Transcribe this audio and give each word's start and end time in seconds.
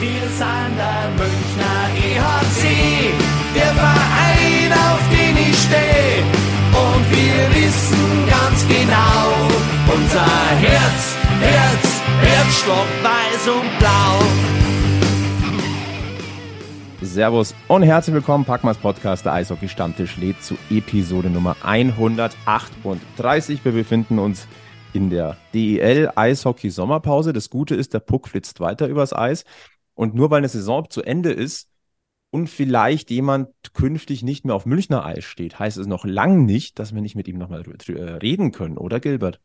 Wir 0.00 0.28
sind 0.28 0.76
der 0.76 1.10
Münchner 1.16 1.88
EHC, 1.96 3.12
der 3.52 3.74
Verein, 3.74 4.72
auf 4.72 5.00
den 5.10 5.36
ich 5.36 5.58
stehe. 5.58 6.22
Und 6.70 7.10
wir 7.10 7.52
wissen 7.56 8.28
ganz 8.30 8.64
genau, 8.68 9.32
unser 9.92 10.24
Herz, 10.60 11.16
Herz, 11.40 12.00
Herzstock 12.20 12.86
weiß 13.02 13.48
und 13.48 13.76
blau. 13.80 14.22
Servus 17.02 17.52
und 17.66 17.82
herzlich 17.82 18.14
willkommen. 18.14 18.44
Packmas 18.44 18.78
Podcast, 18.78 19.24
der 19.24 19.32
Eishockey 19.32 19.68
Stammtisch 19.68 20.16
lädt 20.16 20.44
zu 20.44 20.56
Episode 20.70 21.28
Nummer 21.28 21.56
138. 21.64 23.64
Wir 23.64 23.72
befinden 23.72 24.20
uns 24.20 24.46
in 24.92 25.10
der 25.10 25.36
DEL 25.54 26.12
Eishockey 26.14 26.70
Sommerpause. 26.70 27.32
Das 27.32 27.50
Gute 27.50 27.74
ist, 27.74 27.94
der 27.94 28.00
Puck 28.00 28.28
flitzt 28.28 28.60
weiter 28.60 28.86
übers 28.86 29.12
Eis. 29.12 29.44
Und 29.98 30.14
nur 30.14 30.30
weil 30.30 30.38
eine 30.38 30.48
Saison 30.48 30.88
zu 30.88 31.02
Ende 31.02 31.32
ist 31.32 31.68
und 32.30 32.46
vielleicht 32.46 33.10
jemand 33.10 33.48
künftig 33.72 34.22
nicht 34.22 34.44
mehr 34.44 34.54
auf 34.54 34.64
Münchner 34.64 35.04
Eis 35.04 35.24
steht, 35.24 35.58
heißt 35.58 35.76
es 35.76 35.88
noch 35.88 36.04
lang 36.04 36.44
nicht, 36.44 36.78
dass 36.78 36.94
wir 36.94 37.02
nicht 37.02 37.16
mit 37.16 37.26
ihm 37.26 37.36
nochmal 37.36 37.64
äh, 37.88 37.92
reden 37.92 38.52
können, 38.52 38.78
oder 38.78 39.00
Gilbert? 39.00 39.40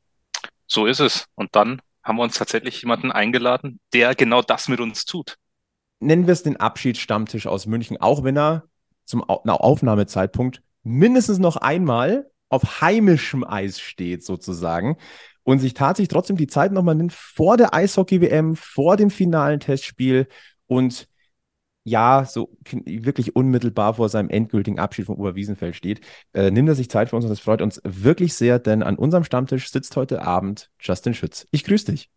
So 0.68 0.86
ist 0.86 1.00
es. 1.00 1.26
Und 1.34 1.56
dann 1.56 1.82
haben 2.04 2.18
wir 2.18 2.22
uns 2.22 2.38
tatsächlich 2.38 2.80
jemanden 2.84 3.12
eingeladen, 3.12 3.80
der 3.94 4.14
genau 4.14 4.44
das 4.44 4.68
mit 4.68 4.80
uns 4.80 5.06
tut. 5.06 5.38
Nennen 6.00 6.28
wir 6.28 6.34
es 6.34 6.44
den 6.44 6.58
Abschiedsstammtisch 6.58 7.48
aus 7.48 7.66
München, 7.66 7.98
auch 7.98 8.24
wenn 8.24 8.38
er 8.38 8.66
zum 9.06 9.24
Aufnahmezeitpunkt 9.24 10.62
mindestens 10.84 11.40
noch 11.40 11.58
einmal 11.58 12.30
auf 12.50 12.80
heimischem 12.80 13.44
Eis 13.44 13.80
steht, 13.80 14.24
sozusagen 14.24 14.98
und 15.44 15.60
sich 15.60 15.74
tatsächlich 15.74 16.10
trotzdem 16.10 16.38
die 16.38 16.48
Zeit 16.48 16.72
nochmal 16.72 16.96
nimmt 16.96 17.14
vor 17.14 17.58
der 17.58 17.74
Eishockey-WM, 17.74 18.56
vor 18.56 18.98
dem 18.98 19.10
finalen 19.10 19.60
Testspiel 19.60 20.28
und 20.68 21.08
ja, 21.86 22.26
so 22.26 22.56
wirklich 22.86 23.36
unmittelbar 23.36 23.96
vor 23.96 24.08
seinem 24.08 24.30
endgültigen 24.30 24.80
Abschied 24.80 25.06
von 25.06 25.18
Oberwiesenfeld 25.18 25.76
steht, 25.76 26.00
äh, 26.34 26.50
nimmt 26.50 26.70
er 26.70 26.76
sich 26.76 26.90
Zeit 26.90 27.10
für 27.10 27.18
uns 27.18 27.26
und 27.26 27.30
das 27.30 27.42
freut 27.42 27.62
uns 27.62 27.82
wirklich 27.84 28.34
sehr, 28.36 28.58
denn 28.60 28.84
an 28.84 28.96
unserem 28.96 29.26
Stammtisch 29.26 29.70
sitzt 29.70 29.96
heute 29.98 30.22
Abend 30.22 30.70
Justin 30.80 31.14
Schütz. 31.14 31.46
Ich 31.52 31.66
grüße 31.66 31.92
dich. 31.92 32.10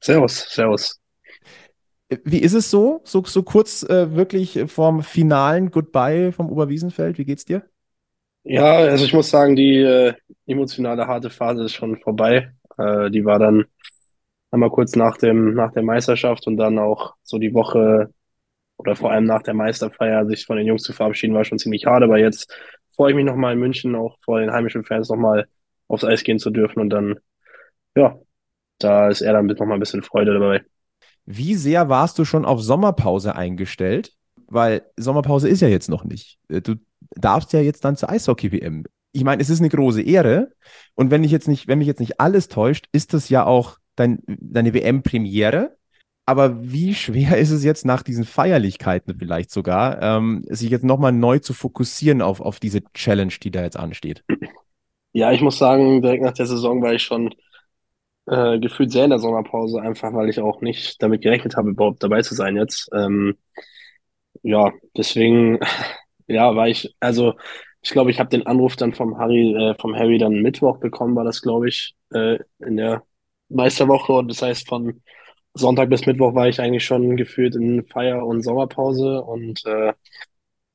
Servus, 0.00 0.46
servus. 0.48 0.98
Äh, 2.08 2.18
wie 2.24 2.38
ist 2.38 2.54
es 2.54 2.70
so, 2.70 3.02
so, 3.04 3.22
so 3.24 3.42
kurz 3.42 3.82
äh, 3.82 4.16
wirklich 4.16 4.58
vorm 4.68 5.02
finalen 5.02 5.70
Goodbye 5.70 6.32
vom 6.32 6.50
Oberwiesenfeld? 6.50 7.18
Wie 7.18 7.26
geht's 7.26 7.44
dir? 7.44 7.62
Ja, 8.44 8.76
also 8.76 9.04
ich 9.04 9.12
muss 9.12 9.30
sagen, 9.30 9.54
die 9.54 9.76
äh, 9.76 10.14
emotionale 10.46 11.06
harte 11.06 11.30
Phase 11.30 11.64
ist 11.64 11.74
schon 11.74 11.98
vorbei. 11.98 12.50
Äh, 12.78 13.10
die 13.10 13.24
war 13.24 13.38
dann 13.38 13.64
einmal 14.50 14.70
kurz 14.70 14.96
nach 14.96 15.16
dem, 15.16 15.54
nach 15.54 15.72
der 15.72 15.82
Meisterschaft 15.82 16.46
und 16.46 16.56
dann 16.56 16.78
auch 16.78 17.14
so 17.22 17.38
die 17.38 17.54
Woche 17.54 18.12
oder 18.76 18.96
vor 18.96 19.12
allem 19.12 19.24
nach 19.24 19.42
der 19.42 19.54
Meisterfeier 19.54 20.26
sich 20.26 20.44
von 20.44 20.56
den 20.56 20.66
Jungs 20.66 20.82
zu 20.82 20.92
verabschieden, 20.92 21.34
war 21.34 21.44
schon 21.44 21.58
ziemlich 21.58 21.86
hart. 21.86 22.02
Aber 22.02 22.18
jetzt 22.18 22.52
freue 22.94 23.10
ich 23.10 23.16
mich 23.16 23.24
nochmal 23.24 23.54
in 23.54 23.60
München, 23.60 23.94
auch 23.94 24.18
vor 24.24 24.40
den 24.40 24.52
heimischen 24.52 24.84
Fans 24.84 25.08
nochmal 25.08 25.46
aufs 25.88 26.04
Eis 26.04 26.24
gehen 26.24 26.38
zu 26.38 26.50
dürfen 26.50 26.80
und 26.80 26.90
dann, 26.90 27.16
ja, 27.96 28.18
da 28.78 29.08
ist 29.08 29.20
er 29.20 29.32
dann 29.32 29.46
nochmal 29.46 29.74
ein 29.74 29.80
bisschen 29.80 30.02
Freude 30.02 30.34
dabei. 30.34 30.62
Wie 31.24 31.54
sehr 31.54 31.88
warst 31.88 32.18
du 32.18 32.24
schon 32.24 32.44
auf 32.44 32.60
Sommerpause 32.60 33.36
eingestellt? 33.36 34.12
Weil 34.48 34.82
Sommerpause 34.96 35.48
ist 35.48 35.62
ja 35.62 35.68
jetzt 35.68 35.88
noch 35.88 36.04
nicht. 36.04 36.38
Äh, 36.48 36.60
du 36.60 36.74
darfst 37.14 37.52
ja 37.52 37.60
jetzt 37.60 37.84
dann 37.84 37.96
zur 37.96 38.10
Eishockey-WM 38.10 38.84
ich 39.12 39.24
meine, 39.24 39.42
es 39.42 39.50
ist 39.50 39.60
eine 39.60 39.68
große 39.68 40.02
Ehre. 40.02 40.52
Und 40.94 41.10
wenn 41.10 41.24
ich 41.24 41.30
jetzt 41.30 41.48
nicht, 41.48 41.68
wenn 41.68 41.78
mich 41.78 41.86
jetzt 41.86 42.00
nicht 42.00 42.20
alles 42.20 42.48
täuscht, 42.48 42.86
ist 42.92 43.14
das 43.14 43.28
ja 43.28 43.44
auch 43.44 43.78
dein, 43.96 44.22
deine 44.26 44.74
WM-Premiere. 44.74 45.76
Aber 46.24 46.62
wie 46.62 46.94
schwer 46.94 47.36
ist 47.38 47.50
es 47.50 47.64
jetzt 47.64 47.84
nach 47.84 48.02
diesen 48.02 48.24
Feierlichkeiten 48.24 49.18
vielleicht 49.18 49.50
sogar, 49.50 50.00
ähm, 50.00 50.44
sich 50.48 50.70
jetzt 50.70 50.84
nochmal 50.84 51.12
neu 51.12 51.40
zu 51.40 51.52
fokussieren 51.52 52.22
auf, 52.22 52.40
auf 52.40 52.60
diese 52.60 52.82
Challenge, 52.94 53.32
die 53.42 53.50
da 53.50 53.62
jetzt 53.62 53.76
ansteht? 53.76 54.24
Ja, 55.12 55.32
ich 55.32 55.42
muss 55.42 55.58
sagen, 55.58 56.00
direkt 56.00 56.22
nach 56.22 56.32
der 56.32 56.46
Saison 56.46 56.80
war 56.80 56.94
ich 56.94 57.02
schon 57.02 57.34
äh, 58.26 58.58
gefühlt 58.60 58.92
sehr 58.92 59.04
in 59.04 59.10
der 59.10 59.18
Sommerpause, 59.18 59.82
einfach 59.82 60.14
weil 60.14 60.30
ich 60.30 60.40
auch 60.40 60.60
nicht 60.60 61.02
damit 61.02 61.22
gerechnet 61.22 61.56
habe, 61.56 61.70
überhaupt 61.70 62.02
dabei 62.02 62.22
zu 62.22 62.34
sein 62.34 62.56
jetzt. 62.56 62.88
Ähm, 62.94 63.36
ja, 64.42 64.72
deswegen, 64.96 65.58
ja, 66.28 66.54
war 66.56 66.68
ich, 66.68 66.94
also 67.00 67.34
ich 67.82 67.90
glaube, 67.90 68.10
ich 68.10 68.20
habe 68.20 68.30
den 68.30 68.46
Anruf 68.46 68.76
dann 68.76 68.94
vom 68.94 69.18
Harry, 69.18 69.54
äh, 69.54 69.74
vom 69.80 69.94
Harry 69.96 70.18
dann 70.18 70.42
Mittwoch 70.42 70.78
bekommen, 70.78 71.16
war 71.16 71.24
das, 71.24 71.42
glaube 71.42 71.68
ich, 71.68 71.94
äh, 72.12 72.38
in 72.60 72.76
der 72.76 73.04
Meisterwoche. 73.48 74.12
Und 74.12 74.28
das 74.28 74.42
heißt, 74.42 74.68
von 74.68 75.02
Sonntag 75.54 75.90
bis 75.90 76.06
Mittwoch 76.06 76.34
war 76.34 76.48
ich 76.48 76.60
eigentlich 76.60 76.84
schon 76.84 77.16
gefühlt 77.16 77.56
in 77.56 77.84
Feier- 77.86 78.24
und 78.26 78.42
Sommerpause. 78.42 79.22
Und 79.22 79.64
äh, 79.66 79.92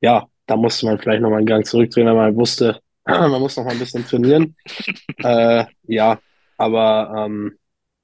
ja, 0.00 0.26
da 0.46 0.56
musste 0.56 0.86
man 0.86 0.98
vielleicht 0.98 1.22
nochmal 1.22 1.38
einen 1.38 1.46
Gang 1.46 1.66
zurückdrehen, 1.66 2.06
weil 2.06 2.14
man 2.14 2.36
wusste, 2.36 2.80
man 3.06 3.40
muss 3.40 3.56
noch 3.56 3.64
mal 3.64 3.72
ein 3.72 3.78
bisschen 3.78 4.04
trainieren. 4.06 4.56
äh, 5.18 5.64
ja, 5.84 6.20
aber 6.56 7.26
ähm, 7.26 7.58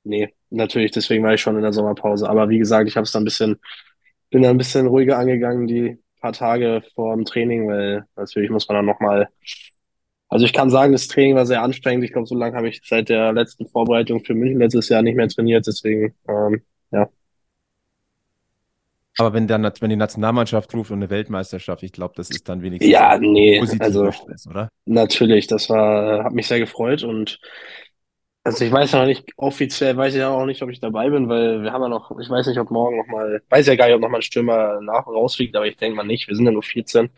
nee, 0.04 0.34
natürlich, 0.50 0.92
deswegen 0.92 1.24
war 1.24 1.34
ich 1.34 1.40
schon 1.40 1.56
in 1.56 1.62
der 1.62 1.72
Sommerpause. 1.72 2.28
Aber 2.28 2.48
wie 2.48 2.58
gesagt, 2.58 2.88
ich 2.88 2.96
habe 2.96 3.04
es 3.04 3.12
dann 3.12 3.22
ein 3.22 3.26
bisschen, 3.26 3.60
bin 4.30 4.42
dann 4.42 4.52
ein 4.52 4.58
bisschen 4.58 4.86
ruhiger 4.86 5.18
angegangen, 5.18 5.66
die 5.66 5.98
paar 6.24 6.32
Tage 6.32 6.82
vor 6.94 7.14
dem 7.14 7.26
Training, 7.26 7.68
weil 7.68 8.04
natürlich 8.16 8.50
muss 8.50 8.66
man 8.66 8.76
dann 8.76 8.86
nochmal. 8.86 9.28
Also 10.28 10.46
ich 10.46 10.54
kann 10.54 10.70
sagen, 10.70 10.92
das 10.92 11.06
Training 11.06 11.36
war 11.36 11.44
sehr 11.44 11.62
anstrengend. 11.62 12.02
Ich 12.02 12.12
glaube, 12.12 12.26
so 12.26 12.34
lange 12.34 12.56
habe 12.56 12.68
ich 12.68 12.80
seit 12.82 13.10
der 13.10 13.34
letzten 13.34 13.68
Vorbereitung 13.68 14.24
für 14.24 14.34
München 14.34 14.58
letztes 14.58 14.88
Jahr 14.88 15.02
nicht 15.02 15.16
mehr 15.16 15.28
trainiert. 15.28 15.66
Deswegen, 15.66 16.14
ähm, 16.26 16.62
ja. 16.90 17.08
Aber 19.18 19.34
wenn 19.34 19.46
dann, 19.46 19.70
wenn 19.80 19.90
die 19.90 19.96
Nationalmannschaft 19.96 20.74
ruft 20.74 20.90
und 20.90 20.96
eine 20.98 21.10
Weltmeisterschaft, 21.10 21.82
ich 21.82 21.92
glaube, 21.92 22.14
das 22.16 22.30
ist 22.30 22.48
dann 22.48 22.62
wenigstens 22.62 22.90
ja, 22.90 23.16
nee, 23.18 23.60
also 23.78 24.10
Stress, 24.10 24.46
oder? 24.48 24.70
Natürlich, 24.86 25.46
das 25.46 25.68
war, 25.68 26.24
hat 26.24 26.32
mich 26.32 26.48
sehr 26.48 26.58
gefreut 26.58 27.04
und 27.04 27.38
also 28.44 28.64
ich 28.64 28.72
weiß 28.72 28.92
noch 28.92 29.06
nicht, 29.06 29.32
offiziell 29.36 29.96
weiß 29.96 30.14
ich 30.14 30.20
ja 30.20 30.28
auch 30.30 30.44
nicht, 30.46 30.62
ob 30.62 30.70
ich 30.70 30.80
dabei 30.80 31.08
bin, 31.10 31.28
weil 31.28 31.62
wir 31.62 31.72
haben 31.72 31.82
ja 31.82 31.88
noch, 31.88 32.18
ich 32.20 32.28
weiß 32.28 32.46
nicht, 32.46 32.58
ob 32.58 32.70
morgen 32.70 32.98
nochmal, 32.98 33.42
weiß 33.48 33.66
ja 33.66 33.76
gar 33.76 33.86
nicht, 33.86 33.94
ob 33.94 34.02
nochmal 34.02 34.20
ein 34.20 34.22
Stürmer 34.22 34.80
nach 34.82 35.06
rausfliegt, 35.06 35.56
aber 35.56 35.66
ich 35.66 35.76
denke 35.78 35.96
mal 35.96 36.04
nicht. 36.04 36.28
Wir 36.28 36.36
sind 36.36 36.44
ja 36.46 36.52
nur 36.52 36.62
14 36.62 37.10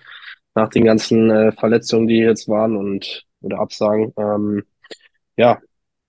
nach 0.55 0.71
den 0.71 0.85
ganzen 0.85 1.31
äh, 1.31 1.53
Verletzungen, 1.53 2.07
die 2.09 2.19
jetzt 2.19 2.49
waren 2.49 2.77
und 2.77 3.27
oder 3.43 3.59
Absagen. 3.61 4.13
Ähm, 4.19 4.65
ja, 5.37 5.61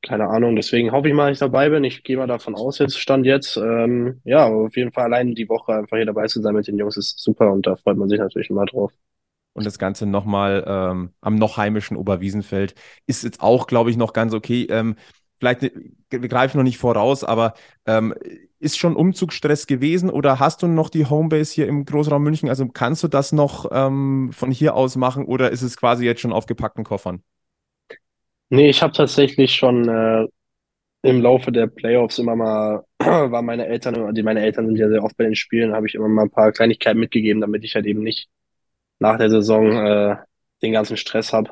keine 0.04 0.28
Ahnung. 0.30 0.56
Deswegen 0.56 0.92
hoffe 0.92 1.10
ich 1.10 1.14
mal, 1.16 1.30
dass 1.30 1.38
ich 1.38 1.40
dabei 1.40 1.70
bin. 1.70 1.84
Ich 1.84 2.04
gehe 2.04 2.18
mal 2.18 2.28
davon 2.28 2.56
aus, 2.56 2.80
jetzt 2.80 3.00
stand 3.00 3.26
jetzt. 3.26 3.58
Ähm, 3.58 4.22
ja, 4.26 4.48
auf 4.48 4.78
jeden 4.78 4.92
Fall 4.94 5.06
allein 5.06 5.36
die 5.36 5.50
Woche 5.50 5.74
einfach 5.74 5.98
hier 5.98 6.06
dabei 6.06 6.28
zu 6.28 6.42
sein 6.42 6.56
mit 6.56 6.68
den 6.68 6.78
Jungs 6.78 6.98
ist 6.98 7.20
super 7.20 7.52
und 7.54 7.68
da 7.68 7.76
freut 7.78 7.98
man 7.98 8.10
sich 8.10 8.20
natürlich 8.20 8.50
immer 8.50 8.66
drauf 8.66 8.94
und 9.58 9.66
das 9.66 9.80
Ganze 9.80 10.06
nochmal 10.06 10.64
ähm, 10.68 11.12
am 11.22 11.36
noch 11.36 11.58
heimischen 11.58 11.98
Oberwiesenfeld 11.98 12.76
ist 13.08 13.24
jetzt 13.24 13.42
auch, 13.42 13.68
glaube 13.68 13.90
ich, 13.90 13.98
noch 13.98 14.14
ganz 14.14 14.34
okay. 14.34 14.68
Ähm, 14.70 14.96
vielleicht, 15.40 15.64
äh, 15.64 15.72
wir 16.12 16.30
greifen 16.30 16.58
noch 16.58 16.64
nicht 16.64 16.78
voraus, 16.78 17.24
aber 17.24 17.56
ähm, 17.88 18.14
ist 18.60 18.78
schon 18.78 18.96
Umzugsstress 18.96 19.66
gewesen 19.68 20.10
oder 20.12 20.40
hast 20.40 20.62
du 20.62 20.68
noch 20.68 20.90
die 20.90 21.06
Homebase 21.08 21.56
hier 21.56 21.68
im 21.68 21.86
Großraum 21.86 22.24
München? 22.24 22.50
Also 22.50 22.68
kannst 22.68 23.04
du 23.04 23.08
das 23.08 23.32
noch 23.32 23.68
ähm, 23.72 24.30
von 24.32 24.52
hier 24.52 24.76
aus 24.76 24.96
machen 24.96 25.26
oder 25.26 25.52
ist 25.52 25.64
es 25.64 25.76
quasi 25.76 26.06
jetzt 26.06 26.22
schon 26.22 26.34
auf 26.34 26.46
gepackten 26.46 26.84
Koffern? 26.84 27.24
Nee, 28.50 28.70
ich 28.70 28.82
habe 28.84 28.94
tatsächlich 28.94 29.54
schon 29.56 29.90
äh, 29.90 30.28
im 31.04 31.22
Laufe 31.22 31.52
der 31.52 31.68
Playoffs 31.68 32.20
immer 32.20 32.36
mal, 32.36 32.86
war 33.00 33.42
meine 33.42 33.68
Eltern, 33.68 34.14
die 34.16 34.24
meine 34.24 34.42
Eltern 34.42 34.68
sind 34.68 34.78
ja 34.78 34.90
sehr 34.90 35.04
oft 35.04 35.18
bei 35.18 35.26
den 35.26 35.36
Spielen, 35.36 35.74
habe 35.74 35.88
ich 35.88 35.96
immer 35.96 36.08
mal 36.10 36.24
ein 36.24 36.32
paar 36.32 36.52
Kleinigkeiten 36.52 37.00
mitgegeben, 37.00 37.42
damit 37.42 37.64
ich 37.64 37.76
halt 37.76 37.86
eben 37.88 38.04
nicht 38.04 38.30
nach 39.00 39.18
der 39.18 39.30
Saison 39.30 39.72
äh, 39.72 40.18
den 40.62 40.74
ganzen 40.74 40.98
Stress 40.98 41.34
habe. 41.34 41.52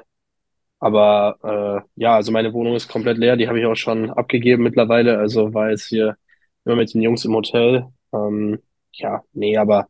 Aber 0.79 1.83
äh, 1.95 2.01
ja, 2.01 2.15
also 2.15 2.31
meine 2.31 2.53
Wohnung 2.53 2.75
ist 2.75 2.89
komplett 2.89 3.17
leer, 3.17 3.37
die 3.37 3.47
habe 3.47 3.59
ich 3.59 3.65
auch 3.65 3.75
schon 3.75 4.09
abgegeben 4.11 4.63
mittlerweile. 4.63 5.17
Also 5.17 5.53
war 5.53 5.69
jetzt 5.69 5.85
hier 5.87 6.17
immer 6.65 6.75
mit 6.75 6.93
den 6.93 7.01
Jungs 7.01 7.25
im 7.25 7.33
Hotel. 7.33 7.87
Ähm, 8.13 8.59
ja, 8.93 9.23
nee, 9.33 9.57
aber 9.57 9.87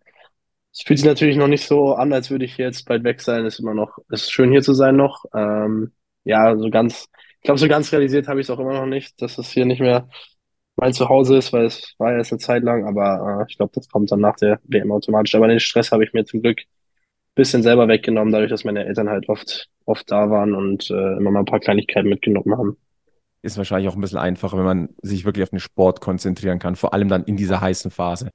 es 0.72 0.82
fühlt 0.84 1.00
sich 1.00 1.08
natürlich 1.08 1.38
noch 1.38 1.48
nicht 1.48 1.66
so 1.68 1.94
an, 1.96 2.14
als 2.14 2.30
würde 2.32 2.46
ich 2.46 2.58
jetzt 2.58 2.86
bald 2.86 3.04
weg 3.04 3.22
sein. 3.22 3.46
Ist 3.46 3.60
immer 3.60 3.74
noch, 3.74 3.98
ist 4.10 4.32
schön 4.32 4.52
hier 4.52 4.62
zu 4.62 4.74
sein 4.74 4.96
noch. 4.96 5.26
Ähm, 5.34 5.94
ja, 6.24 6.58
so 6.58 6.70
ganz, 6.70 7.08
ich 7.38 7.44
glaube, 7.44 7.60
so 7.60 7.68
ganz 7.68 7.92
realisiert 7.94 8.28
habe 8.28 8.42
ich 8.42 8.48
es 8.48 8.50
auch 8.50 8.60
immer 8.60 8.74
noch 8.74 8.86
nicht, 8.86 9.22
dass 9.22 9.38
es 9.38 9.50
hier 9.52 9.66
nicht 9.66 9.80
mehr 9.82 10.10
mein 10.76 10.94
Zuhause 10.94 11.38
ist, 11.38 11.54
weil 11.54 11.66
es 11.66 11.96
war 11.98 12.12
ja 12.12 12.18
erst 12.18 12.34
eine 12.34 12.40
Zeit 12.40 12.64
lang, 12.64 12.86
aber 12.88 13.42
äh, 13.42 13.46
ich 13.50 13.58
glaube, 13.58 13.72
das 13.76 13.88
kommt 13.90 14.12
dann 14.12 14.20
nach 14.20 14.36
der 14.38 14.60
WM 14.66 14.92
automatisch. 14.92 15.36
Aber 15.36 15.48
den 15.48 15.60
Stress 15.60 15.92
habe 15.92 16.04
ich 16.04 16.14
mir 16.14 16.26
zum 16.26 16.42
Glück 16.42 16.64
bisschen 17.36 17.64
selber 17.64 17.88
weggenommen, 17.88 18.32
dadurch, 18.34 18.50
dass 18.50 18.64
meine 18.64 18.86
Eltern 18.86 19.10
halt 19.10 19.30
oft, 19.30 19.70
oft 19.86 20.10
da 20.12 20.30
waren 20.30 20.54
und 20.56 20.90
äh, 20.90 21.18
immer 21.18 21.32
mal 21.32 21.40
ein 21.40 21.46
paar 21.46 21.60
Kleinigkeiten 21.60 22.10
mitgenommen 22.10 22.58
haben. 22.58 22.78
Ist 23.42 23.58
wahrscheinlich 23.58 23.90
auch 23.90 23.96
ein 23.96 24.02
bisschen 24.02 24.18
einfacher, 24.18 24.58
wenn 24.58 24.66
man 24.66 24.90
sich 25.02 25.26
wirklich 25.26 25.44
auf 25.44 25.52
den 25.52 25.60
Sport 25.60 26.02
konzentrieren 26.02 26.58
kann, 26.58 26.76
vor 26.76 26.94
allem 26.94 27.10
dann 27.10 27.26
in 27.26 27.38
dieser 27.38 27.62
heißen 27.62 27.92
Phase. 27.92 28.32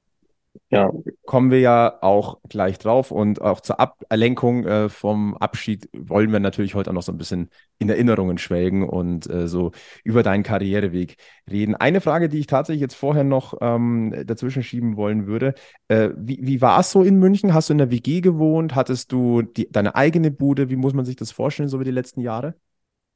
Ja. 0.71 0.93
Kommen 1.27 1.51
wir 1.51 1.61
ja 1.61 1.99
auch 2.01 2.39
gleich 2.49 2.79
drauf 2.79 3.11
und 3.11 3.41
auch 3.41 3.61
zur 3.61 3.79
Ablenkung 3.79 4.65
äh, 4.65 4.89
vom 4.89 5.37
Abschied 5.37 5.89
wollen 5.93 6.33
wir 6.33 6.41
natürlich 6.41 6.75
heute 6.75 6.91
auch 6.91 6.95
noch 6.95 7.03
so 7.03 7.13
ein 7.13 7.19
bisschen 7.19 7.51
in 7.79 7.89
Erinnerungen 7.89 8.39
schwelgen 8.39 8.89
und 8.89 9.29
äh, 9.31 9.47
so 9.49 9.73
über 10.05 10.23
deinen 10.23 10.43
Karriereweg 10.43 11.17
reden. 11.51 11.75
Eine 11.77 12.01
Frage, 12.01 12.29
die 12.29 12.39
ich 12.39 12.47
tatsächlich 12.47 12.81
jetzt 12.81 12.95
vorher 12.95 13.25
noch 13.25 13.55
ähm, 13.61 14.25
dazwischen 14.27 14.63
schieben 14.63 14.97
wollen 14.97 15.27
würde. 15.27 15.55
Äh, 15.89 16.11
wie, 16.17 16.39
wie 16.43 16.61
war 16.61 16.81
es 16.81 16.91
so 16.91 17.03
in 17.03 17.17
München? 17.17 17.55
Hast 17.55 17.69
du 17.69 17.75
in 17.75 17.79
der 17.79 17.91
WG 17.91 18.21
gewohnt? 18.21 18.75
Hattest 18.75 19.13
du 19.13 19.43
die, 19.43 19.71
deine 19.71 19.95
eigene 19.95 20.31
Bude? 20.31 20.69
Wie 20.69 20.77
muss 20.77 20.95
man 20.95 21.05
sich 21.05 21.17
das 21.17 21.31
vorstellen, 21.33 21.69
so 21.69 21.81
wie 21.81 21.85
die 21.85 21.91
letzten 21.91 22.21
Jahre? 22.21 22.55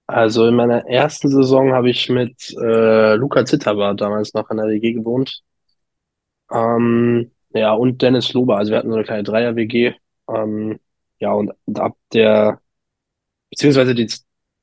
Also 0.06 0.46
in 0.46 0.54
meiner 0.54 0.86
ersten 0.86 1.28
Saison 1.28 1.72
habe 1.72 1.90
ich 1.90 2.08
mit 2.10 2.54
äh, 2.60 3.14
Luca 3.14 3.44
Zitterbart 3.44 4.00
damals 4.00 4.34
noch 4.34 4.50
in 4.50 4.58
der 4.58 4.66
WG 4.66 4.92
gewohnt. 4.92 5.42
Ähm, 6.54 7.32
ja, 7.54 7.72
und 7.74 8.02
Dennis 8.02 8.32
Lober. 8.32 8.58
Also 8.58 8.72
wir 8.72 8.78
hatten 8.78 8.90
so 8.90 8.96
eine 8.96 9.04
kleine 9.04 9.24
Dreier-WG. 9.24 9.94
Ähm, 10.28 10.80
ja, 11.20 11.32
und 11.32 11.52
ab 11.78 11.96
der, 12.12 12.60
beziehungsweise 13.50 13.94
die 13.94 14.10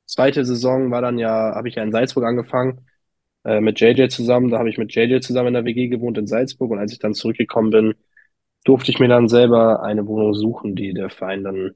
zweite 0.06 0.44
Saison 0.44 0.90
war 0.90 1.02
dann 1.02 1.18
ja, 1.18 1.54
habe 1.54 1.68
ich 1.68 1.76
ja 1.76 1.82
in 1.82 1.92
Salzburg 1.92 2.24
angefangen, 2.24 2.86
äh, 3.44 3.60
mit 3.60 3.80
JJ 3.80 4.08
zusammen. 4.08 4.50
Da 4.50 4.58
habe 4.58 4.70
ich 4.70 4.78
mit 4.78 4.94
JJ 4.94 5.20
zusammen 5.20 5.48
in 5.48 5.54
der 5.54 5.64
WG 5.64 5.88
gewohnt 5.88 6.18
in 6.18 6.26
Salzburg. 6.26 6.70
Und 6.72 6.78
als 6.78 6.92
ich 6.92 6.98
dann 7.00 7.14
zurückgekommen 7.14 7.70
bin, 7.70 7.94
durfte 8.64 8.90
ich 8.92 9.00
mir 9.00 9.08
dann 9.08 9.28
selber 9.28 9.82
eine 9.82 10.06
Wohnung 10.06 10.34
suchen, 10.34 10.76
die 10.76 10.94
der 10.94 11.10
Verein 11.10 11.44
dann 11.44 11.74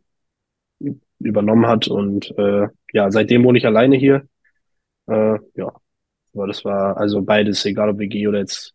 übernommen 1.19 1.67
hat. 1.67 1.89
Und 1.89 2.37
äh, 2.39 2.69
ja, 2.93 3.11
seitdem 3.11 3.45
wohne 3.45 3.59
ich 3.59 3.67
alleine 3.67 3.97
hier. 3.97 4.29
Äh, 5.09 5.39
ja, 5.57 5.73
aber 6.35 6.47
das 6.49 6.65
war 6.65 6.97
also 6.99 7.23
beides, 7.23 7.65
egal 7.67 7.91
ob 7.91 7.99
WG 7.99 8.29
oder 8.29 8.41
jetzt. 8.41 8.75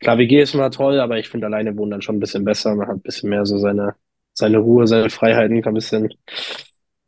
Klar, 0.00 0.18
WG 0.18 0.40
ist 0.42 0.54
immer 0.54 0.70
toll, 0.70 1.00
aber 1.00 1.18
ich 1.18 1.28
finde 1.28 1.46
alleine 1.46 1.76
wohnen 1.76 1.90
dann 1.92 2.02
schon 2.02 2.16
ein 2.16 2.20
bisschen 2.20 2.44
besser. 2.44 2.74
Man 2.74 2.86
hat 2.88 2.96
ein 2.96 3.00
bisschen 3.02 3.30
mehr 3.30 3.46
so 3.46 3.58
seine, 3.58 3.94
seine 4.34 4.58
Ruhe, 4.58 4.86
seine 4.86 5.08
Freiheiten, 5.10 5.62
kann 5.62 5.72
ein 5.72 5.74
bisschen, 5.74 6.12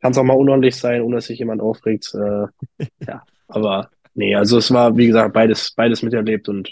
kann 0.01 0.11
es 0.11 0.17
auch 0.17 0.23
mal 0.23 0.33
unordentlich 0.35 0.75
sein, 0.75 1.01
ohne 1.01 1.17
dass 1.17 1.25
sich 1.25 1.39
jemand 1.39 1.61
aufregt. 1.61 2.13
Äh, 2.15 2.47
ja, 3.07 3.23
aber 3.47 3.91
nee, 4.13 4.35
also 4.35 4.57
es 4.57 4.71
war, 4.71 4.97
wie 4.97 5.07
gesagt, 5.07 5.33
beides, 5.33 5.73
beides 5.75 6.01
miterlebt 6.03 6.49
und 6.49 6.69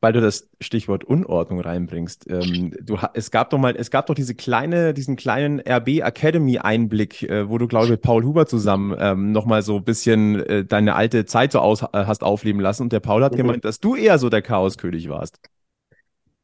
weil 0.00 0.12
du 0.12 0.20
das 0.20 0.48
Stichwort 0.60 1.04
Unordnung 1.04 1.60
reinbringst. 1.60 2.30
Ähm, 2.30 2.74
du, 2.80 2.98
es 3.14 3.30
gab 3.30 3.50
doch 3.50 3.58
mal, 3.58 3.74
es 3.76 3.90
gab 3.90 4.06
doch 4.06 4.14
diese 4.14 4.34
kleine, 4.34 4.92
diesen 4.92 5.16
kleinen 5.16 5.60
RB 5.60 6.00
Academy 6.00 6.58
Einblick, 6.58 7.22
äh, 7.22 7.48
wo 7.48 7.58
du, 7.58 7.66
glaube 7.66 7.86
ich, 7.86 7.90
mit 7.92 8.02
Paul 8.02 8.24
Huber 8.24 8.46
zusammen 8.46 8.94
ähm, 8.98 9.32
nochmal 9.32 9.62
so 9.62 9.76
ein 9.76 9.84
bisschen 9.84 10.40
äh, 10.40 10.64
deine 10.64 10.94
alte 10.94 11.24
Zeit 11.24 11.52
so 11.52 11.60
aus, 11.60 11.82
äh, 11.82 11.88
hast 11.92 12.22
aufleben 12.22 12.60
lassen. 12.60 12.84
Und 12.84 12.92
der 12.92 13.00
Paul 13.00 13.24
hat 13.24 13.32
mhm. 13.32 13.38
gemeint, 13.38 13.64
dass 13.64 13.80
du 13.80 13.96
eher 13.96 14.18
so 14.18 14.28
der 14.28 14.42
Chaoskönig 14.42 15.08
warst. 15.08 15.40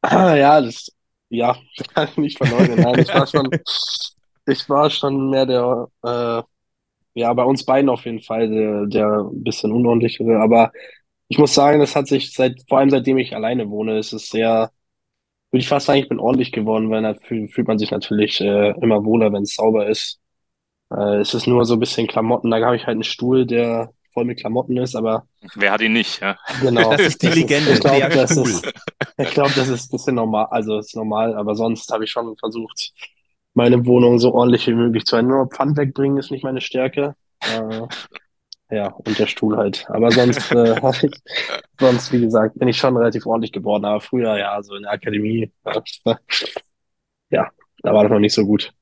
Ah, 0.01 0.35
ja, 0.35 0.61
das, 0.61 0.91
ja, 1.29 1.55
kann 1.93 2.07
ich 2.11 2.17
nicht 2.17 2.37
verleugnen. 2.37 2.79
Nein, 2.79 2.99
ich 2.99 3.13
war 3.13 3.27
schon, 3.27 3.49
ich 4.47 4.69
war 4.69 4.89
schon 4.89 5.29
mehr 5.29 5.45
der, 5.45 5.87
äh, 6.03 6.41
ja, 7.13 7.33
bei 7.33 7.43
uns 7.43 7.65
beiden 7.65 7.89
auf 7.89 8.05
jeden 8.05 8.21
Fall 8.21 8.49
der, 8.49 8.85
der 8.85 9.29
bisschen 9.31 9.71
unordentlichere, 9.71 10.39
aber 10.39 10.71
ich 11.27 11.37
muss 11.37 11.53
sagen, 11.53 11.79
das 11.79 11.95
hat 11.95 12.07
sich 12.07 12.33
seit, 12.33 12.63
vor 12.67 12.79
allem 12.79 12.89
seitdem 12.89 13.17
ich 13.17 13.35
alleine 13.35 13.69
wohne, 13.69 13.97
ist 13.97 14.13
es 14.13 14.29
sehr, 14.29 14.71
würde 15.51 15.61
ich 15.61 15.67
fast 15.67 15.87
sagen, 15.87 15.99
ich 15.99 16.09
bin 16.09 16.19
ordentlich 16.19 16.51
geworden, 16.51 16.89
weil 16.89 17.01
da 17.03 17.13
fühlt, 17.15 17.53
fühlt 17.53 17.67
man 17.67 17.77
sich 17.77 17.91
natürlich 17.91 18.39
äh, 18.41 18.71
immer 18.81 19.03
wohler, 19.03 19.31
wenn 19.33 19.43
es 19.43 19.55
sauber 19.55 19.87
ist. 19.87 20.19
Äh, 20.91 21.17
es 21.17 21.33
ist 21.33 21.47
nur 21.47 21.65
so 21.65 21.75
ein 21.75 21.79
bisschen 21.79 22.07
Klamotten, 22.07 22.51
da 22.51 22.59
habe 22.65 22.75
ich 22.75 22.85
halt 22.85 22.95
einen 22.95 23.03
Stuhl, 23.03 23.45
der 23.45 23.91
voll 24.13 24.25
mit 24.25 24.39
Klamotten 24.39 24.77
ist, 24.77 24.95
aber. 24.95 25.27
Wer 25.55 25.71
hat 25.71 25.81
ihn 25.81 25.93
nicht, 25.93 26.21
ja? 26.21 26.37
Genau. 26.61 26.91
Das 26.91 27.01
ist 27.01 27.21
die 27.21 27.27
Legende. 27.27 27.73
Ich 27.73 27.79
glaube, 27.81 28.09
das 28.09 28.31
ist, 28.31 28.73
ich 29.17 29.29
glaube, 29.29 29.51
das 29.55 29.67
ist 29.67 29.87
ein 29.87 29.91
bisschen 29.91 30.15
normal, 30.15 30.47
also 30.49 30.79
ist 30.79 30.95
normal, 30.95 31.35
aber 31.35 31.55
sonst 31.55 31.91
habe 31.91 32.05
ich 32.05 32.09
schon 32.09 32.35
versucht, 32.37 32.93
meine 33.53 33.85
Wohnung 33.85 34.17
so 34.17 34.33
ordentlich 34.33 34.65
wie 34.67 34.73
möglich 34.73 35.05
zu 35.05 35.15
halten. 35.15 35.29
Nur 35.29 35.47
Pfand 35.47 35.77
wegbringen 35.77 36.17
ist 36.17 36.31
nicht 36.31 36.43
meine 36.43 36.61
Stärke. 36.61 37.15
Äh, 37.41 37.81
ja, 38.69 38.87
und 38.87 39.17
der 39.17 39.27
Stuhl 39.27 39.57
halt. 39.57 39.85
Aber 39.89 40.11
sonst, 40.11 40.51
äh, 40.51 40.75
hab 40.81 41.01
ich, 41.03 41.11
sonst, 41.79 42.11
wie 42.11 42.21
gesagt, 42.21 42.57
bin 42.59 42.67
ich 42.67 42.77
schon 42.77 42.97
relativ 42.97 43.25
ordentlich 43.25 43.51
geworden. 43.51 43.85
Aber 43.85 44.01
früher, 44.01 44.37
ja, 44.37 44.61
so 44.61 44.75
in 44.75 44.83
der 44.83 44.91
Akademie, 44.91 45.51
ja, 47.29 47.49
da 47.83 47.93
war 47.93 48.03
das 48.03 48.11
noch 48.11 48.19
nicht 48.19 48.33
so 48.33 48.45
gut. 48.45 48.73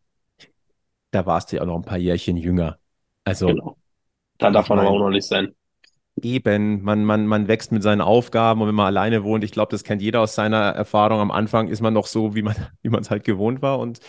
Da 1.11 1.25
warst 1.25 1.51
du 1.51 1.57
ja 1.57 1.61
auch 1.61 1.67
noch 1.67 1.77
ein 1.77 1.85
paar 1.85 1.97
Jährchen 1.97 2.37
jünger. 2.37 2.77
Also, 3.23 3.47
Genau. 3.47 3.77
Da 4.37 4.51
darf 4.51 4.69
man 4.69 4.79
aber 4.79 4.91
unordentlich 4.91 5.25
sein. 5.25 5.53
Eben, 6.21 6.81
man, 6.83 7.03
man, 7.03 7.27
man 7.27 7.47
wächst 7.47 7.71
mit 7.71 7.83
seinen 7.83 8.01
Aufgaben 8.01 8.61
und 8.61 8.67
wenn 8.67 8.75
man 8.75 8.85
alleine 8.87 9.23
wohnt, 9.23 9.43
ich 9.43 9.51
glaube, 9.51 9.71
das 9.71 9.83
kennt 9.83 10.01
jeder 10.01 10.21
aus 10.21 10.35
seiner 10.35 10.69
Erfahrung. 10.69 11.19
Am 11.19 11.31
Anfang 11.31 11.67
ist 11.67 11.81
man 11.81 11.93
noch 11.93 12.07
so, 12.07 12.35
wie 12.35 12.41
man, 12.41 12.55
wie 12.81 12.89
man 12.89 13.01
es 13.01 13.11
halt 13.11 13.23
gewohnt 13.23 13.61
war. 13.61 13.79
Und 13.79 13.99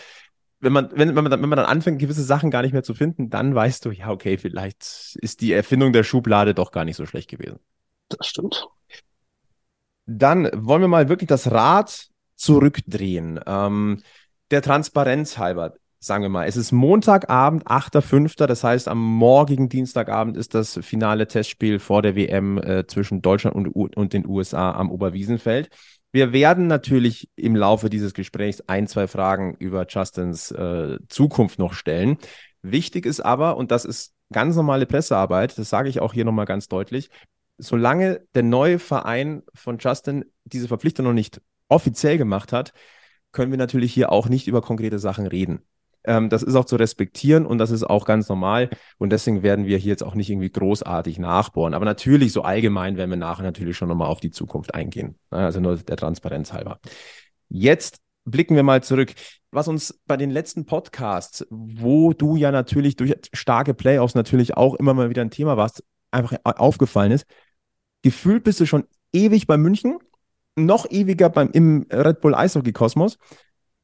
wenn 0.59 0.73
man, 0.73 0.89
wenn, 0.91 1.15
wenn 1.15 1.23
man, 1.23 1.31
dann, 1.31 1.41
wenn 1.41 1.49
man 1.49 1.57
dann 1.57 1.65
anfängt, 1.65 1.99
gewisse 1.99 2.23
Sachen 2.23 2.49
gar 2.49 2.61
nicht 2.61 2.73
mehr 2.73 2.83
zu 2.83 2.93
finden, 2.93 3.29
dann 3.29 3.53
weißt 3.53 3.85
du, 3.85 3.91
ja, 3.91 4.09
okay, 4.09 4.37
vielleicht 4.37 5.17
ist 5.21 5.41
die 5.41 5.53
Erfindung 5.53 5.93
der 5.93 6.03
Schublade 6.03 6.53
doch 6.53 6.71
gar 6.71 6.85
nicht 6.85 6.95
so 6.95 7.05
schlecht 7.05 7.29
gewesen. 7.29 7.59
Das 8.09 8.27
stimmt. 8.27 8.67
Dann 10.05 10.49
wollen 10.53 10.81
wir 10.81 10.87
mal 10.87 11.09
wirklich 11.09 11.27
das 11.27 11.51
Rad 11.51 12.09
zurückdrehen. 12.35 13.39
Ähm, 13.45 14.01
der 14.51 14.61
Transparenz 14.61 15.37
halber, 15.37 15.73
sagen 15.99 16.23
wir 16.23 16.29
mal, 16.29 16.47
es 16.47 16.55
ist 16.55 16.71
Montagabend, 16.71 17.67
8.5., 17.67 18.47
das 18.47 18.63
heißt, 18.63 18.87
am 18.87 19.01
morgigen 19.01 19.69
Dienstagabend 19.69 20.37
ist 20.37 20.53
das 20.53 20.79
finale 20.81 21.27
Testspiel 21.27 21.79
vor 21.79 22.01
der 22.01 22.15
WM 22.15 22.57
äh, 22.57 22.87
zwischen 22.87 23.21
Deutschland 23.21 23.55
und, 23.55 23.97
und 23.97 24.13
den 24.13 24.25
USA 24.25 24.71
am 24.71 24.89
Oberwiesenfeld. 24.89 25.69
Wir 26.17 26.33
werden 26.33 26.65
natürlich 26.65 27.29
im 27.35 27.55
Laufe 27.55 27.91
dieses 27.91 28.15
Gesprächs 28.15 28.61
ein, 28.65 28.87
zwei 28.87 29.05
Fragen 29.05 29.53
über 29.59 29.85
Justins 29.87 30.49
äh, 30.49 30.97
Zukunft 31.09 31.59
noch 31.59 31.73
stellen. 31.73 32.17
Wichtig 32.63 33.05
ist 33.05 33.19
aber, 33.19 33.55
und 33.55 33.69
das 33.69 33.85
ist 33.85 34.15
ganz 34.33 34.55
normale 34.55 34.87
Pressearbeit, 34.87 35.55
das 35.59 35.69
sage 35.69 35.89
ich 35.89 35.99
auch 35.99 36.13
hier 36.13 36.25
nochmal 36.25 36.47
ganz 36.47 36.69
deutlich, 36.69 37.11
solange 37.59 38.21
der 38.33 38.41
neue 38.41 38.79
Verein 38.79 39.43
von 39.53 39.77
Justin 39.77 40.25
diese 40.43 40.67
Verpflichtung 40.67 41.05
noch 41.05 41.13
nicht 41.13 41.39
offiziell 41.67 42.17
gemacht 42.17 42.51
hat, 42.51 42.73
können 43.31 43.51
wir 43.51 43.59
natürlich 43.59 43.93
hier 43.93 44.11
auch 44.11 44.27
nicht 44.27 44.47
über 44.47 44.63
konkrete 44.63 44.97
Sachen 44.97 45.27
reden. 45.27 45.67
Ähm, 46.07 46.29
das 46.29 46.41
ist 46.41 46.55
auch 46.55 46.65
zu 46.65 46.77
respektieren 46.77 47.45
und 47.45 47.57
das 47.57 47.69
ist 47.69 47.83
auch 47.83 48.05
ganz 48.05 48.29
normal. 48.29 48.69
Und 48.97 49.11
deswegen 49.11 49.43
werden 49.43 49.65
wir 49.65 49.77
hier 49.77 49.89
jetzt 49.91 50.03
auch 50.03 50.15
nicht 50.15 50.29
irgendwie 50.29 50.49
großartig 50.49 51.19
nachbohren. 51.19 51.73
Aber 51.73 51.85
natürlich, 51.85 52.31
so 52.31 52.41
allgemein 52.41 52.97
werden 52.97 53.09
wir 53.09 53.17
nachher 53.17 53.43
natürlich 53.43 53.77
schon 53.77 53.89
nochmal 53.89 54.07
auf 54.07 54.21
die 54.21 54.31
Zukunft 54.31 54.73
eingehen. 54.73 55.19
Ne? 55.31 55.39
Also 55.39 55.59
nur 55.59 55.75
der 55.75 55.97
Transparenz 55.97 56.53
halber. 56.53 56.79
Jetzt 57.49 57.97
blicken 58.23 58.55
wir 58.55 58.63
mal 58.63 58.81
zurück, 58.81 59.13
was 59.51 59.67
uns 59.67 59.99
bei 60.05 60.17
den 60.17 60.31
letzten 60.31 60.65
Podcasts, 60.65 61.45
wo 61.49 62.13
du 62.13 62.35
ja 62.35 62.51
natürlich 62.51 62.95
durch 62.95 63.15
starke 63.33 63.73
Playoffs 63.73 64.15
natürlich 64.15 64.55
auch 64.55 64.75
immer 64.75 64.93
mal 64.93 65.09
wieder 65.09 65.21
ein 65.21 65.31
Thema 65.31 65.57
warst, 65.57 65.83
einfach 66.11 66.37
aufgefallen 66.43 67.11
ist. 67.11 67.25
Gefühlt 68.01 68.43
bist 68.43 68.59
du 68.59 68.65
schon 68.65 68.85
ewig 69.11 69.47
bei 69.47 69.57
München, 69.57 69.97
noch 70.55 70.89
ewiger 70.89 71.29
beim, 71.29 71.49
im 71.51 71.85
Red 71.91 72.21
Bull 72.21 72.35
Eishockey 72.35 72.71
Kosmos 72.71 73.17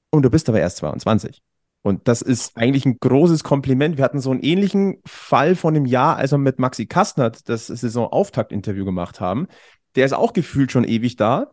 und 0.10 0.24
du 0.24 0.30
bist 0.30 0.48
aber 0.50 0.60
erst 0.60 0.78
22. 0.78 1.42
Und 1.84 2.08
das 2.08 2.22
ist 2.22 2.58
eigentlich 2.58 2.86
ein 2.86 2.98
großes 3.00 3.44
Kompliment. 3.44 3.98
Wir 3.98 4.06
hatten 4.06 4.22
so 4.22 4.32
einen 4.32 4.42
ähnlichen 4.42 5.02
Fall 5.06 5.56
von 5.56 5.76
einem 5.76 5.86
Jahr, 5.86 6.16
als 6.16 6.32
wir 6.32 6.38
mit 6.38 6.58
Maxi 6.58 6.86
Kastnert 6.86 7.50
das 7.50 7.68
Saisonauftakt-Interview 7.68 8.86
gemacht 8.86 9.20
haben. 9.20 9.48
Der 9.96 10.06
ist 10.06 10.14
auch 10.14 10.32
gefühlt 10.34 10.72
schon 10.72 10.86
ewig 10.86 11.18
da 11.18 11.52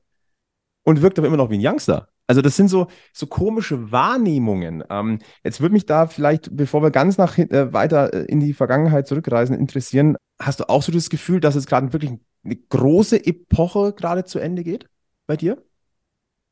und 0.85 1.03
wirkt 1.03 1.19
aber 1.19 1.27
immer 1.27 1.37
noch 1.37 1.51
wie 1.51 1.59
ein 1.59 1.67
Youngster. 1.67 2.09
Also 2.29 2.43
das 2.43 2.55
sind 2.55 2.69
so, 2.69 2.87
so 3.13 3.27
komische 3.27 3.91
Wahrnehmungen. 3.91 4.85
Ähm, 4.89 5.19
jetzt 5.43 5.61
würde 5.61 5.73
mich 5.73 5.85
da 5.85 6.07
vielleicht, 6.07 6.57
bevor 6.57 6.81
wir 6.81 6.93
ganz 6.93 7.19
nach 7.19 7.37
äh, 7.37 7.73
weiter 7.73 8.15
äh, 8.15 8.25
in 8.27 8.39
die 8.39 8.53
Vergangenheit 8.53 9.09
zurückreisen, 9.09 9.59
interessieren, 9.59 10.17
hast 10.39 10.61
du 10.61 10.69
auch 10.69 10.85
so 10.85 10.93
das 10.93 11.11
Gefühl, 11.11 11.41
dass 11.41 11.57
es 11.57 11.67
gerade 11.67 11.93
wirklich 11.93 12.13
eine 12.45 12.55
große 12.55 13.27
Epoche 13.27 13.95
gerade 13.95 14.25
zu 14.25 14.39
Ende 14.39 14.63
geht 14.63 14.87
bei 15.27 15.37
dir? 15.37 15.61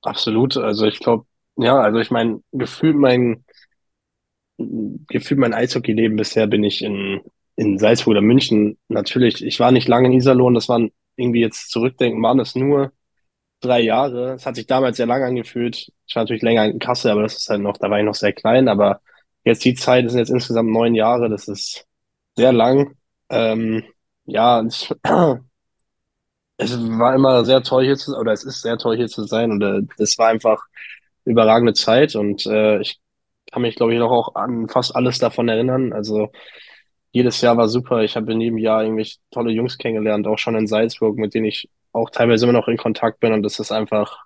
Absolut. 0.03 0.57
Also 0.57 0.85
ich 0.85 0.99
glaube, 0.99 1.27
ja, 1.55 1.81
also 1.81 2.01
ich 2.01 2.11
meine, 2.11 2.41
gefühlt 2.51 2.97
mein, 2.97 3.45
gefühlt 4.59 5.41
mein 5.41 5.55
Eishockeyleben 5.55 6.17
bisher 6.17 6.47
bin 6.47 6.65
ich 6.65 6.83
in, 6.83 7.21
in 7.57 7.79
Salzburg 7.79 8.13
oder 8.13 8.21
München. 8.23 8.79
Natürlich, 8.89 9.45
ich 9.45 9.61
war 9.61 9.73
nicht 9.73 9.89
lange 9.89 10.09
in 10.09 10.15
Iserlohn, 10.15 10.55
das 10.55 10.69
waren 10.69 10.91
irgendwie 11.17 11.41
jetzt 11.41 11.71
zurückdenken, 11.71 12.23
waren 12.23 12.41
es 12.41 12.55
nur 12.55 12.93
drei 13.61 13.81
Jahre. 13.81 14.35
Es 14.35 14.47
hat 14.47 14.57
sich 14.57 14.67
damals 14.67 14.97
sehr 14.97 15.07
lang 15.07 15.23
angefühlt. 15.23 15.93
Ich 16.07 16.17
war 16.17 16.23
natürlich 16.25 16.43
länger 16.43 16.67
in 16.67 16.79
Kassel, 16.79 17.11
aber 17.11 17.23
das 17.23 17.37
ist 17.37 17.49
halt 17.51 17.61
noch, 17.63 17.77
da 17.79 17.91
war 17.91 17.99
ich 17.99 18.05
noch 18.05 18.15
sehr 18.15 18.33
klein. 18.33 18.69
Aber 18.69 19.01
jetzt 19.45 19.65
die 19.65 19.75
Zeit, 19.75 20.05
das 20.05 20.13
sind 20.13 20.21
jetzt 20.21 20.31
insgesamt 20.31 20.71
neun 20.71 20.95
Jahre, 20.95 21.29
das 21.29 21.49
ist 21.49 21.87
sehr 22.37 22.53
lang. 22.53 22.97
Ähm, 23.31 23.85
ja, 24.27 24.63
ich, 24.67 24.93
es 26.57 26.79
war 26.79 27.15
immer 27.15 27.45
sehr 27.45 27.63
toll 27.63 27.85
hier 27.85 27.97
zu, 27.97 28.17
oder 28.17 28.33
es 28.33 28.45
ist 28.45 28.63
sehr 28.63 28.79
toll 28.79 28.97
hier 28.97 29.09
zu 29.09 29.25
sein 29.25 29.51
und 29.53 29.89
das 29.99 30.19
war 30.19 30.29
einfach 30.29 30.61
überragende 31.25 31.75
Zeit 31.75 32.17
und 32.17 32.47
äh, 32.47 32.81
ich 32.81 33.01
kann 33.53 33.63
mich, 33.63 33.77
glaube 33.77 33.93
ich, 33.95 33.99
noch 33.99 34.11
auch 34.11 34.35
an 34.35 34.69
fast 34.69 34.95
alles 34.97 35.19
davon 35.19 35.49
erinnern. 35.49 35.93
Also 35.93 36.31
jedes 37.13 37.41
Jahr 37.41 37.57
war 37.57 37.69
super. 37.69 38.03
Ich 38.03 38.17
habe 38.17 38.33
in 38.33 38.41
jedem 38.41 38.59
Jahr 38.59 38.85
irgendwie 38.85 39.11
tolle 39.31 39.53
Jungs 39.53 39.79
kennengelernt, 39.79 40.27
auch 40.27 40.39
schon 40.39 40.57
in 40.57 40.67
Salzburg, 40.67 41.17
mit 41.19 41.35
denen 41.35 41.47
ich 41.47 41.69
auch 41.93 42.11
teilweise 42.11 42.45
immer 42.47 42.53
noch 42.59 42.69
in 42.69 42.77
Kontakt 42.77 43.21
bin 43.21 43.33
und 43.33 43.43
das 43.43 43.59
ist 43.61 43.73
einfach, 43.73 44.25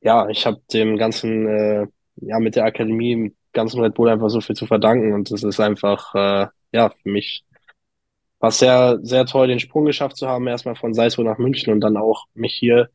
ja, 0.00 0.28
ich 0.28 0.46
habe 0.46 0.60
dem 0.72 0.96
ganzen, 0.96 1.46
äh, 1.48 1.86
ja, 2.16 2.38
mit 2.40 2.56
der 2.56 2.64
Akademie, 2.64 3.12
im 3.12 3.36
ganzen 3.52 3.80
Red 3.80 3.94
Bull 3.94 4.08
einfach 4.08 4.28
so 4.30 4.40
viel 4.40 4.56
zu 4.56 4.66
verdanken 4.66 5.12
und 5.14 5.30
es 5.30 5.42
ist 5.42 5.60
einfach, 5.60 6.14
äh, 6.14 6.46
ja, 6.72 6.90
für 6.90 7.08
mich 7.08 7.44
war 8.40 8.50
es 8.50 8.58
sehr, 8.58 8.98
sehr 9.02 9.26
toll, 9.26 9.48
den 9.48 9.60
Sprung 9.60 9.84
geschafft 9.86 10.16
zu 10.16 10.28
haben, 10.28 10.46
erstmal 10.46 10.76
von 10.76 10.94
Salzburg 10.94 11.26
nach 11.26 11.38
München 11.38 11.72
und 11.72 11.80
dann 11.80 11.96
auch 11.96 12.26
mich 12.34 12.54
hier, 12.54 12.90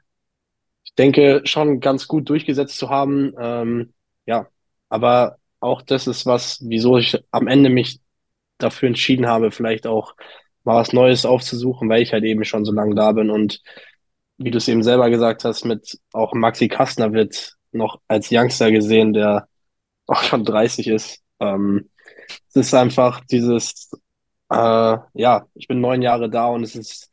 ich 0.83 0.93
denke, 0.95 1.41
schon 1.45 1.79
ganz 1.79 2.07
gut 2.07 2.29
durchgesetzt 2.29 2.77
zu 2.77 2.89
haben. 2.89 3.33
Ähm, 3.39 3.93
ja, 4.25 4.47
aber 4.89 5.37
auch 5.59 5.81
das 5.81 6.07
ist 6.07 6.25
was, 6.25 6.59
wieso 6.61 6.97
ich 6.97 7.17
am 7.31 7.47
Ende 7.47 7.69
mich 7.69 7.99
dafür 8.57 8.87
entschieden 8.87 9.27
habe, 9.27 9.51
vielleicht 9.51 9.87
auch 9.87 10.15
mal 10.63 10.75
was 10.75 10.93
Neues 10.93 11.25
aufzusuchen, 11.25 11.89
weil 11.89 12.01
ich 12.01 12.13
halt 12.13 12.23
eben 12.23 12.43
schon 12.45 12.65
so 12.65 12.71
lange 12.71 12.95
da 12.95 13.11
bin 13.11 13.29
und 13.29 13.61
wie 14.37 14.51
du 14.51 14.57
es 14.57 14.67
eben 14.67 14.83
selber 14.83 15.09
gesagt 15.09 15.43
hast, 15.45 15.65
mit 15.65 15.99
auch 16.13 16.33
Maxi 16.33 16.67
Kastner 16.67 17.13
wird 17.13 17.55
noch 17.71 17.99
als 18.07 18.29
Youngster 18.31 18.71
gesehen, 18.71 19.13
der 19.13 19.47
auch 20.07 20.23
schon 20.23 20.43
30 20.45 20.87
ist. 20.87 21.21
Ähm, 21.39 21.89
es 22.49 22.55
ist 22.55 22.73
einfach 22.73 23.21
dieses, 23.25 23.91
äh, 24.49 24.97
ja, 25.13 25.45
ich 25.55 25.67
bin 25.67 25.81
neun 25.81 26.01
Jahre 26.01 26.29
da 26.29 26.47
und 26.47 26.63
es 26.63 26.75
ist, 26.75 27.09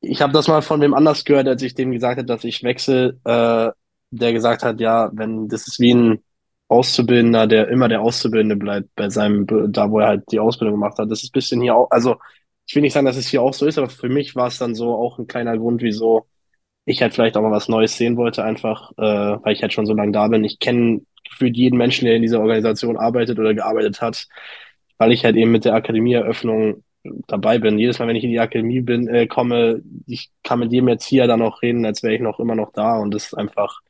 ich 0.00 0.20
habe 0.22 0.32
das 0.32 0.48
mal 0.48 0.62
von 0.62 0.80
wem 0.80 0.94
anders 0.94 1.24
gehört, 1.24 1.48
als 1.48 1.62
ich 1.62 1.74
dem 1.74 1.92
gesagt 1.92 2.18
habe, 2.18 2.26
dass 2.26 2.44
ich 2.44 2.62
wechsle, 2.62 3.18
äh, 3.24 3.70
der 4.10 4.32
gesagt 4.32 4.62
hat, 4.62 4.80
ja, 4.80 5.10
wenn 5.14 5.48
das 5.48 5.66
ist 5.66 5.80
wie 5.80 5.94
ein 5.94 6.24
Auszubildender, 6.74 7.46
der 7.46 7.68
immer 7.68 7.88
der 7.88 8.02
Auszubildende 8.02 8.56
bleibt 8.56 8.94
bei 8.96 9.10
seinem, 9.10 9.46
da 9.72 9.90
wo 9.90 10.00
er 10.00 10.08
halt 10.08 10.24
die 10.32 10.40
Ausbildung 10.40 10.74
gemacht 10.76 10.98
hat. 10.98 11.10
Das 11.10 11.22
ist 11.22 11.30
ein 11.30 11.32
bisschen 11.32 11.60
hier 11.62 11.76
auch, 11.76 11.90
also 11.90 12.16
ich 12.66 12.74
will 12.74 12.82
nicht 12.82 12.92
sagen, 12.92 13.06
dass 13.06 13.16
es 13.16 13.28
hier 13.28 13.42
auch 13.42 13.54
so 13.54 13.66
ist, 13.66 13.78
aber 13.78 13.88
für 13.90 14.08
mich 14.08 14.36
war 14.36 14.48
es 14.48 14.58
dann 14.58 14.74
so 14.74 14.94
auch 14.94 15.18
ein 15.18 15.26
kleiner 15.26 15.56
Grund, 15.58 15.82
wieso 15.82 16.26
ich 16.86 17.02
halt 17.02 17.14
vielleicht 17.14 17.36
auch 17.36 17.42
mal 17.42 17.50
was 17.50 17.68
Neues 17.68 17.96
sehen 17.96 18.16
wollte, 18.16 18.44
einfach, 18.44 18.92
äh, 18.98 19.02
weil 19.02 19.54
ich 19.54 19.62
halt 19.62 19.72
schon 19.72 19.86
so 19.86 19.94
lange 19.94 20.12
da 20.12 20.28
bin. 20.28 20.44
Ich 20.44 20.58
kenne 20.58 21.02
gefühlt 21.24 21.56
jeden 21.56 21.78
Menschen, 21.78 22.06
der 22.06 22.16
in 22.16 22.22
dieser 22.22 22.40
Organisation 22.40 22.96
arbeitet 22.96 23.38
oder 23.38 23.54
gearbeitet 23.54 24.00
hat, 24.02 24.26
weil 24.98 25.12
ich 25.12 25.24
halt 25.24 25.36
eben 25.36 25.52
mit 25.52 25.64
der 25.64 25.74
Akademieeröffnung 25.74 26.84
dabei 27.26 27.58
bin. 27.58 27.78
Jedes 27.78 27.98
Mal, 27.98 28.08
wenn 28.08 28.16
ich 28.16 28.24
in 28.24 28.30
die 28.30 28.40
Akademie 28.40 28.80
bin, 28.80 29.08
äh, 29.08 29.26
komme, 29.26 29.82
ich 30.06 30.30
kann 30.42 30.60
mit 30.60 30.72
jedem 30.72 30.88
Erzieher 30.88 31.26
dann 31.26 31.42
auch 31.42 31.62
reden, 31.62 31.84
als 31.86 32.02
wäre 32.02 32.14
ich 32.14 32.20
noch 32.20 32.40
immer 32.40 32.54
noch 32.54 32.72
da 32.72 32.98
und 32.98 33.12
das 33.12 33.26
ist 33.26 33.34
einfach 33.34 33.80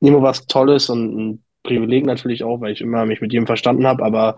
immer 0.00 0.22
was 0.22 0.46
Tolles 0.46 0.90
und 0.90 1.16
ein 1.16 1.44
Privileg 1.62 2.04
natürlich 2.04 2.44
auch, 2.44 2.60
weil 2.60 2.72
ich 2.72 2.80
immer 2.80 3.04
mich 3.06 3.20
mit 3.20 3.32
jedem 3.32 3.46
verstanden 3.46 3.86
habe, 3.86 4.04
aber 4.04 4.36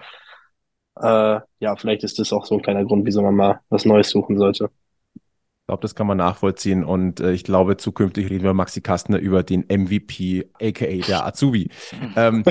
äh, 1.00 1.40
ja, 1.58 1.76
vielleicht 1.76 2.04
ist 2.04 2.18
das 2.18 2.32
auch 2.32 2.46
so 2.46 2.54
ein 2.54 2.62
kleiner 2.62 2.84
Grund, 2.84 3.04
wieso 3.06 3.22
man 3.22 3.34
mal 3.34 3.60
was 3.68 3.84
Neues 3.84 4.10
suchen 4.10 4.38
sollte. 4.38 4.70
Ich 5.14 5.66
glaube, 5.66 5.80
das 5.80 5.94
kann 5.94 6.06
man 6.06 6.18
nachvollziehen 6.18 6.84
und 6.84 7.20
äh, 7.20 7.32
ich 7.32 7.42
glaube, 7.42 7.78
zukünftig 7.78 8.28
reden 8.28 8.44
wir 8.44 8.52
Maxi 8.52 8.82
Kastner 8.82 9.18
über 9.18 9.42
den 9.42 9.62
MVP, 9.62 10.50
aka 10.60 11.06
der 11.08 11.26
Azubi. 11.26 11.70
ähm, 12.16 12.44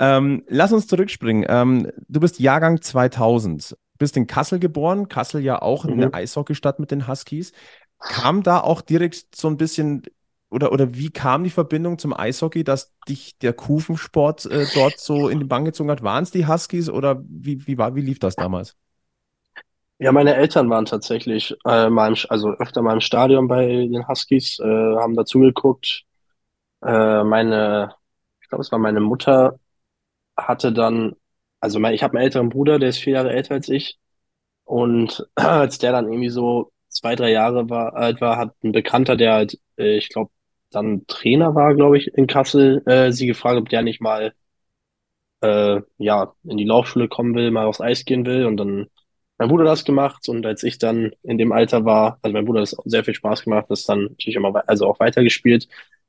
ähm, 0.00 0.42
lass 0.48 0.72
uns 0.72 0.88
zurückspringen. 0.88 1.46
Ähm, 1.48 1.88
du 2.08 2.18
bist 2.18 2.40
Jahrgang 2.40 2.82
2000, 2.82 3.76
bist 3.96 4.16
in 4.16 4.26
Kassel 4.26 4.58
geboren, 4.58 5.08
Kassel 5.08 5.40
ja 5.40 5.62
auch 5.62 5.84
mhm. 5.84 5.92
eine 5.92 6.14
Eishockeystadt 6.14 6.80
mit 6.80 6.90
den 6.90 7.06
Huskies. 7.06 7.52
Kam 8.00 8.42
da 8.42 8.58
auch 8.58 8.80
direkt 8.80 9.36
so 9.36 9.46
ein 9.46 9.56
bisschen 9.56 10.02
oder, 10.52 10.70
oder 10.72 10.94
wie 10.94 11.10
kam 11.10 11.44
die 11.44 11.50
Verbindung 11.50 11.98
zum 11.98 12.12
Eishockey, 12.12 12.62
dass 12.62 12.92
dich 13.08 13.38
der 13.38 13.54
Kufensport 13.54 14.44
äh, 14.46 14.66
dort 14.74 14.98
so 14.98 15.28
in 15.28 15.40
die 15.40 15.46
Bank 15.46 15.64
gezogen 15.64 15.90
hat? 15.90 16.02
Waren 16.02 16.24
es 16.24 16.30
die 16.30 16.46
Huskies 16.46 16.90
oder 16.90 17.22
wie, 17.26 17.66
wie, 17.66 17.78
war, 17.78 17.94
wie 17.94 18.02
lief 18.02 18.18
das 18.18 18.36
damals? 18.36 18.76
Ja, 19.98 20.12
meine 20.12 20.34
Eltern 20.34 20.68
waren 20.68 20.84
tatsächlich 20.84 21.54
äh, 21.64 21.88
mal 21.88 22.08
im, 22.08 22.16
also 22.28 22.50
öfter 22.50 22.82
mal 22.82 22.94
im 22.94 23.00
Stadion 23.00 23.48
bei 23.48 23.66
den 23.66 24.06
Huskies, 24.08 24.58
äh, 24.58 24.64
haben 24.64 25.14
dazu 25.14 25.38
geguckt. 25.40 26.04
Äh, 26.84 27.24
meine, 27.24 27.94
ich 28.42 28.48
glaube, 28.48 28.62
es 28.62 28.72
war 28.72 28.78
meine 28.78 29.00
Mutter, 29.00 29.58
hatte 30.36 30.72
dann, 30.72 31.14
also 31.60 31.78
mein, 31.78 31.94
ich 31.94 32.02
habe 32.02 32.16
einen 32.16 32.24
älteren 32.24 32.48
Bruder, 32.50 32.78
der 32.78 32.90
ist 32.90 32.98
vier 32.98 33.14
Jahre 33.14 33.32
älter 33.32 33.54
als 33.54 33.68
ich. 33.68 33.98
Und 34.64 35.26
als 35.36 35.78
der 35.78 35.92
dann 35.92 36.06
irgendwie 36.06 36.30
so 36.30 36.72
zwei, 36.88 37.16
drei 37.16 37.30
Jahre 37.32 37.70
war, 37.70 37.94
alt 37.94 38.20
war, 38.20 38.38
hat 38.38 38.54
ein 38.64 38.72
Bekannter, 38.72 39.16
der 39.16 39.34
halt, 39.34 39.58
äh, 39.78 39.96
ich 39.98 40.08
glaube, 40.10 40.30
dann 40.74 41.06
Trainer 41.06 41.54
war, 41.54 41.74
glaube 41.74 41.98
ich, 41.98 42.08
in 42.14 42.26
Kassel, 42.26 42.82
äh, 42.86 43.12
sie 43.12 43.26
gefragt, 43.26 43.58
ob 43.58 43.68
der 43.68 43.82
nicht 43.82 44.00
mal 44.00 44.34
äh, 45.42 45.80
ja 45.98 46.34
in 46.44 46.56
die 46.56 46.64
Laufschule 46.64 47.08
kommen 47.08 47.34
will, 47.34 47.50
mal 47.50 47.66
aufs 47.66 47.80
Eis 47.80 48.04
gehen 48.04 48.26
will. 48.26 48.46
Und 48.46 48.56
dann 48.56 48.88
mein 49.38 49.48
Bruder 49.48 49.64
das 49.64 49.84
gemacht 49.84 50.28
und 50.28 50.46
als 50.46 50.62
ich 50.62 50.78
dann 50.78 51.12
in 51.22 51.36
dem 51.36 51.52
Alter 51.52 51.84
war, 51.84 52.18
also 52.22 52.32
mein 52.32 52.44
Bruder 52.44 52.60
hat 52.60 52.74
sehr 52.84 53.04
viel 53.04 53.14
Spaß 53.14 53.42
gemacht, 53.42 53.66
das 53.68 53.84
dann 53.84 54.04
natürlich 54.04 54.36
immer 54.36 54.62
also 54.68 54.86
auch 54.86 55.00
weitergespielt. 55.00 55.68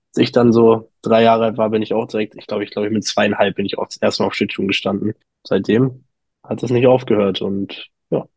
Als 0.09 0.17
ich 0.17 0.31
dann 0.31 0.53
so 0.53 0.91
drei 1.01 1.23
Jahre 1.23 1.45
alt 1.45 1.57
war, 1.57 1.71
bin 1.71 1.81
ich 1.81 1.93
auch 1.93 2.05
direkt, 2.05 2.35
ich 2.35 2.45
glaube, 2.45 2.63
ich 2.63 2.69
glaube, 2.69 2.91
mit 2.91 3.03
zweieinhalb 3.03 3.55
bin 3.55 3.65
ich 3.65 3.79
auch 3.79 3.87
das 3.87 3.97
erste 3.97 4.21
Mal 4.21 4.27
auf 4.27 4.35
Schlittschuhen 4.35 4.67
gestanden. 4.67 5.15
Seitdem 5.47 6.03
hat 6.43 6.61
es 6.61 6.69
nicht 6.69 6.85
aufgehört 6.85 7.41
und 7.41 7.89
ja. 8.11 8.27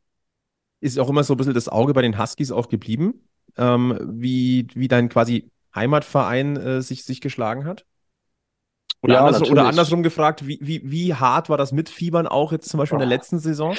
Ist 0.80 0.98
auch 0.98 1.10
immer 1.10 1.24
so 1.24 1.34
ein 1.34 1.36
bisschen 1.36 1.52
das 1.52 1.68
Auge 1.68 1.92
bei 1.92 2.02
den 2.02 2.18
Huskies 2.18 2.50
auch 2.50 2.68
geblieben, 2.68 3.28
ähm, 3.58 3.98
wie, 4.00 4.66
wie 4.74 4.88
dein 4.88 5.10
quasi 5.10 5.50
Heimatverein 5.76 6.56
äh, 6.56 6.82
sich, 6.82 7.04
sich 7.04 7.20
geschlagen 7.20 7.64
hat? 7.64 7.84
Oder, 9.02 9.14
ja, 9.14 9.26
andersrum, 9.26 9.50
oder 9.50 9.66
andersrum 9.66 10.02
gefragt, 10.02 10.46
wie, 10.46 10.58
wie, 10.60 10.80
wie 10.84 11.14
hart 11.14 11.48
war 11.48 11.58
das 11.58 11.70
Mitfiebern 11.70 12.26
auch 12.26 12.50
jetzt 12.50 12.68
zum 12.68 12.78
Beispiel 12.78 12.98
oh. 12.98 13.02
in 13.02 13.08
der 13.08 13.16
letzten 13.16 13.38
Saison? 13.38 13.76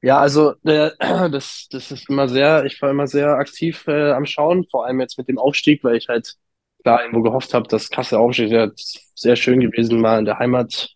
Ja, 0.00 0.18
also 0.18 0.54
äh, 0.64 0.90
das, 1.30 1.68
das 1.70 1.90
ist 1.90 2.08
immer 2.08 2.28
sehr, 2.28 2.64
ich 2.64 2.80
war 2.80 2.90
immer 2.90 3.06
sehr 3.06 3.30
aktiv 3.34 3.86
äh, 3.88 4.12
am 4.12 4.26
Schauen, 4.26 4.64
vor 4.70 4.86
allem 4.86 5.00
jetzt 5.00 5.18
mit 5.18 5.28
dem 5.28 5.38
Aufstieg, 5.38 5.82
weil 5.84 5.96
ich 5.96 6.08
halt 6.08 6.36
klar 6.82 7.02
irgendwo 7.02 7.22
gehofft 7.22 7.52
habe, 7.54 7.68
dass 7.68 7.90
Kassel 7.90 8.18
aufsteigt. 8.18 8.52
Wäre 8.52 8.72
sehr 8.76 9.36
schön 9.36 9.60
gewesen, 9.60 10.00
mal 10.00 10.18
in 10.18 10.24
der 10.24 10.38
Heimat, 10.38 10.88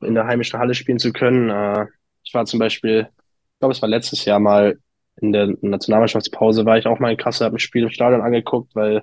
in 0.00 0.14
der 0.14 0.26
heimischen 0.26 0.58
Halle 0.58 0.74
spielen 0.74 0.98
zu 0.98 1.12
können. 1.12 1.50
Äh, 1.50 1.86
ich 2.24 2.32
war 2.32 2.46
zum 2.46 2.60
Beispiel, 2.60 3.08
ich 3.54 3.58
glaube, 3.58 3.72
es 3.72 3.82
war 3.82 3.88
letztes 3.88 4.24
Jahr 4.24 4.38
mal 4.38 4.78
in 5.20 5.32
der 5.32 5.48
Nationalmannschaftspause, 5.60 6.64
war 6.64 6.78
ich 6.78 6.86
auch 6.86 7.00
mal 7.00 7.10
in 7.10 7.18
Kassel, 7.18 7.44
habe 7.44 7.56
ein 7.56 7.60
Spiel 7.60 7.82
im 7.82 7.90
Stadion 7.90 8.22
angeguckt, 8.22 8.74
weil 8.74 9.02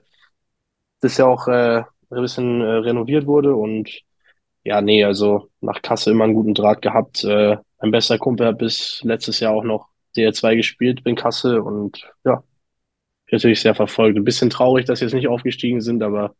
das 1.01 1.17
ja 1.17 1.25
auch 1.25 1.47
äh, 1.47 1.83
ein 2.11 2.21
bisschen 2.21 2.61
äh, 2.61 2.65
renoviert 2.65 3.25
wurde 3.27 3.55
und 3.55 4.01
ja, 4.63 4.81
nee, 4.81 5.03
also 5.03 5.49
nach 5.61 5.81
Kassel 5.81 6.13
immer 6.13 6.25
einen 6.25 6.33
guten 6.33 6.53
Draht 6.53 6.81
gehabt. 6.81 7.23
Äh, 7.23 7.57
mein 7.81 7.91
bester 7.91 8.17
Kumpel 8.17 8.47
hat 8.47 8.57
bis 8.57 9.01
letztes 9.03 9.39
Jahr 9.39 9.53
auch 9.53 9.63
noch 9.63 9.89
DL2 10.15 10.55
gespielt 10.55 11.01
in 11.05 11.15
Kassel 11.15 11.59
und 11.59 12.09
ja, 12.25 12.43
natürlich 13.31 13.61
sehr 13.61 13.75
verfolgt. 13.75 14.17
Ein 14.17 14.23
bisschen 14.23 14.49
traurig, 14.49 14.85
dass 14.85 14.99
sie 14.99 15.05
jetzt 15.05 15.13
nicht 15.13 15.27
aufgestiegen 15.27 15.81
sind, 15.81 16.03
aber 16.03 16.35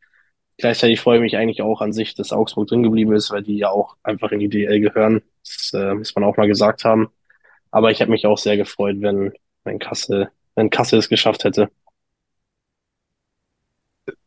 gleichzeitig 0.57 0.99
freue 0.99 1.17
ich 1.17 1.21
mich 1.23 1.37
eigentlich 1.37 1.61
auch 1.61 1.81
an 1.81 1.93
sich, 1.93 2.15
dass 2.15 2.33
Augsburg 2.33 2.67
drin 2.67 2.83
geblieben 2.83 3.13
ist, 3.13 3.31
weil 3.31 3.43
die 3.43 3.57
ja 3.57 3.69
auch 3.69 3.95
einfach 4.03 4.31
in 4.31 4.39
die 4.39 4.49
DL 4.49 4.79
gehören. 4.79 5.21
Das 5.43 5.71
äh, 5.73 5.93
muss 5.95 6.15
man 6.15 6.23
auch 6.23 6.37
mal 6.37 6.47
gesagt 6.47 6.83
haben. 6.85 7.09
Aber 7.71 7.91
ich 7.91 8.01
habe 8.01 8.11
mich 8.11 8.25
auch 8.25 8.37
sehr 8.37 8.57
gefreut, 8.57 8.97
wenn, 8.99 9.33
wenn 9.63 9.79
Kassel, 9.79 10.29
wenn 10.55 10.69
Kassel 10.69 10.99
es 10.99 11.09
geschafft 11.09 11.43
hätte. 11.43 11.69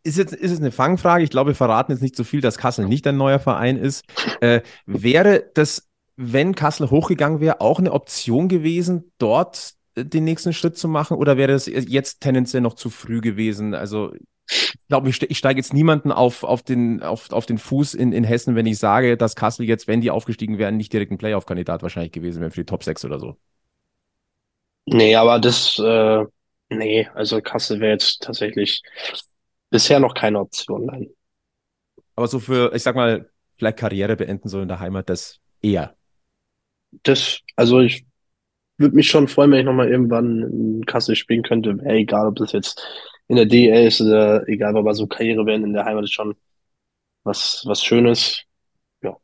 Ist 0.04 0.18
jetzt 0.18 0.34
ist 0.34 0.50
es 0.50 0.58
eine 0.58 0.72
Fangfrage. 0.72 1.22
Ich 1.22 1.30
glaube, 1.30 1.50
wir 1.50 1.54
verraten 1.54 1.92
jetzt 1.92 2.02
nicht 2.02 2.16
so 2.16 2.24
viel, 2.24 2.40
dass 2.40 2.58
Kassel 2.58 2.86
nicht 2.86 3.06
ein 3.06 3.16
neuer 3.16 3.38
Verein 3.38 3.76
ist. 3.76 4.04
Äh, 4.40 4.62
wäre 4.84 5.50
das, 5.54 5.88
wenn 6.16 6.54
Kassel 6.54 6.90
hochgegangen 6.90 7.40
wäre, 7.40 7.60
auch 7.60 7.78
eine 7.78 7.92
Option 7.92 8.48
gewesen, 8.48 9.12
dort 9.18 9.74
äh, 9.94 10.04
den 10.04 10.24
nächsten 10.24 10.52
Schritt 10.52 10.76
zu 10.76 10.88
machen? 10.88 11.16
Oder 11.16 11.36
wäre 11.36 11.52
das 11.52 11.66
jetzt 11.66 12.20
tendenziell 12.20 12.62
noch 12.62 12.74
zu 12.74 12.90
früh 12.90 13.20
gewesen? 13.20 13.74
Also, 13.74 14.12
ich 14.48 14.88
glaube, 14.88 15.08
ich, 15.08 15.22
ich 15.22 15.38
steige 15.38 15.60
jetzt 15.60 15.72
niemanden 15.72 16.10
auf, 16.10 16.42
auf, 16.42 16.62
den, 16.62 17.02
auf, 17.02 17.32
auf 17.32 17.46
den 17.46 17.58
Fuß 17.58 17.94
in, 17.94 18.12
in 18.12 18.24
Hessen, 18.24 18.56
wenn 18.56 18.66
ich 18.66 18.78
sage, 18.78 19.16
dass 19.16 19.36
Kassel 19.36 19.66
jetzt, 19.66 19.86
wenn 19.86 20.00
die 20.00 20.10
aufgestiegen 20.10 20.58
wären, 20.58 20.76
nicht 20.76 20.92
direkt 20.92 21.12
ein 21.12 21.18
Playoff-Kandidat 21.18 21.82
wahrscheinlich 21.82 22.12
gewesen 22.12 22.40
wäre 22.40 22.50
für 22.50 22.60
die 22.60 22.66
Top 22.66 22.82
6 22.82 23.04
oder 23.04 23.20
so. 23.20 23.36
Nee, 24.84 25.14
aber 25.14 25.38
das, 25.38 25.78
äh, 25.78 26.24
nee, 26.68 27.08
also 27.14 27.40
Kassel 27.40 27.80
wäre 27.80 27.92
jetzt 27.92 28.22
tatsächlich 28.22 28.82
bisher 29.72 29.98
noch 29.98 30.14
keine 30.14 30.38
Option, 30.38 30.86
nein. 30.86 31.08
Aber 32.14 32.28
so 32.28 32.38
für, 32.38 32.72
ich 32.74 32.82
sag 32.82 32.94
mal, 32.94 33.28
vielleicht 33.56 33.78
Karriere 33.78 34.14
beenden 34.16 34.48
so 34.48 34.60
in 34.60 34.68
der 34.68 34.78
Heimat, 34.78 35.08
das 35.08 35.40
eher. 35.60 35.96
Das, 37.02 37.40
also 37.56 37.80
ich 37.80 38.04
würde 38.76 38.94
mich 38.94 39.08
schon 39.08 39.28
freuen, 39.28 39.50
wenn 39.50 39.60
ich 39.60 39.64
nochmal 39.64 39.88
irgendwann 39.88 40.42
in 40.42 40.86
Kassel 40.86 41.16
spielen 41.16 41.42
könnte. 41.42 41.78
Wäre 41.78 41.96
egal, 41.96 42.28
ob 42.28 42.36
das 42.36 42.52
jetzt 42.52 42.86
in 43.28 43.36
der 43.36 43.46
DL 43.46 43.86
ist 43.86 44.00
oder 44.00 44.46
egal, 44.46 44.76
aber 44.76 44.94
so 44.94 45.06
Karriere 45.06 45.44
beenden 45.44 45.68
in 45.68 45.74
der 45.74 45.86
Heimat 45.86 46.04
ist 46.04 46.12
schon 46.12 46.36
was, 47.24 47.62
was 47.66 47.82
Schönes. 47.82 48.42
Ja. 49.02 49.16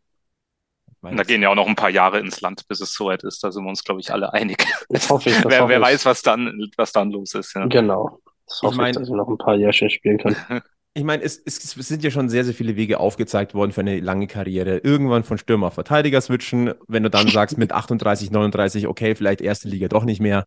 Da 1.03 1.23
gehen 1.25 1.43
ja 1.43 1.51
auch 1.51 1.57
noch 1.57 1.67
ein 1.67 1.77
paar 1.77 1.91
Jahre 1.91 2.21
ins 2.21 2.41
Land, 2.41 2.67
bis 2.69 2.81
es 2.81 2.95
soweit 2.95 3.23
ist. 3.23 3.45
Da 3.45 3.53
sind 3.53 3.65
wir 3.65 3.69
uns, 3.69 3.85
glaube 3.85 4.01
ich, 4.01 4.11
alle 4.11 4.33
einig. 4.33 4.65
Das 4.89 5.11
hoffe 5.11 5.29
ich. 5.29 5.37
Das 5.37 5.53
wer 5.53 5.61
hoffe 5.61 5.71
wer 5.71 5.79
ich. 5.79 5.85
weiß, 5.85 6.07
was 6.07 6.23
dann, 6.23 6.71
was 6.77 6.93
dann 6.93 7.11
los 7.11 7.35
ist. 7.35 7.55
Ja. 7.55 7.67
Genau. 7.67 8.21
Das 8.49 8.63
hoffe 8.63 8.75
Ich 8.75 8.79
mein- 8.79 8.95
dass 8.95 9.09
ich 9.09 9.15
noch 9.15 9.29
ein 9.29 9.39
paar 9.39 9.57
Jährchen 9.57 9.91
spielen 9.91 10.19
kann. 10.19 10.37
Ich 10.95 11.05
meine, 11.05 11.23
es, 11.23 11.41
es, 11.45 11.77
es 11.77 11.87
sind 11.87 12.03
ja 12.03 12.11
schon 12.11 12.29
sehr, 12.29 12.45
sehr 12.45 12.55
viele 12.55 12.75
Wege 12.75 12.99
aufgezeigt 12.99 13.55
worden 13.55 13.71
für 13.71 13.83
eine 13.83 14.01
lange 14.01 14.27
Karriere. 14.27 14.79
Irgendwann 14.79 15.23
von 15.23 15.39
Stürmer 15.39 15.69
auf 15.69 15.75
Verteidiger 15.75 16.21
switchen. 16.21 16.73
Wenn 16.89 17.05
du 17.05 17.11
dann 17.11 17.29
sagst, 17.29 17.57
mit 17.57 17.71
38, 17.71 18.33
39, 18.33 18.89
okay, 18.89 19.15
vielleicht 19.15 19.41
erste 19.41 19.69
Liga 19.69 19.87
doch 19.87 20.05
nicht 20.05 20.21
mehr. 20.21 20.45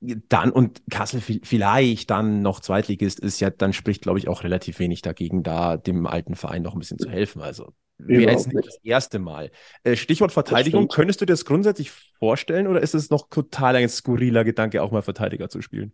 dann 0.00 0.50
und 0.50 0.82
Kassel 0.90 1.20
vielleicht 1.20 2.10
dann 2.10 2.42
noch 2.42 2.60
Zweitligist 2.60 3.20
ist 3.20 3.40
ja, 3.40 3.48
dann 3.48 3.72
spricht, 3.72 4.02
glaube 4.02 4.18
ich, 4.18 4.28
auch 4.28 4.44
relativ 4.44 4.78
wenig 4.80 5.00
dagegen, 5.02 5.42
da 5.42 5.76
dem 5.78 6.06
alten 6.06 6.34
Verein 6.34 6.62
noch 6.62 6.74
ein 6.74 6.78
bisschen 6.78 6.98
zu 6.98 7.08
helfen. 7.08 7.40
Also 7.40 7.72
wäre 7.96 8.30
jetzt 8.32 8.52
nicht, 8.52 8.66
das 8.66 8.78
erste 8.84 9.18
Mal. 9.18 9.50
Äh, 9.82 9.96
Stichwort 9.96 10.32
Verteidigung, 10.32 10.88
könntest 10.88 11.20
du 11.20 11.24
dir 11.24 11.32
das 11.32 11.46
grundsätzlich 11.46 11.90
vorstellen 12.18 12.66
oder 12.66 12.82
ist 12.82 12.94
es 12.94 13.08
noch 13.08 13.28
total 13.30 13.76
ein 13.76 13.88
skurriler 13.88 14.44
Gedanke, 14.44 14.82
auch 14.82 14.90
mal 14.90 15.02
Verteidiger 15.02 15.48
zu 15.48 15.62
spielen? 15.62 15.92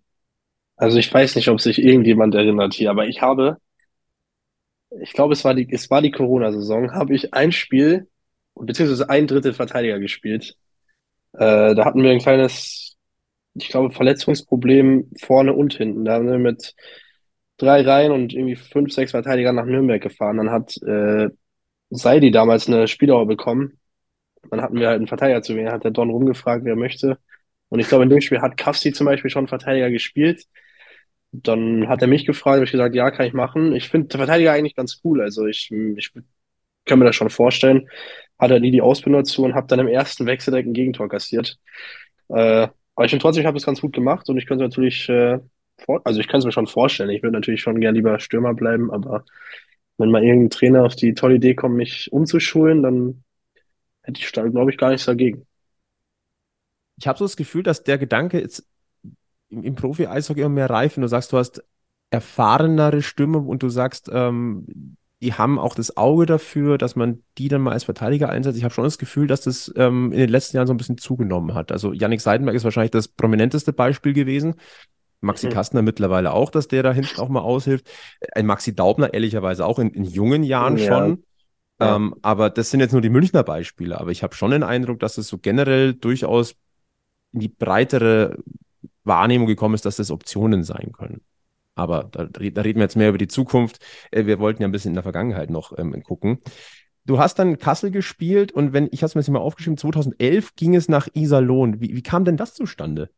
Also 0.76 0.98
ich 0.98 1.12
weiß 1.12 1.36
nicht, 1.36 1.48
ob 1.48 1.60
sich 1.60 1.78
irgendjemand 1.78 2.34
erinnert 2.34 2.74
hier, 2.74 2.90
aber 2.90 3.06
ich 3.06 3.22
habe, 3.22 3.58
ich 5.00 5.12
glaube, 5.12 5.32
es 5.32 5.44
war 5.44 5.54
die, 5.54 5.68
es 5.70 5.90
war 5.90 6.02
die 6.02 6.10
Corona-Saison, 6.10 6.92
habe 6.92 7.14
ich 7.14 7.34
ein 7.34 7.52
Spiel, 7.52 8.08
beziehungsweise 8.54 9.08
ein 9.10 9.26
Drittel 9.26 9.52
Verteidiger 9.54 9.98
gespielt. 9.98 10.56
Äh, 11.34 11.74
da 11.74 11.84
hatten 11.84 12.02
wir 12.02 12.10
ein 12.12 12.20
kleines, 12.20 12.96
ich 13.54 13.68
glaube, 13.68 13.90
Verletzungsproblem 13.94 15.10
vorne 15.20 15.52
und 15.54 15.74
hinten. 15.74 16.04
Da 16.04 16.14
haben 16.14 16.28
wir 16.28 16.38
mit 16.38 16.74
drei 17.58 17.82
Reihen 17.82 18.12
und 18.12 18.32
irgendwie 18.34 18.56
fünf, 18.56 18.92
sechs 18.92 19.12
Verteidiger 19.12 19.52
nach 19.52 19.66
Nürnberg 19.66 20.02
gefahren. 20.02 20.38
Dann 20.38 20.50
hat 20.50 20.76
äh, 20.82 21.28
Seidi 21.90 22.30
damals 22.30 22.68
eine 22.68 22.88
Spieldauer 22.88 23.26
bekommen. 23.26 23.78
Dann 24.50 24.62
hatten 24.62 24.78
wir 24.78 24.88
halt 24.88 24.98
einen 24.98 25.08
Verteidiger 25.08 25.42
zu 25.42 25.56
wählen, 25.56 25.72
hat 25.72 25.84
der 25.84 25.90
Don 25.90 26.10
rumgefragt, 26.10 26.64
wer 26.64 26.76
möchte. 26.76 27.18
Und 27.68 27.80
ich 27.80 27.88
glaube, 27.88 28.04
in 28.04 28.10
dem 28.10 28.20
Spiel 28.20 28.40
hat 28.42 28.56
Kafsi 28.56 28.92
zum 28.92 29.06
Beispiel 29.06 29.30
schon 29.30 29.48
Verteidiger 29.48 29.90
gespielt. 29.90 30.46
Dann 31.36 31.88
hat 31.88 32.00
er 32.00 32.06
mich 32.08 32.26
gefragt, 32.26 32.56
habe 32.56 32.64
ich 32.64 32.70
gesagt, 32.70 32.94
ja, 32.94 33.10
kann 33.10 33.26
ich 33.26 33.32
machen. 33.32 33.74
Ich 33.74 33.88
finde 33.88 34.16
Verteidiger 34.16 34.52
eigentlich 34.52 34.76
ganz 34.76 35.00
cool. 35.02 35.20
Also 35.20 35.46
ich, 35.46 35.70
ich 35.96 36.12
kann 36.84 36.98
mir 37.00 37.06
das 37.06 37.16
schon 37.16 37.30
vorstellen. 37.30 37.88
Hatte 38.38 38.60
nie 38.60 38.70
die 38.70 38.82
Ausbildung 38.82 39.22
dazu 39.22 39.42
und 39.44 39.54
habe 39.54 39.66
dann 39.66 39.80
im 39.80 39.88
ersten 39.88 40.26
Wechsel 40.26 40.52
direkt 40.52 40.68
ein 40.68 40.74
Gegentor 40.74 41.08
kassiert. 41.08 41.58
Äh, 42.28 42.68
aber 42.94 43.04
ich 43.04 43.10
finde 43.10 43.22
trotzdem, 43.22 43.40
ich 43.40 43.46
habe 43.46 43.56
es 43.56 43.66
ganz 43.66 43.80
gut 43.80 43.92
gemacht 43.92 44.28
und 44.28 44.38
ich 44.38 44.46
könnte 44.46 44.62
natürlich, 44.64 45.08
äh, 45.08 45.40
vor, 45.84 46.00
also 46.04 46.20
ich 46.20 46.28
kann 46.28 46.38
es 46.38 46.44
mir 46.44 46.52
schon 46.52 46.68
vorstellen. 46.68 47.10
Ich 47.10 47.22
würde 47.22 47.34
natürlich 47.34 47.62
schon 47.62 47.80
gern 47.80 47.96
lieber 47.96 48.20
Stürmer 48.20 48.54
bleiben, 48.54 48.92
aber 48.92 49.24
wenn 49.98 50.10
mal 50.10 50.22
irgendein 50.22 50.50
Trainer 50.50 50.84
auf 50.84 50.94
die 50.94 51.14
tolle 51.14 51.36
Idee 51.36 51.54
kommt, 51.54 51.74
mich 51.74 52.12
umzuschulen, 52.12 52.82
dann 52.82 53.24
hätte 54.02 54.20
ich, 54.20 54.30
glaube 54.30 54.70
ich, 54.70 54.78
gar 54.78 54.90
nichts 54.90 55.06
dagegen. 55.06 55.46
Ich 56.96 57.08
habe 57.08 57.18
so 57.18 57.24
das 57.24 57.36
Gefühl, 57.36 57.64
dass 57.64 57.82
der 57.82 57.98
Gedanke 57.98 58.40
jetzt 58.40 58.68
im, 59.54 59.62
im 59.62 59.74
Profi-Eishockey 59.74 60.40
immer 60.40 60.50
mehr 60.50 60.70
reif, 60.70 60.96
wenn 60.96 61.02
du 61.02 61.08
sagst, 61.08 61.32
du 61.32 61.38
hast 61.38 61.62
erfahrenere 62.10 63.02
Stimme 63.02 63.38
und 63.38 63.62
du 63.62 63.68
sagst, 63.68 64.10
ähm, 64.12 64.96
die 65.20 65.32
haben 65.32 65.58
auch 65.58 65.74
das 65.74 65.96
Auge 65.96 66.26
dafür, 66.26 66.76
dass 66.76 66.96
man 66.96 67.22
die 67.38 67.48
dann 67.48 67.62
mal 67.62 67.72
als 67.72 67.84
Verteidiger 67.84 68.28
einsetzt. 68.28 68.58
Ich 68.58 68.64
habe 68.64 68.74
schon 68.74 68.84
das 68.84 68.98
Gefühl, 68.98 69.26
dass 69.26 69.40
das 69.40 69.72
ähm, 69.76 70.12
in 70.12 70.18
den 70.18 70.28
letzten 70.28 70.56
Jahren 70.56 70.66
so 70.66 70.74
ein 70.74 70.76
bisschen 70.76 70.98
zugenommen 70.98 71.54
hat. 71.54 71.72
Also 71.72 71.92
Yannick 71.92 72.20
Seidenberg 72.20 72.54
ist 72.54 72.64
wahrscheinlich 72.64 72.90
das 72.90 73.08
prominenteste 73.08 73.72
Beispiel 73.72 74.12
gewesen. 74.12 74.54
Maxi 75.22 75.46
mhm. 75.46 75.52
Kastner 75.52 75.82
mittlerweile 75.82 76.32
auch, 76.32 76.50
dass 76.50 76.68
der 76.68 76.82
da 76.82 76.92
hinten 76.92 77.20
auch 77.20 77.30
mal 77.30 77.40
aushilft. 77.40 77.88
Ein 78.34 78.46
Maxi 78.46 78.74
Daubner 78.74 79.14
ehrlicherweise 79.14 79.64
auch 79.64 79.78
in, 79.78 79.90
in 79.90 80.04
jungen 80.04 80.42
Jahren 80.42 80.76
ja. 80.76 80.86
schon. 80.86 81.24
Ja. 81.80 81.96
Ähm, 81.96 82.14
aber 82.20 82.50
das 82.50 82.70
sind 82.70 82.80
jetzt 82.80 82.92
nur 82.92 83.00
die 83.00 83.08
Münchner 83.08 83.42
Beispiele. 83.42 83.98
Aber 83.98 84.10
ich 84.10 84.22
habe 84.22 84.34
schon 84.34 84.50
den 84.50 84.62
Eindruck, 84.62 85.00
dass 85.00 85.16
es 85.16 85.26
so 85.26 85.38
generell 85.38 85.94
durchaus 85.94 86.54
in 87.32 87.40
die 87.40 87.48
breitere 87.48 88.36
Wahrnehmung 89.04 89.46
gekommen 89.46 89.74
ist, 89.74 89.84
dass 89.84 89.96
das 89.96 90.10
Optionen 90.10 90.64
sein 90.64 90.92
können. 90.92 91.22
Aber 91.74 92.04
da, 92.04 92.24
da 92.24 92.40
reden 92.62 92.78
wir 92.78 92.84
jetzt 92.84 92.96
mehr 92.96 93.08
über 93.08 93.18
die 93.18 93.28
Zukunft. 93.28 93.84
Äh, 94.10 94.26
wir 94.26 94.38
wollten 94.38 94.62
ja 94.62 94.68
ein 94.68 94.72
bisschen 94.72 94.90
in 94.90 94.94
der 94.94 95.02
Vergangenheit 95.02 95.50
noch 95.50 95.76
ähm, 95.78 96.02
gucken. 96.02 96.38
Du 97.06 97.18
hast 97.18 97.38
dann 97.38 97.58
Kassel 97.58 97.90
gespielt 97.90 98.52
und 98.52 98.72
wenn 98.72 98.88
ich 98.90 99.02
habe 99.02 99.06
es 99.06 99.14
mir 99.14 99.20
jetzt 99.20 99.28
mal 99.28 99.38
aufgeschrieben, 99.38 99.76
2011 99.76 100.54
ging 100.56 100.74
es 100.74 100.88
nach 100.88 101.08
Iserlohn. 101.12 101.80
Wie, 101.80 101.94
wie 101.94 102.02
kam 102.02 102.24
denn 102.24 102.38
das 102.38 102.54
zustande? 102.54 103.10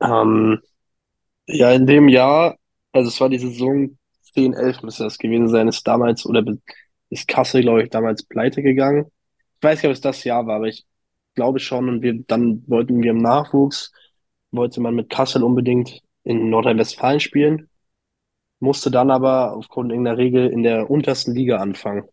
Ähm, 0.00 0.60
ja, 1.46 1.70
in 1.70 1.86
dem 1.86 2.08
Jahr, 2.08 2.56
also 2.92 3.08
es 3.08 3.20
war 3.20 3.28
die 3.28 3.38
Saison 3.38 3.96
10, 4.34 4.54
11 4.54 4.82
müsste 4.82 5.04
das 5.04 5.18
gewesen 5.18 5.48
sein, 5.48 5.68
ist 5.68 5.86
damals 5.86 6.26
oder 6.26 6.44
ist 7.10 7.28
Kassel, 7.28 7.62
glaube 7.62 7.84
ich, 7.84 7.90
damals 7.90 8.24
pleite 8.24 8.62
gegangen. 8.62 9.06
Ich 9.56 9.62
weiß 9.62 9.78
nicht, 9.78 9.86
ob 9.86 9.92
es 9.92 10.00
das 10.00 10.24
Jahr 10.24 10.46
war, 10.46 10.56
aber 10.56 10.66
ich 10.66 10.84
glaube 11.34 11.60
schon. 11.60 11.88
Und 11.88 12.02
wir 12.02 12.24
dann 12.26 12.64
wollten 12.66 13.02
wir 13.02 13.12
im 13.12 13.18
Nachwuchs, 13.18 13.92
wollte 14.56 14.80
man 14.80 14.94
mit 14.94 15.10
Kassel 15.10 15.42
unbedingt 15.42 16.00
in 16.24 16.50
Nordrhein-Westfalen 16.50 17.20
spielen, 17.20 17.68
musste 18.60 18.90
dann 18.90 19.10
aber 19.10 19.56
aufgrund 19.56 19.90
irgendeiner 19.90 20.18
Regel 20.18 20.48
in 20.48 20.62
der 20.62 20.90
untersten 20.90 21.34
Liga 21.34 21.58
anfangen. 21.58 22.04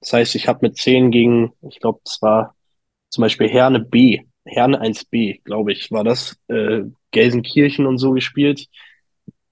Das 0.00 0.12
heißt, 0.12 0.34
ich 0.34 0.48
habe 0.48 0.60
mit 0.62 0.76
10 0.76 1.10
gegen, 1.10 1.52
ich 1.68 1.80
glaube, 1.80 2.00
es 2.04 2.20
war 2.22 2.54
zum 3.10 3.22
Beispiel 3.22 3.48
Herne 3.48 3.80
B, 3.80 4.22
Herne 4.44 4.80
1b, 4.82 5.42
glaube 5.44 5.72
ich, 5.72 5.90
war 5.90 6.04
das, 6.04 6.36
äh, 6.48 6.82
Gelsenkirchen 7.10 7.86
und 7.86 7.98
so 7.98 8.12
gespielt. 8.12 8.66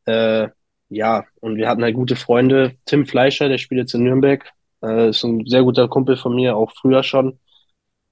Äh, 0.07 0.49
ja, 0.88 1.25
und 1.40 1.57
wir 1.57 1.69
hatten 1.69 1.83
halt 1.83 1.95
gute 1.95 2.16
Freunde. 2.16 2.77
Tim 2.87 3.07
Fleischer, 3.07 3.49
der 3.49 3.59
spielt 3.59 3.81
jetzt 3.81 3.95
in 3.95 4.05
Nürnberg, 4.05 4.51
äh, 4.83 5.11
ist 5.11 5.25
ein 5.25 5.45
sehr 5.47 5.62
guter 5.62 5.88
Kumpel 5.88 6.16
von 6.16 6.35
mir, 6.35 6.57
auch 6.57 6.73
früher 6.73 7.03
schon. 7.03 7.38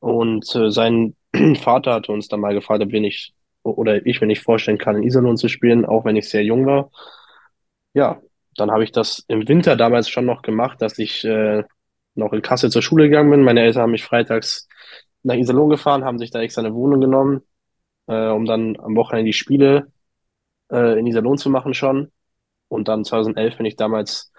Und 0.00 0.54
äh, 0.54 0.70
sein 0.70 1.16
Vater 1.56 1.94
hatte 1.94 2.12
uns 2.12 2.28
dann 2.28 2.40
mal 2.40 2.54
gefragt, 2.54 2.82
ob 2.82 2.92
wir 2.92 3.00
nicht, 3.00 3.34
oder 3.74 4.04
ich 4.06 4.20
mir 4.20 4.26
nicht 4.26 4.42
vorstellen 4.42 4.78
kann, 4.78 4.96
in 4.96 5.02
Iserlohn 5.02 5.36
zu 5.36 5.48
spielen, 5.48 5.84
auch 5.84 6.04
wenn 6.04 6.16
ich 6.16 6.28
sehr 6.28 6.44
jung 6.44 6.66
war. 6.66 6.90
Ja, 7.94 8.20
dann 8.56 8.70
habe 8.70 8.84
ich 8.84 8.92
das 8.92 9.24
im 9.28 9.48
Winter 9.48 9.76
damals 9.76 10.08
schon 10.08 10.26
noch 10.26 10.42
gemacht, 10.42 10.80
dass 10.82 10.98
ich 10.98 11.24
äh, 11.24 11.64
noch 12.14 12.32
in 12.32 12.42
Kassel 12.42 12.70
zur 12.70 12.82
Schule 12.82 13.04
gegangen 13.04 13.30
bin. 13.30 13.42
Meine 13.42 13.60
Eltern 13.60 13.82
haben 13.82 13.90
mich 13.92 14.04
freitags 14.04 14.68
nach 15.22 15.34
Iserlohn 15.34 15.70
gefahren, 15.70 16.04
haben 16.04 16.18
sich 16.18 16.30
da 16.30 16.40
extra 16.40 16.62
eine 16.62 16.74
Wohnung 16.74 17.00
genommen, 17.00 17.42
äh, 18.06 18.28
um 18.28 18.46
dann 18.46 18.78
am 18.80 18.96
Wochenende 18.96 19.26
die 19.26 19.32
Spiele 19.32 19.92
äh, 20.70 20.98
in 20.98 21.06
Iserlohn 21.06 21.38
zu 21.38 21.50
machen 21.50 21.74
schon. 21.74 22.10
Und 22.68 22.88
dann 22.88 23.04
2011 23.04 23.56
bin 23.58 23.66
ich 23.66 23.76
damals 23.76 24.32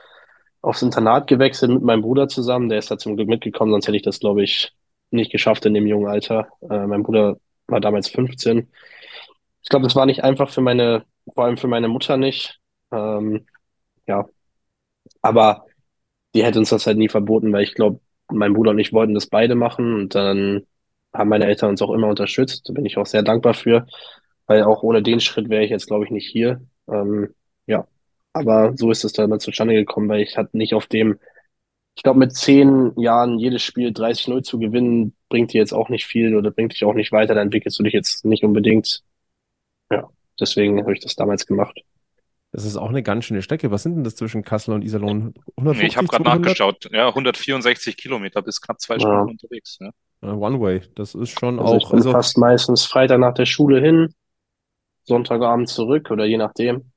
aufs 0.61 0.81
Internat 0.81 1.27
gewechselt 1.27 1.71
mit 1.71 1.83
meinem 1.83 2.01
Bruder 2.01 2.27
zusammen. 2.27 2.69
Der 2.69 2.79
ist 2.79 2.91
da 2.91 2.97
zum 2.97 3.15
Glück 3.15 3.27
mitgekommen, 3.29 3.71
sonst 3.71 3.87
hätte 3.87 3.97
ich 3.97 4.03
das, 4.03 4.19
glaube 4.19 4.43
ich, 4.43 4.73
nicht 5.11 5.31
geschafft 5.31 5.65
in 5.65 5.73
dem 5.73 5.87
jungen 5.87 6.07
Alter. 6.07 6.47
Äh, 6.61 6.87
mein 6.87 7.03
Bruder 7.03 7.37
war 7.67 7.81
damals 7.81 8.09
15. 8.09 8.71
Ich 9.63 9.69
glaube, 9.69 9.85
das 9.85 9.95
war 9.95 10.05
nicht 10.05 10.23
einfach 10.23 10.49
für 10.49 10.61
meine, 10.61 11.05
vor 11.33 11.45
allem 11.45 11.57
für 11.57 11.67
meine 11.67 11.87
Mutter 11.89 12.17
nicht. 12.17 12.59
Ähm, 12.91 13.47
ja, 14.07 14.27
aber 15.21 15.65
die 16.35 16.43
hätte 16.45 16.59
uns 16.59 16.69
das 16.69 16.87
halt 16.87 16.97
nie 16.97 17.09
verboten, 17.09 17.53
weil 17.53 17.63
ich 17.63 17.75
glaube, 17.75 17.99
mein 18.31 18.53
Bruder 18.53 18.71
und 18.71 18.79
ich 18.79 18.93
wollten 18.93 19.13
das 19.15 19.27
beide 19.27 19.55
machen 19.55 19.95
und 19.95 20.15
dann 20.15 20.65
haben 21.13 21.29
meine 21.29 21.45
Eltern 21.47 21.71
uns 21.71 21.81
auch 21.81 21.91
immer 21.93 22.07
unterstützt. 22.09 22.67
Da 22.69 22.73
bin 22.73 22.85
ich 22.85 22.97
auch 22.97 23.05
sehr 23.05 23.23
dankbar 23.23 23.53
für, 23.53 23.87
weil 24.47 24.63
auch 24.63 24.83
ohne 24.83 25.03
den 25.03 25.19
Schritt 25.19 25.49
wäre 25.49 25.63
ich 25.63 25.71
jetzt, 25.71 25.87
glaube 25.87 26.05
ich, 26.05 26.11
nicht 26.11 26.29
hier. 26.29 26.61
Ähm, 26.89 27.33
ja, 27.67 27.87
aber 28.33 28.75
so 28.77 28.91
ist 28.91 29.05
es 29.05 29.13
dann 29.13 29.29
mal 29.29 29.39
zustande 29.39 29.73
gekommen, 29.75 30.09
weil 30.09 30.21
ich 30.21 30.37
hatte 30.37 30.57
nicht 30.57 30.73
auf 30.73 30.87
dem 30.87 31.19
ich 31.95 32.03
glaube, 32.03 32.19
mit 32.19 32.35
zehn 32.35 32.93
Jahren 32.97 33.39
jedes 33.39 33.63
Spiel 33.63 33.91
30-0 33.91 34.43
zu 34.43 34.59
gewinnen, 34.59 35.16
bringt 35.29 35.53
dir 35.53 35.59
jetzt 35.59 35.73
auch 35.73 35.89
nicht 35.89 36.05
viel 36.05 36.35
oder 36.35 36.51
bringt 36.51 36.73
dich 36.73 36.83
auch 36.85 36.93
nicht 36.93 37.11
weiter. 37.11 37.35
Da 37.35 37.41
entwickelst 37.41 37.77
du 37.79 37.83
dich 37.83 37.93
jetzt 37.93 38.25
nicht 38.25 38.43
unbedingt. 38.43 39.03
Ja, 39.91 40.09
deswegen 40.39 40.79
habe 40.81 40.93
ich 40.93 40.99
das 40.99 41.15
damals 41.15 41.45
gemacht. 41.45 41.81
Das 42.51 42.65
ist 42.65 42.77
auch 42.77 42.89
eine 42.89 43.03
ganz 43.03 43.25
schöne 43.25 43.41
Strecke. 43.41 43.71
Was 43.71 43.83
sind 43.83 43.95
denn 43.95 44.03
das 44.03 44.15
zwischen 44.15 44.43
Kassel 44.43 44.73
und 44.73 44.81
Iserlohn? 44.81 45.33
150, 45.57 45.81
nee, 45.81 45.87
ich 45.87 45.97
habe 45.97 46.07
gerade 46.07 46.23
nachgeschaut. 46.23 46.89
Ja, 46.91 47.09
164 47.09 47.97
Kilometer 47.97 48.41
bis 48.41 48.61
knapp 48.61 48.79
zwei 48.79 48.95
Stunden 48.95 49.15
ja. 49.15 49.21
unterwegs. 49.23 49.79
Ja. 49.79 49.91
One 50.21 50.59
Way, 50.59 50.81
das 50.95 51.13
ist 51.13 51.37
schon 51.37 51.59
also 51.59 51.73
auch. 51.73 51.77
Ich 51.77 51.89
bin 51.89 51.97
also 51.97 52.11
fast 52.11 52.37
meistens 52.37 52.85
Freitag 52.85 53.19
nach 53.19 53.33
der 53.33 53.45
Schule 53.45 53.81
hin, 53.81 54.13
Sonntagabend 55.03 55.69
zurück 55.69 56.09
oder 56.09 56.25
je 56.25 56.37
nachdem. 56.37 56.91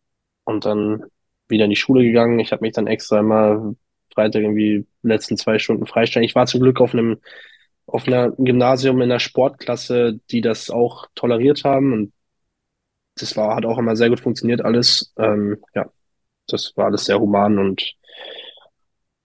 Und 0.45 0.64
dann 0.64 1.05
wieder 1.49 1.64
in 1.64 1.71
die 1.71 1.77
Schule 1.77 2.03
gegangen. 2.03 2.38
Ich 2.38 2.53
habe 2.53 2.62
mich 2.62 2.73
dann 2.73 2.87
extra 2.87 3.19
immer 3.19 3.75
Freitag 4.14 4.43
irgendwie 4.43 4.87
letzten 5.03 5.37
zwei 5.37 5.59
Stunden 5.59 5.87
freistellen. 5.87 6.25
Ich 6.25 6.35
war 6.35 6.47
zum 6.47 6.61
Glück 6.61 6.81
auf 6.81 6.95
einem 6.95 7.19
auf 7.92 8.07
einer 8.07 8.31
Gymnasium 8.33 9.00
in 9.00 9.09
der 9.09 9.18
Sportklasse, 9.18 10.20
die 10.31 10.40
das 10.40 10.70
auch 10.70 11.07
toleriert 11.14 11.64
haben 11.64 11.92
und 11.92 12.12
das 13.16 13.37
war, 13.37 13.57
hat 13.57 13.66
auch 13.66 13.79
immer 13.79 13.96
sehr 13.96 14.09
gut 14.09 14.20
funktioniert 14.20 14.62
alles. 14.62 15.12
Ähm, 15.18 15.59
ja, 15.74 15.87
das 16.46 16.72
war 16.76 16.87
alles 16.87 17.05
sehr 17.05 17.20
human 17.20 17.59
und 17.59 17.94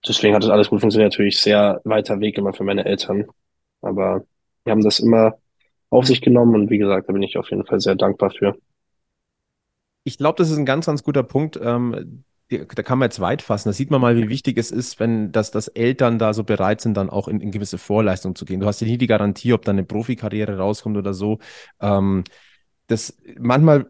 deswegen 0.06 0.34
hat 0.34 0.42
das 0.42 0.50
alles 0.50 0.68
gut 0.68 0.80
funktioniert. 0.80 1.12
Natürlich 1.12 1.40
sehr 1.40 1.80
weiter 1.84 2.20
Weg 2.20 2.36
immer 2.38 2.52
für 2.52 2.64
meine 2.64 2.84
Eltern, 2.84 3.26
aber 3.80 4.24
wir 4.64 4.72
haben 4.72 4.82
das 4.82 5.00
immer 5.00 5.38
auf 5.90 6.06
sich 6.06 6.20
genommen 6.20 6.54
und 6.54 6.70
wie 6.70 6.78
gesagt, 6.78 7.08
da 7.08 7.12
bin 7.12 7.22
ich 7.22 7.38
auf 7.38 7.50
jeden 7.50 7.64
Fall 7.64 7.80
sehr 7.80 7.94
dankbar 7.94 8.30
für. 8.30 8.56
Ich 10.04 10.18
glaube, 10.18 10.36
das 10.38 10.50
ist 10.50 10.58
ein 10.58 10.66
ganz, 10.66 10.86
ganz 10.86 11.02
guter 11.02 11.22
Punkt. 11.22 11.58
Ähm, 11.60 12.24
da 12.48 12.82
kann 12.82 12.98
man 12.98 13.06
jetzt 13.06 13.20
weit 13.20 13.42
fassen. 13.42 13.68
Da 13.68 13.72
sieht 13.72 13.90
man 13.90 14.00
mal, 14.00 14.16
wie 14.16 14.28
wichtig 14.28 14.56
es 14.56 14.70
ist, 14.70 15.00
wenn 15.00 15.32
das, 15.32 15.50
dass 15.50 15.68
Eltern 15.68 16.18
da 16.18 16.32
so 16.32 16.44
bereit 16.44 16.80
sind, 16.80 16.96
dann 16.96 17.10
auch 17.10 17.26
in, 17.28 17.40
in 17.40 17.50
gewisse 17.50 17.78
Vorleistungen 17.78 18.36
zu 18.36 18.44
gehen. 18.44 18.60
Du 18.60 18.66
hast 18.66 18.80
ja 18.80 18.86
nie 18.86 18.98
die 18.98 19.08
Garantie, 19.08 19.52
ob 19.52 19.64
dann 19.64 19.76
eine 19.76 19.84
Profikarriere 19.84 20.56
rauskommt 20.56 20.96
oder 20.96 21.12
so. 21.12 21.38
Ähm, 21.80 22.22
das 22.86 23.16
manchmal, 23.38 23.86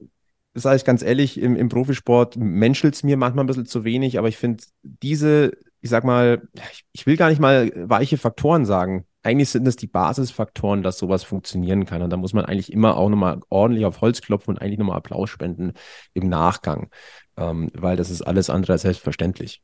sage 0.54 0.76
ich 0.76 0.84
ganz 0.84 1.02
ehrlich, 1.02 1.38
im, 1.38 1.54
im 1.56 1.68
Profisport 1.68 2.36
menschelt 2.36 2.94
es 2.94 3.02
mir 3.02 3.18
manchmal 3.18 3.44
ein 3.44 3.48
bisschen 3.48 3.66
zu 3.66 3.84
wenig, 3.84 4.18
aber 4.18 4.28
ich 4.28 4.38
finde 4.38 4.64
diese, 4.82 5.52
ich 5.82 5.90
sag 5.90 6.04
mal, 6.04 6.48
ich, 6.72 6.84
ich 6.92 7.06
will 7.06 7.18
gar 7.18 7.28
nicht 7.28 7.40
mal 7.40 7.70
weiche 7.76 8.16
Faktoren 8.16 8.64
sagen, 8.64 9.04
eigentlich 9.22 9.50
sind 9.50 9.64
das 9.64 9.74
die 9.74 9.88
Basisfaktoren, 9.88 10.84
dass 10.84 10.98
sowas 10.98 11.24
funktionieren 11.24 11.84
kann. 11.84 12.00
Und 12.00 12.10
da 12.10 12.16
muss 12.16 12.32
man 12.32 12.44
eigentlich 12.44 12.72
immer 12.72 12.96
auch 12.96 13.08
nochmal 13.08 13.40
ordentlich 13.48 13.84
auf 13.84 14.00
Holz 14.00 14.20
klopfen 14.22 14.54
und 14.54 14.62
eigentlich 14.62 14.78
nochmal 14.78 14.98
Applaus 14.98 15.30
spenden 15.30 15.72
im 16.14 16.28
Nachgang, 16.28 16.90
ähm, 17.36 17.70
weil 17.74 17.96
das 17.96 18.10
ist 18.10 18.22
alles 18.22 18.50
andere 18.50 18.72
als 18.74 18.82
selbstverständlich. 18.82 19.62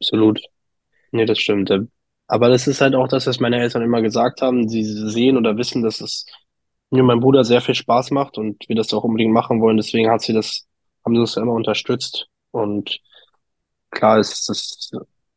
Absolut. 0.00 0.40
Nee, 1.12 1.26
das 1.26 1.38
stimmt. 1.38 1.70
Aber 2.26 2.48
das 2.48 2.66
ist 2.66 2.80
halt 2.80 2.94
auch 2.94 3.08
das, 3.08 3.26
was 3.26 3.40
meine 3.40 3.60
Eltern 3.60 3.82
immer 3.82 4.02
gesagt 4.02 4.42
haben. 4.42 4.68
Sie 4.68 4.84
sehen 4.84 5.36
oder 5.36 5.56
wissen, 5.56 5.82
dass 5.82 6.00
es 6.00 6.26
mir 6.90 7.02
meinem 7.02 7.20
Bruder 7.20 7.44
sehr 7.44 7.60
viel 7.60 7.74
Spaß 7.74 8.10
macht 8.10 8.38
und 8.38 8.68
wir 8.68 8.76
das 8.76 8.92
auch 8.92 9.04
unbedingt 9.04 9.32
machen 9.32 9.60
wollen. 9.60 9.76
Deswegen 9.76 10.10
hat 10.10 10.22
sie 10.22 10.32
das, 10.32 10.66
haben 11.04 11.14
sie 11.14 11.20
das 11.20 11.36
immer 11.36 11.52
unterstützt. 11.52 12.28
Und 12.50 13.00
klar 13.90 14.18
ist 14.18 14.48
das, 14.48 14.90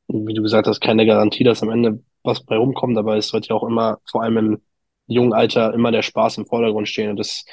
wie 0.08 0.34
du 0.34 0.42
gesagt 0.42 0.68
hast, 0.68 0.82
keine 0.82 1.06
Garantie, 1.06 1.44
dass 1.44 1.64
am 1.64 1.70
Ende 1.70 2.04
was 2.24 2.44
bei 2.44 2.58
rumkommt, 2.58 2.98
aber 2.98 3.18
es 3.18 3.34
wird 3.34 3.48
ja 3.48 3.56
auch 3.56 3.64
immer, 3.64 4.00
vor 4.10 4.24
allem 4.24 4.38
im 4.38 4.62
jungen 5.08 5.34
Alter, 5.34 5.74
immer 5.74 5.92
der 5.92 6.02
Spaß 6.02 6.38
im 6.40 6.48
Vordergrund 6.48 6.88
stehen. 6.90 7.12
Und 7.12 7.18
das, 7.18 7.46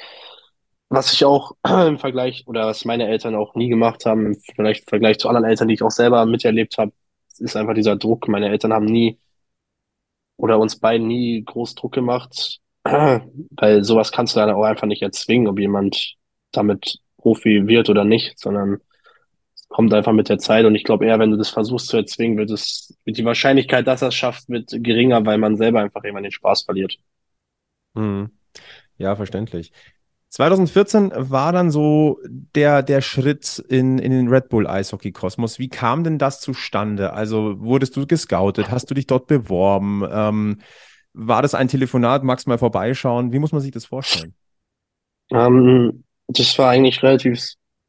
was 0.93 1.11
ich 1.11 1.25
auch 1.25 1.53
im 1.87 1.97
Vergleich 1.97 2.43
oder 2.47 2.67
was 2.67 2.85
meine 2.85 3.07
Eltern 3.07 3.35
auch 3.35 3.55
nie 3.55 3.69
gemacht 3.69 4.05
haben, 4.05 4.35
vielleicht 4.55 4.81
im 4.81 4.87
Vergleich 4.87 5.19
zu 5.19 5.27
anderen 5.27 5.47
Eltern, 5.47 5.67
die 5.67 5.73
ich 5.75 5.83
auch 5.83 5.91
selber 5.91 6.25
miterlebt 6.25 6.77
habe, 6.77 6.93
ist 7.39 7.55
einfach 7.55 7.73
dieser 7.73 7.95
Druck. 7.95 8.27
Meine 8.27 8.49
Eltern 8.49 8.73
haben 8.73 8.85
nie 8.85 9.19
oder 10.37 10.59
uns 10.59 10.79
beiden 10.79 11.07
nie 11.07 11.43
groß 11.43 11.75
Druck 11.75 11.93
gemacht, 11.93 12.59
weil 12.83 13.83
sowas 13.83 14.11
kannst 14.11 14.35
du 14.35 14.39
dann 14.39 14.51
auch 14.51 14.63
einfach 14.63 14.87
nicht 14.87 15.01
erzwingen, 15.01 15.47
ob 15.47 15.59
jemand 15.59 16.15
damit 16.51 16.99
Profi 17.17 17.67
wird 17.67 17.89
oder 17.89 18.03
nicht, 18.03 18.37
sondern 18.39 18.79
es 19.55 19.67
kommt 19.69 19.93
einfach 19.93 20.13
mit 20.13 20.29
der 20.29 20.37
Zeit. 20.37 20.65
Und 20.65 20.75
ich 20.75 20.83
glaube 20.83 21.05
eher, 21.05 21.17
wenn 21.19 21.31
du 21.31 21.37
das 21.37 21.49
versuchst 21.49 21.87
zu 21.87 21.97
erzwingen, 21.97 22.37
wird 22.37 22.51
es, 22.51 22.95
wird 23.05 23.17
die 23.17 23.25
Wahrscheinlichkeit, 23.25 23.87
dass 23.87 24.01
er 24.01 24.09
es 24.09 24.15
schafft, 24.15 24.49
wird 24.49 24.69
geringer, 24.71 25.25
weil 25.25 25.37
man 25.37 25.57
selber 25.57 25.81
einfach 25.81 26.03
immer 26.03 26.21
den 26.21 26.31
Spaß 26.31 26.63
verliert. 26.63 26.97
Hm. 27.95 28.29
Ja, 28.97 29.15
verständlich. 29.15 29.71
2014 30.33 31.11
war 31.15 31.51
dann 31.51 31.69
so 31.69 32.19
der, 32.25 32.81
der 32.81 33.01
Schritt 33.01 33.63
in, 33.69 33.99
in 33.99 34.11
den 34.11 34.29
Red 34.29 34.49
Bull 34.49 34.65
Eishockey-Kosmos. 34.65 35.59
Wie 35.59 35.69
kam 35.69 36.03
denn 36.03 36.17
das 36.17 36.41
zustande? 36.41 37.13
Also 37.13 37.61
wurdest 37.61 37.95
du 37.95 38.07
gescoutet? 38.07 38.71
Hast 38.71 38.89
du 38.89 38.95
dich 38.95 39.05
dort 39.05 39.27
beworben? 39.27 40.03
Ähm, 40.11 40.61
war 41.13 41.43
das 41.43 41.53
ein 41.53 41.67
Telefonat? 41.67 42.23
Magst 42.23 42.47
du 42.47 42.49
mal 42.49 42.57
vorbeischauen? 42.57 43.31
Wie 43.31 43.37
muss 43.37 43.51
man 43.51 43.61
sich 43.61 43.69
das 43.69 43.85
vorstellen? 43.85 44.33
Ähm, 45.29 46.03
das 46.25 46.57
war 46.57 46.71
eigentlich 46.71 47.03
relativ 47.03 47.39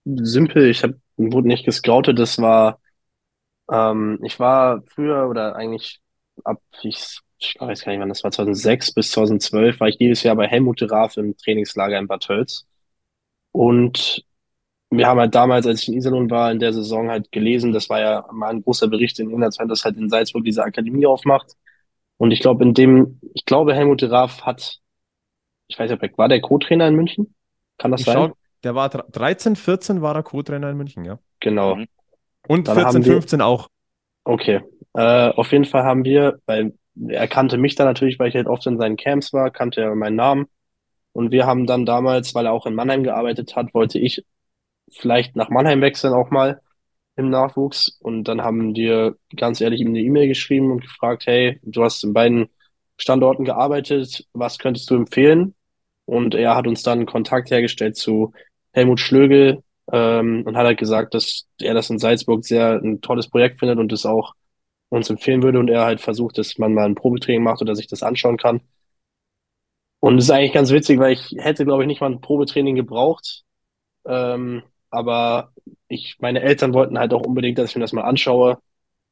simpel. 0.04 0.68
Ich 0.68 0.83
hab, 0.83 0.90
wurde 1.16 1.48
nicht 1.48 1.64
gescoutet. 1.64 2.18
Das 2.18 2.37
war, 2.37 2.78
ähm, 3.72 4.18
ich 4.22 4.38
war 4.38 4.83
früher 4.88 5.30
oder 5.30 5.57
eigentlich 5.57 6.02
ab, 6.44 6.61
ich 6.83 7.20
ich 7.44 7.61
weiß 7.61 7.85
gar 7.85 7.92
nicht 7.92 8.00
wann, 8.00 8.09
das 8.09 8.24
war 8.24 8.30
2006 8.30 8.92
bis 8.92 9.11
2012, 9.12 9.80
war 9.80 9.88
ich 9.88 9.96
jedes 9.98 10.22
Jahr 10.22 10.37
bei 10.37 10.46
Helmut 10.46 10.80
de 10.80 10.88
Raaf 10.88 11.16
im 11.16 11.37
Trainingslager 11.37 11.98
in 11.98 12.07
Bad 12.07 12.22
Tölz. 12.24 12.66
Und 13.52 14.24
wir 14.90 15.07
haben 15.07 15.18
halt 15.20 15.35
damals, 15.35 15.66
als 15.66 15.83
ich 15.83 15.88
in 15.88 15.94
Iserlohn 15.94 16.30
war, 16.30 16.50
in 16.52 16.61
der 16.61 16.72
Saison 16.72 17.11
halt 17.11 17.33
gelesen, 17.33 17.72
das 17.72 17.88
war 17.88 18.00
ja 18.00 18.26
mal 18.33 18.50
ein 18.50 18.62
großer 18.62 18.88
Bericht 18.88 19.18
in 19.18 19.30
Inlandsfan, 19.30 19.68
dass 19.68 19.85
halt 19.85 19.96
in 19.96 20.09
Salzburg 20.09 20.44
diese 20.44 20.62
Akademie 20.64 21.07
aufmacht. 21.07 21.52
Und 22.16 22.30
ich 22.30 22.40
glaube, 22.40 22.64
in 22.64 22.74
dem, 22.74 23.20
ich 23.35 23.44
glaube, 23.44 23.74
Helmut 23.74 24.02
de 24.02 24.09
Raaf 24.09 24.42
hat, 24.42 24.78
ich 25.66 25.78
weiß 25.78 25.90
nicht, 25.90 26.18
war 26.18 26.28
der 26.28 26.40
Co-Trainer 26.40 26.87
in 26.88 26.94
München? 26.94 27.35
Kann 27.78 27.90
das 27.90 28.00
Ich 28.02 28.07
sein? 28.07 28.14
schau, 28.30 28.37
der 28.62 28.74
war 28.74 28.88
13, 28.88 29.57
14 29.57 30.00
war 30.00 30.14
er 30.14 30.22
Co-Trainer 30.22 30.70
in 30.70 30.76
München, 30.76 31.04
ja. 31.04 31.18
Genau. 31.40 31.76
Mhm. 31.76 31.87
Und 32.46 32.68
Dann 32.68 32.76
14, 32.76 32.87
haben 32.94 33.04
wir- 33.04 33.12
15 33.12 33.40
auch. 33.40 33.68
Okay. 34.24 34.61
Äh, 34.94 35.28
auf 35.30 35.50
jeden 35.50 35.64
Fall 35.64 35.83
haben 35.83 36.04
wir, 36.04 36.38
weil 36.46 36.72
er 37.09 37.28
kannte 37.28 37.59
mich 37.59 37.74
dann 37.74 37.87
natürlich, 37.87 38.18
weil 38.18 38.28
ich 38.28 38.35
halt 38.37 38.46
oft 38.46 38.66
in 38.66 38.78
seinen 38.78 38.96
Camps 38.96 39.33
war, 39.33 39.50
kannte 39.50 39.83
er 39.83 39.94
meinen 39.94 40.16
Namen. 40.16 40.46
Und 41.12 41.30
wir 41.33 41.46
haben 41.46 41.66
dann 41.66 41.87
damals, 41.87 42.35
weil 42.35 42.46
er 42.46 42.52
auch 42.52 42.66
in 42.66 42.74
Mannheim 42.74 43.04
gearbeitet 43.04 43.57
hat, 43.57 43.74
wollte 43.74 43.98
ich 43.98 44.24
vielleicht 44.90 45.37
nach 45.37 45.50
Mannheim 45.50 45.80
wechseln 45.80 46.14
auch 46.14 46.30
mal 46.30 46.61
im 47.16 47.30
Nachwuchs. 47.30 47.98
Und 48.00 48.24
dann 48.24 48.42
haben 48.42 48.74
wir 48.74 49.16
ganz 49.37 49.61
ehrlich 49.61 49.80
ihm 49.80 49.88
eine 49.88 50.00
E-Mail 50.00 50.28
geschrieben 50.28 50.70
und 50.72 50.83
gefragt, 50.83 51.26
hey, 51.26 51.61
du 51.62 51.85
hast 51.85 52.04
in 52.04 52.12
beiden 52.12 52.48
Standorten 52.98 53.44
gearbeitet, 53.44 54.26
was 54.33 54.59
könntest 54.59 54.90
du 54.90 54.96
empfehlen? 54.96 55.54
Und 56.07 56.35
er 56.35 56.54
hat 56.57 56.66
uns 56.66 56.83
dann 56.83 57.07
Kontakt 57.07 57.50
hergestellt 57.50 57.96
zu 57.96 58.33
Helmut 58.72 59.00
Schlögel, 59.00 59.62
ähm, 59.92 60.44
und 60.46 60.57
hat 60.57 60.66
halt 60.66 60.78
gesagt, 60.78 61.14
dass 61.14 61.46
er 61.61 61.74
das 61.74 61.90
in 61.90 61.98
Salzburg 61.98 62.44
sehr 62.44 62.80
ein 62.83 63.00
tolles 63.00 63.28
Projekt 63.28 63.59
findet 63.59 63.78
und 63.78 63.92
es 63.92 64.07
auch 64.07 64.35
uns 64.94 65.11
empfehlen 65.11 65.42
würde 65.42 65.59
und 65.59 65.68
er 65.68 65.85
halt 65.85 66.00
versucht, 66.00 66.38
dass 66.38 66.59
man 66.59 66.74
mal 66.74 66.87
ein 66.87 66.94
Probetraining 66.94 67.42
macht 67.42 67.62
oder 67.62 67.74
sich 67.76 67.87
das 67.87 68.02
anschauen 68.02 68.37
kann. 68.37 68.61
Und 70.00 70.18
es 70.18 70.24
ist 70.24 70.30
eigentlich 70.30 70.52
ganz 70.52 70.70
witzig, 70.70 70.98
weil 70.98 71.12
ich 71.14 71.35
hätte, 71.38 71.64
glaube 71.64 71.83
ich, 71.83 71.87
nicht 71.87 72.00
mal 72.00 72.11
ein 72.11 72.20
Probetraining 72.20 72.74
gebraucht. 72.74 73.42
Ähm, 74.07 74.62
aber 74.90 75.52
ich, 75.88 76.16
meine 76.20 76.42
Eltern 76.42 76.74
wollten 76.74 76.98
halt 76.98 77.12
auch 77.14 77.22
unbedingt, 77.26 77.59
dass 77.59 77.70
ich 77.70 77.76
mir 77.76 77.83
das 77.83 77.92
mal 77.92 78.02
anschaue 78.04 78.59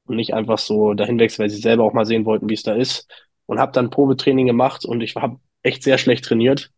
und 0.06 0.16
nicht 0.16 0.34
einfach 0.34 0.58
so 0.58 0.94
dahin 0.94 1.18
wechsle, 1.18 1.44
weil 1.44 1.50
sie 1.50 1.60
selber 1.60 1.84
auch 1.84 1.94
mal 1.94 2.06
sehen 2.06 2.24
wollten, 2.26 2.48
wie 2.48 2.54
es 2.54 2.62
da 2.62 2.74
ist. 2.74 3.10
Und 3.46 3.58
habe 3.60 3.72
dann 3.72 3.90
Probetraining 3.90 4.46
gemacht 4.46 4.84
und 4.84 5.00
ich 5.02 5.16
habe 5.16 5.38
echt 5.62 5.82
sehr 5.82 5.98
schlecht 5.98 6.24
trainiert. 6.24 6.70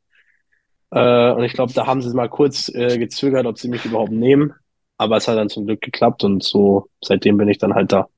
Äh, 0.91 1.33
und 1.33 1.45
ich 1.45 1.53
glaube, 1.55 1.73
da 1.73 1.87
haben 1.87 2.03
sie 2.03 2.15
mal 2.15 2.29
kurz 2.29 2.69
äh, 2.69 2.99
gezögert, 2.99 3.47
ob 3.47 3.59
sie 3.59 3.69
mich 3.69 3.85
überhaupt 3.85 4.13
nehmen. 4.13 4.55
Aber 4.97 5.17
es 5.17 5.29
hat 5.29 5.37
dann 5.37 5.49
zum 5.49 5.67
Glück 5.67 5.81
geklappt 5.81 6.25
und 6.25 6.43
so 6.45 6.89
seitdem 7.03 7.37
bin 7.37 7.49
ich 7.49 7.59
dann 7.59 7.75
halt 7.75 7.93
da. 7.93 8.09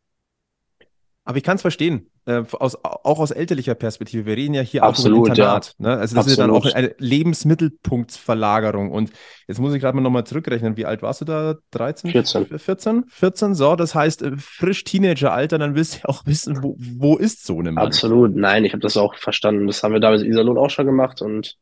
Aber 1.29 1.39
ich 1.39 1.43
kann 1.43 1.57
es 1.57 1.62
verstehen, 1.62 2.09
äh, 2.27 2.45
aus, 2.53 2.77
auch 2.85 3.19
aus 3.19 3.33
elterlicher 3.33 3.75
Perspektive. 3.75 4.27
Wir 4.27 4.37
reden 4.37 4.55
ja 4.55 4.62
hier 4.62 4.85
Absolut, 4.85 5.23
auch 5.23 5.27
Internat. 5.31 5.75
Ne? 5.79 5.97
Also 5.97 6.15
das 6.15 6.29
ist 6.29 6.39
ja 6.39 6.45
dann 6.45 6.53
auch 6.53 6.65
Absolut. 6.65 6.77
eine 6.77 6.95
Lebensmittelpunktsverlagerung. 6.99 8.93
Und 8.93 9.11
jetzt 9.49 9.59
muss 9.59 9.75
ich 9.75 9.81
gerade 9.81 9.97
mal 9.97 10.03
nochmal 10.03 10.23
zurückrechnen. 10.23 10.77
Wie 10.77 10.87
alt 10.87 11.03
warst 11.03 11.23
du 11.23 11.25
da? 11.25 11.57
13? 11.73 12.12
14. 12.12 12.59
14? 12.59 13.05
14, 13.09 13.55
so. 13.57 13.75
Das 13.75 13.97
heißt, 13.97 14.23
äh, 14.23 14.37
frisch 14.37 14.85
Teenageralter, 14.85 15.59
dann 15.59 15.75
willst 15.75 15.95
du 15.95 15.99
ja 15.99 16.05
auch 16.11 16.25
wissen, 16.27 16.62
wo, 16.62 16.77
wo 16.79 17.17
ist 17.17 17.45
so 17.45 17.59
eine 17.59 17.73
Mann? 17.73 17.87
Absolut, 17.87 18.37
nein, 18.37 18.65
ich 18.65 18.73
habe 18.73 18.83
das 18.83 18.97
auch 18.97 19.17
verstanden. 19.17 19.67
Das 19.67 19.83
haben 19.83 19.93
wir 19.93 20.01
damals 20.01 20.23
in 20.23 20.31
Iserlohn 20.31 20.59
auch 20.59 20.71
schon 20.71 20.87
gemacht 20.87 21.23
und 21.23 21.57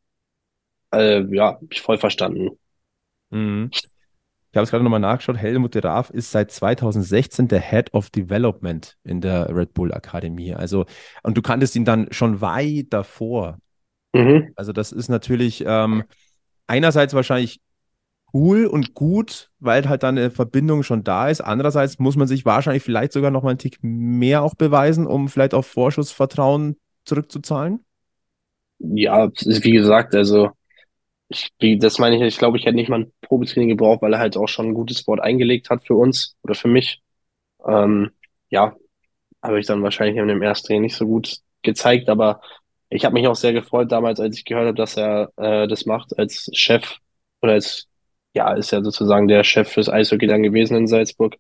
äh, 0.93 1.25
ja, 1.35 1.59
ich 1.71 1.81
voll 1.81 1.97
verstanden. 1.97 2.51
Mhm. 3.31 3.71
Ich 4.55 4.57
habe 4.57 4.63
es 4.67 4.71
gerade 4.71 4.85
nochmal 4.85 5.01
nachgeschaut. 5.01 5.37
Helmut 5.37 5.75
de 5.75 5.83
Raaf 5.83 6.11
ist 6.11 6.31
seit 6.31 6.53
2016 6.53 7.49
der 7.49 7.59
Head 7.59 7.93
of 7.93 8.11
Development 8.11 8.97
in 9.03 9.21
der 9.21 9.49
Red 9.53 9.75
Bull 9.75 9.93
Akademie. 9.93 10.55
Also, 10.55 10.87
und 11.25 11.37
du 11.37 11.43
kanntest 11.43 11.75
ihn 11.75 11.85
dann 11.85 12.07
schon 12.13 12.41
weit 12.41 12.87
davor. 12.91 13.59
Mhm. 14.13 14.53
Also, 14.55 14.73
das 14.73 14.93
ist 14.93 15.09
natürlich 15.09 15.65
ähm, 15.67 16.05
einerseits 16.69 17.15
wahrscheinlich 17.15 17.63
cool 18.33 18.67
und 18.67 18.95
gut, 18.95 19.51
weil 19.59 19.89
halt 19.89 20.05
dann 20.05 20.17
eine 20.17 20.31
Verbindung 20.31 20.85
schon 20.85 21.03
da 21.03 21.29
ist. 21.29 21.41
Andererseits 21.41 21.99
muss 21.99 22.15
man 22.15 22.29
sich 22.29 22.45
wahrscheinlich 22.45 22.85
vielleicht 22.85 23.13
sogar 23.13 23.33
noch 23.33 23.43
mal 23.43 23.51
einen 23.51 23.59
Tick 23.59 23.79
mehr 23.83 24.45
auch 24.45 24.55
beweisen, 24.55 25.09
um 25.09 25.29
vielleicht 25.29 25.55
auf 25.55 25.67
Vorschussvertrauen 25.67 26.77
zurückzuzahlen. 27.05 27.85
Ja, 28.79 29.33
wie 29.35 29.73
gesagt, 29.73 30.15
also 30.15 30.53
ich, 31.29 31.51
wie, 31.59 31.79
das 31.79 31.99
meine 31.99 32.17
ich, 32.17 32.23
ich 32.23 32.39
glaube, 32.39 32.59
ich 32.59 32.65
hätte 32.67 32.77
nicht 32.77 32.89
mal 32.89 33.01
ein 33.01 33.13
Probetraining 33.23 33.71
gebraucht, 33.71 34.03
weil 34.03 34.13
er 34.13 34.19
halt 34.19 34.37
auch 34.37 34.49
schon 34.49 34.69
ein 34.69 34.75
gutes 34.75 35.07
Wort 35.07 35.21
eingelegt 35.21 35.71
hat 35.71 35.87
für 35.87 35.95
uns 35.95 36.37
oder 36.43 36.55
für 36.55 36.69
mich. 36.69 37.03
Ähm, 37.67 38.13
ja, 38.51 38.77
habe 39.43 39.61
ich 39.61 39.67
dann 39.67 39.83
wahrscheinlich 39.83 40.17
in 40.17 40.29
dem 40.29 40.43
ersten 40.43 40.69
Training 40.69 40.83
nicht 40.83 40.97
so 40.97 41.07
gut 41.07 41.39
gezeigt, 41.63 42.09
aber 42.09 42.41
ich 42.91 43.05
habe 43.05 43.15
mich 43.15 43.27
auch 43.29 43.35
sehr 43.37 43.53
gefreut 43.53 43.91
damals, 43.93 44.21
als 44.21 44.39
ich 44.39 44.45
gehört 44.45 44.67
habe, 44.69 44.77
dass 44.77 44.97
er 44.97 45.33
äh, 45.37 45.67
das 45.69 45.87
macht 45.87 46.19
als 46.19 46.51
Chef 46.55 46.99
oder 47.43 47.53
als, 47.55 47.89
ja, 48.35 48.53
ist 48.55 48.71
ja 48.73 48.83
sozusagen 48.83 49.29
der 49.29 49.45
Chef 49.45 49.69
fürs 49.71 49.89
Eishockey 49.89 50.27
dann 50.27 50.43
gewesen 50.43 50.77
in 50.77 50.87
Salzburg. 50.87 51.37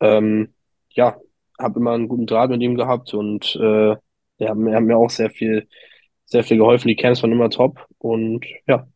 Ähm, 0.00 0.54
ja, 0.90 1.16
habe 1.58 1.80
immer 1.80 1.92
einen 1.92 2.08
guten 2.08 2.26
Draht 2.26 2.50
mit 2.50 2.62
ihm 2.62 2.76
gehabt 2.76 3.14
und 3.14 3.56
äh, 3.56 3.96
er 4.38 4.48
hat 4.50 4.56
mir 4.56 4.96
auch 4.96 5.10
sehr 5.10 5.30
viel, 5.30 5.68
sehr 6.26 6.44
viel 6.44 6.58
geholfen. 6.58 6.88
Die 6.88 6.96
Camps 6.96 7.22
waren 7.22 7.32
immer 7.32 7.50
top 7.50 7.86
und 7.98 8.44
ja, 8.66 8.86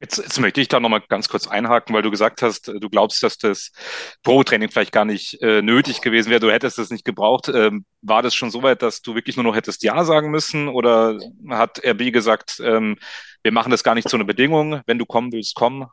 Jetzt, 0.00 0.18
jetzt 0.18 0.40
möchte 0.40 0.60
ich 0.60 0.68
da 0.68 0.80
nochmal 0.80 1.02
ganz 1.08 1.28
kurz 1.28 1.46
einhaken, 1.46 1.94
weil 1.94 2.02
du 2.02 2.10
gesagt 2.10 2.40
hast, 2.40 2.68
du 2.68 2.88
glaubst, 2.88 3.22
dass 3.22 3.36
das 3.36 3.70
Pro-Training 4.22 4.70
vielleicht 4.70 4.92
gar 4.92 5.04
nicht 5.04 5.40
äh, 5.42 5.60
nötig 5.60 6.00
gewesen 6.00 6.30
wäre, 6.30 6.40
du 6.40 6.50
hättest 6.50 6.78
es 6.78 6.90
nicht 6.90 7.04
gebraucht. 7.04 7.48
Ähm, 7.48 7.84
war 8.00 8.22
das 8.22 8.34
schon 8.34 8.50
so 8.50 8.62
weit, 8.62 8.80
dass 8.82 9.02
du 9.02 9.14
wirklich 9.14 9.36
nur 9.36 9.44
noch 9.44 9.54
hättest 9.54 9.82
Ja 9.82 10.04
sagen 10.04 10.30
müssen? 10.30 10.68
Oder 10.68 11.18
hat 11.50 11.84
RB 11.84 12.12
gesagt, 12.12 12.60
ähm, 12.64 12.96
wir 13.42 13.52
machen 13.52 13.70
das 13.70 13.84
gar 13.84 13.94
nicht 13.94 14.08
zu 14.08 14.16
einer 14.16 14.24
Bedingung, 14.24 14.80
wenn 14.86 14.98
du 14.98 15.04
kommen 15.06 15.32
willst, 15.32 15.54
komm? 15.54 15.86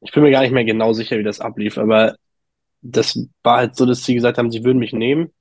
ich 0.00 0.12
bin 0.12 0.22
mir 0.22 0.30
gar 0.30 0.42
nicht 0.42 0.52
mehr 0.52 0.64
genau 0.64 0.92
sicher, 0.92 1.18
wie 1.18 1.22
das 1.24 1.40
ablief, 1.40 1.78
aber 1.78 2.16
das 2.82 3.18
war 3.42 3.58
halt 3.58 3.76
so, 3.76 3.86
dass 3.86 4.04
sie 4.04 4.14
gesagt 4.14 4.38
haben, 4.38 4.50
sie 4.50 4.64
würden 4.64 4.78
mich 4.78 4.92
nehmen 4.92 5.32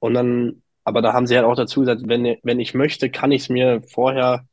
und 0.00 0.14
dann, 0.14 0.62
aber 0.84 1.02
da 1.02 1.12
haben 1.12 1.26
sie 1.26 1.36
halt 1.36 1.46
auch 1.46 1.56
dazu 1.56 1.80
gesagt, 1.80 2.02
wenn, 2.06 2.38
wenn 2.42 2.60
ich 2.60 2.74
möchte, 2.74 3.10
kann 3.10 3.32
ich 3.32 3.42
es 3.42 3.48
mir 3.48 3.82
vorher 3.82 4.46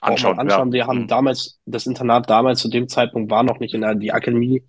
Anschauen, 0.00 0.38
anschauen. 0.38 0.68
ja. 0.68 0.72
Wir 0.74 0.86
haben 0.86 1.02
Mhm. 1.02 1.08
damals, 1.08 1.60
das 1.66 1.86
Internat 1.86 2.28
damals 2.30 2.60
zu 2.60 2.68
dem 2.68 2.88
Zeitpunkt 2.88 3.30
war 3.30 3.42
noch 3.42 3.60
nicht 3.60 3.74
in 3.74 3.82
der, 3.82 3.94
die 3.94 4.12
Akademie. 4.12 4.62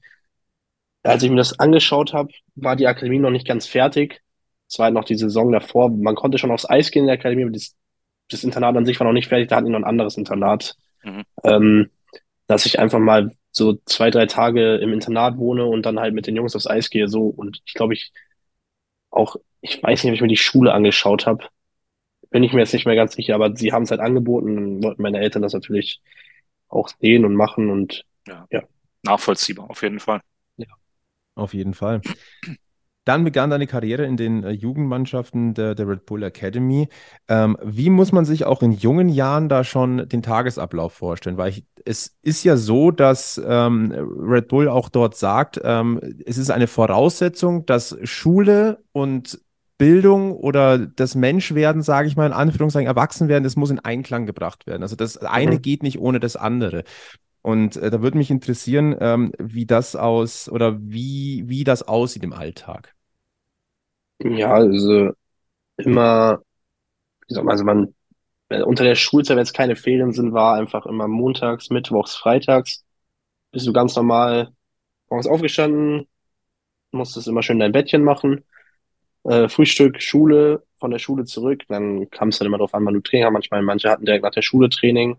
Als 1.04 1.24
ich 1.24 1.30
mir 1.30 1.38
das 1.38 1.60
angeschaut 1.60 2.14
habe, 2.14 2.32
war 2.56 2.76
die 2.76 2.88
Akademie 2.88 3.20
noch 3.20 3.32
nicht 3.32 3.48
ganz 3.48 3.66
fertig. 3.66 4.22
Es 4.70 4.78
war 4.78 4.86
halt 4.86 4.94
noch 4.94 5.04
die 5.06 5.16
Saison 5.18 5.52
davor. 5.52 5.90
Man 5.90 6.16
konnte 6.16 6.38
schon 6.38 6.52
aufs 6.52 6.70
Eis 6.70 6.92
gehen 6.92 7.02
in 7.04 7.08
der 7.08 7.16
Akademie, 7.16 7.44
aber 7.44 7.52
das 7.52 7.76
das 8.30 8.46
Internat 8.46 8.78
an 8.78 8.86
sich 8.86 8.98
war 8.98 9.06
noch 9.06 9.12
nicht 9.14 9.28
fertig, 9.28 9.50
da 9.50 9.58
hatten 9.58 9.66
die 9.66 9.72
noch 9.74 9.80
ein 9.80 9.84
anderes 9.84 10.16
Internat. 10.16 10.78
Mhm. 11.04 11.24
Ähm, 11.44 11.90
dass 12.48 12.66
ich 12.66 12.80
einfach 12.80 13.00
mal 13.00 13.36
so 13.52 13.74
zwei, 13.86 14.10
drei 14.10 14.26
Tage 14.26 14.76
im 14.78 14.94
Internat 14.94 15.38
wohne 15.38 15.66
und 15.66 15.86
dann 15.86 16.00
halt 16.00 16.14
mit 16.14 16.28
den 16.28 16.38
Jungs 16.38 16.56
aufs 16.56 16.68
Eis 16.68 16.90
gehe, 16.90 17.10
so. 17.10 17.26
Und 17.26 17.62
ich 17.66 17.74
glaube, 17.74 17.94
ich 17.94 18.14
auch, 19.10 19.36
ich 19.60 19.84
weiß 19.84 20.04
nicht, 20.04 20.12
ob 20.12 20.16
ich 20.16 20.22
mir 20.22 20.28
die 20.30 20.38
Schule 20.38 20.72
angeschaut 20.74 21.26
habe. 21.26 21.44
Bin 22.32 22.44
ich 22.44 22.54
mir 22.54 22.62
jetzt 22.62 22.74
nicht 22.74 22.86
mehr 22.86 22.96
ganz 22.96 23.14
sicher, 23.14 23.36
aber 23.36 23.56
sie 23.56 23.72
haben 23.72 23.84
es 23.84 23.92
halt 23.92 24.02
angeboten 24.02 24.58
und 24.58 24.84
wollten 24.84 25.02
meine 25.02 25.20
Eltern 25.20 25.42
das 25.42 25.54
natürlich 25.54 26.02
auch 26.68 26.90
sehen 27.00 27.26
und 27.26 27.36
machen 27.36 27.70
und 27.70 28.06
Ja. 28.28 28.48
Ja. 28.52 28.64
Nachvollziehbar, 29.04 29.70
auf 29.70 29.82
jeden 29.82 30.00
Fall. 30.00 30.22
Auf 31.36 31.54
jeden 31.54 31.74
Fall. 31.74 32.02
Dann 33.04 33.24
begann 33.24 33.50
deine 33.50 33.66
Karriere 33.66 34.06
in 34.06 34.16
den 34.16 34.44
äh, 34.44 34.52
Jugendmannschaften 34.52 35.56
der, 35.56 35.74
der 35.74 35.88
Red 35.88 36.06
Bull 36.06 36.22
Academy. 36.22 36.88
Ähm, 37.28 37.58
wie 37.64 37.90
muss 37.90 38.12
man 38.12 38.26
sich 38.26 38.46
auch 38.46 38.62
in 38.62 38.74
jungen 38.74 39.10
Jahren 39.10 39.50
da 39.50 39.64
schon 39.64 40.08
den 40.08 40.22
Tagesablauf 40.22 40.94
vorstellen? 40.94 41.38
Weil 41.38 41.50
ich, 41.50 41.66
es 41.84 42.16
ist 42.22 42.44
ja 42.44 42.58
so, 42.58 42.92
dass 42.92 43.42
ähm, 43.44 43.92
Red 43.92 44.50
Bull 44.50 44.68
auch 44.68 44.88
dort 44.90 45.16
sagt, 45.16 45.60
ähm, 45.64 46.00
es 46.26 46.38
ist 46.38 46.52
eine 46.52 46.68
Voraussetzung, 46.68 47.66
dass 47.66 47.98
Schule 48.04 48.84
und 48.92 49.42
Bildung 49.82 50.34
oder 50.38 50.78
das 50.80 51.16
Menschwerden, 51.16 51.82
sage 51.82 52.08
ich 52.08 52.16
mal 52.16 52.28
in 52.28 52.34
Anführungszeichen, 52.34 52.88
Erwachsenwerden, 52.88 53.44
das 53.44 53.56
muss 53.58 53.72
in 53.72 53.80
Einklang 53.80 54.28
gebracht 54.28 54.68
werden. 54.68 54.84
Also 54.84 54.96
das 54.96 55.18
eine 55.18 55.58
Mhm. 55.58 55.60
geht 55.60 55.84
nicht 55.84 56.00
ohne 56.00 56.20
das 56.20 56.36
andere. 56.36 56.84
Und 57.44 57.78
äh, 57.78 57.92
da 57.92 58.02
würde 58.02 58.18
mich 58.18 58.32
interessieren, 58.32 58.96
ähm, 59.02 59.34
wie 59.40 59.66
das 59.66 59.96
aus 59.96 60.50
oder 60.50 60.78
wie, 60.82 61.46
wie 61.48 61.64
das 61.66 61.84
aussieht 61.88 62.24
im 62.24 62.34
Alltag. 62.34 62.96
ja, 64.20 64.52
also 64.54 65.12
immer, 65.78 66.42
wie 67.28 67.36
soll 67.36 67.44
man, 67.46 67.52
also 67.54 67.66
man, 67.66 67.96
äh, 68.50 68.64
unter 68.64 68.84
der 68.84 68.96
Schulzeit, 68.96 69.38
wenn 69.38 69.44
es 69.44 69.54
keine 69.54 69.76
Ferien 69.76 70.14
sind, 70.14 70.34
war 70.34 70.56
einfach 70.58 70.86
immer 70.88 71.08
montags, 71.10 71.72
mittwochs, 71.72 72.16
freitags, 72.16 72.86
bist 73.52 73.68
du 73.68 73.74
ganz 73.74 73.96
normal 73.96 74.54
morgens 75.10 75.28
aufgestanden, 75.28 76.08
musstest 76.92 77.28
immer 77.28 77.44
schön 77.44 77.60
dein 77.60 77.72
Bettchen 77.74 78.04
machen, 78.04 78.46
äh, 79.24 79.50
Frühstück, 79.50 80.02
Schule, 80.02 80.64
von 80.78 80.92
der 80.92 81.00
Schule 81.00 81.26
zurück, 81.26 81.64
dann 81.70 82.10
kam 82.10 82.30
es 82.30 82.40
dann 82.40 82.48
immer 82.48 82.58
darauf 82.58 82.74
an, 82.74 82.86
wann 82.86 82.96
du 82.96 83.02
Training 83.02 83.26
hast. 83.26 83.34
Manchmal, 83.34 83.62
manche 83.62 83.90
hatten 83.90 84.06
direkt 84.06 84.24
nach 84.24 84.32
der 84.32 84.42
Schule 84.42 84.70
Training. 84.70 85.18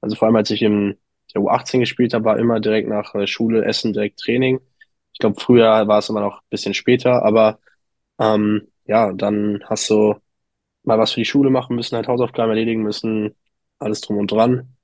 Also 0.00 0.16
vor 0.16 0.26
allem, 0.26 0.36
als 0.36 0.50
ich 0.50 0.62
im 0.62 0.96
der 1.34 1.42
U18 1.42 1.80
gespielt 1.80 2.14
habe, 2.14 2.24
war 2.24 2.38
immer 2.38 2.60
direkt 2.60 2.88
nach 2.88 3.14
äh, 3.14 3.26
Schule, 3.26 3.64
Essen, 3.64 3.92
direkt 3.92 4.18
Training. 4.20 4.60
Ich 5.12 5.18
glaube, 5.18 5.40
früher 5.40 5.86
war 5.88 5.98
es 5.98 6.08
immer 6.08 6.20
noch 6.20 6.38
ein 6.38 6.48
bisschen 6.50 6.74
später, 6.74 7.24
aber 7.24 7.58
ähm, 8.20 8.68
ja, 8.86 9.12
dann 9.12 9.62
hast 9.66 9.90
du 9.90 10.16
mal 10.84 10.98
was 10.98 11.12
für 11.12 11.20
die 11.20 11.26
Schule 11.26 11.50
machen 11.50 11.76
müssen, 11.76 11.96
halt 11.96 12.08
Hausaufgaben 12.08 12.50
erledigen 12.50 12.82
müssen, 12.82 13.34
alles 13.78 14.00
drum 14.02 14.18
und 14.18 14.32
dran. 14.32 14.76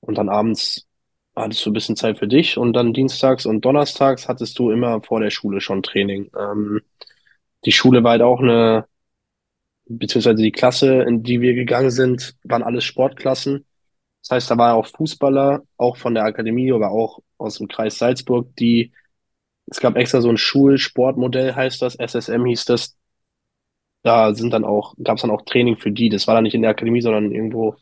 Und 0.00 0.18
dann 0.18 0.28
abends 0.28 0.88
hattest 1.36 1.64
du 1.66 1.70
ein 1.70 1.74
bisschen 1.74 1.96
Zeit 1.96 2.18
für 2.18 2.28
dich 2.28 2.58
und 2.58 2.72
dann 2.74 2.92
dienstags 2.94 3.46
und 3.46 3.64
donnerstags 3.64 4.28
hattest 4.28 4.58
du 4.58 4.70
immer 4.70 5.02
vor 5.02 5.20
der 5.20 5.30
Schule 5.30 5.60
schon 5.60 5.82
Training. 5.82 6.30
Ähm, 6.38 6.82
die 7.66 7.72
Schule 7.72 8.02
war 8.04 8.12
halt 8.12 8.22
auch 8.22 8.40
eine, 8.40 8.86
beziehungsweise 9.86 10.42
die 10.42 10.52
Klasse, 10.52 11.02
in 11.02 11.22
die 11.22 11.40
wir 11.40 11.54
gegangen 11.54 11.90
sind, 11.90 12.36
waren 12.44 12.62
alles 12.62 12.84
Sportklassen. 12.84 13.66
Das 14.22 14.30
heißt, 14.30 14.50
da 14.50 14.58
waren 14.58 14.76
auch 14.76 14.86
Fußballer, 14.86 15.62
auch 15.76 15.96
von 15.96 16.14
der 16.14 16.24
Akademie, 16.24 16.72
aber 16.72 16.90
auch 16.90 17.20
aus 17.38 17.58
dem 17.58 17.68
Kreis 17.68 17.98
Salzburg, 17.98 18.54
die, 18.56 18.92
es 19.66 19.80
gab 19.80 19.96
extra 19.96 20.20
so 20.20 20.28
ein 20.30 20.38
Schulsportmodell, 20.38 21.54
heißt 21.54 21.82
das, 21.82 21.96
SSM 21.96 22.44
hieß 22.46 22.64
das. 22.66 22.96
Da 24.02 24.34
sind 24.34 24.52
dann 24.52 24.64
auch, 24.64 24.94
gab 25.02 25.16
es 25.16 25.22
dann 25.22 25.30
auch 25.32 25.42
Training 25.42 25.76
für 25.76 25.90
die. 25.90 26.08
Das 26.08 26.26
war 26.28 26.34
dann 26.34 26.44
nicht 26.44 26.54
in 26.54 26.62
der 26.62 26.70
Akademie, 26.70 27.00
sondern 27.00 27.32
irgendwo 27.32 27.76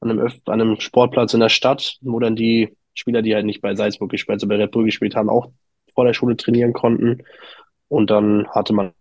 an 0.00 0.10
einem, 0.10 0.20
Öff 0.20 0.34
an 0.46 0.60
einem 0.60 0.80
Sportplatz 0.80 1.34
in 1.34 1.40
der 1.40 1.48
Stadt, 1.48 1.98
wo 2.02 2.18
dann 2.20 2.36
die 2.36 2.76
Spieler, 2.94 3.22
die 3.22 3.34
halt 3.34 3.46
nicht 3.46 3.62
bei 3.62 3.74
Salzburg 3.74 4.10
gespielt, 4.10 4.36
also 4.36 4.48
bei 4.48 4.56
Red 4.56 4.70
Bull 4.70 4.84
gespielt 4.84 5.14
haben, 5.14 5.30
auch 5.30 5.50
vor 5.94 6.04
der 6.04 6.14
Schule 6.14 6.36
trainieren 6.36 6.72
konnten. 6.72 7.22
Und 7.90 8.08
dann 8.08 8.48
hatte 8.50 8.72
man 8.72 8.92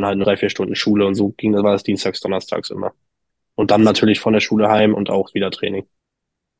halt 0.00 0.14
eine 0.14 0.24
drei, 0.24 0.36
vier 0.36 0.48
Stunden 0.48 0.74
Schule 0.74 1.06
und 1.06 1.14
so 1.14 1.34
ging, 1.36 1.52
das 1.52 1.62
war 1.62 1.72
das 1.72 1.82
dienstags, 1.82 2.20
donnerstags 2.20 2.70
immer. 2.70 2.92
Und 3.54 3.70
dann 3.70 3.82
natürlich 3.82 4.20
von 4.20 4.32
der 4.32 4.40
Schule 4.40 4.68
heim 4.68 4.94
und 4.94 5.10
auch 5.10 5.34
wieder 5.34 5.50
Training. 5.50 5.86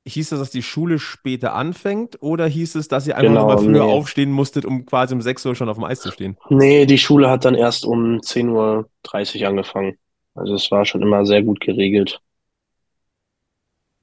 Hieß 0.06 0.30
das, 0.30 0.38
dass 0.38 0.50
die 0.50 0.62
Schule 0.62 0.98
später 0.98 1.54
anfängt 1.54 2.22
oder 2.22 2.46
hieß 2.46 2.74
es, 2.76 2.88
dass 2.88 3.06
ihr 3.06 3.16
einfach 3.16 3.28
Genau, 3.28 3.40
nochmal 3.40 3.58
früher 3.58 3.84
nee. 3.84 3.92
aufstehen 3.92 4.32
musstet, 4.32 4.64
um 4.64 4.84
quasi 4.84 5.14
um 5.14 5.22
6 5.22 5.46
Uhr 5.46 5.54
schon 5.54 5.68
auf 5.68 5.76
dem 5.76 5.84
Eis 5.84 6.00
zu 6.00 6.10
stehen? 6.10 6.36
Nee, 6.50 6.86
die 6.86 6.98
Schule 6.98 7.30
hat 7.30 7.44
dann 7.44 7.54
erst 7.54 7.84
um 7.84 8.20
10.30 8.20 9.42
Uhr 9.42 9.48
angefangen. 9.48 9.96
Also 10.34 10.54
es 10.54 10.70
war 10.70 10.84
schon 10.84 11.02
immer 11.02 11.24
sehr 11.24 11.42
gut 11.42 11.60
geregelt. 11.60 12.20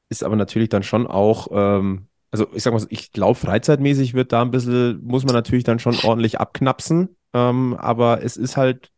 Ist 0.10 0.24
aber 0.24 0.36
natürlich 0.36 0.69
dann 0.69 0.84
schon 0.84 1.08
auch, 1.08 1.48
ähm, 1.52 2.08
also 2.32 2.48
ich 2.54 2.63
sag 2.63 2.74
mal 2.74 2.80
so, 2.80 2.88
ich 2.89 3.12
glaube, 3.12 3.36
freizeitmäßig 3.36 4.13
wird 4.13 4.32
da 4.32 4.41
ein 4.41 4.52
bisschen, 4.52 5.04
muss 5.04 5.26
man 5.26 5.34
natürlich 5.34 5.63
dann 5.63 5.80
schon 5.80 5.98
ordentlich 6.04 6.39
abknapsen. 6.39 7.15
Ähm, 7.36 7.76
aber 7.80 8.24
es 8.24 8.38
ist 8.38 8.58
halt 8.58 8.91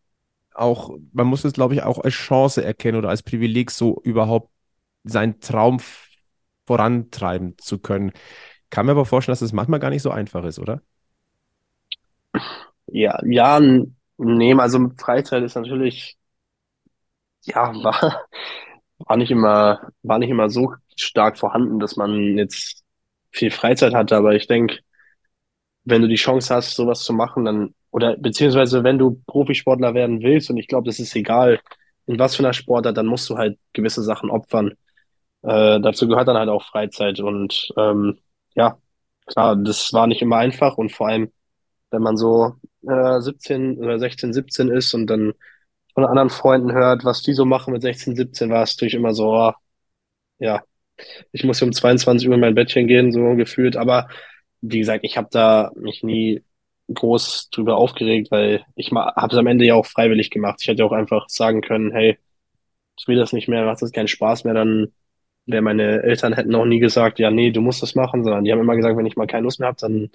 auch, 0.54 0.92
man 1.14 1.28
muss 1.28 1.46
es, 1.46 1.54
glaube 1.54 1.76
ich, 1.76 1.84
auch 1.84 2.00
als 2.00 2.14
Chance 2.16 2.64
erkennen 2.64 2.98
oder 3.00 3.10
als 3.10 3.24
Privileg, 3.24 3.72
so 3.72 4.02
überhaupt 4.04 4.52
seinen 5.06 5.40
Traum 5.42 5.80
vorantreiben 6.68 7.58
zu 7.60 7.80
können. 7.80 8.14
Kann 8.72 8.86
mir 8.88 8.94
aber 8.94 9.06
vorstellen, 9.06 9.34
dass 9.34 9.44
es 9.44 9.54
manchmal 9.54 9.80
gar 9.82 9.92
nicht 9.92 10.04
so 10.04 10.12
einfach 10.12 10.44
ist, 10.46 10.60
oder? 10.60 10.82
Ja, 12.88 13.20
ja, 13.26 13.60
nee, 14.18 14.54
also 14.56 14.90
Freizeit 14.98 15.44
ist 15.44 15.56
natürlich, 15.56 16.18
ja, 17.44 17.74
war, 17.84 18.26
war 19.00 19.18
nicht 19.18 19.32
immer, 19.32 19.92
war 20.04 20.20
nicht 20.20 20.30
immer 20.30 20.50
so 20.50 20.74
stark 20.98 21.38
vorhanden, 21.38 21.80
dass 21.80 21.96
man 21.98 22.38
jetzt 22.38 22.84
viel 23.32 23.52
Freizeit 23.52 23.94
hatte, 23.96 24.18
aber 24.18 24.36
ich 24.36 24.48
denke, 24.48 24.80
wenn 25.86 26.02
du 26.02 26.08
die 26.08 26.16
Chance 26.16 26.54
hast, 26.56 26.76
sowas 26.76 27.04
zu 27.04 27.14
machen, 27.14 27.46
dann, 27.46 27.74
oder 27.92 28.18
beziehungsweise 28.18 28.84
wenn 28.84 28.98
du 29.00 29.22
Profisportler 29.28 29.94
werden 29.94 30.22
willst, 30.22 30.50
und 30.50 30.58
ich 30.58 30.68
glaube, 30.68 30.88
das 30.88 31.00
ist 31.00 31.16
egal, 31.16 31.60
in 32.06 32.20
was 32.20 32.36
für 32.36 32.44
einer 32.44 32.54
Sportart, 32.54 32.98
dann 32.98 33.08
musst 33.08 33.30
du 33.30 33.38
halt 33.38 33.60
gewisse 33.74 34.04
Sachen 34.04 34.30
opfern. 34.30 34.74
Äh, 35.44 35.80
dazu 35.82 36.08
gehört 36.08 36.28
dann 36.28 36.38
halt 36.38 36.50
auch 36.50 36.64
Freizeit 36.66 37.20
und 37.20 37.70
ähm, 37.78 38.20
ja, 38.56 38.78
klar, 39.28 39.56
das 39.56 39.94
war 39.94 40.08
nicht 40.08 40.22
immer 40.22 40.38
einfach 40.38 40.78
und 40.78 40.92
vor 40.92 41.08
allem, 41.08 41.32
wenn 41.92 42.02
man 42.02 42.18
so 42.18 42.56
äh, 42.88 43.22
17 43.22 43.78
oder 43.80 44.00
16, 44.00 44.34
17 44.34 44.70
ist 44.70 44.94
und 44.94 45.08
dann 45.08 45.34
von 45.94 46.06
anderen 46.06 46.30
Freunden 46.30 46.74
hört, 46.74 47.06
was 47.06 47.24
die 47.24 47.34
so 47.34 47.46
machen 47.46 47.74
mit 47.74 47.82
16, 47.82 48.16
17, 48.16 48.50
war 48.52 48.64
es 48.64 48.76
natürlich 48.76 48.96
immer 48.96 49.14
so, 49.14 49.34
oh, 49.34 49.54
ja, 50.40 50.64
ich 51.32 51.44
muss 51.44 51.62
um 51.62 51.72
22 51.74 52.28
Uhr 52.28 52.36
in 52.36 52.42
mein 52.42 52.56
Bettchen 52.56 52.88
gehen, 52.88 53.12
so 53.12 53.36
gefühlt. 53.36 53.78
Aber 53.78 54.08
wie 54.62 54.80
gesagt, 54.80 55.04
ich 55.04 55.18
habe 55.18 55.30
da 55.32 55.72
mich 55.76 56.04
nie 56.04 56.44
groß 56.94 57.50
drüber 57.52 57.78
aufgeregt, 57.78 58.32
weil 58.32 58.66
ich 58.76 58.92
habe 58.92 59.34
es 59.34 59.38
am 59.38 59.48
Ende 59.48 59.66
ja 59.66 59.76
auch 59.76 59.86
freiwillig 59.86 60.32
gemacht. 60.32 60.60
Ich 60.62 60.68
hätte 60.68 60.86
auch 60.86 60.92
einfach 60.92 61.30
sagen 61.30 61.62
können, 61.62 61.92
hey, 61.92 62.18
ich 62.98 63.08
will 63.08 63.18
das 63.18 63.34
nicht 63.34 63.48
mehr, 63.48 63.66
macht 63.66 63.82
das 63.82 63.92
keinen 63.92 64.08
Spaß 64.08 64.44
mehr, 64.44 64.54
dann 64.54 64.94
wäre 65.46 65.62
meine 65.62 66.04
Eltern 66.04 66.34
hätten 66.34 66.56
auch 66.56 66.66
nie 66.66 66.80
gesagt, 66.80 67.20
ja, 67.20 67.32
nee, 67.32 67.52
du 67.52 67.62
musst 67.62 67.82
das 67.82 67.96
machen, 67.96 68.24
sondern 68.24 68.44
die 68.44 68.52
haben 68.52 68.60
immer 68.60 68.76
gesagt, 68.76 68.98
wenn 68.98 69.06
ich 69.06 69.16
mal 69.16 69.28
keine 69.28 69.44
Lust 69.44 69.60
mehr 69.60 69.70
habe, 69.70 69.78
dann 69.80 70.12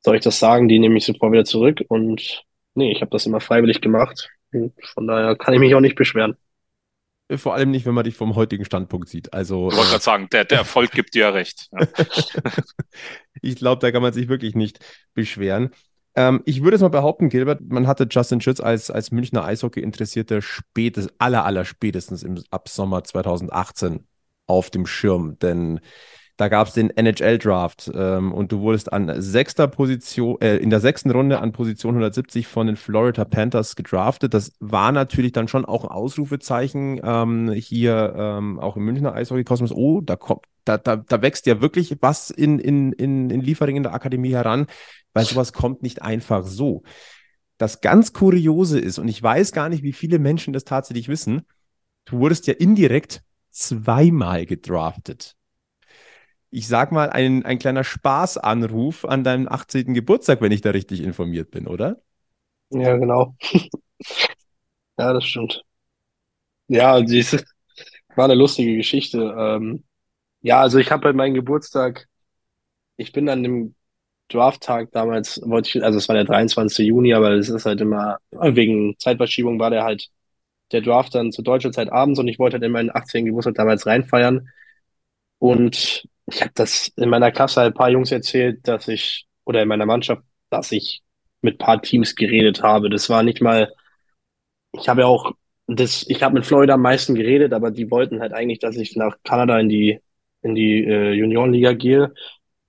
soll 0.00 0.16
ich 0.16 0.22
das 0.22 0.38
sagen, 0.38 0.68
die 0.68 0.78
nehme 0.78 0.98
ich 0.98 1.04
sofort 1.04 1.32
wieder 1.32 1.44
zurück. 1.44 1.82
Und 1.88 2.44
nee, 2.74 2.92
ich 2.92 3.00
habe 3.02 3.10
das 3.10 3.26
immer 3.26 3.40
freiwillig 3.40 3.80
gemacht. 3.80 4.30
Und 4.52 4.74
von 4.84 5.06
daher 5.06 5.36
kann 5.36 5.54
ich 5.54 5.60
mich 5.60 5.74
auch 5.74 5.80
nicht 5.80 5.96
beschweren. 5.96 6.36
Vor 7.36 7.54
allem 7.54 7.70
nicht, 7.70 7.86
wenn 7.86 7.94
man 7.94 8.04
dich 8.04 8.16
vom 8.16 8.34
heutigen 8.34 8.64
Standpunkt 8.64 9.08
sieht. 9.08 9.32
Also 9.32 9.68
Ich 9.70 9.76
wollte 9.76 9.88
äh, 9.88 9.90
gerade 9.92 10.04
sagen, 10.04 10.28
der, 10.32 10.44
der 10.44 10.58
Erfolg 10.58 10.90
gibt 10.92 11.14
dir 11.14 11.22
ja 11.22 11.30
recht. 11.30 11.68
Ja. 11.72 11.86
ich 13.42 13.56
glaube, 13.56 13.80
da 13.80 13.90
kann 13.92 14.02
man 14.02 14.12
sich 14.12 14.28
wirklich 14.28 14.54
nicht 14.54 14.78
beschweren. 15.14 15.70
Ähm, 16.14 16.42
ich 16.44 16.62
würde 16.62 16.76
es 16.76 16.82
mal 16.82 16.88
behaupten, 16.88 17.28
Gilbert, 17.28 17.60
man 17.62 17.86
hatte 17.86 18.06
Justin 18.10 18.40
Schütz 18.40 18.60
als, 18.60 18.90
als 18.90 19.10
Münchner 19.10 19.44
Eishockey-Interessierte 19.44 20.42
spätestens, 20.42 21.14
aller, 21.18 21.44
aller 21.44 21.64
spätestens 21.64 22.22
im, 22.22 22.42
ab 22.50 22.68
Sommer 22.68 23.04
2018 23.04 24.06
auf 24.46 24.70
dem 24.70 24.86
Schirm, 24.86 25.38
denn 25.38 25.80
da 26.36 26.48
gab 26.48 26.68
es 26.68 26.74
den 26.74 26.90
NHL-Draft 26.90 27.90
ähm, 27.94 28.32
und 28.32 28.52
du 28.52 28.60
wurdest 28.60 28.92
an 28.92 29.20
sechster 29.20 29.68
Position, 29.68 30.40
äh, 30.40 30.56
in 30.56 30.70
der 30.70 30.80
sechsten 30.80 31.10
Runde 31.10 31.40
an 31.40 31.52
Position 31.52 31.92
170 31.92 32.46
von 32.46 32.66
den 32.66 32.76
Florida 32.76 33.24
Panthers 33.24 33.76
gedraftet. 33.76 34.32
Das 34.32 34.52
war 34.58 34.92
natürlich 34.92 35.32
dann 35.32 35.48
schon 35.48 35.64
auch 35.64 35.84
ein 35.84 35.90
Ausrufezeichen 35.90 37.00
ähm, 37.04 37.52
hier 37.52 38.14
ähm, 38.16 38.58
auch 38.58 38.76
im 38.76 38.84
Münchner 38.84 39.14
Eishockey-Kosmos. 39.14 39.72
Oh, 39.72 40.00
da 40.00 40.16
kommt, 40.16 40.42
da, 40.64 40.78
da, 40.78 40.96
da 40.96 41.20
wächst 41.20 41.46
ja 41.46 41.60
wirklich 41.60 41.98
was 42.00 42.30
in, 42.30 42.58
in, 42.58 42.92
in, 42.92 43.28
in 43.28 43.40
Liefering 43.42 43.76
in 43.76 43.82
der 43.82 43.94
Akademie 43.94 44.32
heran, 44.32 44.66
weil 45.12 45.26
sowas 45.26 45.52
kommt 45.52 45.82
nicht 45.82 46.00
einfach 46.00 46.46
so. 46.46 46.82
Das 47.58 47.82
ganz 47.82 48.14
Kuriose 48.14 48.80
ist, 48.80 48.98
und 48.98 49.08
ich 49.08 49.22
weiß 49.22 49.52
gar 49.52 49.68
nicht, 49.68 49.82
wie 49.82 49.92
viele 49.92 50.18
Menschen 50.18 50.54
das 50.54 50.64
tatsächlich 50.64 51.08
wissen, 51.08 51.42
du 52.06 52.18
wurdest 52.18 52.46
ja 52.46 52.54
indirekt 52.54 53.22
zweimal 53.50 54.46
gedraftet 54.46 55.36
ich 56.52 56.68
sag 56.68 56.92
mal, 56.92 57.10
ein, 57.10 57.44
ein 57.44 57.58
kleiner 57.58 57.84
Spaßanruf 57.84 59.04
an 59.06 59.24
deinem 59.24 59.48
18. 59.48 59.94
Geburtstag, 59.94 60.40
wenn 60.42 60.52
ich 60.52 60.60
da 60.60 60.70
richtig 60.70 61.02
informiert 61.02 61.50
bin, 61.50 61.66
oder? 61.66 62.02
Ja, 62.70 62.96
genau. 62.96 63.36
Ja, 64.98 65.12
das 65.12 65.24
stimmt. 65.26 65.64
Ja, 66.68 67.00
diese, 67.02 67.44
war 68.16 68.26
eine 68.26 68.34
lustige 68.34 68.76
Geschichte. 68.76 69.34
Ähm, 69.38 69.84
ja, 70.42 70.60
also 70.62 70.78
ich 70.78 70.92
habe 70.92 71.04
bei 71.04 71.12
meinem 71.12 71.34
Geburtstag, 71.34 72.08
ich 72.96 73.12
bin 73.12 73.28
an 73.28 73.42
dem 73.42 73.74
Drafttag 74.28 74.92
damals, 74.92 75.40
wollte 75.44 75.78
ich, 75.78 75.84
also 75.84 75.98
es 75.98 76.08
war 76.08 76.16
der 76.16 76.24
23. 76.24 76.86
Juni, 76.86 77.14
aber 77.14 77.32
es 77.32 77.48
ist 77.50 77.66
halt 77.66 77.80
immer, 77.82 78.18
wegen 78.32 78.96
Zeitverschiebung 78.98 79.58
war 79.60 79.70
der 79.70 79.84
halt 79.84 80.10
der 80.72 80.82
Draft 80.82 81.14
dann 81.14 81.32
zu 81.32 81.42
deutscher 81.42 81.72
Zeit 81.72 81.92
abends 81.92 82.20
und 82.20 82.28
ich 82.28 82.38
wollte 82.38 82.54
halt 82.56 82.64
in 82.64 82.72
meinen 82.72 82.94
18. 82.94 83.26
Geburtstag 83.26 83.56
damals 83.56 83.86
reinfeiern. 83.86 84.48
Und 85.38 86.04
ich 86.26 86.40
habe 86.40 86.52
das 86.54 86.88
in 86.96 87.08
meiner 87.08 87.32
Klasse 87.32 87.60
halt 87.60 87.74
ein 87.74 87.76
paar 87.76 87.90
Jungs 87.90 88.12
erzählt, 88.12 88.66
dass 88.66 88.88
ich, 88.88 89.26
oder 89.44 89.62
in 89.62 89.68
meiner 89.68 89.86
Mannschaft, 89.86 90.22
dass 90.50 90.72
ich 90.72 91.02
mit 91.40 91.54
ein 91.54 91.58
paar 91.58 91.82
Teams 91.82 92.14
geredet 92.14 92.62
habe. 92.62 92.90
Das 92.90 93.10
war 93.10 93.22
nicht 93.22 93.40
mal, 93.40 93.72
ich 94.72 94.88
habe 94.88 95.02
ja 95.02 95.06
auch, 95.06 95.32
das, 95.66 96.04
ich 96.08 96.22
habe 96.22 96.34
mit 96.34 96.46
Florida 96.46 96.74
am 96.74 96.82
meisten 96.82 97.14
geredet, 97.14 97.52
aber 97.52 97.70
die 97.70 97.90
wollten 97.90 98.20
halt 98.20 98.32
eigentlich, 98.32 98.58
dass 98.58 98.76
ich 98.76 98.96
nach 98.96 99.16
Kanada 99.24 99.58
in 99.58 99.68
die, 99.68 100.00
in 100.42 100.54
die 100.54 100.84
äh, 100.84 101.12
Juniorenliga 101.12 101.72
gehe. 101.72 102.12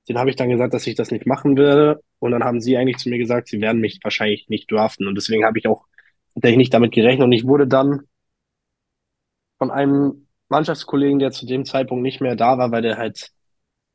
Den 0.10 0.18
habe 0.18 0.30
ich 0.30 0.36
dann 0.36 0.50
gesagt, 0.50 0.74
dass 0.74 0.88
ich 0.88 0.96
das 0.96 1.12
nicht 1.12 1.26
machen 1.26 1.58
werde. 1.58 2.02
Und 2.20 2.32
dann 2.32 2.44
haben 2.44 2.62
sie 2.62 2.78
eigentlich 2.78 2.98
zu 2.98 3.10
mir 3.10 3.18
gesagt, 3.18 3.48
sie 3.48 3.62
werden 3.62 3.82
mich 3.82 4.00
wahrscheinlich 4.04 4.48
nicht 4.50 4.72
draften. 4.72 5.08
Und 5.08 5.16
deswegen 5.16 5.46
habe 5.46 5.60
ich 5.60 5.68
auch 5.68 5.86
tatsächlich 6.34 6.58
nicht 6.58 6.74
damit 6.74 6.94
gerechnet. 6.94 7.26
Und 7.26 7.32
ich 7.32 7.46
wurde 7.46 7.68
dann 7.68 8.02
von 9.58 9.72
einem 9.72 10.28
Mannschaftskollegen, 10.50 11.20
der 11.20 11.32
zu 11.32 11.46
dem 11.46 11.66
Zeitpunkt 11.66 12.04
nicht 12.04 12.22
mehr 12.22 12.36
da 12.36 12.58
war, 12.58 12.72
weil 12.72 12.82
der 12.82 12.98
halt 12.98 13.32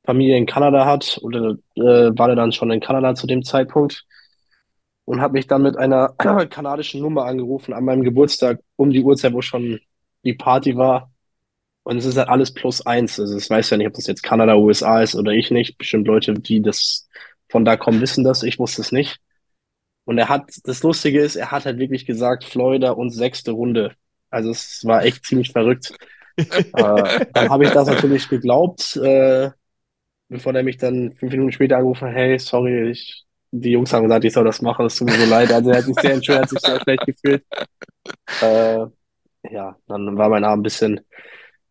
Familie 0.09 0.39
in 0.39 0.47
Kanada 0.47 0.87
hat, 0.87 1.21
oder 1.21 1.59
äh, 1.75 2.17
war 2.17 2.29
der 2.29 2.37
dann 2.37 2.53
schon 2.53 2.71
in 2.71 2.81
Kanada 2.81 3.15
zu 3.15 3.27
dem 3.27 3.43
Zeitpunkt 3.43 4.07
und 5.05 5.21
habe 5.21 5.35
mich 5.35 5.47
dann 5.47 5.61
mit 5.61 5.77
einer 5.77 6.15
kanadischen 6.49 7.03
Nummer 7.03 7.27
angerufen 7.27 7.75
an 7.75 7.85
meinem 7.85 8.05
Geburtstag 8.05 8.61
um 8.77 8.89
die 8.89 9.03
Uhrzeit, 9.03 9.35
wo 9.35 9.43
schon 9.43 9.81
die 10.25 10.33
Party 10.33 10.79
war. 10.79 11.13
Und 11.83 11.99
es 11.99 12.07
ist 12.07 12.17
halt 12.17 12.31
alles 12.31 12.55
plus 12.55 12.87
eins. 12.87 13.21
Also 13.21 13.37
es 13.37 13.51
weiß 13.51 13.69
ja 13.69 13.77
nicht, 13.77 13.87
ob 13.87 13.93
das 13.93 14.07
jetzt 14.07 14.23
Kanada, 14.23 14.57
USA 14.57 15.03
ist 15.03 15.15
oder 15.15 15.33
ich 15.33 15.51
nicht. 15.51 15.77
Bestimmt 15.77 16.07
Leute, 16.07 16.33
die 16.33 16.63
das 16.63 17.07
von 17.51 17.67
da 17.67 17.77
kommen, 17.77 18.01
wissen 18.01 18.25
das. 18.25 18.43
Ich 18.43 18.59
wusste 18.59 18.81
es 18.81 18.93
nicht. 18.93 19.19
Und 20.07 20.17
er 20.17 20.31
hat, 20.31 20.51
das 20.65 20.83
Lustige 20.83 21.21
ist, 21.21 21.37
er 21.37 21.51
hat 21.51 21.67
halt 21.67 21.79
wirklich 21.79 22.07
gesagt, 22.07 22.45
Florida 22.45 22.93
und 22.93 23.11
sechste 23.11 23.51
Runde. 23.51 23.93
Also 24.31 24.53
es 24.53 24.83
war 24.87 25.05
echt 25.05 25.27
ziemlich 25.27 25.53
verrückt. 25.53 25.93
äh, 26.37 27.27
dann 27.35 27.51
habe 27.51 27.65
ich 27.65 27.73
das 27.73 27.89
natürlich 27.89 28.27
geglaubt, 28.31 28.97
äh, 28.97 29.51
bevor 30.29 30.53
der 30.53 30.63
mich 30.63 30.77
dann 30.77 31.15
fünf 31.15 31.33
Minuten 31.33 31.53
später 31.53 31.77
angerufen 31.77 32.09
hat, 32.09 32.15
hey, 32.15 32.39
sorry, 32.39 32.91
ich 32.91 33.27
die 33.51 33.71
Jungs 33.71 33.93
haben 33.93 34.05
gesagt, 34.05 34.25
ich 34.25 34.33
soll 34.33 34.45
das 34.45 34.63
machen, 34.63 34.87
es 34.87 34.97
tut 34.97 35.09
mir 35.09 35.19
so 35.19 35.31
leid. 35.31 35.53
Also 35.53 35.71
er 35.71 35.79
hat 35.79 35.85
sich 35.85 35.97
sehr 36.01 36.15
entschuldigt, 36.15 36.43
hat 36.43 36.51
sich 36.51 36.61
sehr 36.61 36.81
schlecht 36.81 37.07
gefühlt. 37.07 37.45
Äh, 38.41 38.87
ja, 39.51 39.77
dann 39.87 40.17
war 40.17 40.31
mein 40.31 40.45
Abend 40.45 40.61
ein 40.61 40.63
bisschen, 40.63 41.01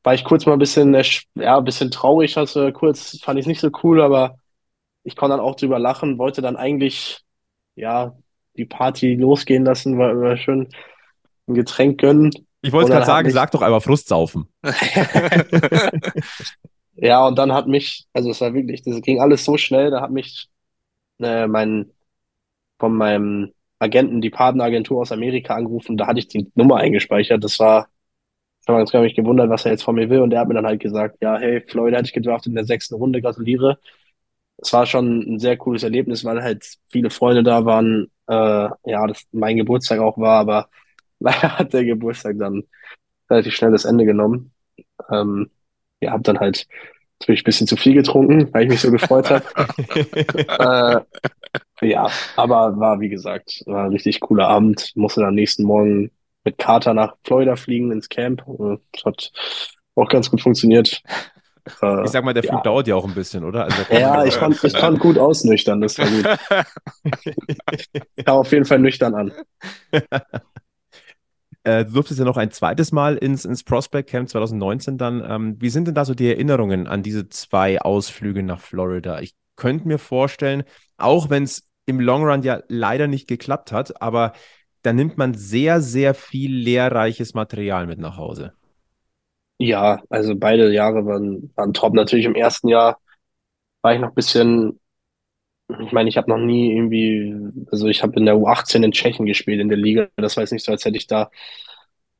war 0.04 0.13
ich 0.13 0.24
kurz 0.24 0.46
mal 0.46 0.54
ein 0.54 0.60
bisschen, 0.60 0.93
ja, 1.36 1.58
ein 1.58 1.63
bisschen 1.63 1.89
traurig, 1.89 2.38
also 2.38 2.72
kurz 2.72 3.20
fand 3.20 3.39
ich 3.39 3.43
es 3.43 3.48
nicht 3.48 3.60
so 3.60 3.72
cool, 3.82 4.02
aber 4.02 4.38
ich 5.04 5.15
konnte 5.15 5.36
dann 5.36 5.43
auch 5.43 5.56
drüber 5.56 5.80
lachen, 5.80 6.20
wollte 6.20 6.43
dann 6.43 6.56
eigentlich, 6.56 7.22
ja, 7.76 8.15
die 8.56 8.65
Party 8.65 9.15
losgehen 9.15 9.65
lassen, 9.65 9.98
weil 9.98 10.22
wir 10.22 10.38
schön 10.38 10.70
ein 11.48 11.56
Getränk 11.56 12.00
gönnen. 12.00 12.32
Ich 12.62 12.72
wollte 12.72 12.91
gerade 12.91 13.08
sagen, 13.08 13.26
mich... 13.26 13.34
sag 13.34 13.50
doch 13.50 13.63
einmal 13.63 13.82
Frustsaufen. 13.82 14.48
ja, 16.97 17.25
und 17.27 17.38
dann 17.38 17.53
hat 17.53 17.67
mich, 17.67 18.07
also 18.13 18.31
es 18.31 18.41
war 18.41 18.53
wirklich, 18.53 18.83
das 18.83 19.01
ging 19.01 19.19
alles 19.21 19.45
so 19.45 19.57
schnell, 19.57 19.91
da 19.91 20.01
hat 20.01 20.12
mich 20.12 20.49
äh, 21.21 21.47
mein, 21.47 21.91
von 22.79 22.95
meinem 22.95 23.53
Agenten 23.79 24.21
die 24.21 24.29
Partneragentur 24.29 25.01
aus 25.01 25.12
Amerika 25.12 25.55
angerufen. 25.55 25.97
Da 25.97 26.07
hatte 26.07 26.19
ich 26.19 26.27
die 26.27 26.51
Nummer 26.55 26.77
eingespeichert. 26.77 27.43
Das 27.43 27.60
war, 27.60 27.89
ich 28.63 28.69
habe 28.69 29.01
mich 29.01 29.15
gewundert, 29.15 29.49
was 29.49 29.65
er 29.65 29.71
jetzt 29.71 29.83
von 29.83 29.95
mir 29.95 30.10
will. 30.10 30.21
Und 30.21 30.31
der 30.31 30.41
hat 30.41 30.47
mir 30.47 30.55
dann 30.55 30.65
halt 30.67 30.81
gesagt, 30.81 31.17
ja, 31.21 31.38
hey, 31.38 31.62
Floyd 31.67 31.93
hatte 31.95 32.05
ich 32.05 32.13
gedraftet 32.13 32.51
in 32.51 32.55
der 32.55 32.65
sechsten 32.65 32.95
Runde, 32.95 33.21
gratuliere. 33.21 33.79
Es 34.57 34.73
war 34.73 34.86
schon 34.86 35.36
ein 35.36 35.39
sehr 35.39 35.57
cooles 35.57 35.83
Erlebnis, 35.83 36.25
weil 36.25 36.41
halt 36.43 36.65
viele 36.89 37.10
Freunde 37.10 37.43
da 37.43 37.65
waren. 37.65 38.12
Äh, 38.27 38.33
ja, 38.86 39.07
das 39.07 39.23
mein 39.31 39.57
Geburtstag 39.57 39.99
auch 39.99 40.17
war, 40.17 40.39
aber 40.39 40.69
leider 41.19 41.57
hat 41.60 41.73
der 41.73 41.86
Geburtstag 41.86 42.38
dann 42.39 42.63
relativ 43.29 43.55
schnell 43.55 43.71
das 43.71 43.86
Ende 43.86 44.05
genommen. 44.05 44.53
Ähm, 45.12 45.51
ja, 46.01 46.12
hab 46.12 46.23
dann 46.23 46.39
halt 46.39 46.67
natürlich 47.19 47.41
ein 47.41 47.45
bisschen 47.45 47.67
zu 47.67 47.75
viel 47.75 47.93
getrunken, 47.93 48.53
weil 48.53 48.63
ich 48.63 48.69
mich 48.69 48.81
so 48.81 48.91
gefreut 48.91 49.29
habe. 49.29 49.43
äh, 51.81 51.88
ja, 51.88 52.10
aber 52.36 52.79
war, 52.79 52.99
wie 52.99 53.10
gesagt, 53.10 53.63
war 53.65 53.86
ein 53.86 53.91
richtig 53.91 54.19
cooler 54.19 54.47
Abend. 54.47 54.91
Musste 54.95 55.21
dann 55.21 55.36
nächsten 55.36 55.63
Morgen 55.63 56.12
mit 56.43 56.57
Carter 56.57 56.93
nach 56.93 57.15
Florida 57.23 57.55
fliegen 57.55 57.91
ins 57.91 58.10
Camp. 58.10 58.43
Das 58.91 59.05
hat 59.05 59.31
auch 59.95 60.10
ganz 60.10 60.29
gut 60.29 60.41
funktioniert. 60.41 61.01
Äh, 61.81 62.03
ich 62.03 62.12
sag 62.12 62.23
mal, 62.23 62.33
der 62.33 62.43
Flug 62.43 62.60
ja. 62.60 62.62
dauert 62.62 62.88
ja 62.88 62.95
auch 62.95 63.05
ein 63.05 63.13
bisschen, 63.13 63.43
oder? 63.43 63.65
Also 63.65 63.81
ja, 63.91 64.23
ich 64.25 64.38
konnte 64.38 64.65
ich 64.65 64.73
konnt 64.73 64.99
gut 64.99 65.17
ausnüchtern, 65.17 65.81
das 65.81 65.97
war 65.97 66.07
gut. 66.07 66.25
Kam 68.25 68.38
auf 68.38 68.51
jeden 68.51 68.65
Fall 68.65 68.79
nüchtern 68.79 69.15
an. 69.15 69.33
Äh, 71.67 71.84
du 71.84 71.91
durftest 71.91 72.17
ja 72.17 72.25
noch 72.25 72.38
ein 72.38 72.51
zweites 72.51 72.93
Mal 72.93 73.17
ins, 73.17 73.43
ins 73.43 73.62
Prospect 73.65 74.10
Camp 74.10 74.30
2019 74.30 74.97
dann. 74.97 75.21
Ähm, 75.27 75.58
wie 75.60 75.69
sind 75.69 75.86
denn 75.86 75.95
da 75.95 76.06
so 76.06 76.13
die 76.13 76.30
Erinnerungen 76.30 76.88
an 76.88 77.03
diese 77.03 77.27
zwei 77.27 77.82
Ausflüge 77.82 78.41
nach 78.41 78.62
Florida? 78.62 79.19
Ich 79.19 79.36
könnte 79.58 79.86
mir 79.86 79.97
vorstellen, 79.97 80.63
auch 80.95 81.30
wenn 81.30 81.43
es 81.43 81.67
im 81.86 81.99
Long 81.99 82.23
Run 82.23 82.41
ja 82.43 82.62
leider 82.69 83.08
nicht 83.08 83.27
geklappt 83.27 83.73
hat, 83.73 84.01
aber 84.01 84.32
da 84.82 84.93
nimmt 84.93 85.17
man 85.17 85.34
sehr, 85.34 85.82
sehr 85.82 86.13
viel 86.13 86.56
lehrreiches 86.56 87.34
Material 87.34 87.86
mit 87.86 87.99
nach 87.99 88.15
Hause. 88.15 88.53
Ja, 89.58 90.01
also 90.10 90.38
beide 90.38 90.71
Jahre 90.71 91.06
waren, 91.06 91.51
waren 91.56 91.73
top. 91.73 91.93
Natürlich 91.95 92.25
im 92.27 92.36
ersten 92.36 92.69
Jahr 92.69 92.97
war 93.82 93.93
ich 93.93 93.99
noch 93.99 94.10
ein 94.10 94.15
bisschen, 94.15 94.80
ich 95.69 95.91
meine, 95.91 96.10
ich 96.10 96.17
habe 96.17 96.30
noch 96.30 96.38
nie 96.38 96.73
irgendwie, 96.73 97.36
also 97.71 97.88
ich 97.88 98.01
habe 98.03 98.17
in 98.17 98.25
der 98.25 98.36
U18 98.36 98.84
in 98.84 98.91
Tschechien 98.91 99.25
gespielt 99.25 99.60
in 99.60 99.69
der 99.69 99.77
Liga. 99.77 100.08
Das 100.15 100.38
war 100.38 100.43
jetzt 100.43 100.51
nicht 100.53 100.65
so, 100.65 100.71
als 100.71 100.86
hätte 100.86 100.97
ich 100.97 101.08
da 101.08 101.30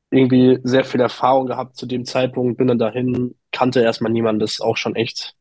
irgendwie 0.10 0.60
sehr 0.64 0.86
viel 0.86 1.02
Erfahrung 1.02 1.48
gehabt 1.48 1.78
zu 1.78 1.86
dem 1.86 2.06
Zeitpunkt, 2.06 2.58
bin 2.58 2.68
dann 2.68 2.80
dahin, 2.80 3.36
kannte 3.52 3.82
erstmal 3.82 4.12
niemanden, 4.12 4.40
das 4.40 4.54
ist 4.54 4.62
auch 4.62 4.78
schon 4.78 4.96
echt, 4.96 5.36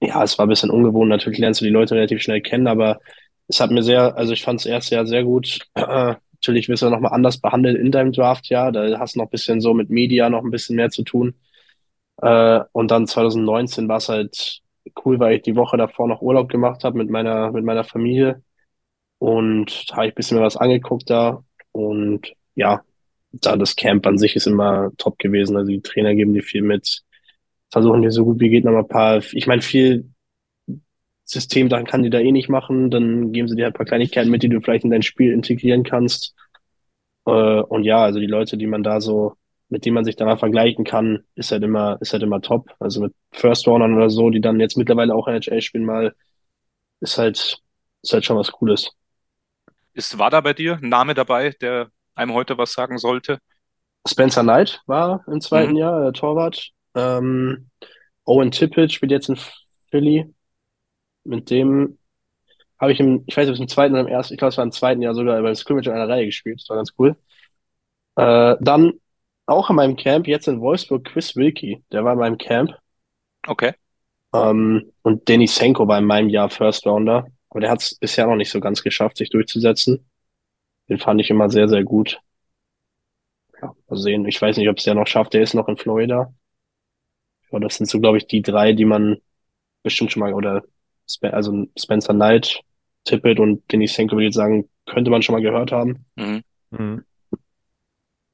ja, 0.00 0.22
es 0.22 0.38
war 0.38 0.46
ein 0.46 0.48
bisschen 0.48 0.70
ungewohnt, 0.70 1.08
natürlich 1.08 1.38
lernst 1.38 1.60
du 1.60 1.64
die 1.64 1.70
Leute 1.70 1.94
relativ 1.94 2.22
schnell 2.22 2.40
kennen, 2.42 2.66
aber 2.66 3.00
es 3.48 3.60
hat 3.60 3.70
mir 3.70 3.82
sehr, 3.82 4.16
also 4.16 4.32
ich 4.32 4.42
fand 4.42 4.60
das 4.60 4.66
erste 4.66 4.96
Jahr 4.96 5.06
sehr 5.06 5.24
gut. 5.24 5.60
natürlich 5.74 6.68
wirst 6.68 6.82
du 6.82 6.90
nochmal 6.90 7.12
anders 7.12 7.38
behandelt 7.38 7.78
in 7.78 7.92
deinem 7.92 8.12
Draft, 8.12 8.48
ja, 8.48 8.70
da 8.70 8.98
hast 8.98 9.14
du 9.14 9.20
noch 9.20 9.26
ein 9.26 9.30
bisschen 9.30 9.60
so 9.60 9.74
mit 9.74 9.90
Media 9.90 10.28
noch 10.30 10.44
ein 10.44 10.50
bisschen 10.50 10.76
mehr 10.76 10.90
zu 10.90 11.02
tun. 11.02 11.34
Äh, 12.22 12.60
und 12.72 12.90
dann 12.90 13.06
2019 13.06 13.88
war 13.88 13.98
es 13.98 14.08
halt 14.08 14.62
cool, 15.04 15.18
weil 15.20 15.36
ich 15.36 15.42
die 15.42 15.56
Woche 15.56 15.76
davor 15.76 16.08
noch 16.08 16.22
Urlaub 16.22 16.48
gemacht 16.48 16.84
habe 16.84 16.98
mit 16.98 17.10
meiner, 17.10 17.52
mit 17.52 17.64
meiner 17.64 17.84
Familie 17.84 18.42
und 19.18 19.90
da 19.90 19.96
habe 19.96 20.06
ich 20.06 20.12
ein 20.12 20.16
bisschen 20.16 20.40
was 20.40 20.56
angeguckt 20.56 21.10
da 21.10 21.42
und 21.72 22.32
ja, 22.54 22.82
da 23.32 23.56
das 23.56 23.76
Camp 23.76 24.06
an 24.06 24.18
sich 24.18 24.36
ist 24.36 24.46
immer 24.46 24.90
top 24.98 25.18
gewesen. 25.18 25.56
Also 25.56 25.70
die 25.70 25.82
Trainer 25.82 26.14
geben 26.14 26.34
dir 26.34 26.42
viel 26.42 26.62
mit, 26.62 27.02
versuchen 27.70 28.02
dir 28.02 28.10
so 28.10 28.24
gut 28.24 28.40
wie 28.40 28.50
geht 28.50 28.64
noch 28.64 28.72
mal 28.72 28.80
ein 28.80 28.88
paar, 28.88 29.18
ich 29.32 29.46
meine, 29.46 29.62
viel 29.62 30.10
System 31.24 31.68
dann 31.68 31.86
kann 31.86 32.02
die 32.02 32.10
da 32.10 32.20
eh 32.20 32.32
nicht 32.32 32.48
machen, 32.48 32.90
dann 32.90 33.32
geben 33.32 33.48
sie 33.48 33.56
dir 33.56 33.64
halt 33.64 33.74
ein 33.74 33.78
paar 33.78 33.86
Kleinigkeiten 33.86 34.30
mit, 34.30 34.42
die 34.42 34.48
du 34.48 34.60
vielleicht 34.60 34.84
in 34.84 34.90
dein 34.90 35.02
Spiel 35.02 35.32
integrieren 35.32 35.82
kannst. 35.82 36.34
Äh, 37.26 37.30
und 37.30 37.84
ja, 37.84 38.02
also 38.02 38.20
die 38.20 38.26
Leute, 38.26 38.56
die 38.56 38.66
man 38.66 38.82
da 38.84 39.00
so, 39.00 39.34
mit 39.68 39.84
denen 39.84 39.94
man 39.94 40.04
sich 40.04 40.16
da 40.16 40.24
mal 40.24 40.38
vergleichen 40.38 40.84
kann, 40.84 41.24
ist 41.34 41.50
halt 41.52 41.62
immer, 41.62 41.98
ist 42.00 42.12
halt 42.12 42.22
immer 42.22 42.40
top. 42.40 42.70
Also 42.78 43.00
mit 43.00 43.14
First 43.32 43.66
Roundern 43.66 43.94
oder 43.94 44.10
so, 44.10 44.30
die 44.30 44.40
dann 44.40 44.60
jetzt 44.60 44.76
mittlerweile 44.76 45.14
auch 45.14 45.26
NHL 45.28 45.60
spielen 45.60 45.84
mal, 45.84 46.14
ist 47.00 47.18
halt, 47.18 47.60
ist 48.02 48.12
halt 48.12 48.24
schon 48.24 48.36
was 48.36 48.52
Cooles. 48.52 48.90
Ist, 49.92 50.18
war 50.18 50.30
da 50.30 50.40
bei 50.40 50.52
dir 50.52 50.78
ein 50.82 50.88
Name 50.88 51.14
dabei, 51.14 51.50
der 51.60 51.90
einem 52.14 52.34
heute 52.34 52.58
was 52.58 52.72
sagen 52.72 52.98
sollte? 52.98 53.38
Spencer 54.06 54.42
Knight 54.42 54.82
war 54.86 55.24
im 55.26 55.40
zweiten 55.40 55.72
mhm. 55.72 55.78
Jahr 55.78 56.00
der 56.02 56.12
Torwart. 56.12 56.70
Ähm, 56.94 57.70
Owen 58.24 58.50
Tippett 58.50 58.92
spielt 58.92 59.12
jetzt 59.12 59.28
in 59.28 59.38
Philly. 59.90 60.32
Mit 61.24 61.50
dem 61.50 61.98
habe 62.78 62.92
ich 62.92 63.00
im, 63.00 63.24
ich 63.26 63.36
weiß 63.36 63.46
nicht, 63.46 63.50
ob 63.50 63.54
es 63.54 63.60
im 63.60 63.68
zweiten 63.68 63.94
oder 63.94 64.02
im 64.02 64.08
ersten, 64.08 64.34
ich 64.34 64.38
glaube, 64.38 64.50
es 64.50 64.56
war 64.58 64.64
im 64.64 64.72
zweiten 64.72 65.02
Jahr 65.02 65.14
sogar 65.14 65.40
beim 65.42 65.54
Scrimmage 65.54 65.86
in 65.88 65.92
einer 65.92 66.08
Reihe 66.08 66.26
gespielt. 66.26 66.60
Das 66.60 66.68
war 66.68 66.76
ganz 66.76 66.92
cool. 66.98 67.16
Äh, 68.16 68.56
dann 68.60 68.94
auch 69.46 69.70
in 69.70 69.76
meinem 69.76 69.96
Camp, 69.96 70.26
jetzt 70.26 70.48
in 70.48 70.60
Wolfsburg, 70.60 71.04
Chris 71.04 71.36
Wilkie, 71.36 71.82
der 71.92 72.04
war 72.04 72.12
in 72.12 72.18
meinem 72.18 72.38
Camp. 72.38 72.76
Okay. 73.46 73.74
Ähm, 74.34 74.92
und 75.02 75.28
Danny 75.28 75.46
Senko 75.46 75.86
war 75.86 75.98
in 75.98 76.04
meinem 76.04 76.28
Jahr 76.28 76.50
First 76.50 76.86
Rounder. 76.86 77.26
Aber 77.48 77.60
der 77.60 77.70
hat 77.70 77.80
es 77.80 77.94
bisher 77.94 78.26
noch 78.26 78.36
nicht 78.36 78.50
so 78.50 78.60
ganz 78.60 78.82
geschafft, 78.82 79.16
sich 79.16 79.30
durchzusetzen. 79.30 80.10
Den 80.88 80.98
fand 80.98 81.20
ich 81.20 81.30
immer 81.30 81.48
sehr, 81.48 81.68
sehr 81.68 81.84
gut. 81.84 82.20
Ja, 83.62 83.74
mal 83.88 83.96
sehen. 83.96 84.26
Ich 84.26 84.40
weiß 84.40 84.56
nicht, 84.56 84.68
ob 84.68 84.78
es 84.78 84.84
der 84.84 84.94
noch 84.94 85.06
schafft. 85.06 85.32
Der 85.32 85.42
ist 85.42 85.54
noch 85.54 85.68
in 85.68 85.76
Florida. 85.76 86.32
Ja, 87.50 87.58
das 87.60 87.76
sind 87.76 87.86
so, 87.86 88.00
glaube 88.00 88.18
ich, 88.18 88.26
die 88.26 88.42
drei, 88.42 88.72
die 88.72 88.84
man 88.84 89.18
bestimmt 89.82 90.12
schon 90.12 90.20
mal, 90.20 90.34
oder 90.34 90.64
Sp 91.06 91.30
also 91.30 91.66
Spencer 91.78 92.12
Knight, 92.12 92.60
Tippett 93.04 93.38
und 93.38 93.70
Denis 93.70 93.94
Senko, 93.94 94.16
würde 94.16 94.26
ich 94.26 94.34
sagen, 94.34 94.68
könnte 94.84 95.10
man 95.10 95.22
schon 95.22 95.34
mal 95.34 95.42
gehört 95.42 95.70
haben. 95.70 96.04
Mhm. 96.16 96.42
Mhm. 96.70 97.04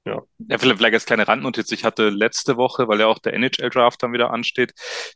Ja. 0.04 0.20
ja, 0.38 0.58
vielleicht, 0.58 0.78
vielleicht 0.78 0.94
als 0.94 1.06
kleine 1.06 1.28
Randnotiz. 1.28 1.70
Ich 1.70 1.84
hatte 1.84 2.08
letzte 2.08 2.56
Woche, 2.56 2.88
weil 2.88 2.98
ja 2.98 3.06
auch 3.06 3.20
der 3.20 3.34
NHL-Draft 3.34 4.02
dann 4.02 4.12
wieder 4.12 4.32
ansteht, 4.32 4.72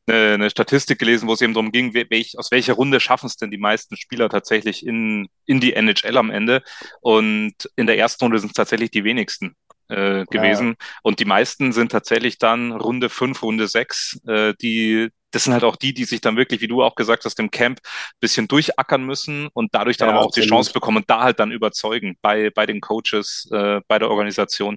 eine, 0.06 0.34
eine, 0.34 0.50
Statistik 0.50 1.00
gelesen, 1.00 1.28
wo 1.28 1.32
es 1.32 1.40
eben 1.40 1.54
darum 1.54 1.72
ging, 1.72 1.92
welch, 1.92 2.38
aus 2.38 2.52
welcher 2.52 2.74
Runde 2.74 3.00
schaffen 3.00 3.26
es 3.26 3.36
denn 3.36 3.50
die 3.50 3.58
meisten 3.58 3.96
Spieler 3.96 4.28
tatsächlich 4.28 4.86
in, 4.86 5.28
in 5.44 5.58
die 5.58 5.72
NHL 5.72 6.16
am 6.16 6.30
Ende. 6.30 6.62
Und 7.00 7.54
in 7.74 7.86
der 7.88 7.98
ersten 7.98 8.24
Runde 8.24 8.38
sind 8.38 8.50
es 8.50 8.54
tatsächlich 8.54 8.92
die 8.92 9.02
wenigsten 9.02 9.56
äh, 9.88 10.24
gewesen. 10.26 10.68
Ja. 10.68 10.86
Und 11.02 11.18
die 11.18 11.24
meisten 11.24 11.72
sind 11.72 11.90
tatsächlich 11.90 12.38
dann 12.38 12.70
Runde 12.70 13.08
5, 13.08 13.42
Runde 13.42 13.66
6, 13.66 14.20
äh, 14.28 14.54
die 14.62 15.08
das 15.36 15.44
sind 15.44 15.52
halt 15.52 15.64
auch 15.64 15.76
die, 15.76 15.92
die 15.92 16.04
sich 16.04 16.22
dann 16.22 16.38
wirklich, 16.38 16.62
wie 16.62 16.66
du 16.66 16.82
auch 16.82 16.94
gesagt 16.94 17.26
hast, 17.26 17.38
im 17.38 17.50
Camp 17.50 17.78
bisschen 18.20 18.48
durchackern 18.48 19.04
müssen 19.04 19.48
und 19.52 19.74
dadurch 19.74 19.98
dann 19.98 20.08
ja, 20.08 20.14
aber 20.14 20.22
auch 20.22 20.28
absolut. 20.28 20.46
die 20.46 20.48
Chance 20.48 20.72
bekommen 20.72 20.96
und 20.96 21.10
da 21.10 21.22
halt 21.22 21.38
dann 21.38 21.52
überzeugen 21.52 22.16
bei, 22.22 22.48
bei 22.48 22.64
den 22.64 22.80
Coaches, 22.80 23.46
äh, 23.52 23.82
bei 23.86 23.98
der 23.98 24.10
Organisation. 24.10 24.76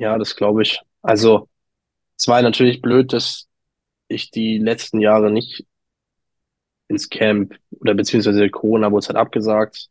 Ja, 0.00 0.18
das 0.18 0.34
glaube 0.34 0.62
ich. 0.62 0.80
Also, 1.00 1.48
es 2.18 2.26
war 2.26 2.42
natürlich 2.42 2.82
blöd, 2.82 3.12
dass 3.12 3.46
ich 4.08 4.32
die 4.32 4.58
letzten 4.58 5.00
Jahre 5.00 5.30
nicht 5.30 5.64
ins 6.88 7.08
Camp 7.08 7.54
oder 7.70 7.94
beziehungsweise 7.94 8.50
Corona 8.50 8.90
wurde 8.90 9.04
es 9.04 9.08
halt 9.08 9.16
abgesagt. 9.16 9.90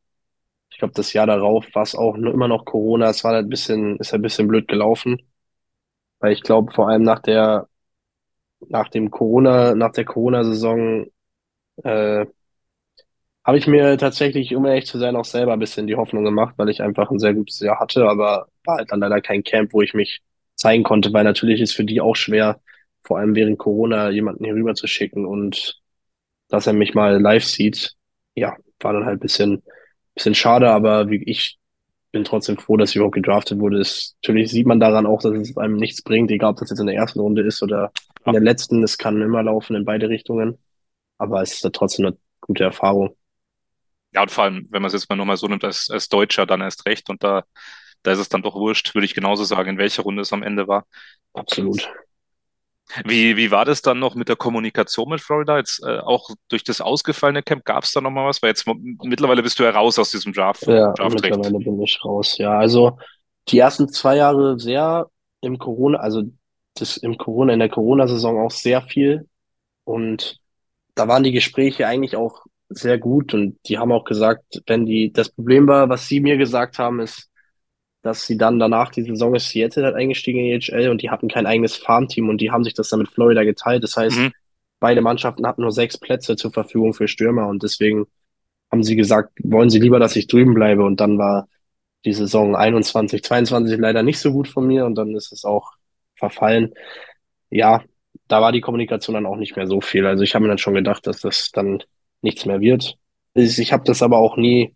Ich 0.69 0.79
glaube, 0.79 0.93
das 0.95 1.13
Jahr 1.13 1.27
darauf 1.27 1.65
war 1.73 1.83
es 1.83 1.95
auch 1.95 2.15
immer 2.15 2.49
noch 2.49 2.65
Corona. 2.65 3.09
Es 3.09 3.23
war 3.23 3.31
halt 3.31 3.45
ein 3.45 3.49
bisschen, 3.49 3.97
ist 3.99 4.11
halt 4.11 4.19
ein 4.19 4.23
bisschen 4.23 4.49
blöd 4.49 4.67
gelaufen. 4.67 5.17
Weil 6.19 6.33
ich 6.33 6.43
glaube, 6.43 6.73
vor 6.73 6.89
allem 6.89 7.03
nach 7.03 7.19
der 7.19 7.67
nach 8.69 8.89
dem 8.89 9.11
Corona, 9.11 9.75
nach 9.75 9.91
der 9.91 10.05
Corona-Saison 10.05 11.07
äh, 11.83 12.25
habe 13.43 13.57
ich 13.57 13.67
mir 13.67 13.97
tatsächlich, 13.97 14.55
um 14.55 14.65
ehrlich 14.65 14.85
zu 14.85 14.99
sein, 14.99 15.15
auch 15.15 15.25
selber 15.25 15.53
ein 15.53 15.59
bisschen 15.59 15.87
die 15.87 15.95
Hoffnung 15.95 16.23
gemacht, 16.23 16.53
weil 16.57 16.69
ich 16.69 16.81
einfach 16.81 17.09
ein 17.09 17.19
sehr 17.19 17.33
gutes 17.33 17.59
Jahr 17.59 17.79
hatte, 17.79 18.07
aber 18.07 18.47
war 18.65 18.77
halt 18.77 18.91
dann 18.91 18.99
leider 18.99 19.21
kein 19.21 19.43
Camp, 19.43 19.73
wo 19.73 19.81
ich 19.81 19.93
mich 19.93 20.21
zeigen 20.55 20.83
konnte, 20.83 21.11
weil 21.13 21.23
natürlich 21.23 21.59
ist 21.61 21.73
für 21.73 21.83
die 21.83 22.01
auch 22.01 22.15
schwer, 22.15 22.61
vor 23.03 23.17
allem 23.17 23.35
während 23.35 23.57
Corona 23.57 24.09
jemanden 24.11 24.45
hier 24.45 24.53
rüber 24.53 24.75
zu 24.75 24.85
schicken 24.87 25.25
und 25.25 25.81
dass 26.49 26.67
er 26.67 26.73
mich 26.73 26.93
mal 26.93 27.19
live 27.19 27.43
sieht. 27.43 27.95
Ja, 28.35 28.55
war 28.79 28.93
dann 28.93 29.05
halt 29.05 29.17
ein 29.17 29.19
bisschen, 29.21 29.63
bisschen 30.13 30.35
schade, 30.35 30.69
aber 30.69 31.09
wie 31.09 31.23
ich 31.23 31.57
bin 32.11 32.23
trotzdem 32.23 32.57
froh, 32.57 32.77
dass 32.77 32.91
ich 32.91 32.97
überhaupt 32.97 33.15
gedraftet 33.15 33.59
wurde. 33.59 33.79
Ist, 33.79 34.17
natürlich 34.21 34.51
sieht 34.51 34.67
man 34.67 34.79
daran 34.79 35.05
auch, 35.05 35.21
dass 35.21 35.33
es 35.33 35.57
einem 35.57 35.77
nichts 35.77 36.01
bringt, 36.03 36.29
egal 36.29 36.51
ob 36.51 36.57
das 36.57 36.69
jetzt 36.69 36.79
in 36.79 36.87
der 36.87 36.95
ersten 36.95 37.19
Runde 37.19 37.41
ist 37.41 37.63
oder 37.63 37.91
in 38.25 38.33
der 38.33 38.41
letzten. 38.41 38.83
Es 38.83 38.97
kann 38.97 39.21
immer 39.21 39.43
laufen 39.43 39.75
in 39.75 39.85
beide 39.85 40.09
Richtungen. 40.09 40.57
Aber 41.17 41.41
es 41.41 41.53
ist 41.53 41.73
trotzdem 41.73 42.07
eine 42.07 42.17
gute 42.39 42.63
Erfahrung. 42.63 43.15
Ja, 44.13 44.23
und 44.23 44.31
vor 44.31 44.45
allem, 44.45 44.67
wenn 44.71 44.81
man 44.81 44.87
es 44.87 44.93
jetzt 44.93 45.09
mal 45.09 45.15
nochmal 45.15 45.37
so 45.37 45.47
nimmt, 45.47 45.63
als, 45.63 45.89
als 45.89 46.09
Deutscher 46.09 46.45
dann 46.45 46.61
erst 46.61 46.85
recht. 46.85 47.09
Und 47.09 47.23
da, 47.23 47.43
da 48.03 48.11
ist 48.11 48.19
es 48.19 48.29
dann 48.29 48.41
doch 48.41 48.55
wurscht, 48.55 48.93
würde 48.93 49.05
ich 49.05 49.13
genauso 49.13 49.43
sagen, 49.43 49.71
in 49.71 49.77
welcher 49.77 50.03
Runde 50.03 50.21
es 50.21 50.33
am 50.33 50.43
Ende 50.43 50.67
war. 50.67 50.85
Absolut. 51.33 51.89
Wie, 53.05 53.37
wie 53.37 53.51
war 53.51 53.63
das 53.63 53.81
dann 53.81 53.99
noch 53.99 54.15
mit 54.15 54.27
der 54.27 54.35
Kommunikation 54.35 55.09
mit 55.09 55.21
Florida? 55.21 55.57
Jetzt 55.57 55.81
äh, 55.83 55.99
auch 55.99 56.29
durch 56.49 56.63
das 56.63 56.81
ausgefallene 56.81 57.41
Camp 57.41 57.63
gab 57.63 57.83
es 57.83 57.91
da 57.91 58.01
noch 58.01 58.11
mal 58.11 58.27
was? 58.27 58.41
Weil 58.41 58.49
jetzt 58.49 58.67
mittlerweile 58.67 59.43
bist 59.43 59.59
du 59.59 59.63
ja 59.63 59.69
raus 59.69 59.97
aus 59.97 60.11
diesem 60.11 60.33
Draft. 60.33 60.67
Ja, 60.67 60.91
Draft 60.93 61.21
mittlerweile 61.21 61.59
bin 61.59 61.81
ich 61.81 62.03
raus. 62.03 62.37
Ja, 62.37 62.57
also 62.57 62.97
die 63.47 63.59
ersten 63.59 63.87
zwei 63.89 64.17
Jahre 64.17 64.59
sehr 64.59 65.09
im 65.39 65.57
Corona, 65.57 65.99
also 65.99 66.23
das 66.73 66.97
im 66.97 67.17
Corona, 67.17 67.53
in 67.53 67.59
der 67.59 67.69
Corona-Saison 67.69 68.39
auch 68.39 68.51
sehr 68.51 68.81
viel. 68.81 69.27
Und 69.83 70.39
da 70.95 71.07
waren 71.07 71.23
die 71.23 71.31
Gespräche 71.31 71.87
eigentlich 71.87 72.15
auch 72.15 72.45
sehr 72.69 72.97
gut 72.97 73.33
und 73.33 73.57
die 73.67 73.77
haben 73.77 73.91
auch 73.91 74.05
gesagt, 74.05 74.61
wenn 74.67 74.85
die, 74.85 75.11
das 75.11 75.29
Problem 75.29 75.67
war, 75.67 75.89
was 75.89 76.07
sie 76.07 76.19
mir 76.19 76.37
gesagt 76.37 76.77
haben, 76.79 76.99
ist, 76.99 77.29
dass 78.01 78.25
sie 78.25 78.37
dann 78.37 78.59
danach 78.59 78.91
die 78.91 79.03
Saison 79.03 79.35
ist 79.35 79.49
Seattle 79.49 79.83
halt 79.83 79.95
eingestiegen 79.95 80.39
in 80.39 80.59
die 80.59 80.65
HL 80.65 80.89
und 80.89 81.01
die 81.01 81.09
hatten 81.09 81.27
kein 81.27 81.45
eigenes 81.45 81.75
Farmteam 81.75 82.29
und 82.29 82.39
die 82.39 82.51
haben 82.51 82.63
sich 82.63 82.73
das 82.73 82.89
dann 82.89 82.99
mit 82.99 83.09
Florida 83.09 83.43
geteilt. 83.43 83.83
Das 83.83 83.97
heißt, 83.97 84.17
mhm. 84.17 84.31
beide 84.79 85.01
Mannschaften 85.01 85.45
hatten 85.45 85.61
nur 85.61 85.71
sechs 85.71 85.97
Plätze 85.97 86.35
zur 86.35 86.51
Verfügung 86.51 86.93
für 86.93 87.07
Stürmer 87.07 87.47
und 87.47 87.61
deswegen 87.61 88.07
haben 88.71 88.83
sie 88.83 88.95
gesagt, 88.95 89.33
wollen 89.43 89.69
sie 89.69 89.79
lieber, 89.79 89.99
dass 89.99 90.15
ich 90.15 90.27
drüben 90.27 90.53
bleibe 90.53 90.83
und 90.83 90.99
dann 90.99 91.17
war 91.17 91.47
die 92.05 92.13
Saison 92.13 92.55
21, 92.55 93.23
22 93.23 93.79
leider 93.79 94.01
nicht 94.01 94.19
so 94.19 94.31
gut 94.31 94.47
von 94.47 94.65
mir 94.65 94.85
und 94.85 94.95
dann 94.95 95.13
ist 95.15 95.31
es 95.31 95.45
auch 95.45 95.73
verfallen. 96.21 96.73
Ja, 97.49 97.83
da 98.29 98.41
war 98.41 98.53
die 98.53 98.61
Kommunikation 98.61 99.15
dann 99.15 99.25
auch 99.25 99.35
nicht 99.35 99.57
mehr 99.57 99.67
so 99.67 99.81
viel. 99.81 100.05
Also 100.05 100.23
ich 100.23 100.35
habe 100.35 100.43
mir 100.43 100.49
dann 100.49 100.57
schon 100.57 100.75
gedacht, 100.75 101.05
dass 101.07 101.21
das 101.21 101.51
dann 101.51 101.83
nichts 102.21 102.45
mehr 102.45 102.61
wird. 102.61 102.97
Ich 103.33 103.73
habe 103.73 103.83
das 103.85 104.01
aber 104.01 104.17
auch 104.19 104.37
nie 104.37 104.73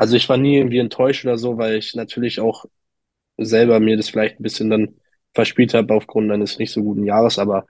also 0.00 0.16
ich 0.16 0.30
war 0.30 0.38
nie 0.38 0.56
irgendwie 0.56 0.78
enttäuscht 0.78 1.26
oder 1.26 1.36
so, 1.36 1.58
weil 1.58 1.76
ich 1.76 1.94
natürlich 1.94 2.40
auch 2.40 2.64
selber 3.36 3.80
mir 3.80 3.98
das 3.98 4.08
vielleicht 4.08 4.40
ein 4.40 4.42
bisschen 4.42 4.70
dann 4.70 4.96
verspielt 5.34 5.74
habe 5.74 5.92
aufgrund 5.94 6.32
eines 6.32 6.58
nicht 6.58 6.72
so 6.72 6.82
guten 6.82 7.04
Jahres. 7.04 7.38
Aber 7.38 7.66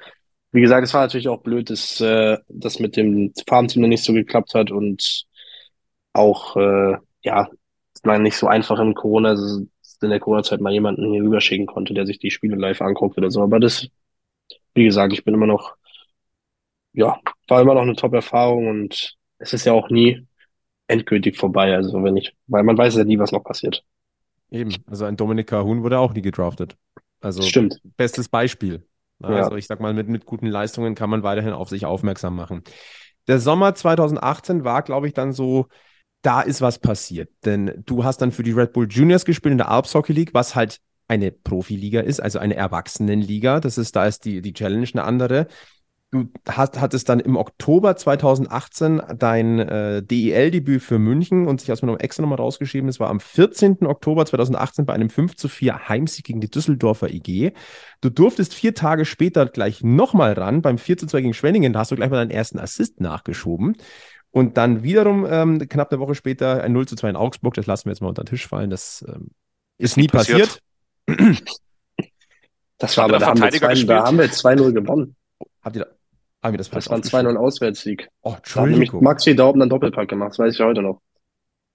wie 0.53 0.61
gesagt, 0.61 0.85
es 0.87 0.95
war 0.95 1.01
natürlich 1.03 1.27
auch 1.27 1.43
blöd, 1.43 1.71
dass 1.71 2.01
äh, 2.01 2.39
das 2.49 2.79
mit 2.79 2.97
dem 2.97 3.33
Farmteam 3.49 3.89
nicht 3.89 4.05
so 4.05 4.13
geklappt 4.13 4.55
hat 4.55 4.71
und 4.71 5.25
auch, 6.13 6.57
äh, 6.57 6.99
ja, 7.23 7.49
man 8.05 8.23
nicht 8.23 8.37
so 8.37 8.47
einfach 8.47 8.79
in 8.79 8.95
Corona, 8.95 9.31
also 9.31 9.67
in 10.03 10.11
der 10.11 10.21
Corona-Zeit 10.21 10.61
mal 10.61 10.73
jemanden 10.73 11.11
hier 11.11 11.23
rüberschicken 11.23 11.67
konnte, 11.67 11.95
der 11.95 12.07
sich 12.07 12.19
die 12.19 12.31
Spiele 12.31 12.57
live 12.57 12.81
anguckt 12.81 13.19
oder 13.19 13.31
so. 13.31 13.43
Aber 13.43 13.61
das, 13.61 13.89
wie 14.75 14.85
gesagt, 14.85 15.13
ich 15.13 15.25
bin 15.25 15.35
immer 15.35 15.47
noch, 15.47 15.75
ja, 16.93 17.21
war 17.49 17.61
immer 17.61 17.75
noch 17.75 17.83
eine 17.83 17.97
Top-Erfahrung 17.97 18.69
und 18.69 19.17
es 19.39 19.53
ist 19.53 19.65
ja 19.65 19.73
auch 19.73 19.91
nie 19.91 20.27
endgültig 20.87 21.37
vorbei. 21.37 21.75
Also 21.75 22.03
wenn 22.03 22.17
ich, 22.17 22.35
weil 22.47 22.63
man 22.63 22.77
weiß 22.77 22.97
ja 22.97 23.05
nie, 23.05 23.19
was 23.19 23.33
noch 23.33 23.45
passiert. 23.45 23.85
Eben, 24.51 24.75
also 24.87 25.05
ein 25.05 25.17
Dominika 25.17 25.63
Huhn 25.63 25.83
wurde 25.83 25.99
auch 25.99 26.13
nie 26.13 26.23
gedraftet. 26.23 26.77
Also 27.21 27.43
Stimmt. 27.43 27.81
bestes 27.97 28.29
Beispiel. 28.29 28.87
Also 29.23 29.53
ja. 29.53 29.57
ich 29.57 29.67
sag 29.67 29.81
mal, 29.81 29.93
mit, 29.93 30.09
mit 30.09 30.25
guten 30.25 30.47
Leistungen 30.47 30.95
kann 30.95 31.11
man 31.11 31.23
weiterhin 31.23 31.53
auf 31.53 31.69
sich 31.69 31.85
aufmerksam 31.85 32.35
machen. 32.35 32.63
Der 33.29 33.39
Sommer 33.39 33.75
2018 33.75 34.65
war, 34.65 34.83
glaube 34.83 35.07
ich, 35.07 35.13
dann 35.13 35.33
so, 35.33 35.67
da 36.23 36.41
ist 36.43 36.61
was 36.61 36.79
passiert. 36.79 37.31
Denn 37.45 37.83
du 37.87 38.05
hast 38.05 38.19
dann 38.19 38.33
für 38.33 38.43
die 38.43 38.53
Red 38.53 38.73
Bull 38.73 38.87
Juniors 38.89 39.25
gespielt 39.25 39.53
in 39.53 39.59
der 39.59 39.71
Alps 39.71 39.95
Hockey 39.95 40.13
League, 40.13 40.35
was 40.35 40.55
halt 40.55 40.81
eine 41.09 41.33
Profiliga 41.33 42.01
ist, 42.01 42.21
also 42.21 42.39
eine 42.39 42.55
Erwachsenenliga. 42.55 43.61
Das 43.61 43.79
ist, 43.79 43.97
da 43.97 44.07
ist 44.07 44.25
die, 44.25 44.43
die 44.43 44.53
Challenge 44.53 44.87
eine 44.93 45.05
andere. 45.05 45.47
Du 46.13 46.29
hast, 46.49 46.81
hattest 46.81 47.09
dann 47.09 47.21
im 47.21 47.37
Oktober 47.37 47.95
2018 47.95 49.01
dein 49.17 49.61
äh, 49.61 50.03
DEL-Debüt 50.03 50.83
für 50.83 50.99
München 50.99 51.47
und 51.47 51.61
sich 51.61 51.71
aus 51.71 51.83
meinem 51.83 51.99
extra 51.99 52.23
nochmal 52.23 52.39
rausgeschrieben. 52.39 52.89
Das 52.89 52.99
war 52.99 53.11
am 53.11 53.21
14. 53.21 53.87
Oktober 53.87 54.27
2018 54.27 54.87
bei 54.87 54.93
einem 54.93 55.09
5 55.09 55.37
zu 55.37 55.49
4 55.49 55.89
Heimsieg 55.89 56.25
gegen 56.25 56.41
die 56.41 56.51
Düsseldorfer 56.51 57.11
IG. 57.11 57.53
Du 58.01 58.11
durftest 58.11 58.55
vier 58.55 58.75
Tage 58.75 59.05
später 59.05 59.47
gleich 59.47 59.85
nochmal 59.85 60.33
ran. 60.33 60.63
Beim 60.63 60.79
4 60.79 60.99
zu 60.99 61.07
2 61.07 61.21
gegen 61.21 61.35
Schwenningen 61.35 61.73
da 61.73 61.81
hast 61.81 61.93
du 61.93 61.97
gleich 61.97 62.11
mal 62.11 62.17
deinen 62.17 62.33
ersten 62.33 62.59
Assist 62.59 63.01
nachgeschoben. 63.01 63.77
Und 64.33 64.57
dann 64.57 64.83
wiederum 64.83 65.27
ähm, 65.29 65.69
knapp 65.69 65.91
eine 65.91 66.01
Woche 66.01 66.15
später 66.15 66.63
ein 66.63 66.73
0 66.73 66.87
zu 66.87 66.97
2 66.97 67.11
in 67.11 67.17
Augsburg. 67.17 67.55
Das 67.55 67.67
lassen 67.67 67.87
wir 67.87 67.93
jetzt 67.93 68.01
mal 68.01 68.09
unter 68.09 68.23
den 68.23 68.29
Tisch 68.29 68.47
fallen. 68.47 68.71
Das 68.71 69.05
ähm, 69.09 69.31
ist, 69.79 69.93
ist 69.93 69.97
nie 69.97 70.07
passiert. 70.07 70.61
passiert. 71.07 71.43
Das 72.81 72.97
war 72.97 73.05
aber, 73.05 73.19
da 73.19 73.27
haben, 73.27 73.43
wir 73.43 73.51
zwei, 73.51 73.75
da 73.75 74.05
haben 74.05 74.19
wir 74.19 74.25
2-0 74.25 74.73
gewonnen. 74.73 75.15
Habt 75.63 75.77
ihr 75.77 75.85
da, 75.85 75.91
haben 76.43 76.55
wir 76.55 76.59
das 76.59 76.71
Das 76.71 76.89
war 76.89 76.97
ein 76.97 77.03
2-0 77.03 77.37
Auswärtssieg. 77.37 78.09
Oh, 78.23 78.35
Entschuldigung. 78.35 79.01
Da 79.01 79.05
Maxi 79.05 79.37
Dauben 79.37 79.61
einen 79.61 79.69
Doppelpack 79.69 80.09
gemacht, 80.09 80.31
das 80.31 80.39
weiß 80.39 80.55
ich 80.55 80.61
heute 80.61 80.81
noch. 80.81 81.03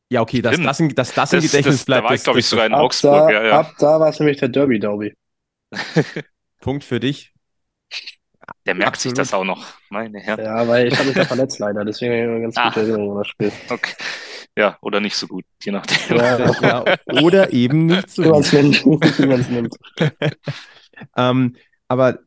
Ja, 0.09 0.21
okay, 0.21 0.41
dass 0.41 0.59
das, 0.59 0.79
in, 0.79 0.89
dass 0.89 1.13
das, 1.13 1.29
das 1.29 1.33
im 1.33 1.41
Gedächtnis 1.41 1.77
das, 1.77 1.85
bleibt. 1.85 2.05
Da 2.05 2.09
war 2.09 2.15
ich, 2.15 2.23
glaube 2.23 2.39
ich, 2.39 2.45
sogar 2.47 2.65
in 2.65 2.73
Augsburg. 2.73 3.29
Da, 3.29 3.31
ja, 3.31 3.43
ja. 3.45 3.59
Ab 3.59 3.73
da 3.77 3.99
war 3.99 4.09
es 4.09 4.19
nämlich 4.19 4.37
der 4.37 4.49
Derby-Derby. 4.49 5.15
Punkt 6.61 6.83
für 6.83 6.99
dich. 6.99 7.34
Der 8.65 8.75
merkt 8.75 8.95
Absolut. 8.95 9.15
sich 9.17 9.23
das 9.23 9.33
auch 9.33 9.43
noch, 9.43 9.65
meine 9.89 10.19
Herren. 10.19 10.45
Ja, 10.45 10.67
weil 10.67 10.87
ich 10.87 10.97
habe 10.97 11.07
mich 11.07 11.17
ja 11.17 11.25
verletzt 11.25 11.59
leider, 11.59 11.85
deswegen 11.85 12.13
habe 12.13 12.23
ich 12.23 12.29
eine 12.29 12.41
ganz 12.41 12.55
gute 12.55 12.79
ah. 12.79 12.79
Erinnerung 12.81 13.11
an 13.11 13.17
das 13.19 13.27
Spiel. 13.27 13.51
Okay. 13.69 13.93
Ja, 14.57 14.77
oder 14.81 15.01
nicht 15.01 15.17
so 15.17 15.27
gut, 15.27 15.43
je 15.63 15.73
nachdem. 15.73 16.17
Ja, 16.17 16.37
ja, 16.61 16.85
oder 17.21 17.51
eben 17.51 17.87
nicht 17.87 18.09
so 18.09 18.23
gut. 18.83 19.19
Wie 19.19 19.27
man 19.27 19.41
es 19.41 19.49
nimmt. 19.49 19.75
ähm, 21.17 21.55
aber 21.89 22.19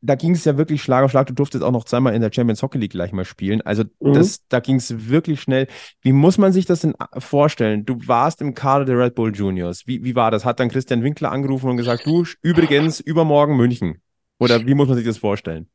da 0.00 0.14
ging 0.16 0.32
es 0.32 0.44
ja 0.44 0.58
wirklich 0.58 0.82
Schlag 0.82 1.04
auf 1.04 1.10
Schlag. 1.10 1.26
Du 1.26 1.34
durftest 1.34 1.64
auch 1.64 1.72
noch 1.72 1.84
zweimal 1.84 2.14
in 2.14 2.20
der 2.20 2.30
Champions 2.32 2.62
Hockey 2.62 2.78
League 2.78 2.92
gleich 2.92 3.12
mal 3.12 3.24
spielen. 3.24 3.62
Also 3.62 3.84
mhm. 4.00 4.14
das, 4.14 4.46
da 4.48 4.60
ging 4.60 4.76
es 4.76 5.08
wirklich 5.08 5.40
schnell. 5.40 5.66
Wie 6.02 6.12
muss 6.12 6.36
man 6.36 6.52
sich 6.52 6.66
das 6.66 6.80
denn 6.80 6.94
vorstellen? 7.18 7.84
Du 7.84 7.98
warst 8.06 8.40
im 8.42 8.54
Kader 8.54 8.84
der 8.84 8.98
Red 8.98 9.14
Bull 9.14 9.34
Juniors. 9.34 9.86
Wie, 9.86 10.04
wie 10.04 10.14
war 10.14 10.30
das? 10.30 10.44
Hat 10.44 10.60
dann 10.60 10.68
Christian 10.68 11.02
Winkler 11.02 11.32
angerufen 11.32 11.70
und 11.70 11.78
gesagt, 11.78 12.06
du, 12.06 12.24
übrigens, 12.42 13.00
übermorgen 13.00 13.56
München. 13.56 14.02
Oder 14.38 14.64
wie 14.66 14.74
muss 14.74 14.86
man 14.88 14.96
sich 14.96 15.06
das 15.06 15.18
vorstellen? 15.18 15.68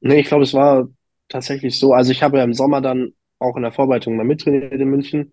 Nee, 0.00 0.20
ich 0.20 0.28
glaube, 0.28 0.44
es 0.44 0.54
war 0.54 0.88
tatsächlich 1.28 1.78
so. 1.78 1.92
Also 1.92 2.12
ich 2.12 2.22
habe 2.22 2.38
ja 2.38 2.44
im 2.44 2.54
Sommer 2.54 2.80
dann 2.80 3.12
auch 3.38 3.56
in 3.56 3.62
der 3.62 3.72
Vorbereitung 3.72 4.16
mal 4.16 4.24
mittrainiert 4.24 4.72
in 4.72 4.88
München. 4.88 5.32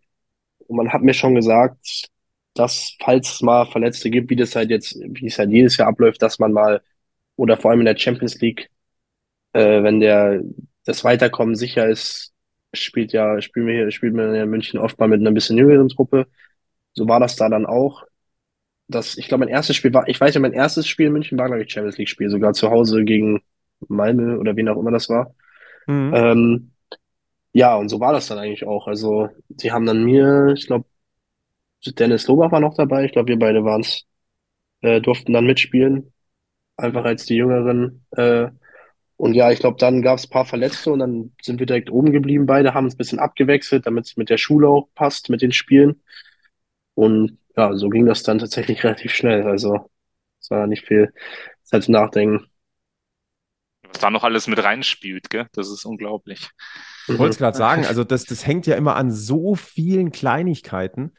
Und 0.67 0.77
man 0.77 0.93
hat 0.93 1.03
mir 1.03 1.13
schon 1.13 1.35
gesagt, 1.35 2.09
dass 2.55 2.95
falls 3.03 3.35
es 3.35 3.41
mal 3.41 3.65
Verletzte 3.67 4.09
gibt, 4.09 4.29
wie 4.29 4.35
das 4.35 4.55
halt 4.55 4.69
jetzt, 4.71 4.95
wie 5.01 5.27
es 5.27 5.39
halt 5.39 5.51
jedes 5.51 5.77
Jahr 5.77 5.89
abläuft, 5.89 6.21
dass 6.21 6.39
man 6.39 6.53
mal 6.53 6.81
oder 7.37 7.57
vor 7.57 7.71
allem 7.71 7.81
in 7.81 7.85
der 7.87 7.97
Champions 7.97 8.39
League, 8.41 8.69
äh, 9.53 9.83
wenn 9.83 9.99
der 9.99 10.41
das 10.85 11.03
Weiterkommen 11.03 11.55
sicher 11.55 11.87
ist, 11.89 12.33
spielt 12.73 13.13
ja, 13.13 13.41
spielen 13.41 13.67
wir 13.67 13.75
hier, 13.75 13.91
spielt 13.91 14.13
man 14.15 14.33
in 14.35 14.49
München 14.49 14.79
oft 14.79 14.99
mal 14.99 15.07
mit 15.07 15.21
einer 15.21 15.31
bisschen 15.31 15.57
jüngeren 15.57 15.89
Truppe. 15.89 16.27
So 16.93 17.07
war 17.07 17.19
das 17.19 17.35
da 17.37 17.49
dann 17.49 17.65
auch. 17.65 18.03
Dass 18.87 19.17
ich 19.17 19.27
glaube, 19.27 19.45
mein 19.45 19.53
erstes 19.53 19.75
Spiel 19.75 19.93
war, 19.93 20.07
ich 20.07 20.19
weiß 20.19 20.33
ja, 20.35 20.41
mein 20.41 20.53
erstes 20.53 20.87
Spiel 20.87 21.07
in 21.07 21.13
München 21.13 21.37
war, 21.37 21.47
glaube 21.47 21.63
ich, 21.63 21.71
Champions 21.71 21.97
League-Spiel, 21.97 22.29
sogar 22.29 22.53
zu 22.53 22.69
Hause 22.69 23.03
gegen 23.03 23.41
Malmö 23.87 24.37
oder 24.37 24.55
wen 24.55 24.69
auch 24.69 24.77
immer 24.77 24.91
das 24.91 25.09
war. 25.09 25.33
Mhm. 25.87 26.13
Ähm, 26.13 26.71
ja, 27.53 27.75
und 27.75 27.89
so 27.89 27.99
war 27.99 28.13
das 28.13 28.27
dann 28.27 28.37
eigentlich 28.37 28.65
auch. 28.65 28.87
Also, 28.87 29.29
sie 29.57 29.71
haben 29.71 29.85
dann 29.85 30.03
mir, 30.03 30.53
ich 30.55 30.67
glaube, 30.67 30.85
Dennis 31.85 32.27
Lobach 32.27 32.51
war 32.51 32.59
noch 32.59 32.75
dabei. 32.75 33.05
Ich 33.05 33.11
glaube, 33.11 33.29
wir 33.29 33.39
beide 33.39 33.63
waren's, 33.63 34.05
äh, 34.81 35.01
durften 35.01 35.33
dann 35.33 35.45
mitspielen. 35.45 36.11
Einfach 36.77 37.05
als 37.05 37.25
die 37.25 37.35
Jüngeren. 37.35 38.05
Äh, 38.11 38.49
und 39.17 39.33
ja, 39.33 39.51
ich 39.51 39.59
glaube, 39.59 39.77
dann 39.79 40.01
gab 40.01 40.17
es 40.17 40.25
ein 40.25 40.31
paar 40.31 40.45
Verletzte 40.45 40.91
und 40.91 40.99
dann 40.99 41.31
sind 41.41 41.59
wir 41.59 41.65
direkt 41.65 41.89
oben 41.89 42.11
geblieben. 42.11 42.45
Beide 42.45 42.73
haben 42.73 42.87
es 42.87 42.95
ein 42.95 42.97
bisschen 42.97 43.19
abgewechselt, 43.19 43.85
damit 43.85 44.05
es 44.05 44.17
mit 44.17 44.29
der 44.29 44.37
Schule 44.37 44.67
auch 44.67 44.89
passt, 44.93 45.29
mit 45.29 45.41
den 45.41 45.53
Spielen. 45.53 46.01
Und 46.95 47.37
ja, 47.57 47.73
so 47.75 47.89
ging 47.89 48.05
das 48.05 48.23
dann 48.23 48.39
tatsächlich 48.39 48.83
relativ 48.83 49.13
schnell. 49.13 49.43
Also, 49.43 49.89
es 50.41 50.49
war 50.49 50.67
nicht 50.67 50.85
viel 50.85 51.13
Zeit 51.63 51.83
zu 51.83 51.91
nachdenken. 51.91 52.45
Was 53.87 53.99
da 53.99 54.09
noch 54.09 54.23
alles 54.23 54.47
mit 54.47 54.63
reinspielt, 54.63 55.29
gell? 55.29 55.47
Das 55.53 55.69
ist 55.69 55.85
unglaublich. 55.85 56.49
Ich 57.07 57.17
wollte 57.17 57.31
es 57.31 57.37
gerade 57.37 57.57
sagen, 57.57 57.85
also 57.85 58.03
das, 58.03 58.25
das 58.25 58.45
hängt 58.45 58.67
ja 58.67 58.75
immer 58.75 58.95
an 58.95 59.11
so 59.11 59.55
vielen 59.55 60.11
Kleinigkeiten, 60.11 61.13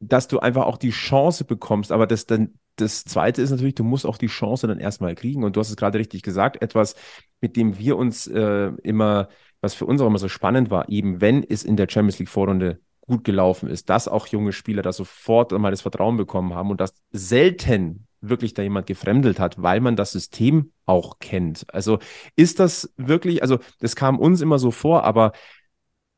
dass 0.00 0.28
du 0.28 0.38
einfach 0.38 0.64
auch 0.64 0.78
die 0.78 0.90
Chance 0.90 1.44
bekommst. 1.44 1.92
Aber 1.92 2.06
das 2.06 2.26
dann, 2.26 2.58
das 2.76 3.04
Zweite 3.04 3.42
ist 3.42 3.50
natürlich, 3.50 3.74
du 3.74 3.84
musst 3.84 4.06
auch 4.06 4.18
die 4.18 4.26
Chance 4.26 4.66
dann 4.66 4.80
erstmal 4.80 5.14
kriegen. 5.14 5.44
Und 5.44 5.56
du 5.56 5.60
hast 5.60 5.70
es 5.70 5.76
gerade 5.76 5.98
richtig 5.98 6.22
gesagt, 6.22 6.62
etwas, 6.62 6.94
mit 7.40 7.56
dem 7.56 7.78
wir 7.78 7.96
uns 7.96 8.26
äh, 8.26 8.72
immer, 8.82 9.28
was 9.60 9.74
für 9.74 9.86
uns 9.86 10.00
auch 10.00 10.06
immer 10.06 10.18
so 10.18 10.28
spannend 10.28 10.70
war, 10.70 10.88
eben 10.88 11.20
wenn 11.20 11.42
es 11.42 11.64
in 11.64 11.76
der 11.76 11.88
Champions 11.88 12.18
League 12.18 12.28
Vorrunde 12.28 12.80
gut 13.06 13.24
gelaufen 13.24 13.68
ist, 13.68 13.88
dass 13.90 14.08
auch 14.08 14.26
junge 14.26 14.52
Spieler 14.52 14.82
da 14.82 14.92
sofort 14.92 15.52
mal 15.52 15.70
das 15.70 15.82
Vertrauen 15.82 16.16
bekommen 16.16 16.54
haben 16.54 16.70
und 16.70 16.80
dass 16.80 16.94
selten 17.12 18.06
wirklich 18.20 18.54
da 18.54 18.62
jemand 18.62 18.86
gefremdelt 18.86 19.38
hat, 19.38 19.62
weil 19.62 19.80
man 19.80 19.96
das 19.96 20.12
System 20.12 20.72
auch 20.86 21.18
kennt. 21.18 21.66
Also 21.72 21.98
ist 22.34 22.58
das 22.60 22.92
wirklich, 22.96 23.42
also 23.42 23.58
das 23.80 23.94
kam 23.94 24.18
uns 24.18 24.40
immer 24.40 24.58
so 24.58 24.70
vor, 24.70 25.04
aber 25.04 25.32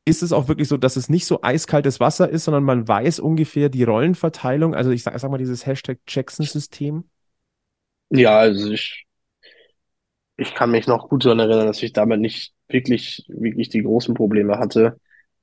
ist 0.05 0.23
es 0.23 0.33
auch 0.33 0.49
wirklich 0.49 0.69
so, 0.69 0.79
dass 0.79 0.97
es 0.97 1.11
nicht 1.11 1.27
so 1.27 1.43
eiskaltes 1.43 2.01
Wasser 2.01 2.31
ist, 2.31 2.45
sondern 2.45 2.65
man 2.65 2.89
weiß 2.89 3.21
ungefähr 3.21 3.69
die 3.69 3.85
Rollenverteilung? 3.85 4.75
Also 4.75 4.91
ich 4.91 5.03
sag, 5.03 5.19
sag 5.19 5.31
mal 5.31 5.37
dieses 5.39 5.67
Hashtag 5.67 5.99
Jackson-System. 6.09 7.05
Ja, 8.11 8.39
also 8.39 8.71
ich, 8.71 9.07
ich 10.39 10.55
kann 10.55 10.71
mich 10.71 10.87
noch 10.87 11.09
gut 11.11 11.27
daran 11.27 11.41
erinnern, 11.41 11.67
dass 11.67 11.83
ich 11.83 11.93
damit 11.93 12.21
nicht 12.21 12.55
wirklich, 12.69 13.25
wirklich 13.29 13.69
die 13.69 13.83
großen 13.83 14.15
Probleme 14.15 14.59
hatte. 14.59 14.99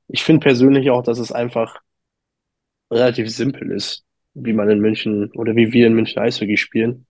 Ich 0.08 0.24
finde 0.24 0.42
persönlich 0.42 0.90
auch, 0.92 1.04
dass 1.04 1.20
es 1.20 1.32
einfach 1.32 1.80
relativ 2.92 3.30
simpel 3.30 3.72
ist, 3.72 4.04
wie 4.34 4.54
man 4.54 4.70
in 4.70 4.80
München 4.80 5.32
oder 5.32 5.56
wie 5.56 5.72
wir 5.72 5.88
in 5.88 5.94
München 5.94 6.22
Eishockey 6.22 6.58
spielen. 6.58 7.06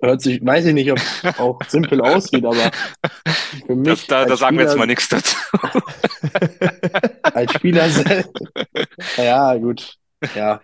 Hört 0.00 0.20
sich, 0.20 0.44
weiß 0.44 0.66
ich 0.66 0.74
nicht, 0.74 0.90
ob 0.90 0.98
es 0.98 1.38
auch 1.38 1.58
simpel 1.68 2.00
aussieht, 2.00 2.44
aber 2.44 2.70
für 3.66 3.76
mich 3.76 3.86
Das, 3.86 4.06
da, 4.06 4.24
da 4.24 4.36
sagen 4.36 4.56
wir 4.56 4.64
jetzt 4.64 4.72
Spieler, 4.72 4.78
mal 4.78 4.86
nichts 4.86 5.08
dazu. 5.08 5.36
als 7.22 7.52
Spieler 7.52 7.88
selbst, 7.88 8.32
ja, 9.16 9.56
gut, 9.56 9.96
ja. 10.34 10.60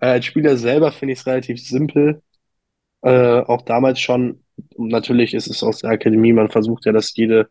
Als 0.00 0.26
Spieler 0.26 0.56
selber 0.56 0.92
finde 0.92 1.12
ich 1.14 1.20
es 1.20 1.26
relativ 1.26 1.60
simpel. 1.66 2.22
Äh, 3.02 3.40
auch 3.40 3.62
damals 3.62 4.00
schon. 4.00 4.44
Natürlich 4.76 5.34
ist 5.34 5.48
es 5.48 5.62
aus 5.62 5.78
der 5.80 5.90
Akademie, 5.90 6.32
man 6.32 6.50
versucht 6.50 6.86
ja, 6.86 6.92
dass 6.92 7.16
jede 7.16 7.50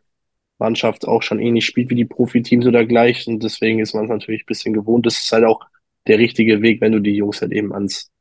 Mannschaft 0.61 1.07
auch 1.07 1.23
schon 1.23 1.39
ähnlich 1.39 1.65
spielt 1.65 1.89
wie 1.89 1.95
die 1.95 2.05
Profiteams 2.05 2.65
oder 2.67 2.85
gleich. 2.85 3.27
Und 3.27 3.43
deswegen 3.43 3.79
ist 3.79 3.93
man 3.95 4.05
es 4.05 4.09
natürlich 4.11 4.43
ein 4.43 4.47
bisschen 4.47 4.73
gewohnt. 4.73 5.05
Das 5.05 5.17
ist 5.17 5.31
halt 5.31 5.43
auch 5.45 5.61
der 6.07 6.19
richtige 6.19 6.61
Weg, 6.61 6.81
wenn 6.81 6.93
du 6.93 6.99
die 6.99 7.15
Jungs 7.15 7.41
halt 7.41 7.51
eben 7.51 7.73
ans 7.73 8.11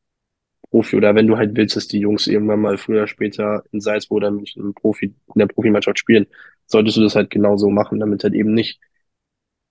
Profi 0.70 0.96
oder 0.96 1.14
wenn 1.14 1.26
du 1.26 1.36
halt 1.36 1.56
willst, 1.56 1.76
dass 1.76 1.88
die 1.88 1.98
Jungs 2.00 2.26
irgendwann 2.26 2.60
mal 2.60 2.78
früher 2.78 2.98
oder 2.98 3.06
später 3.08 3.64
in 3.72 3.80
Salzburg 3.80 4.16
oder 4.18 4.30
München 4.30 4.74
Profi, 4.74 5.06
in 5.06 5.14
der 5.38 5.46
Profimannschaft 5.46 5.98
spielen, 5.98 6.26
solltest 6.66 6.96
du 6.96 7.02
das 7.02 7.16
halt 7.16 7.30
genauso 7.30 7.70
machen, 7.70 8.00
damit 8.00 8.24
halt 8.24 8.34
eben 8.34 8.54
nicht 8.54 8.80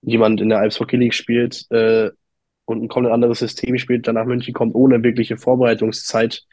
jemand 0.02 0.40
in 0.40 0.48
der 0.50 0.58
Alps 0.58 0.80
Hockey 0.80 0.96
League 0.96 1.14
spielt 1.14 1.66
äh, 1.70 2.10
und 2.66 2.82
ein 2.82 2.88
komplett 2.88 3.14
anderes 3.14 3.40
System 3.40 3.78
spielt, 3.78 4.06
dann 4.06 4.14
nach 4.16 4.26
München 4.26 4.54
kommt 4.54 4.74
ohne 4.74 5.02
wirkliche 5.02 5.36
Vorbereitungszeit 5.38 6.44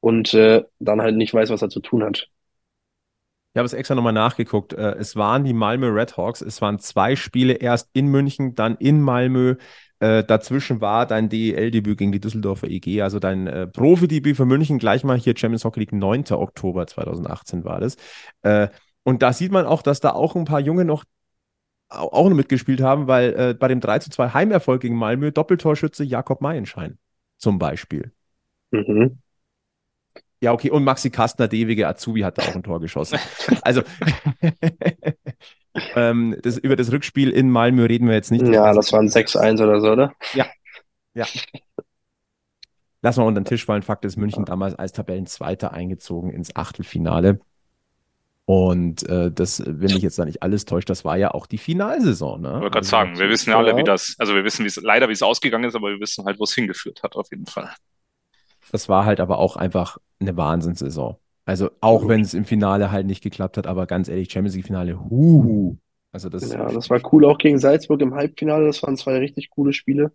und 0.00 0.34
äh, 0.34 0.64
dann 0.78 1.02
halt 1.02 1.16
nicht 1.16 1.34
weiß, 1.34 1.50
was 1.50 1.62
er 1.62 1.70
zu 1.70 1.80
tun 1.80 2.02
hat. 2.04 2.30
Ich 3.54 3.58
habe 3.58 3.66
es 3.66 3.72
extra 3.72 3.94
nochmal 3.94 4.12
nachgeguckt. 4.12 4.72
Äh, 4.72 4.96
Es 4.98 5.14
waren 5.14 5.44
die 5.44 5.52
Malmö 5.52 5.88
Redhawks. 5.88 6.40
Es 6.42 6.60
waren 6.60 6.80
zwei 6.80 7.14
Spiele, 7.14 7.54
erst 7.54 7.88
in 7.92 8.08
München, 8.08 8.56
dann 8.56 8.74
in 8.76 9.00
Malmö. 9.00 9.54
Äh, 10.00 10.24
dazwischen 10.24 10.80
war 10.80 11.06
dein 11.06 11.28
DEL-Debüt 11.28 11.96
gegen 11.98 12.10
die 12.10 12.18
Düsseldorfer 12.20 12.66
EG, 12.68 13.00
also 13.02 13.20
dein 13.20 13.46
äh, 13.46 13.68
Profidebüt 13.68 14.36
für 14.36 14.44
München, 14.44 14.78
gleich 14.80 15.04
mal 15.04 15.16
hier 15.16 15.36
Champions 15.36 15.64
Hockey 15.64 15.80
League, 15.80 15.92
9. 15.92 16.36
Oktober 16.36 16.86
2018 16.88 17.62
war 17.64 17.78
das. 17.80 17.96
Äh, 18.42 18.68
und 19.04 19.22
da 19.22 19.32
sieht 19.32 19.52
man 19.52 19.66
auch, 19.66 19.82
dass 19.82 20.00
da 20.00 20.10
auch 20.10 20.34
ein 20.34 20.46
paar 20.46 20.58
Junge 20.60 20.84
noch 20.84 21.04
au- 21.90 22.08
auch 22.12 22.28
noch 22.28 22.36
mitgespielt 22.36 22.80
haben, 22.80 23.06
weil 23.06 23.54
bei 23.54 23.68
dem 23.68 23.80
3 23.80 24.00
zu 24.00 24.10
2 24.10 24.30
Heimerfolg 24.30 24.82
gegen 24.82 24.96
Malmö 24.96 25.30
Doppeltorschütze 25.30 26.02
Jakob 26.02 26.40
Meilenschein 26.40 26.98
zum 27.38 27.58
Beispiel. 27.60 28.12
Mhm. 28.72 29.18
Ja, 30.44 30.52
okay, 30.52 30.70
und 30.70 30.84
Maxi 30.84 31.08
Kastner, 31.08 31.48
der 31.48 31.58
ewige 31.58 31.88
Azubi, 31.88 32.20
hat 32.20 32.36
da 32.36 32.42
auch 32.42 32.54
ein 32.54 32.62
Tor 32.62 32.78
geschossen. 32.78 33.18
Also, 33.62 33.80
ähm, 35.96 36.36
das, 36.42 36.58
über 36.58 36.76
das 36.76 36.92
Rückspiel 36.92 37.30
in 37.30 37.48
Malmö 37.48 37.86
reden 37.86 38.08
wir 38.08 38.14
jetzt 38.14 38.30
nicht. 38.30 38.46
Ja, 38.46 38.74
das 38.74 38.92
waren 38.92 39.08
6-1 39.08 39.62
oder 39.62 39.80
so, 39.80 39.92
oder? 39.92 40.12
Ja. 40.34 40.44
Lass 43.00 43.16
mal 43.16 43.24
unter 43.24 43.40
den 43.40 43.46
Tisch 43.46 43.64
fallen. 43.64 43.80
Fakt 43.80 44.04
ist, 44.04 44.18
München 44.18 44.44
damals 44.44 44.74
als 44.74 44.92
Tabellenzweiter 44.92 45.72
eingezogen 45.72 46.30
ins 46.30 46.54
Achtelfinale. 46.54 47.40
Und 48.44 49.08
äh, 49.08 49.32
das, 49.32 49.62
wenn 49.64 49.94
mich 49.94 50.02
jetzt 50.02 50.18
da 50.18 50.26
nicht 50.26 50.42
alles 50.42 50.66
täuscht, 50.66 50.90
das 50.90 51.06
war 51.06 51.16
ja 51.16 51.30
auch 51.30 51.46
die 51.46 51.56
Finalsaison. 51.56 52.42
Ne? 52.42 52.48
Ich 52.48 52.52
wollte 52.54 52.64
gerade 52.64 52.78
Also, 52.80 52.90
sagen, 52.90 53.18
wir 53.18 53.30
wissen 53.30 53.48
ja 53.48 53.56
alle, 53.56 53.70
Ja. 53.70 53.76
wie 53.78 53.84
das, 53.84 54.16
also 54.18 54.34
wir 54.34 54.44
wissen, 54.44 54.64
wie 54.64 54.68
es 54.68 54.76
leider, 54.76 55.08
wie 55.08 55.14
es 55.14 55.22
ausgegangen 55.22 55.64
ist, 55.64 55.74
aber 55.74 55.88
wir 55.88 56.00
wissen 56.00 56.26
halt, 56.26 56.38
wo 56.38 56.44
es 56.44 56.52
hingeführt 56.54 57.02
hat, 57.02 57.16
auf 57.16 57.30
jeden 57.30 57.46
Fall. 57.46 57.70
Das 58.72 58.88
war 58.88 59.04
halt 59.04 59.20
aber 59.20 59.38
auch 59.38 59.56
einfach 59.56 59.98
eine 60.20 60.36
Wahnsinnssaison. 60.36 61.16
Also 61.46 61.70
auch 61.80 62.08
wenn 62.08 62.22
es 62.22 62.34
im 62.34 62.44
Finale 62.46 62.90
halt 62.90 63.06
nicht 63.06 63.22
geklappt 63.22 63.56
hat, 63.58 63.66
aber 63.66 63.86
ganz 63.86 64.08
ehrlich, 64.08 64.30
Champions 64.32 64.56
League 64.56 64.66
Finale, 64.66 64.98
huhu. 64.98 65.76
Also 66.12 66.28
das, 66.28 66.56
Ja, 66.56 66.70
das 66.72 66.90
war 66.90 67.00
cool 67.12 67.24
auch 67.24 67.38
gegen 67.38 67.58
Salzburg 67.58 68.00
im 68.00 68.14
Halbfinale. 68.14 68.66
Das 68.66 68.82
waren 68.84 68.96
zwei 68.96 69.18
richtig 69.18 69.50
coole 69.50 69.72
Spiele. 69.72 70.12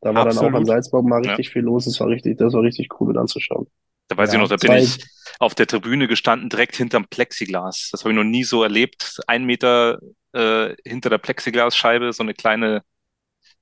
Da 0.00 0.16
war 0.16 0.24
dann 0.24 0.38
auch 0.40 0.54
Absolut. 0.54 0.54
an 0.54 0.66
Salzburg 0.66 1.04
mal 1.06 1.20
Ja. 1.22 1.22
richtig 1.22 1.50
viel 1.50 1.62
los. 1.62 1.84
Das 1.84 2.00
war 2.00 2.08
richtig, 2.08 2.38
das 2.38 2.52
war 2.52 2.62
richtig 2.62 2.88
cool 3.00 3.08
mit 3.08 3.16
anzuschauen. 3.16 3.68
Da 4.08 4.16
weiß 4.16 4.32
Ja, 4.32 4.32
ich 4.32 4.38
noch, 4.38 4.48
da 4.48 4.56
bin 4.56 4.72
ich 4.72 4.98
auf 5.38 5.54
der 5.54 5.66
Tribüne 5.66 6.08
gestanden, 6.08 6.48
direkt 6.48 6.76
hinterm 6.76 7.06
Plexiglas. 7.08 7.90
Das 7.92 8.02
habe 8.04 8.12
ich 8.12 8.16
noch 8.16 8.24
nie 8.24 8.44
so 8.44 8.62
erlebt. 8.62 9.20
Ein 9.26 9.44
Meter 9.44 9.98
äh, 10.32 10.74
hinter 10.86 11.10
der 11.10 11.18
Plexiglasscheibe, 11.18 12.12
so 12.12 12.22
eine 12.22 12.32
kleine 12.34 12.82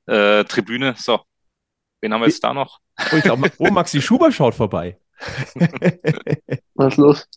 äh, 0.06 0.44
Tribüne. 0.44 0.94
So, 0.98 1.20
wen 2.00 2.12
haben 2.12 2.20
wir 2.20 2.28
jetzt 2.28 2.42
da 2.42 2.52
noch? 2.54 2.80
Oh, 3.12 3.16
ich 3.16 3.22
glaube, 3.22 3.50
oh, 3.58 3.70
Maxi 3.70 4.00
Schuber 4.00 4.32
schaut 4.32 4.54
vorbei. 4.54 4.98
Was 6.74 6.92
ist 6.92 6.96
los? 6.98 7.28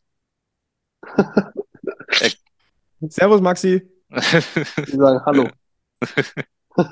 Servus, 3.08 3.42
Maxi. 3.42 3.82
Die 4.12 4.98
sagen 4.98 5.22
Hallo. 5.26 5.50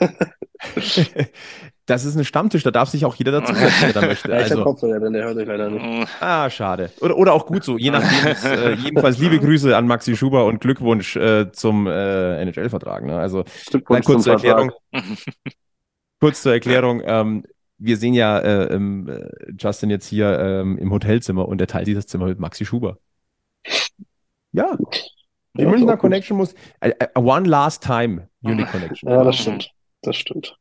Das 1.85 2.03
ist 2.03 2.17
ein 2.17 2.25
Stammtisch, 2.25 2.63
da 2.63 2.71
darf 2.71 2.89
sich 2.89 3.05
auch 3.05 3.15
jeder 3.15 3.31
dazu 3.31 3.53
setzen, 3.53 3.79
der 3.81 3.93
da 3.93 4.01
möchte. 4.01 4.29
Ja, 4.29 4.37
ich 4.39 4.51
Also, 4.51 4.63
Kopfhörer, 4.63 4.99
denn 4.99 5.13
der 5.13 5.23
hört 5.23 5.37
euch 5.37 5.47
leider 5.47 5.69
nicht. 5.69 6.09
ah, 6.19 6.49
schade. 6.49 6.91
Oder, 6.99 7.15
oder 7.15 7.31
auch 7.33 7.45
gut 7.45 7.63
so, 7.63 7.77
je 7.77 7.91
nachdem. 7.91 8.35
äh, 8.43 8.73
jedenfalls 8.73 9.17
liebe 9.19 9.39
Grüße 9.39 9.75
an 9.77 9.87
Maxi 9.87 10.17
Schuber 10.17 10.43
und 10.45 10.59
Glückwunsch 10.59 11.15
äh, 11.15 11.49
zum 11.53 11.87
äh, 11.87 12.41
NHL-Vertrag. 12.41 13.05
Ne? 13.05 13.17
Also, 13.17 13.45
kurz 13.85 14.23
zur. 14.23 14.33
Erklärung. 14.33 14.73
Kurz 16.19 16.41
zur 16.41 16.51
Erklärung. 16.51 17.01
Ähm, 17.05 17.45
wir 17.77 17.97
sehen 17.97 18.13
ja 18.13 18.39
äh, 18.39 18.73
ähm, 18.73 19.07
äh, 19.09 19.29
Justin 19.59 19.89
jetzt 19.89 20.07
hier 20.07 20.39
ähm, 20.39 20.77
im 20.77 20.91
Hotelzimmer 20.91 21.47
und 21.47 21.61
er 21.61 21.67
teilt 21.67 21.87
dieses 21.87 22.07
Zimmer 22.07 22.25
mit 22.27 22.39
Maxi 22.39 22.65
Schuber. 22.65 22.97
Ja, 24.51 24.77
die 25.57 25.63
Ja, 25.63 25.69
Münchner. 25.69 25.97
Connection 25.97 26.37
muss. 26.37 26.53
äh, 26.79 26.91
äh, 26.99 27.07
one 27.15 27.47
last 27.47 27.83
time, 27.83 28.29
Unique 28.41 28.69
Connection. 28.71 29.09
Ja, 29.09 29.23
das 29.23 29.37
stimmt. 29.37 29.71
Das 30.01 30.15
stimmt. 30.15 30.57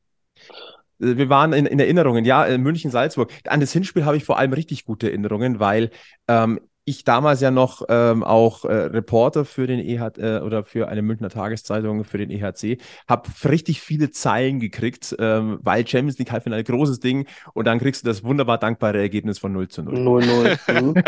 Äh, 1.01 1.17
Wir 1.17 1.29
waren 1.29 1.53
in, 1.53 1.67
in 1.67 1.79
Erinnerungen, 1.79 2.25
ja, 2.25 2.57
München-Salzburg. 2.59 3.33
An 3.47 3.61
das 3.61 3.73
Hinspiel 3.73 4.05
habe 4.05 4.17
ich 4.17 4.25
vor 4.25 4.39
allem 4.39 4.53
richtig 4.53 4.85
gute 4.85 5.09
Erinnerungen, 5.09 5.61
weil 5.61 5.91
ähm, 6.29 6.61
ich 6.89 7.03
damals 7.03 7.41
ja 7.41 7.51
noch 7.51 7.83
ähm, 7.89 8.23
auch 8.23 8.65
äh, 8.65 8.73
Reporter 8.73 9.45
für 9.45 9.67
den 9.67 9.81
EH 9.81 10.19
äh, 10.19 10.41
oder 10.41 10.65
für 10.65 10.87
eine 10.87 11.03
Münchner 11.03 11.29
Tageszeitung 11.29 12.05
für 12.05 12.17
den 12.17 12.31
EHC, 12.31 12.79
habe 13.09 13.29
richtig 13.45 13.81
viele 13.81 14.13
Zeilen 14.13 14.61
gekriegt, 14.61 15.15
ähm, 15.19 15.59
weil 15.63 15.85
Champions 15.85 16.17
League 16.19 16.31
Halbfinale 16.31 16.63
großes 16.63 17.01
Ding 17.01 17.27
und 17.55 17.67
dann 17.67 17.81
kriegst 17.81 18.05
du 18.05 18.07
das 18.07 18.23
wunderbar 18.23 18.59
dankbare 18.59 18.99
Ergebnis 18.99 19.41
von 19.41 19.53
0 19.53 19.67
zu 19.69 19.83
0. 19.83 19.95
0-0. 19.95 20.57
Mhm. 20.77 20.95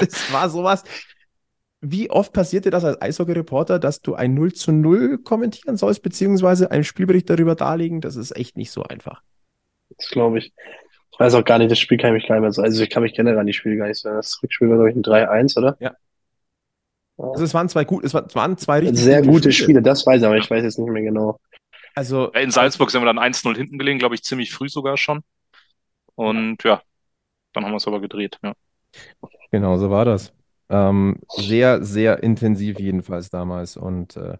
das 0.00 0.32
war 0.32 0.48
sowas. 0.48 0.82
Wie 1.80 2.10
oft 2.10 2.32
passiert 2.32 2.64
dir 2.64 2.70
das 2.70 2.84
als 2.84 3.00
Eishockey-Reporter, 3.00 3.78
dass 3.78 4.00
du 4.00 4.14
ein 4.14 4.34
0 4.34 4.54
zu 4.54 4.72
0 4.72 5.18
kommentieren 5.18 5.76
sollst, 5.76 6.02
beziehungsweise 6.02 6.70
einen 6.70 6.84
Spielbericht 6.84 7.30
darüber 7.30 7.54
darlegen? 7.54 8.00
Das 8.00 8.16
ist 8.16 8.34
echt 8.36 8.56
nicht 8.56 8.70
so 8.70 8.82
einfach. 8.82 9.22
Das 9.96 10.08
glaube 10.08 10.38
ich. 10.38 10.52
Ich 11.14 11.20
weiß 11.20 11.34
auch 11.34 11.44
gar 11.44 11.58
nicht, 11.58 11.70
das 11.70 11.78
Spiel 11.78 11.96
kann 11.96 12.10
ich 12.10 12.22
mich 12.22 12.28
gar 12.28 12.34
nicht 12.34 12.42
mehr 12.42 12.52
so, 12.52 12.62
also 12.62 12.82
ich 12.82 12.90
kann 12.90 13.04
mich 13.04 13.14
generell 13.14 13.38
an 13.38 13.46
die 13.46 13.52
Spiele 13.52 13.76
gar 13.76 13.86
nicht 13.86 13.98
so, 13.98 14.08
das 14.08 14.42
Rückspiel 14.42 14.68
war, 14.68 14.76
glaube 14.76 14.90
ich, 14.90 14.96
ein 14.96 15.02
3-1, 15.02 15.56
oder? 15.56 15.76
Ja. 15.78 15.94
Also 17.16 17.44
es 17.44 17.54
waren 17.54 17.68
zwei 17.68 17.84
gut, 17.84 18.04
es 18.04 18.12
waren 18.12 18.58
zwei 18.58 18.80
richtig 18.80 18.98
Sehr 18.98 19.22
gute 19.22 19.52
Spiele, 19.52 19.80
das 19.80 20.04
weiß 20.04 20.20
ich, 20.20 20.26
aber 20.26 20.36
ich 20.36 20.50
weiß 20.50 20.64
jetzt 20.64 20.78
nicht 20.78 20.90
mehr 20.90 21.02
genau. 21.02 21.38
Also 21.94 22.32
In 22.32 22.50
Salzburg 22.50 22.90
sind 22.90 23.02
wir 23.02 23.06
dann 23.06 23.20
1-0 23.20 23.56
hinten 23.56 23.78
gelegen, 23.78 24.00
glaube 24.00 24.16
ich, 24.16 24.24
ziemlich 24.24 24.52
früh 24.52 24.68
sogar 24.68 24.96
schon. 24.96 25.22
Und 26.16 26.64
ja, 26.64 26.82
dann 27.52 27.64
haben 27.64 27.70
wir 27.70 27.76
es 27.76 27.86
aber 27.86 28.00
gedreht. 28.00 28.38
Ja. 28.42 28.54
Genau, 29.52 29.76
so 29.78 29.90
war 29.90 30.04
das. 30.04 30.32
Ähm, 30.68 31.20
sehr, 31.28 31.84
sehr 31.84 32.22
intensiv 32.24 32.80
jedenfalls 32.80 33.30
damals 33.30 33.76
und 33.76 34.16
äh, 34.16 34.38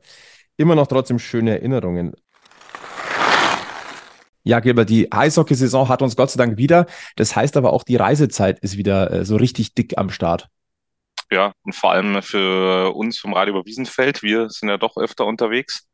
immer 0.57 0.75
noch 0.75 0.89
trotzdem 0.89 1.20
schöne 1.20 1.53
Erinnerungen. 1.53 2.14
Ja, 4.47 4.61
Gilbert, 4.61 4.90
die 4.90 5.11
Eishockeysaison 5.11 5.88
hat 5.88 6.03
uns 6.03 6.16
Gott 6.16 6.30
sei 6.30 6.36
Dank 6.36 6.59
wieder. 6.59 6.86
Das 7.16 7.34
heißt 7.34 7.57
aber 7.57 7.72
auch, 7.72 7.82
die 7.82 7.97
Reisezeit 7.97 8.59
ist 8.61 8.76
wieder 8.76 9.11
äh, 9.11 9.24
so 9.24 9.36
richtig 9.36 9.74
dick 9.74 9.97
am 9.97 10.11
Start. 10.11 10.49
Ja, 11.30 11.53
und 11.62 11.74
vor 11.74 11.92
allem 11.92 12.22
für 12.22 12.95
uns 12.95 13.18
vom 13.18 13.32
Radio 13.32 13.55
über 13.55 13.64
Wiesenfeld. 13.64 14.22
Wir 14.22 14.51
sind 14.51 14.68
ja 14.68 14.76
doch 14.76 14.99
öfter 14.99 15.24
unterwegs. 15.24 15.88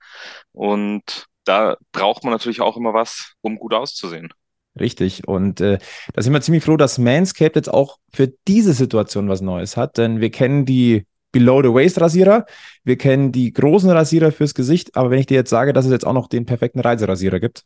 Und 0.52 1.26
da 1.44 1.76
braucht 1.92 2.24
man 2.24 2.32
natürlich 2.32 2.60
auch 2.60 2.76
immer 2.76 2.92
was, 2.92 3.34
um 3.40 3.56
gut 3.56 3.72
auszusehen. 3.72 4.32
Richtig. 4.78 5.26
Und 5.28 5.60
äh, 5.60 5.78
da 6.12 6.22
sind 6.22 6.32
wir 6.32 6.40
ziemlich 6.40 6.64
froh, 6.64 6.76
dass 6.76 6.98
Manscaped 6.98 7.56
jetzt 7.56 7.72
auch 7.72 7.98
für 8.12 8.32
diese 8.48 8.72
Situation 8.72 9.28
was 9.28 9.40
Neues 9.40 9.76
hat, 9.76 9.96
denn 9.96 10.20
wir 10.20 10.30
kennen 10.30 10.64
die 10.64 11.06
Below-the-Waist-Rasierer, 11.32 12.46
wir 12.82 12.98
kennen 12.98 13.30
die 13.30 13.52
großen 13.52 13.90
Rasierer 13.90 14.32
fürs 14.32 14.54
Gesicht, 14.54 14.96
aber 14.96 15.10
wenn 15.10 15.20
ich 15.20 15.26
dir 15.26 15.36
jetzt 15.36 15.50
sage, 15.50 15.72
dass 15.72 15.84
es 15.84 15.92
jetzt 15.92 16.06
auch 16.06 16.12
noch 16.12 16.28
den 16.28 16.46
perfekten 16.46 16.80
Reiserasierer 16.80 17.38
gibt, 17.38 17.64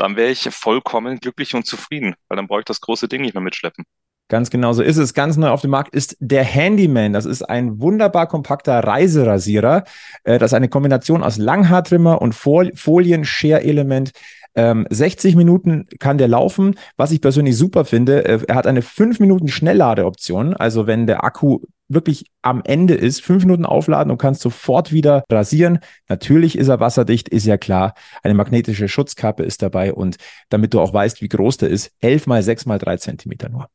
Dann 0.00 0.16
wäre 0.16 0.30
ich 0.30 0.48
vollkommen 0.50 1.18
glücklich 1.18 1.54
und 1.54 1.66
zufrieden, 1.66 2.14
weil 2.28 2.36
dann 2.36 2.46
brauche 2.46 2.60
ich 2.60 2.64
das 2.64 2.80
große 2.80 3.06
Ding 3.06 3.20
nicht 3.20 3.34
mehr 3.34 3.42
mitschleppen. 3.42 3.84
Ganz 4.28 4.48
genau 4.48 4.72
so 4.72 4.82
ist 4.82 4.96
es. 4.96 5.12
Ganz 5.12 5.36
neu 5.36 5.50
auf 5.50 5.60
dem 5.60 5.72
Markt 5.72 5.92
ist 5.94 6.16
der 6.20 6.42
Handyman. 6.42 7.12
Das 7.12 7.26
ist 7.26 7.42
ein 7.42 7.82
wunderbar 7.82 8.26
kompakter 8.26 8.78
Reiserasierer. 8.78 9.84
Äh, 10.24 10.38
Das 10.38 10.52
ist 10.52 10.54
eine 10.54 10.70
Kombination 10.70 11.22
aus 11.22 11.36
Langhaartrimmer 11.36 12.22
und 12.22 12.34
Fol 12.34 12.72
Folien-Share-Element. 12.74 14.12
Ähm, 14.54 14.86
60 14.88 15.36
Minuten 15.36 15.86
kann 15.98 16.16
der 16.16 16.28
laufen. 16.28 16.76
Was 16.96 17.12
ich 17.12 17.20
persönlich 17.20 17.58
super 17.58 17.84
finde, 17.84 18.24
äh, 18.24 18.40
er 18.48 18.54
hat 18.54 18.66
eine 18.66 18.80
5 18.80 19.20
Minuten 19.20 19.48
Schnellladeoption. 19.48 20.54
Also 20.56 20.86
wenn 20.86 21.06
der 21.06 21.24
Akku 21.24 21.60
wirklich 21.90 22.26
am 22.42 22.62
Ende 22.64 22.94
ist, 22.94 23.20
5 23.22 23.44
Minuten 23.44 23.66
aufladen 23.66 24.10
und 24.10 24.18
kannst 24.18 24.40
sofort 24.40 24.92
wieder 24.92 25.24
rasieren. 25.30 25.80
Natürlich 26.08 26.56
ist 26.56 26.68
er 26.68 26.80
wasserdicht, 26.80 27.28
ist 27.28 27.46
ja 27.46 27.58
klar. 27.58 27.94
Eine 28.22 28.34
magnetische 28.34 28.88
Schutzkappe 28.88 29.42
ist 29.42 29.60
dabei 29.62 29.92
und 29.92 30.16
damit 30.48 30.72
du 30.72 30.80
auch 30.80 30.94
weißt, 30.94 31.20
wie 31.20 31.28
groß 31.28 31.58
der 31.58 31.68
ist, 31.70 31.92
11 32.00 32.26
mal 32.26 32.42
6 32.42 32.66
mal 32.66 32.78
3 32.78 32.96
Zentimeter 32.96 33.48
nur. 33.48 33.68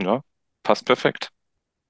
Ja, 0.00 0.22
passt 0.62 0.84
perfekt. 0.86 1.30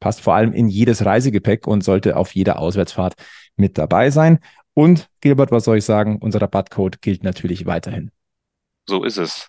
passt 0.01 0.21
vor 0.21 0.35
allem 0.35 0.53
in 0.53 0.69
jedes 0.69 1.05
Reisegepäck 1.05 1.67
und 1.67 1.83
sollte 1.83 2.17
auf 2.17 2.35
jeder 2.35 2.59
Auswärtsfahrt 2.59 3.15
mit 3.57 3.79
dabei 3.79 4.11
sein. 4.11 4.39
Und 4.75 5.09
Gilbert, 5.21 5.51
was 5.51 5.65
soll 5.65 5.79
ich 5.79 5.85
sagen? 5.85 6.19
Unser 6.21 6.41
Rabattcode 6.41 7.01
gilt 7.03 7.25
natürlich 7.25 7.67
weiterhin. 7.67 8.11
So 8.89 9.05
ist 9.05 9.19
es. 9.19 9.49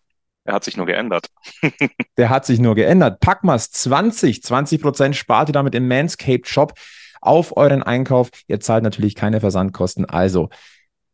Er 0.49 0.55
hat 0.55 0.63
sich 0.63 0.77
nur 0.77 0.87
geändert. 0.87 1.27
Der 2.17 2.29
hat 2.31 2.43
sich 2.43 2.59
nur 2.59 2.73
geändert. 2.73 3.19
Packmas 3.19 3.69
20, 3.69 4.41
20 4.41 4.81
Prozent 4.81 5.15
spart 5.15 5.47
ihr 5.49 5.53
damit 5.53 5.75
im 5.75 5.87
Manscaped 5.87 6.47
Shop 6.47 6.73
auf 7.21 7.55
euren 7.55 7.83
Einkauf. 7.83 8.31
Ihr 8.47 8.59
zahlt 8.59 8.83
natürlich 8.83 9.13
keine 9.13 9.41
Versandkosten. 9.41 10.05
Also 10.05 10.49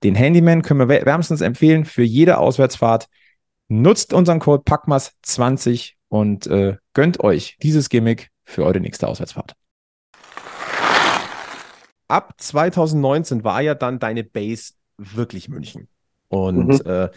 den 0.03 0.15
Handyman 0.15 0.61
können 0.61 0.79
wir 0.79 0.87
wär- 0.87 1.05
wärmstens 1.05 1.41
empfehlen 1.41 1.83
für 1.83 2.03
jede 2.03 2.37
Auswärtsfahrt. 2.37 3.07
Nutzt 3.67 4.13
unseren 4.13 4.39
Code 4.39 4.63
Packmas 4.63 5.11
20 5.23 5.97
und 6.07 6.47
äh, 6.47 6.77
gönnt 6.93 7.19
euch 7.19 7.57
dieses 7.61 7.89
Gimmick 7.89 8.29
für 8.45 8.63
eure 8.63 8.79
nächste 8.79 9.05
Auswärtsfahrt. 9.09 9.51
Ab 12.07 12.35
2019 12.37 13.43
war 13.43 13.59
ja 13.61 13.75
dann 13.75 13.99
deine 13.99 14.23
Base 14.23 14.75
wirklich 14.97 15.49
München. 15.49 15.89
Und 16.29 16.67
Mhm. 16.85 16.89
äh, 16.89 17.09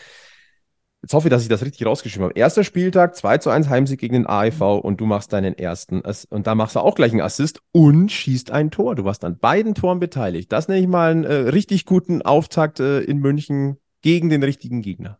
jetzt 1.03 1.13
hoffe 1.15 1.29
ich, 1.29 1.31
dass 1.31 1.43
ich 1.43 1.49
das 1.49 1.65
richtig 1.65 1.87
rausgeschrieben 1.87 2.25
habe. 2.31 2.39
Erster 2.39 2.65
Spieltag, 2.65 3.17
2 3.17 3.39
zu 3.39 3.51
1 3.51 3.69
Heimsieg 3.69 4.01
gegen 4.01 4.15
den 4.15 4.27
AEV 4.27 4.79
und 4.79 5.01
du 5.01 5.07
machst 5.07 5.33
deinen 5.33 5.57
ersten. 5.57 6.03
Und 6.31 6.47
da 6.47 6.55
machst 6.55 6.77
du 6.77 6.81
auch 6.81 6.95
gleich 6.95 7.13
einen 7.13 7.21
Assist 7.21 7.61
und 7.73 8.11
schießt 8.11 8.51
ein 8.51 8.71
Tor. 8.71 8.95
Du 8.95 9.05
warst 9.05 9.25
an 9.25 9.39
beiden 9.39 9.75
Toren 9.75 10.01
beteiligt. 10.01 10.53
Das 10.53 10.69
nenne 10.69 10.81
ich 10.81 10.89
mal 10.89 11.11
einen 11.11 11.25
äh, 11.25 11.33
richtig 11.35 11.85
guten 11.87 12.23
Auftakt 12.23 12.81
äh, 12.81 13.01
in 13.01 13.19
München 13.19 13.79
gegen 14.03 14.29
den 14.29 14.43
richtigen 14.43 14.83
Gegner. 14.83 15.19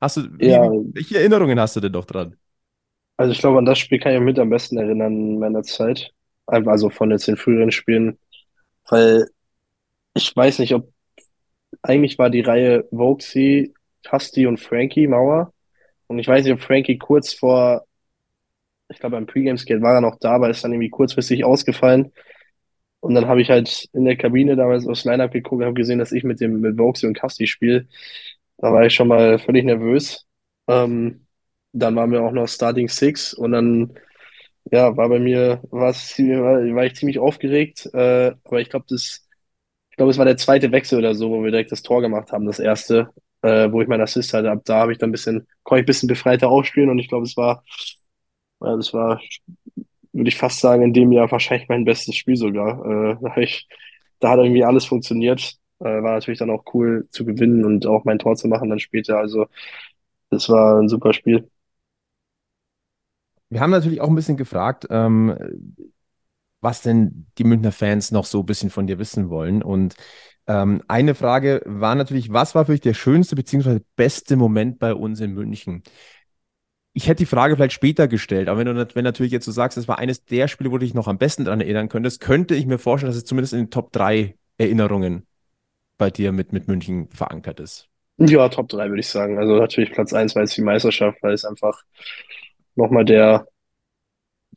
Hast 0.00 0.16
du, 0.18 0.22
Ja. 0.38 0.70
welche 0.94 1.18
Erinnerungen 1.18 1.60
hast 1.60 1.76
du 1.76 1.80
denn 1.80 1.92
noch 1.92 2.04
dran? 2.06 2.36
Also 3.16 3.32
ich 3.32 3.38
glaube, 3.40 3.58
an 3.58 3.66
das 3.66 3.78
Spiel 3.78 3.98
kann 3.98 4.12
ich 4.12 4.18
mich 4.18 4.26
mit 4.26 4.38
am 4.38 4.50
besten 4.50 4.78
erinnern 4.78 5.12
in 5.12 5.38
meiner 5.38 5.62
Zeit. 5.62 6.12
Einfach 6.46 6.72
also 6.72 6.90
von 6.90 7.10
jetzt 7.10 7.28
den 7.28 7.36
früheren 7.36 7.70
Spielen. 7.70 8.18
Weil 8.88 9.28
ich 10.14 10.34
weiß 10.36 10.60
nicht, 10.60 10.74
ob 10.74 10.92
eigentlich 11.82 12.18
war 12.18 12.30
die 12.30 12.40
Reihe 12.42 12.86
Vokesy, 12.90 13.74
Casti 14.04 14.46
und 14.46 14.58
Frankie 14.60 15.06
Mauer. 15.06 15.52
Und 16.06 16.18
ich 16.18 16.28
weiß 16.28 16.44
nicht, 16.44 16.52
ob 16.52 16.60
Frankie 16.60 16.98
kurz 16.98 17.32
vor, 17.34 17.84
ich 18.88 18.98
glaube 18.98 19.16
beim 19.16 19.26
Pre-Game-Skate 19.26 19.82
war 19.82 19.94
er 19.94 20.00
noch 20.00 20.18
da, 20.18 20.32
aber 20.32 20.50
ist 20.50 20.64
dann 20.64 20.72
irgendwie 20.72 20.90
kurzfristig 20.90 21.44
ausgefallen. 21.44 22.12
Und 23.00 23.14
dann 23.14 23.28
habe 23.28 23.40
ich 23.40 23.50
halt 23.50 23.88
in 23.92 24.04
der 24.04 24.16
Kabine 24.16 24.56
damals 24.56 24.86
aufs 24.86 25.04
Line-Up 25.04 25.32
geguckt 25.32 25.60
und 25.60 25.66
habe 25.66 25.74
gesehen, 25.74 25.98
dass 25.98 26.12
ich 26.12 26.24
mit 26.24 26.40
dem 26.40 26.60
mit 26.60 26.78
Vokesy 26.78 27.06
und 27.06 27.14
Casti 27.14 27.46
spiele. 27.46 27.86
Da 28.58 28.72
war 28.72 28.84
ich 28.86 28.94
schon 28.94 29.08
mal 29.08 29.38
völlig 29.38 29.64
nervös. 29.64 30.26
Ähm, 30.68 31.26
dann 31.72 31.96
waren 31.96 32.12
wir 32.12 32.22
auch 32.22 32.32
noch 32.32 32.48
Starting 32.48 32.88
Six 32.88 33.32
und 33.34 33.52
dann 33.52 33.94
ja, 34.70 34.96
war 34.96 35.08
bei 35.08 35.18
mir, 35.18 35.62
war, 35.70 35.92
war 35.94 36.84
ich 36.86 36.94
ziemlich 36.96 37.18
aufgeregt, 37.18 37.86
äh, 37.94 38.32
aber 38.44 38.60
ich 38.60 38.70
glaube, 38.70 38.86
das, 38.88 39.26
ich 39.90 39.96
glaube, 39.96 40.10
es 40.10 40.18
war 40.18 40.24
der 40.24 40.36
zweite 40.36 40.72
Wechsel 40.72 40.98
oder 40.98 41.14
so, 41.14 41.30
wo 41.30 41.42
wir 41.42 41.50
direkt 41.50 41.72
das 41.72 41.82
Tor 41.82 42.02
gemacht 42.02 42.32
haben, 42.32 42.46
das 42.46 42.58
erste, 42.60 43.10
äh, 43.42 43.70
wo 43.72 43.82
ich 43.82 43.88
meinen 43.88 44.02
Assist 44.02 44.34
hatte. 44.34 44.50
Ab 44.50 44.62
da 44.64 44.80
habe 44.80 44.92
ich 44.92 44.98
dann 44.98 45.10
ein 45.10 45.12
bisschen, 45.12 45.46
konnte 45.62 45.80
ich 45.80 45.84
ein 45.84 45.86
bisschen 45.86 46.08
befreiter 46.08 46.48
aufspielen 46.50 46.90
und 46.90 46.98
ich 46.98 47.08
glaube, 47.08 47.24
es 47.26 47.36
war, 47.36 47.64
ja, 48.60 48.76
das 48.76 48.92
war, 48.94 49.20
würde 50.12 50.28
ich 50.28 50.36
fast 50.38 50.60
sagen, 50.60 50.82
in 50.82 50.92
dem 50.94 51.12
Jahr 51.12 51.30
wahrscheinlich 51.30 51.68
mein 51.68 51.84
bestes 51.84 52.16
Spiel 52.16 52.36
sogar. 52.36 52.84
Äh, 53.12 53.16
da 53.22 53.36
ich, 53.38 53.68
da 54.20 54.30
hat 54.32 54.38
irgendwie 54.40 54.64
alles 54.64 54.84
funktioniert. 54.86 55.56
Äh, 55.80 55.84
war 55.84 56.14
natürlich 56.14 56.40
dann 56.40 56.50
auch 56.50 56.64
cool 56.74 57.08
zu 57.12 57.24
gewinnen 57.24 57.64
und 57.64 57.86
auch 57.86 58.04
mein 58.04 58.18
Tor 58.18 58.36
zu 58.36 58.48
machen 58.48 58.70
dann 58.70 58.80
später. 58.80 59.18
Also, 59.18 59.46
das 60.30 60.48
war 60.50 60.80
ein 60.80 60.88
super 60.88 61.12
Spiel. 61.14 61.48
Wir 63.48 63.60
haben 63.60 63.70
natürlich 63.70 64.00
auch 64.00 64.08
ein 64.08 64.14
bisschen 64.14 64.36
gefragt, 64.36 64.86
ähm, 64.90 65.36
was 66.60 66.82
denn 66.82 67.26
die 67.38 67.44
Münchner 67.44 67.72
Fans 67.72 68.10
noch 68.12 68.24
so 68.26 68.40
ein 68.40 68.46
bisschen 68.46 68.70
von 68.70 68.86
dir 68.86 68.98
wissen 68.98 69.30
wollen. 69.30 69.62
Und 69.62 69.94
ähm, 70.50 70.82
eine 70.88 71.14
Frage 71.14 71.62
war 71.64 71.94
natürlich, 71.94 72.32
was 72.32 72.56
war 72.56 72.64
für 72.64 72.72
dich 72.72 72.80
der 72.80 72.94
schönste 72.94 73.36
bzw. 73.36 73.78
beste 73.94 74.34
Moment 74.34 74.80
bei 74.80 74.94
uns 74.94 75.20
in 75.20 75.32
München? 75.32 75.84
Ich 76.92 77.06
hätte 77.06 77.18
die 77.18 77.26
Frage 77.26 77.54
vielleicht 77.54 77.72
später 77.72 78.08
gestellt, 78.08 78.48
aber 78.48 78.58
wenn 78.58 78.74
du 78.74 78.94
wenn 78.94 79.04
natürlich 79.04 79.30
jetzt 79.30 79.44
so 79.44 79.52
sagst, 79.52 79.78
es 79.78 79.86
war 79.86 79.98
eines 79.98 80.24
der 80.24 80.48
Spiele, 80.48 80.72
wo 80.72 80.78
du 80.78 80.84
dich 80.84 80.94
noch 80.94 81.06
am 81.06 81.18
besten 81.18 81.44
daran 81.44 81.60
erinnern 81.60 81.88
könntest, 81.88 82.20
könnte 82.20 82.56
ich 82.56 82.66
mir 82.66 82.78
vorstellen, 82.78 83.10
dass 83.10 83.16
es 83.16 83.24
zumindest 83.24 83.52
in 83.52 83.60
den 83.60 83.70
Top 83.70 83.92
3 83.92 84.34
Erinnerungen 84.58 85.24
bei 85.98 86.10
dir 86.10 86.32
mit, 86.32 86.52
mit 86.52 86.66
München 86.66 87.08
verankert 87.10 87.60
ist. 87.60 87.88
Ja, 88.18 88.48
Top 88.48 88.68
3 88.68 88.88
würde 88.88 89.00
ich 89.00 89.08
sagen. 89.08 89.38
Also 89.38 89.56
natürlich 89.56 89.92
Platz 89.92 90.12
1 90.12 90.34
war 90.34 90.42
jetzt 90.42 90.56
die 90.56 90.62
Meisterschaft, 90.62 91.22
weil 91.22 91.32
es 91.32 91.44
einfach 91.44 91.80
nochmal 92.74 93.04
der 93.04 93.46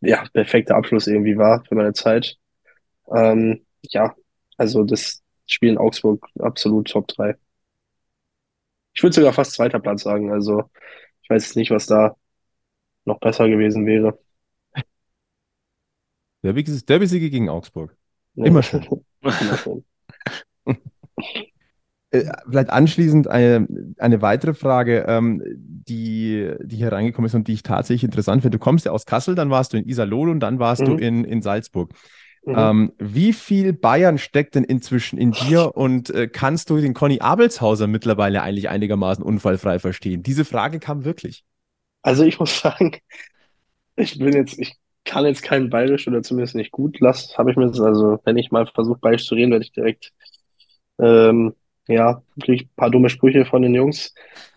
ja, 0.01 0.23
perfekte 0.33 0.73
Abschluss 0.73 1.05
irgendwie 1.05 1.37
war 1.37 1.63
für 1.65 1.75
meine 1.75 1.93
Zeit. 1.93 2.35
Ähm, 3.13 3.63
ja, 3.83 4.15
also 4.57 4.83
das 4.83 5.22
Spiel 5.47 5.69
in 5.69 5.77
Augsburg 5.77 6.25
absolut 6.39 6.89
Top 6.89 7.07
3. 7.07 7.35
Ich 8.95 9.03
würde 9.03 9.15
sogar 9.15 9.33
fast 9.33 9.53
zweiter 9.53 9.79
Platz 9.79 10.03
sagen. 10.03 10.31
Also 10.31 10.69
ich 11.21 11.29
weiß 11.29 11.55
nicht, 11.55 11.71
was 11.71 11.85
da 11.85 12.15
noch 13.05 13.19
besser 13.19 13.49
gewesen 13.49 13.85
wäre. 13.85 14.17
Derby- 16.43 16.63
Derby-Siege 16.63 17.29
gegen 17.29 17.49
Augsburg. 17.49 17.95
Immer 18.35 18.63
schön. 18.63 18.85
Immer 19.21 19.57
schön. 19.57 19.85
Äh, 22.11 22.25
Vielleicht 22.47 22.69
anschließend 22.69 23.27
eine, 23.27 23.67
eine 23.97 24.21
weitere 24.21 24.53
Frage, 24.53 25.05
ähm, 25.07 25.41
die, 25.47 26.51
die 26.61 26.75
hier 26.77 26.91
reingekommen 26.91 27.27
ist 27.27 27.35
und 27.35 27.47
die 27.47 27.53
ich 27.53 27.63
tatsächlich 27.63 28.03
interessant 28.03 28.41
finde. 28.41 28.57
Du 28.57 28.63
kommst 28.63 28.85
ja 28.85 28.91
aus 28.91 29.05
Kassel, 29.05 29.35
dann 29.35 29.49
warst 29.49 29.73
du 29.73 29.77
in 29.77 29.87
Iserlohn 29.87 30.29
und 30.29 30.39
dann 30.39 30.59
warst 30.59 30.85
du 30.87 30.91
Mhm. 30.93 30.99
in, 30.99 31.23
in 31.25 31.41
Salzburg. 31.41 31.91
Mhm. 32.45 32.55
Ähm, 32.57 32.93
wie 32.99 33.31
viel 33.31 33.71
Bayern 33.71 34.17
steckt 34.17 34.55
denn 34.55 34.65
inzwischen 34.65 35.17
in 35.17 35.31
dir 35.31 35.75
und 35.75 36.09
äh, 36.09 36.27
kannst 36.27 36.69
du 36.69 36.77
den 36.77 36.93
Conny 36.93 37.19
Abelshauser 37.21 37.87
mittlerweile 37.87 38.41
eigentlich 38.41 38.67
einigermaßen 38.67 39.23
unfallfrei 39.23 39.79
verstehen? 39.79 40.23
Diese 40.23 40.43
Frage 40.43 40.79
kam 40.79 41.05
wirklich. 41.05 41.45
Also 42.01 42.23
ich 42.23 42.39
muss 42.39 42.59
sagen, 42.61 42.97
ich 43.95 44.17
bin 44.17 44.33
jetzt, 44.33 44.59
ich 44.59 44.75
kann 45.05 45.25
jetzt 45.25 45.41
kein 45.41 45.69
Bayerisch 45.69 46.07
oder 46.07 46.21
zumindest 46.21 46.55
nicht 46.55 46.71
gut. 46.71 46.99
Lass, 46.99 47.37
habe 47.37 47.51
ich 47.51 47.57
mir, 47.57 47.65
also 47.65 48.19
wenn 48.25 48.37
ich 48.37 48.51
mal 48.51 48.67
versuche, 48.67 48.99
Bayerisch 48.99 49.25
zu 49.25 49.35
reden, 49.35 49.51
werde 49.51 49.63
ich 49.63 49.71
direkt, 49.71 50.11
ähm, 50.99 51.55
ja, 51.87 52.21
kriege 52.41 52.55
ich 52.55 52.63
ein 52.63 52.75
paar 52.75 52.89
dumme 52.89 53.09
Sprüche 53.09 53.45
von 53.45 53.61
den 53.61 53.73
Jungs, 53.73 54.13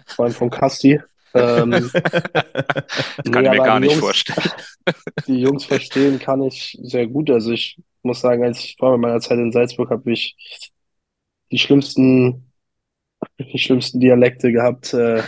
vor 0.06 0.24
allem 0.24 0.34
von 0.34 0.50
Casti. 0.50 1.00
Ähm, 1.36 1.90
Das 3.16 3.30
kann 3.30 3.42
nee, 3.42 3.50
ich 3.50 3.50
mir 3.50 3.62
gar 3.62 3.80
nicht 3.80 3.92
Jungs- 3.92 4.00
vorstellen. 4.00 4.50
Die 5.26 5.40
Jungs 5.40 5.64
verstehen 5.64 6.18
kann 6.18 6.42
ich 6.42 6.78
sehr 6.82 7.06
gut. 7.06 7.30
Also 7.30 7.52
ich 7.52 7.78
muss 8.02 8.20
sagen, 8.20 8.44
als 8.44 8.60
ich 8.60 8.76
vor 8.78 8.96
meiner 8.98 9.20
Zeit 9.20 9.38
in 9.38 9.52
Salzburg 9.52 9.90
habe 9.90 10.12
ich 10.12 10.36
die 11.50 11.58
schlimmsten, 11.58 12.52
die 13.38 13.58
schlimmsten 13.58 14.00
Dialekte 14.00 14.52
gehabt. 14.52 14.94
Äh, 14.94 15.20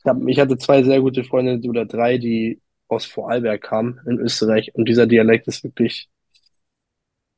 Ich, 0.00 0.04
hab, 0.06 0.26
ich 0.26 0.38
hatte 0.38 0.58
zwei 0.58 0.82
sehr 0.82 1.00
gute 1.00 1.24
Freunde 1.24 1.66
oder 1.68 1.84
drei, 1.86 2.18
die 2.18 2.60
aus 2.88 3.04
Vorarlberg 3.04 3.60
kamen 3.62 4.00
in 4.06 4.18
Österreich. 4.18 4.74
Und 4.74 4.88
dieser 4.88 5.06
Dialekt 5.06 5.48
ist 5.48 5.64
wirklich, 5.64 6.08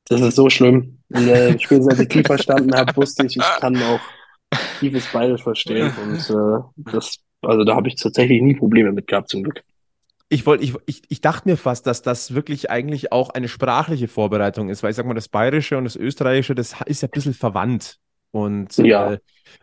das 0.08 0.20
ist 0.20 0.36
so 0.36 0.50
schlimm. 0.50 0.98
Und 1.10 1.28
äh, 1.28 1.58
spätestens 1.58 1.88
als 1.88 2.00
ich 2.00 2.08
die 2.08 2.22
verstanden 2.24 2.74
habe, 2.76 2.94
wusste 2.96 3.26
ich, 3.26 3.36
ich 3.36 3.56
kann 3.60 3.80
auch 3.82 4.00
tiefes 4.78 5.06
Bayerisch 5.08 5.42
verstehen. 5.42 5.92
Und 6.02 6.30
äh, 6.30 6.62
das, 6.92 7.18
also 7.42 7.64
da 7.64 7.74
habe 7.76 7.88
ich 7.88 7.96
tatsächlich 7.96 8.42
nie 8.42 8.54
Probleme 8.54 8.92
mit 8.92 9.06
gehabt, 9.06 9.28
zum 9.28 9.42
Glück. 9.42 9.64
Ich 10.28 10.46
wollte, 10.46 10.62
ich, 10.62 10.74
ich, 10.86 11.02
ich 11.08 11.20
dachte 11.20 11.48
mir 11.48 11.56
fast, 11.56 11.86
dass 11.86 12.02
das 12.02 12.34
wirklich 12.34 12.70
eigentlich 12.70 13.10
auch 13.10 13.30
eine 13.30 13.48
sprachliche 13.48 14.06
Vorbereitung 14.06 14.68
ist, 14.68 14.82
weil 14.82 14.90
ich 14.90 14.96
sag 14.96 15.06
mal, 15.06 15.14
das 15.14 15.28
Bayerische 15.28 15.76
und 15.76 15.84
das 15.84 15.96
Österreichische, 15.96 16.54
das 16.54 16.76
ist 16.86 17.02
ja 17.02 17.08
ein 17.08 17.10
bisschen 17.12 17.34
verwandt. 17.34 17.98
Und 18.30 18.78
Ja. 18.78 19.10
äh, 19.12 19.18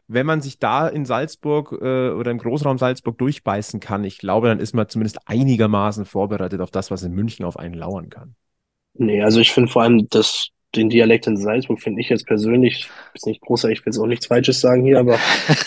wenn 0.07 0.25
man 0.25 0.41
sich 0.41 0.59
da 0.59 0.89
in 0.89 1.05
Salzburg 1.05 1.71
äh, 1.71 2.09
oder 2.09 2.31
im 2.31 2.37
Großraum 2.37 2.77
Salzburg 2.77 3.17
durchbeißen 3.17 3.79
kann, 3.79 4.03
ich 4.03 4.17
glaube, 4.17 4.47
dann 4.47 4.59
ist 4.59 4.75
man 4.75 4.89
zumindest 4.89 5.19
einigermaßen 5.25 6.03
vorbereitet 6.05 6.59
auf 6.59 6.71
das, 6.71 6.91
was 6.91 7.03
in 7.03 7.13
München 7.13 7.45
auf 7.45 7.57
einen 7.57 7.75
lauern 7.75 8.09
kann. 8.09 8.35
Nee, 8.95 9.21
also 9.21 9.39
ich 9.39 9.51
finde 9.53 9.71
vor 9.71 9.83
allem 9.83 10.09
das, 10.09 10.49
den 10.77 10.89
Dialekt 10.89 11.27
in 11.27 11.37
Salzburg 11.37 11.81
finde 11.81 12.01
ich 12.01 12.09
jetzt 12.09 12.27
persönlich, 12.27 12.89
ist 13.13 13.27
nicht 13.27 13.41
großartig, 13.41 13.79
ich 13.79 13.85
will 13.85 13.93
jetzt 13.93 13.99
auch 13.99 14.07
nichts 14.07 14.27
Falsches 14.27 14.61
sagen 14.61 14.83
hier, 14.83 14.99
aber 14.99 15.19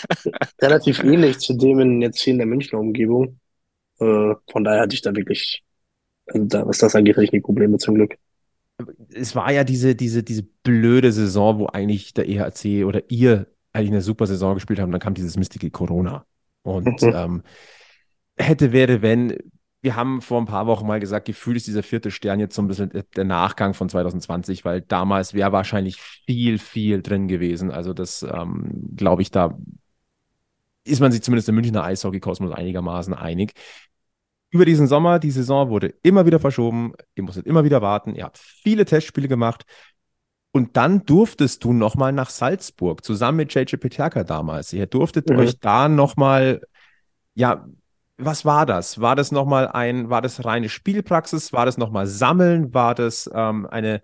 relativ 0.61 1.03
ähnlich 1.03 1.39
zu 1.39 1.53
dem 1.53 1.79
in, 1.79 2.01
jetzt 2.01 2.19
hier 2.21 2.33
in 2.33 2.39
der 2.39 2.47
Münchner 2.47 2.79
Umgebung. 2.79 3.39
Äh, 3.99 4.35
von 4.51 4.63
daher 4.63 4.81
hatte 4.81 4.95
ich 4.95 5.01
da 5.01 5.15
wirklich, 5.15 5.63
also 6.27 6.45
da, 6.47 6.67
was 6.67 6.79
das 6.79 6.95
angeht, 6.95 7.15
hatte 7.17 7.25
ich 7.25 7.33
nie 7.33 7.41
Probleme 7.41 7.77
zum 7.79 7.95
Glück. 7.95 8.17
es 9.13 9.35
war 9.35 9.51
ja 9.51 9.63
diese, 9.63 9.95
diese, 9.95 10.23
diese 10.23 10.43
blöde 10.43 11.11
Saison, 11.11 11.59
wo 11.59 11.67
eigentlich 11.67 12.13
der 12.13 12.27
EHC 12.27 12.85
oder 12.85 13.03
ihr 13.09 13.47
eigentlich 13.73 13.91
eine 13.91 14.01
super 14.01 14.27
Saison 14.27 14.55
gespielt 14.55 14.79
haben. 14.79 14.91
Dann 14.91 15.01
kam 15.01 15.13
dieses 15.13 15.37
mistige 15.37 15.71
Corona. 15.71 16.25
Und 16.63 17.01
Mhm. 17.01 17.13
ähm, 17.13 17.43
hätte, 18.37 18.71
wäre, 18.71 19.01
wenn. 19.01 19.37
Wir 19.81 19.95
haben 19.95 20.21
vor 20.21 20.39
ein 20.39 20.45
paar 20.45 20.67
Wochen 20.67 20.85
mal 20.85 20.99
gesagt, 20.99 21.25
gefühlt 21.25 21.57
ist 21.57 21.65
dieser 21.67 21.81
vierte 21.81 22.11
Stern 22.11 22.39
jetzt 22.39 22.55
so 22.55 22.61
ein 22.61 22.67
bisschen 22.67 22.91
der 23.15 23.23
Nachgang 23.23 23.73
von 23.73 23.89
2020, 23.89 24.63
weil 24.63 24.81
damals 24.81 25.33
wäre 25.33 25.51
wahrscheinlich 25.51 25.99
viel, 25.99 26.59
viel 26.59 27.01
drin 27.01 27.27
gewesen. 27.27 27.71
Also 27.71 27.93
das 27.93 28.21
ähm, 28.23 28.89
glaube 28.95 29.23
ich, 29.23 29.31
da 29.31 29.57
ist 30.83 30.99
man 30.99 31.11
sich 31.11 31.23
zumindest 31.23 31.49
im 31.49 31.55
Münchner 31.55 31.83
Eishockey-Kosmos 31.83 32.51
einigermaßen 32.51 33.13
einig. 33.13 33.53
Über 34.51 34.65
diesen 34.65 34.85
Sommer, 34.87 35.17
die 35.17 35.31
Saison 35.31 35.69
wurde 35.69 35.93
immer 36.03 36.25
wieder 36.25 36.39
verschoben, 36.39 36.93
ihr 37.15 37.23
musstet 37.23 37.47
immer 37.47 37.63
wieder 37.63 37.81
warten, 37.81 38.15
ihr 38.15 38.25
habt 38.25 38.37
viele 38.37 38.85
Testspiele 38.85 39.27
gemacht 39.27 39.63
und 40.51 40.75
dann 40.75 41.05
durftest 41.05 41.63
du 41.63 41.71
nochmal 41.71 42.11
nach 42.11 42.29
Salzburg, 42.29 43.05
zusammen 43.05 43.37
mit 43.37 43.53
JJ 43.53 43.77
Peterka 43.77 44.23
damals. 44.23 44.73
Ihr 44.73 44.85
durftet 44.87 45.29
Mhm. 45.29 45.37
euch 45.39 45.59
da 45.59 45.87
nochmal, 45.87 46.61
ja, 47.33 47.65
was 48.25 48.45
war 48.45 48.65
das? 48.65 49.01
War 49.01 49.15
das 49.15 49.31
nochmal 49.31 49.67
ein, 49.67 50.09
war 50.09 50.21
das 50.21 50.45
reine 50.45 50.69
Spielpraxis? 50.69 51.53
War 51.53 51.65
das 51.65 51.77
nochmal 51.77 52.07
Sammeln? 52.07 52.73
War 52.73 52.95
das 52.95 53.29
ähm, 53.33 53.65
eine, 53.67 54.01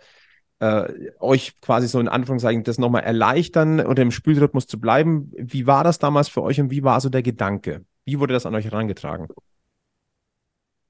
äh, 0.59 1.11
euch 1.19 1.59
quasi 1.61 1.87
so 1.87 1.99
in 1.99 2.07
Anführungszeichen 2.07 2.63
das 2.63 2.77
nochmal 2.77 3.03
erleichtern 3.03 3.79
oder 3.79 4.03
im 4.03 4.11
Spielrhythmus 4.11 4.67
zu 4.67 4.79
bleiben? 4.79 5.31
Wie 5.37 5.67
war 5.67 5.83
das 5.83 5.99
damals 5.99 6.29
für 6.29 6.41
euch 6.43 6.59
und 6.59 6.71
wie 6.71 6.83
war 6.83 7.01
so 7.01 7.09
der 7.09 7.23
Gedanke? 7.23 7.85
Wie 8.05 8.19
wurde 8.19 8.33
das 8.33 8.45
an 8.45 8.55
euch 8.55 8.65
herangetragen? 8.65 9.27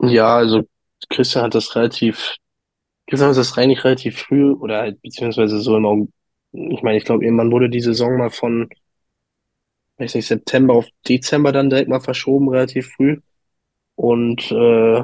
Ja, 0.01 0.37
also 0.37 0.63
Christian 1.09 1.45
hat 1.45 1.55
das 1.55 1.75
relativ, 1.75 2.35
Christian 3.07 3.29
hat 3.31 3.37
das 3.37 3.57
eigentlich 3.57 3.83
relativ 3.83 4.19
früh 4.19 4.51
oder 4.51 4.79
halt, 4.79 5.01
beziehungsweise 5.01 5.59
so 5.59 5.75
im 5.75 5.85
Augen, 5.85 6.13
ich 6.51 6.81
meine, 6.83 6.97
ich 6.97 7.05
glaube, 7.05 7.25
irgendwann 7.25 7.51
wurde 7.51 7.69
die 7.69 7.81
Saison 7.81 8.17
mal 8.17 8.29
von, 8.29 8.69
weiß 9.97 10.15
nicht, 10.15 10.27
September 10.27 10.75
auf 10.75 10.87
Dezember 11.07 11.51
dann 11.51 11.69
direkt 11.69 11.89
mal 11.89 11.99
verschoben, 11.99 12.49
relativ 12.49 12.89
früh. 12.89 13.19
Und 13.95 14.51
äh, 14.51 15.03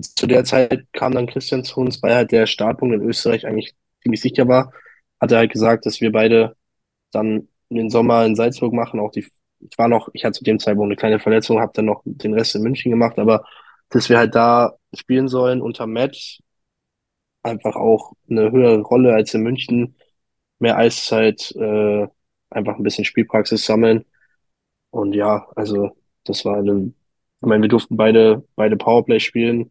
zu 0.00 0.26
der 0.26 0.44
Zeit 0.44 0.86
kam 0.92 1.14
dann 1.14 1.26
Christian 1.26 1.64
zu 1.64 1.80
uns, 1.80 2.02
weil 2.02 2.14
halt 2.14 2.32
der 2.32 2.46
Startpunkt 2.46 2.94
in 2.94 3.02
Österreich 3.02 3.46
eigentlich 3.46 3.74
ziemlich 4.02 4.20
sicher 4.20 4.48
war. 4.48 4.72
Hat 5.20 5.32
er 5.32 5.38
halt 5.38 5.52
gesagt, 5.52 5.86
dass 5.86 6.00
wir 6.00 6.12
beide 6.12 6.56
dann 7.12 7.48
den 7.70 7.90
Sommer 7.90 8.24
in 8.26 8.36
Salzburg 8.36 8.72
machen. 8.72 9.00
Auch 9.00 9.12
die, 9.12 9.26
ich 9.60 9.78
war 9.78 9.88
noch, 9.88 10.08
ich 10.12 10.24
hatte 10.24 10.38
zu 10.38 10.44
dem 10.44 10.58
Zeitpunkt 10.58 10.88
eine 10.88 10.96
kleine 10.96 11.20
Verletzung, 11.20 11.60
habe 11.60 11.72
dann 11.74 11.86
noch 11.86 12.02
den 12.04 12.34
Rest 12.34 12.54
in 12.54 12.62
München 12.62 12.90
gemacht, 12.90 13.18
aber 13.18 13.44
dass 13.90 14.08
wir 14.08 14.18
halt 14.18 14.34
da 14.34 14.74
spielen 14.94 15.28
sollen 15.28 15.60
unter 15.62 15.86
Matt, 15.86 16.38
einfach 17.42 17.76
auch 17.76 18.12
eine 18.28 18.50
höhere 18.52 18.80
Rolle 18.80 19.14
als 19.14 19.34
in 19.34 19.42
München, 19.42 19.96
mehr 20.58 20.76
Eiszeit, 20.76 21.52
äh, 21.56 22.06
einfach 22.50 22.76
ein 22.76 22.82
bisschen 22.82 23.04
Spielpraxis 23.04 23.64
sammeln. 23.64 24.04
Und 24.90 25.14
ja, 25.14 25.48
also 25.56 25.90
das 26.24 26.44
war 26.44 26.58
eine, 26.58 26.92
ich 27.40 27.46
meine, 27.46 27.62
wir 27.62 27.68
durften 27.68 27.96
beide, 27.96 28.44
beide 28.56 28.76
Powerplay 28.76 29.20
spielen, 29.20 29.70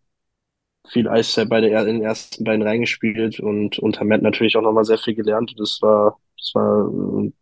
viel 0.90 1.08
Eiszeit 1.08 1.50
bei 1.50 1.62
der, 1.62 1.82
in 1.82 1.96
den 1.98 2.04
ersten 2.04 2.44
beiden 2.44 2.66
reingespielt 2.66 3.40
und 3.40 3.80
unter 3.80 4.06
Matt 4.06 4.22
natürlich 4.22 4.56
auch 4.58 4.62
nochmal 4.62 4.86
sehr 4.86 4.98
viel 4.98 5.16
gelernt. 5.16 5.54
Das 5.58 5.80
war, 5.82 6.20
das 6.38 6.52
war 6.56 6.90
eine 6.90 7.34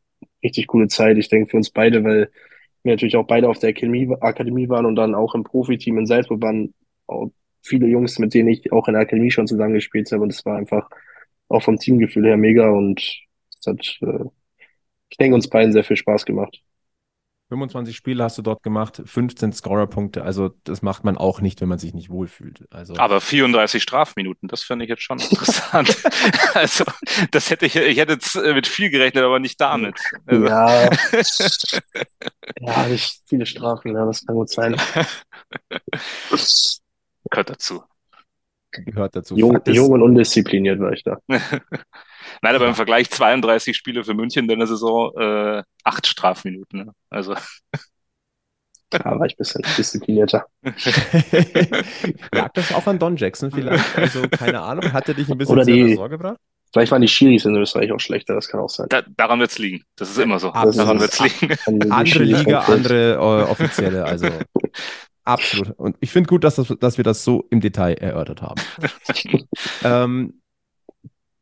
richtig 0.43 0.67
coole 0.67 0.87
Zeit, 0.87 1.17
ich 1.17 1.29
denke, 1.29 1.51
für 1.51 1.57
uns 1.57 1.69
beide, 1.69 2.03
weil 2.03 2.31
wir 2.83 2.93
natürlich 2.93 3.15
auch 3.15 3.27
beide 3.27 3.49
auf 3.49 3.59
der 3.59 3.69
Akademie, 3.69 4.13
Akademie 4.19 4.69
waren 4.69 4.85
und 4.85 4.95
dann 4.95 5.15
auch 5.15 5.35
im 5.35 5.43
Profiteam 5.43 5.97
in 5.97 6.05
Salzburg 6.05 6.41
waren 6.41 6.73
auch 7.07 7.31
viele 7.61 7.87
Jungs, 7.87 8.19
mit 8.19 8.33
denen 8.33 8.49
ich 8.49 8.71
auch 8.71 8.87
in 8.87 8.93
der 8.93 9.03
Akademie 9.03 9.31
schon 9.31 9.47
zusammengespielt 9.47 10.11
habe. 10.11 10.23
Und 10.23 10.29
das 10.33 10.45
war 10.45 10.57
einfach 10.57 10.89
auch 11.49 11.61
vom 11.63 11.77
Teamgefühl 11.77 12.25
her 12.25 12.37
mega 12.37 12.69
und 12.69 12.99
es 12.99 13.67
hat, 13.67 13.97
äh, 14.01 14.25
ich 15.09 15.17
denke, 15.17 15.35
uns 15.35 15.49
beiden 15.49 15.71
sehr 15.71 15.83
viel 15.83 15.97
Spaß 15.97 16.25
gemacht. 16.25 16.61
25 17.49 17.95
Spiele 17.95 18.23
hast 18.23 18.37
du 18.37 18.41
dort 18.41 18.61
gemacht, 18.61 19.01
15 19.05 19.53
Scorerpunkte. 19.53 20.23
Also 20.23 20.49
das 20.65 20.81
macht 20.81 21.05
man 21.05 21.17
auch 21.17 21.39
nicht, 21.39 21.61
wenn 21.61 21.69
man 21.69 21.79
sich 21.79 21.93
nicht 21.93 22.09
wohlfühlt. 22.09 22.65
Also 22.71 22.95
Aber 22.97 23.21
34 23.21 23.81
Strafminuten, 23.81 24.49
das 24.49 24.63
finde 24.63 24.83
ich 24.83 24.89
jetzt 24.89 25.03
schon 25.03 25.19
interessant. 25.31 25.97
also, 26.53 26.83
das 27.31 27.49
hätte 27.49 27.65
ich, 27.65 27.75
ich 27.77 27.97
hätte 27.97 28.13
jetzt 28.13 28.35
äh, 28.35 28.53
mit 28.53 28.67
viel 28.67 28.89
gerechnet, 28.89 29.23
aber 29.23 29.39
nicht 29.39 29.61
damit. 29.61 29.97
Also, 30.25 30.45
Ja, 30.45 30.89
ja, 32.59 32.87
nicht 32.87 33.21
viele 33.27 33.45
Strafen, 33.45 33.95
ja, 33.95 34.05
das 34.05 34.25
kann 34.25 34.35
gut 34.35 34.49
sein. 34.49 34.75
gehört 37.29 37.49
dazu. 37.49 37.83
Gehört 38.85 39.15
dazu. 39.15 39.35
Jung, 39.37 39.59
jung 39.67 39.91
und 39.91 40.01
undiszipliniert 40.01 40.79
war 40.79 40.91
ich 40.93 41.03
da. 41.03 41.17
Nein, 41.27 42.55
aber 42.55 42.67
im 42.67 42.75
Vergleich 42.75 43.09
32 43.09 43.75
Spiele 43.75 44.03
für 44.03 44.13
München 44.13 44.49
in 44.49 44.59
der 44.59 44.67
Saison, 44.67 45.11
äh, 45.17 45.63
acht 45.83 46.07
Strafminuten. 46.07 46.85
Ne? 46.85 46.91
Also, 47.09 47.35
Da 48.89 48.99
war 49.19 49.25
ich 49.25 49.33
ein 49.33 49.37
bisschen 49.37 49.61
disziplinierter. 49.77 50.45
lag 52.31 52.49
das 52.53 52.73
auch 52.73 52.87
an 52.87 52.99
Don 52.99 53.15
Jackson 53.17 53.51
vielleicht? 53.51 53.97
Also 53.97 54.27
keine 54.29 54.61
Ahnung, 54.61 54.91
hat 54.93 55.07
er 55.07 55.13
dich 55.13 55.29
ein 55.29 55.37
bisschen 55.37 55.53
Oder 55.55 55.65
die- 55.65 55.81
Ressort 55.83 56.11
gebracht? 56.11 56.37
Vielleicht 56.73 56.91
waren 56.91 57.01
die 57.01 57.07
Schiris 57.07 57.45
in 57.45 57.55
Österreich 57.55 57.91
auch 57.93 57.99
schlechter, 57.99 58.35
das 58.35 58.49
kann 58.49 58.59
auch 58.59 58.69
sein. 58.69 58.87
da, 58.89 59.01
daran 59.15 59.39
wird's 59.39 59.57
liegen. 59.57 59.83
Das 59.95 60.09
ist 60.09 60.17
immer 60.17 60.37
so. 60.37 60.51
Das 60.51 60.75
daran 60.75 60.97
ist- 60.97 61.01
wird's 61.01 61.19
liegen. 61.41 61.55
An 61.65 61.79
die 61.79 61.91
Andere 61.91 62.23
Liga, 62.23 62.59
andere 62.59 63.13
äh, 63.13 63.17
Offizielle, 63.49 64.03
also 64.03 64.27
absolut. 65.27 65.71
Und 65.77 65.97
ich 65.99 66.11
finde 66.11 66.27
gut, 66.27 66.43
dass, 66.43 66.55
das, 66.55 66.73
dass 66.79 66.97
wir 66.97 67.03
das 67.03 67.23
so 67.23 67.45
im 67.49 67.61
Detail 67.61 67.93
erörtert 67.93 68.41
haben. 68.41 68.61
ähm, 69.83 70.41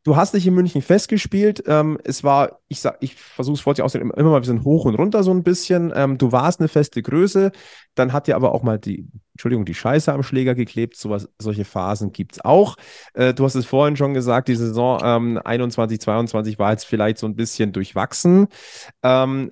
du 0.03 0.15
hast 0.15 0.33
dich 0.33 0.45
in 0.45 0.53
München 0.53 0.81
festgespielt. 0.81 1.63
Ähm, 1.67 1.97
es 2.03 2.23
war, 2.23 2.59
ich 2.67 2.79
sag, 2.79 2.97
ich 2.99 3.15
versuche 3.15 3.55
es 3.55 3.61
vorzustellen, 3.61 4.11
immer 4.11 4.29
mal 4.29 4.35
ein 4.37 4.41
bisschen 4.41 4.63
hoch 4.63 4.85
und 4.85 4.95
runter 4.95 5.23
so 5.23 5.31
ein 5.31 5.43
bisschen. 5.43 5.91
Ähm, 5.95 6.17
du 6.17 6.31
warst 6.31 6.59
eine 6.59 6.67
feste 6.67 7.01
Größe, 7.01 7.51
dann 7.95 8.13
hat 8.13 8.27
dir 8.27 8.35
aber 8.35 8.53
auch 8.53 8.61
mal 8.63 8.77
die, 8.77 9.07
Entschuldigung, 9.33 9.65
die 9.65 9.73
Scheiße 9.73 10.13
am 10.13 10.23
Schläger 10.23 10.53
geklebt. 10.55 10.95
Sowas, 10.95 11.27
solche 11.39 11.65
Phasen 11.65 12.11
gibt 12.11 12.33
es 12.33 12.45
auch. 12.45 12.75
Äh, 13.13 13.33
du 13.33 13.43
hast 13.45 13.55
es 13.55 13.65
vorhin 13.65 13.97
schon 13.97 14.13
gesagt, 14.13 14.47
die 14.47 14.55
Saison 14.55 14.99
ähm, 15.03 15.41
21, 15.43 15.99
22 15.99 16.59
war 16.59 16.71
jetzt 16.71 16.85
vielleicht 16.85 17.17
so 17.17 17.25
ein 17.27 17.35
bisschen 17.35 17.71
durchwachsen. 17.71 18.47
Ähm, 19.01 19.49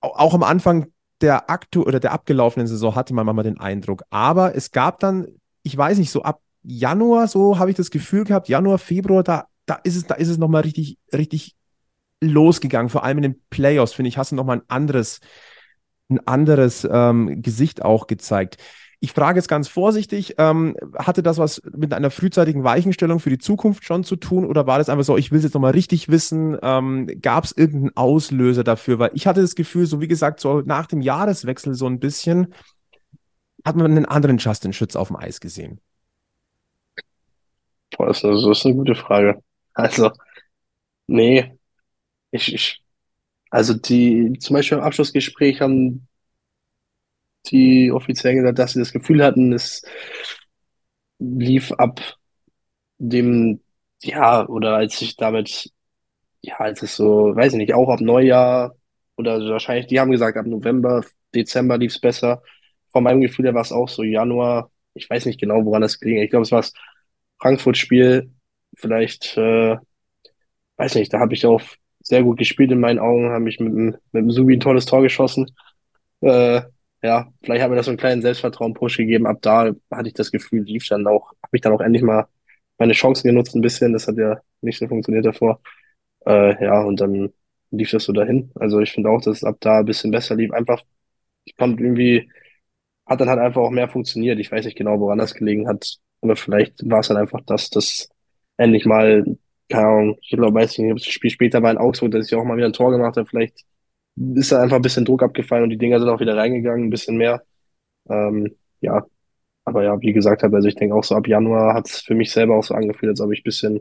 au- 0.00 0.14
auch 0.14 0.34
am 0.34 0.42
Anfang 0.42 0.88
der 1.20 1.50
aktu 1.50 1.82
oder 1.82 2.00
der 2.00 2.12
abgelaufenen 2.12 2.66
Saison 2.66 2.94
hatte 2.94 3.14
man 3.14 3.26
manchmal 3.26 3.44
den 3.44 3.60
Eindruck. 3.60 4.04
Aber 4.10 4.54
es 4.54 4.70
gab 4.70 5.00
dann, 5.00 5.28
ich 5.62 5.76
weiß 5.76 5.98
nicht, 5.98 6.10
so 6.10 6.22
ab 6.22 6.40
Januar, 6.62 7.28
so 7.28 7.58
habe 7.58 7.70
ich 7.70 7.76
das 7.76 7.90
Gefühl 7.90 8.24
gehabt, 8.24 8.48
Januar, 8.48 8.78
Februar, 8.78 9.22
da, 9.22 9.46
da 9.66 9.74
ist 9.82 9.96
es, 9.96 10.06
da 10.06 10.14
ist 10.14 10.28
es 10.28 10.38
nochmal 10.38 10.62
richtig, 10.62 10.98
richtig 11.12 11.56
losgegangen. 12.20 12.90
Vor 12.90 13.04
allem 13.04 13.18
in 13.18 13.22
den 13.22 13.42
Playoffs, 13.50 13.92
finde 13.92 14.08
ich, 14.08 14.18
hast 14.18 14.32
du 14.32 14.36
nochmal 14.36 14.58
ein 14.58 14.68
anderes, 14.68 15.20
ein 16.08 16.26
anderes 16.26 16.86
ähm, 16.90 17.42
Gesicht 17.42 17.82
auch 17.82 18.06
gezeigt. 18.06 18.58
Ich 19.02 19.12
frage 19.12 19.38
jetzt 19.38 19.48
ganz 19.48 19.66
vorsichtig, 19.66 20.34
ähm, 20.36 20.76
hatte 20.94 21.22
das 21.22 21.38
was 21.38 21.62
mit 21.74 21.94
einer 21.94 22.10
frühzeitigen 22.10 22.64
Weichenstellung 22.64 23.18
für 23.18 23.30
die 23.30 23.38
Zukunft 23.38 23.84
schon 23.84 24.04
zu 24.04 24.16
tun 24.16 24.44
oder 24.44 24.66
war 24.66 24.76
das 24.76 24.90
einfach 24.90 25.04
so, 25.04 25.16
ich 25.16 25.30
will 25.30 25.38
es 25.38 25.44
jetzt 25.44 25.54
nochmal 25.54 25.72
richtig 25.72 26.10
wissen, 26.10 26.58
ähm, 26.62 27.06
gab 27.22 27.44
es 27.44 27.52
irgendeinen 27.52 27.96
Auslöser 27.96 28.62
dafür? 28.62 28.98
Weil 28.98 29.10
ich 29.14 29.26
hatte 29.26 29.40
das 29.40 29.54
Gefühl, 29.54 29.86
so 29.86 30.02
wie 30.02 30.08
gesagt, 30.08 30.40
so 30.40 30.60
nach 30.60 30.86
dem 30.86 31.00
Jahreswechsel 31.00 31.72
so 31.74 31.86
ein 31.86 31.98
bisschen, 31.98 32.52
hat 33.64 33.76
man 33.76 33.86
einen 33.86 34.04
anderen 34.04 34.36
Justin 34.36 34.74
Schütz 34.74 34.96
auf 34.96 35.08
dem 35.08 35.16
Eis 35.16 35.40
gesehen? 35.40 35.80
Boah, 37.96 38.06
das 38.06 38.18
ist 38.18 38.24
eine, 38.24 38.34
das 38.34 38.58
ist 38.58 38.66
eine 38.66 38.74
gute 38.74 38.94
Frage. 38.94 39.42
Also, 39.74 40.10
nee, 41.06 41.58
ich, 42.30 42.54
ich, 42.54 42.82
also 43.50 43.74
die, 43.74 44.38
zum 44.40 44.54
Beispiel 44.54 44.78
im 44.78 44.84
Abschlussgespräch 44.84 45.60
haben 45.60 46.06
die 47.46 47.90
offiziell 47.92 48.34
gesagt, 48.34 48.58
dass 48.58 48.72
sie 48.72 48.80
das 48.80 48.92
Gefühl 48.92 49.24
hatten, 49.24 49.52
es 49.52 49.82
lief 51.18 51.72
ab 51.72 52.00
dem, 52.98 53.60
ja, 54.02 54.46
oder 54.48 54.76
als 54.76 55.00
ich 55.02 55.16
damit, 55.16 55.72
ja, 56.42 56.56
als 56.58 56.82
es 56.82 56.96
so, 56.96 57.34
weiß 57.36 57.52
ich 57.54 57.58
nicht, 57.58 57.74
auch 57.74 57.90
ab 57.90 58.00
Neujahr 58.00 58.76
oder 59.16 59.40
wahrscheinlich, 59.50 59.86
die 59.86 60.00
haben 60.00 60.10
gesagt, 60.12 60.36
ab 60.38 60.46
November, 60.46 61.04
Dezember 61.34 61.78
lief 61.78 61.92
es 61.94 62.00
besser. 62.00 62.42
Von 62.92 63.04
meinem 63.04 63.20
Gefühl 63.20 63.46
her 63.46 63.54
war 63.54 63.62
es 63.62 63.72
auch 63.72 63.88
so 63.88 64.02
Januar, 64.02 64.70
ich 64.94 65.08
weiß 65.08 65.26
nicht 65.26 65.40
genau, 65.40 65.64
woran 65.64 65.82
das 65.82 66.00
ging. 66.00 66.18
Ich 66.18 66.30
glaube, 66.30 66.44
es 66.44 66.52
war 66.52 66.60
das 66.60 66.72
Frankfurt-Spiel, 67.40 68.32
vielleicht, 68.76 69.36
äh, 69.36 69.76
weiß 70.76 70.94
nicht, 70.96 71.12
da 71.12 71.20
habe 71.20 71.34
ich 71.34 71.46
auch 71.46 71.60
sehr 72.00 72.22
gut 72.22 72.38
gespielt 72.38 72.72
in 72.72 72.80
meinen 72.80 72.98
Augen, 72.98 73.30
habe 73.30 73.48
ich 73.48 73.60
mit, 73.60 73.72
mit 73.72 73.96
dem 74.12 74.30
Subi 74.30 74.56
ein 74.56 74.60
tolles 74.60 74.86
Tor 74.86 75.02
geschossen. 75.02 75.50
Äh, 76.22 76.62
ja, 77.02 77.32
vielleicht 77.42 77.62
hat 77.62 77.70
mir 77.70 77.76
das 77.76 77.86
so 77.86 77.90
einen 77.92 77.98
kleinen 77.98 78.22
Selbstvertrauen-Push 78.22 78.98
gegeben. 78.98 79.26
Ab 79.26 79.38
da 79.42 79.72
hatte 79.90 80.08
ich 80.08 80.14
das 80.14 80.30
Gefühl, 80.30 80.62
lief 80.62 80.86
dann 80.88 81.06
auch, 81.06 81.30
habe 81.42 81.56
ich 81.56 81.60
dann 81.62 81.72
auch 81.72 81.80
endlich 81.80 82.02
mal 82.02 82.26
meine 82.78 82.92
Chancen 82.92 83.28
genutzt 83.28 83.54
ein 83.54 83.62
bisschen. 83.62 83.92
Das 83.92 84.06
hat 84.08 84.16
ja 84.16 84.40
nicht 84.60 84.78
so 84.78 84.86
funktioniert 84.88 85.24
davor. 85.26 85.60
Äh, 86.26 86.64
ja, 86.64 86.80
und 86.82 87.00
dann 87.00 87.32
lief 87.70 87.90
das 87.90 88.04
so 88.04 88.12
dahin. 88.12 88.52
Also 88.56 88.80
ich 88.80 88.92
finde 88.92 89.10
auch, 89.10 89.20
dass 89.22 89.38
es 89.38 89.44
ab 89.44 89.56
da 89.60 89.80
ein 89.80 89.84
bisschen 89.86 90.10
besser 90.10 90.36
lief. 90.36 90.52
Einfach, 90.52 90.82
ich 91.44 91.56
konnte 91.56 91.82
irgendwie, 91.82 92.30
hat 93.06 93.20
dann 93.20 93.28
halt 93.28 93.40
einfach 93.40 93.62
auch 93.62 93.70
mehr 93.70 93.88
funktioniert. 93.88 94.38
Ich 94.38 94.52
weiß 94.52 94.64
nicht 94.64 94.76
genau, 94.78 95.00
woran 95.00 95.18
das 95.18 95.34
gelegen 95.34 95.68
hat. 95.68 95.96
Aber 96.22 96.36
vielleicht 96.36 96.88
war 96.88 97.00
es 97.00 97.08
dann 97.08 97.16
einfach 97.16 97.40
das, 97.46 97.70
dass 97.70 98.08
endlich 98.56 98.84
mal, 98.86 99.24
keine 99.68 99.86
Ahnung, 99.88 100.18
ich 100.22 100.30
glaube, 100.30 100.54
weiß 100.54 100.78
nicht, 100.78 100.94
das 101.06 101.06
Spiel 101.12 101.30
später 101.30 101.62
war 101.62 101.70
in 101.70 101.78
Augsburg, 101.78 102.12
dass 102.12 102.26
ich 102.26 102.34
auch 102.34 102.44
mal 102.44 102.56
wieder 102.56 102.66
ein 102.66 102.72
Tor 102.72 102.90
gemacht 102.92 103.16
habe. 103.16 103.26
Vielleicht 103.28 103.64
ist 104.34 104.52
da 104.52 104.62
einfach 104.62 104.76
ein 104.76 104.82
bisschen 104.82 105.04
Druck 105.04 105.22
abgefallen 105.22 105.64
und 105.64 105.70
die 105.70 105.78
Dinger 105.78 105.98
sind 106.00 106.08
auch 106.08 106.20
wieder 106.20 106.36
reingegangen, 106.36 106.86
ein 106.86 106.90
bisschen 106.90 107.16
mehr. 107.16 107.42
Ähm, 108.10 108.56
ja, 108.80 109.06
aber 109.64 109.84
ja, 109.84 110.00
wie 110.00 110.12
gesagt 110.12 110.44
also 110.44 110.68
ich 110.68 110.76
denke 110.76 110.94
auch 110.94 111.04
so 111.04 111.14
ab 111.16 111.28
Januar 111.28 111.74
hat 111.74 111.88
es 111.88 112.00
für 112.02 112.14
mich 112.14 112.32
selber 112.32 112.56
auch 112.58 112.64
so 112.64 112.74
angefühlt, 112.74 113.10
als 113.10 113.20
ob 113.20 113.32
ich 113.32 113.40
ein 113.40 113.44
bisschen 113.44 113.80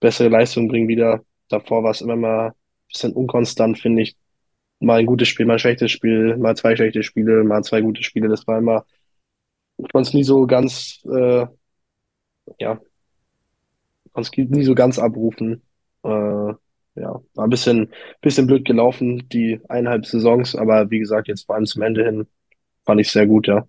bessere 0.00 0.28
Leistung 0.28 0.68
bringe 0.68 0.88
wieder. 0.88 1.24
Davor 1.48 1.82
war 1.84 1.90
es 1.92 2.00
immer 2.00 2.16
mal 2.16 2.48
ein 2.48 2.54
bisschen 2.88 3.12
unkonstant, 3.14 3.78
finde 3.78 4.02
ich. 4.02 4.16
Mal 4.80 5.00
ein 5.00 5.06
gutes 5.06 5.28
Spiel, 5.28 5.46
mal 5.46 5.54
ein 5.54 5.58
schlechtes 5.58 5.90
Spiel, 5.90 6.36
mal 6.38 6.56
zwei 6.56 6.76
schlechte 6.76 7.02
Spiele, 7.02 7.44
mal 7.44 7.62
zwei 7.64 7.82
gute 7.82 8.02
Spiele. 8.02 8.28
Das 8.28 8.46
war 8.46 8.58
immer, 8.58 8.86
ich 9.78 9.88
konnte 9.92 10.08
es 10.08 10.14
nie 10.14 10.24
so 10.24 10.46
ganz, 10.46 11.00
äh, 11.06 11.46
ja, 12.58 12.80
konnte 14.12 14.42
es 14.42 14.48
nie 14.50 14.64
so 14.64 14.74
ganz 14.74 14.98
abrufen. 14.98 15.62
Äh, 16.04 16.54
ja, 16.94 17.20
war 17.34 17.44
ein 17.44 17.50
bisschen, 17.50 17.90
bisschen 18.20 18.46
blöd 18.46 18.64
gelaufen, 18.64 19.28
die 19.28 19.60
eineinhalb 19.68 20.06
Saisons, 20.06 20.54
aber 20.54 20.90
wie 20.90 20.98
gesagt, 20.98 21.28
jetzt 21.28 21.46
vor 21.46 21.54
allem 21.54 21.66
zum 21.66 21.82
Ende 21.82 22.04
hin 22.04 22.26
fand 22.84 23.00
ich 23.00 23.10
sehr 23.10 23.26
gut, 23.26 23.46
ja. 23.46 23.66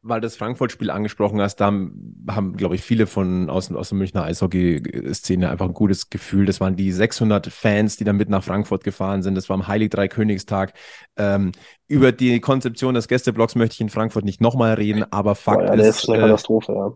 Weil 0.00 0.20
das 0.20 0.36
Frankfurt-Spiel 0.36 0.90
angesprochen 0.90 1.40
hast, 1.40 1.56
da 1.56 1.66
haben, 1.66 2.24
haben 2.30 2.56
glaube 2.56 2.76
ich, 2.76 2.82
viele 2.82 3.08
von 3.08 3.50
aus, 3.50 3.72
aus 3.72 3.88
der 3.88 3.98
Münchner 3.98 4.22
Eishockey-Szene 4.22 5.50
einfach 5.50 5.66
ein 5.66 5.74
gutes 5.74 6.08
Gefühl. 6.08 6.46
Das 6.46 6.60
waren 6.60 6.76
die 6.76 6.92
600 6.92 7.48
Fans, 7.48 7.96
die 7.96 8.04
dann 8.04 8.16
mit 8.16 8.28
nach 8.28 8.44
Frankfurt 8.44 8.84
gefahren 8.84 9.22
sind. 9.22 9.34
Das 9.34 9.48
war 9.48 9.54
am 9.54 9.66
Heilig 9.66 9.90
Dreikönigstag. 9.90 10.72
Ähm, 11.16 11.50
über 11.88 12.12
die 12.12 12.38
Konzeption 12.38 12.94
des 12.94 13.08
Gästeblocks 13.08 13.56
möchte 13.56 13.74
ich 13.74 13.80
in 13.80 13.88
Frankfurt 13.88 14.24
nicht 14.24 14.40
nochmal 14.40 14.74
reden, 14.74 15.04
aber 15.10 15.34
Fakt 15.34 15.62
ja, 15.62 15.74
ist, 15.74 16.08
eine 16.08 16.18
äh, 16.18 16.20
Katastrophe, 16.20 16.72
ja. 16.72 16.92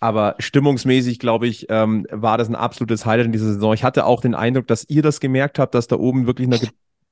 Aber 0.00 0.34
stimmungsmäßig, 0.38 1.18
glaube 1.18 1.46
ich, 1.46 1.66
ähm, 1.68 2.06
war 2.10 2.38
das 2.38 2.48
ein 2.48 2.54
absolutes 2.54 3.04
Highlight 3.04 3.26
in 3.26 3.32
dieser 3.32 3.52
Saison. 3.52 3.74
Ich 3.74 3.84
hatte 3.84 4.06
auch 4.06 4.22
den 4.22 4.34
Eindruck, 4.34 4.66
dass 4.66 4.88
ihr 4.88 5.02
das 5.02 5.20
gemerkt 5.20 5.58
habt, 5.58 5.74
dass 5.74 5.86
da 5.86 5.96
oben 5.96 6.26
wirklich 6.26 6.48
eine, 6.48 6.58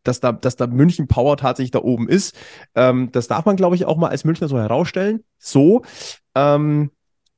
dass 0.03 0.21
da, 0.21 0.33
dass 0.33 0.57
da 0.57 0.67
München 0.67 1.07
Power 1.07 1.37
tatsächlich 1.37 1.71
da 1.71 1.81
oben 1.81 2.09
ist. 2.09 2.35
Ähm, 2.75 3.11
das 3.13 3.29
darf 3.29 3.45
man, 3.45 3.57
glaube 3.57 3.77
ich, 3.77 3.85
auch 3.85 3.99
mal 3.99 4.09
als 4.09 4.25
Münchner 4.25 4.49
so 4.49 4.59
herausstellen. 4.59 5.23
So. 5.39 5.83
Ähm, 6.35 6.91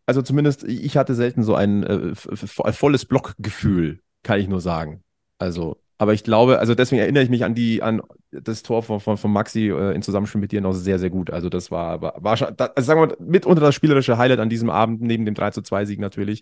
also 0.07 0.23
zumindest, 0.23 0.65
ich 0.65 0.97
hatte 0.97 1.15
selten 1.15 1.43
so 1.43 1.55
ein 1.55 1.83
äh, 1.83 2.15
volles 2.15 3.05
Blockgefühl, 3.05 4.01
kann 4.23 4.41
ich 4.41 4.49
nur 4.49 4.61
sagen. 4.61 5.03
Also, 5.39 5.79
aber 6.01 6.15
ich 6.15 6.25
glaube, 6.25 6.61
also 6.61 6.75
deswegen 6.75 7.03
erinnere 7.03 7.23
ich 7.23 7.29
mich 7.29 7.45
an 7.45 7.55
die, 7.55 7.83
an 7.83 8.01
das 8.31 8.63
Tor 8.63 8.83
von, 8.83 9.01
von, 9.01 9.19
von 9.19 9.31
Maxi 9.31 9.69
äh, 9.69 9.95
in 9.95 10.01
Zusammenspiel 10.01 10.41
mit 10.41 10.51
dir 10.51 10.63
noch 10.63 10.73
sehr, 10.73 10.99
sehr 10.99 11.11
gut. 11.11 11.31
Also 11.31 11.51
das 11.51 11.71
war, 11.71 12.01
war, 12.01 12.15
war 12.17 12.39
schon, 12.39 12.57
da, 12.57 12.71
also 12.75 12.87
sagen 12.87 13.03
wir 13.03 13.09
mal, 13.09 13.17
mitunter 13.21 13.61
das 13.61 13.75
spielerische 13.75 14.17
Highlight 14.17 14.39
an 14.39 14.49
diesem 14.49 14.71
Abend, 14.71 15.03
neben 15.03 15.27
dem 15.27 15.35
3 15.35 15.51
zu 15.51 15.61
2 15.61 15.85
Sieg 15.85 16.01
natürlich. 16.01 16.41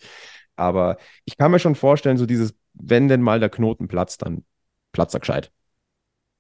Aber 0.55 0.97
ich 1.25 1.37
kann 1.37 1.51
mir 1.51 1.59
schon 1.59 1.75
vorstellen, 1.75 2.19
so 2.19 2.25
dieses, 2.25 2.55
wenn 2.73 3.09
denn 3.09 3.21
mal 3.21 3.41
der 3.41 3.49
Knoten 3.49 3.89
platzt, 3.89 4.23
dann 4.23 4.45
platzt 4.93 5.17
er 5.17 5.21
gescheit. 5.21 5.51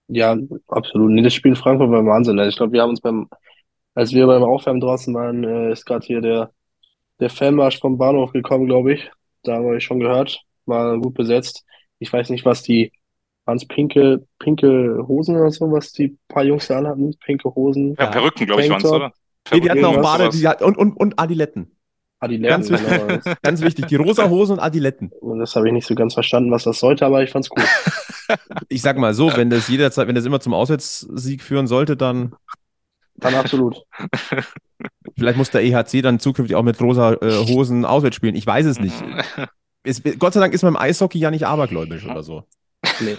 Ja, 0.06 0.36
absolut. 0.68 1.10
Nee, 1.10 1.22
das 1.22 1.34
Spiel 1.34 1.50
in 1.50 1.56
Frankfurt 1.56 1.90
war 1.90 2.06
Wahnsinn. 2.06 2.38
Also 2.38 2.50
ich 2.50 2.56
glaube, 2.56 2.72
wir 2.72 2.82
haben 2.82 2.90
uns 2.90 3.00
beim, 3.00 3.28
als 3.96 4.12
wir 4.12 4.28
beim 4.28 4.44
Aufwärmen 4.44 4.80
draußen 4.80 5.12
waren, 5.12 5.42
äh, 5.42 5.72
ist 5.72 5.86
gerade 5.86 6.06
hier 6.06 6.20
der, 6.20 6.52
der 7.18 7.30
Fanmarsch 7.30 7.80
vom 7.80 7.98
Bahnhof 7.98 8.32
gekommen, 8.32 8.66
glaube 8.66 8.92
ich. 8.92 9.10
Da 9.42 9.56
haben 9.56 9.64
wir 9.64 9.72
euch 9.72 9.82
schon 9.82 9.98
gehört. 9.98 10.40
War 10.66 10.96
gut 10.98 11.14
besetzt. 11.14 11.64
Ich 11.98 12.12
weiß 12.12 12.30
nicht, 12.30 12.44
was 12.44 12.62
die, 12.62 12.92
waren 13.48 13.56
es 13.56 13.66
pinke, 13.66 14.26
pinke 14.38 15.02
Hosen 15.08 15.34
oder 15.34 15.50
so, 15.50 15.72
was 15.72 15.92
die 15.92 16.18
paar 16.28 16.44
Jungs 16.44 16.66
da 16.66 16.78
anhatten? 16.78 17.14
Pinke 17.24 17.54
Hosen, 17.54 17.96
Ja, 17.98 18.06
Perücken, 18.08 18.44
glaube 18.46 18.62
ich, 18.62 18.68
waren 18.70 18.84
es, 18.84 18.90
oder? 18.90 19.12
Nee, 19.50 19.60
die 19.60 19.70
hatten 19.70 19.84
auch 19.86 20.02
Bade 20.02 20.28
die, 20.28 20.46
hat- 20.46 20.60
und, 20.60 20.76
und, 20.76 20.92
und 20.92 21.18
Adiletten. 21.18 21.74
Adiletten, 22.20 22.50
Ganz 22.50 22.68
genau. 22.68 23.18
Ganz 23.42 23.62
wichtig, 23.62 23.86
die 23.86 23.96
rosa 23.96 24.28
Hosen 24.28 24.54
und 24.54 24.58
Adiletten. 24.58 25.10
Und 25.20 25.38
das 25.38 25.56
habe 25.56 25.66
ich 25.66 25.72
nicht 25.72 25.86
so 25.86 25.94
ganz 25.94 26.12
verstanden, 26.12 26.50
was 26.50 26.64
das 26.64 26.78
sollte, 26.78 27.06
aber 27.06 27.22
ich 27.22 27.30
fand's 27.30 27.48
cool. 27.50 27.64
Ich 28.68 28.82
sag 28.82 28.98
mal 28.98 29.14
so, 29.14 29.34
wenn 29.34 29.48
das 29.48 29.68
jederzeit, 29.68 30.06
wenn 30.06 30.14
das 30.14 30.26
immer 30.26 30.38
zum 30.40 30.52
Auswärtssieg 30.52 31.42
führen 31.42 31.66
sollte, 31.66 31.96
dann 31.96 32.34
Dann 33.16 33.34
absolut. 33.34 33.82
vielleicht 35.16 35.38
muss 35.38 35.48
der 35.48 35.62
EHC 35.62 36.02
dann 36.02 36.20
zukünftig 36.20 36.54
auch 36.54 36.62
mit 36.62 36.78
rosa 36.82 37.14
äh, 37.14 37.46
Hosen 37.48 37.86
auswärts 37.86 38.16
spielen. 38.16 38.36
Ich 38.36 38.46
weiß 38.46 38.66
es 38.66 38.78
nicht. 38.80 39.02
Es, 39.84 40.02
Gott 40.18 40.34
sei 40.34 40.40
Dank 40.40 40.52
ist 40.52 40.62
man 40.62 40.74
im 40.74 40.78
Eishockey 40.78 41.18
ja 41.18 41.30
nicht 41.30 41.46
abergläubisch 41.46 42.04
oder 42.04 42.22
so. 42.22 42.44
Nee. 42.98 43.18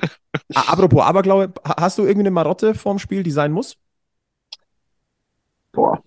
Apropos 0.54 1.02
Aberglaube, 1.04 1.54
ha- 1.66 1.76
hast 1.82 1.98
du 1.98 2.04
irgendwie 2.04 2.22
eine 2.22 2.32
Marotte 2.32 2.76
vorm 2.76 3.00
Spiel, 3.00 3.24
die 3.24 3.32
sein 3.32 3.52
muss? 3.52 3.78
Boah. 5.74 6.02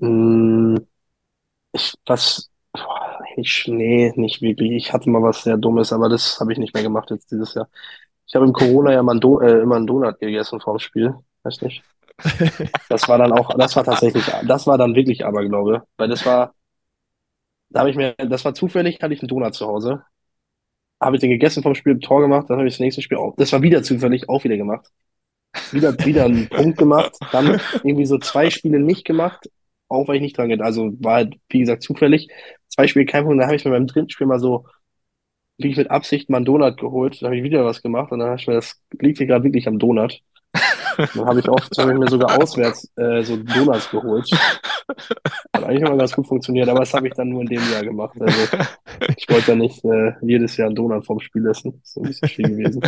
Hm, 0.00 0.86
ich, 1.72 1.94
was, 2.06 2.50
boah, 2.72 3.20
ich, 3.36 3.64
nee, 3.68 4.12
nicht 4.16 4.42
wirklich. 4.42 4.72
Ich 4.72 4.92
hatte 4.92 5.10
mal 5.10 5.22
was 5.22 5.42
sehr 5.44 5.58
Dummes, 5.58 5.92
aber 5.92 6.08
das 6.08 6.40
habe 6.40 6.52
ich 6.52 6.58
nicht 6.58 6.74
mehr 6.74 6.82
gemacht 6.84 7.10
jetzt 7.10 7.30
dieses 7.32 7.54
Jahr. 7.54 7.68
Ich 8.26 8.34
habe 8.36 8.46
im 8.46 8.52
Corona 8.54 8.92
ja 8.92 9.02
mal 9.02 9.18
äh, 9.42 9.62
immer 9.62 9.76
einen 9.76 9.86
Donut 9.88 10.20
gegessen 10.20 10.60
vorm 10.60 10.78
Spiel. 10.80 11.14
Weiß 11.44 11.62
nicht. 11.62 11.84
Das 12.88 13.08
war 13.08 13.18
dann 13.18 13.32
auch, 13.32 13.54
das 13.58 13.76
war 13.76 13.84
tatsächlich, 13.84 14.24
das 14.46 14.66
war 14.66 14.78
dann 14.78 14.94
wirklich 14.94 15.24
Aberglaube, 15.26 15.84
weil 15.98 16.08
das 16.08 16.24
war, 16.26 16.54
da 17.70 17.80
habe 17.80 17.90
ich 17.90 17.96
mir, 17.96 18.14
das 18.16 18.44
war 18.44 18.54
zufällig, 18.54 19.00
hatte 19.02 19.14
ich 19.14 19.20
einen 19.20 19.28
Donut 19.28 19.54
zu 19.54 19.66
Hause. 19.66 20.04
Habe 21.00 21.16
ich 21.16 21.20
den 21.20 21.30
gegessen 21.30 21.62
vom 21.62 21.74
Spiel, 21.74 21.98
Tor 21.98 22.22
gemacht, 22.22 22.48
dann 22.48 22.58
habe 22.58 22.68
ich 22.68 22.74
das 22.74 22.80
nächste 22.80 23.02
Spiel 23.02 23.18
auch, 23.18 23.34
das 23.36 23.52
war 23.52 23.62
wieder 23.62 23.82
zufällig, 23.82 24.28
auch 24.28 24.44
wieder 24.44 24.56
gemacht. 24.56 24.90
Wieder, 25.72 25.92
wieder 26.04 26.24
einen 26.24 26.48
Punkt 26.50 26.78
gemacht, 26.78 27.12
dann 27.32 27.60
irgendwie 27.82 28.06
so 28.06 28.18
zwei 28.18 28.50
Spiele 28.50 28.78
nicht 28.80 29.04
gemacht, 29.04 29.50
auch 29.88 30.08
weil 30.08 30.16
ich 30.16 30.22
nicht 30.22 30.38
dran 30.38 30.48
gedacht, 30.48 30.66
also 30.66 30.92
war 31.00 31.14
halt, 31.16 31.36
wie 31.50 31.60
gesagt, 31.60 31.82
zufällig. 31.82 32.28
Zwei 32.68 32.86
Spiele 32.86 33.06
kein 33.06 33.24
Punkt, 33.24 33.40
dann 33.40 33.46
habe 33.46 33.56
ich 33.56 33.64
mir 33.64 33.70
beim 33.72 33.86
dritten 33.86 34.10
Spiel 34.10 34.26
mal 34.26 34.38
so, 34.40 34.66
wie 35.58 35.70
ich 35.70 35.76
mit 35.76 35.90
Absicht 35.90 36.30
mal 36.30 36.38
einen 36.38 36.46
Donut 36.46 36.78
geholt, 36.78 37.20
dann 37.20 37.28
habe 37.28 37.36
ich 37.36 37.42
wieder 37.44 37.64
was 37.64 37.82
gemacht 37.82 38.12
und 38.12 38.18
dann 38.20 38.28
habe 38.28 38.40
ich 38.40 38.46
mir 38.46 38.54
das, 38.54 38.80
liegt 39.00 39.18
hier 39.18 39.26
gerade 39.26 39.44
wirklich 39.44 39.68
am 39.68 39.78
Donut. 39.78 40.22
Dann 40.96 41.26
habe 41.26 41.40
ich 41.40 41.48
oft 41.48 41.76
habe 41.78 41.92
ich 41.92 41.98
mir 41.98 42.08
sogar 42.08 42.40
auswärts 42.40 42.90
äh, 42.96 43.22
so 43.22 43.36
Donuts 43.36 43.90
geholt. 43.90 44.28
Hat 45.52 45.64
eigentlich 45.64 45.82
immer 45.82 45.96
ganz 45.96 46.14
gut 46.14 46.26
funktioniert, 46.26 46.68
aber 46.68 46.80
das 46.80 46.94
habe 46.94 47.08
ich 47.08 47.14
dann 47.14 47.28
nur 47.28 47.42
in 47.42 47.48
dem 47.48 47.72
Jahr 47.72 47.82
gemacht. 47.82 48.16
Also 48.20 48.58
ich 49.16 49.28
wollte 49.28 49.52
ja 49.52 49.56
nicht 49.56 49.84
äh, 49.84 50.12
jedes 50.22 50.56
Jahr 50.56 50.66
einen 50.66 50.76
Donut 50.76 51.04
vorm 51.04 51.20
Spiel 51.20 51.46
essen. 51.46 51.80
Das 51.80 51.90
ist 51.90 51.96
ein 51.96 52.02
bisschen 52.02 52.28
viel 52.28 52.48
gewesen. 52.48 52.82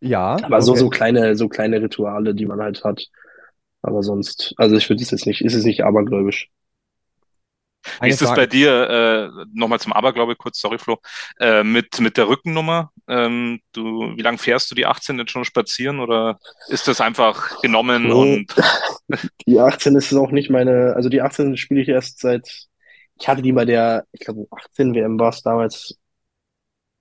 Ja. 0.00 0.36
Aber 0.42 0.62
so, 0.62 0.72
okay. 0.72 0.80
so 0.80 0.90
kleine, 0.90 1.36
so 1.36 1.48
kleine 1.48 1.82
Rituale, 1.82 2.34
die 2.34 2.46
man 2.46 2.60
halt 2.60 2.84
hat. 2.84 3.04
Aber 3.82 4.02
sonst, 4.02 4.54
also 4.56 4.76
ich 4.76 4.88
würde 4.88 5.02
es 5.02 5.10
jetzt 5.10 5.26
nicht, 5.26 5.42
ist 5.42 5.54
es 5.54 5.64
nicht 5.64 5.84
abergläubisch. 5.84 6.50
Wie 8.02 8.08
ist 8.08 8.20
es 8.22 8.34
bei 8.34 8.46
dir, 8.46 9.32
äh, 9.38 9.44
nochmal 9.54 9.80
zum 9.80 9.92
Aberglaube 9.92 10.36
kurz, 10.36 10.60
sorry 10.60 10.78
Flo, 10.78 10.98
äh, 11.40 11.62
mit, 11.62 11.98
mit 12.00 12.16
der 12.16 12.28
Rückennummer? 12.28 12.90
Ähm, 13.08 13.60
du, 13.72 14.14
wie 14.16 14.22
lange 14.22 14.38
fährst 14.38 14.70
du 14.70 14.74
die 14.74 14.84
18 14.86 15.18
jetzt 15.18 15.30
schon 15.30 15.44
spazieren 15.44 16.00
oder 16.00 16.38
ist 16.68 16.88
das 16.88 17.00
einfach 17.00 17.60
genommen 17.62 18.08
Nee. 18.08 18.12
und 18.12 18.54
Die 19.46 19.58
18 19.58 19.96
ist 19.96 20.12
auch 20.14 20.30
nicht 20.30 20.50
meine, 20.50 20.94
also 20.94 21.08
die 21.08 21.22
18 21.22 21.56
spiele 21.56 21.80
ich 21.80 21.88
erst 21.88 22.20
seit, 22.20 22.66
ich 23.18 23.28
hatte 23.28 23.42
die 23.42 23.52
bei 23.52 23.64
der, 23.64 24.04
ich 24.12 24.20
glaube 24.20 24.46
U18 24.50 24.94
WM 24.94 25.18
war 25.18 25.30
es 25.30 25.42
damals, 25.42 25.98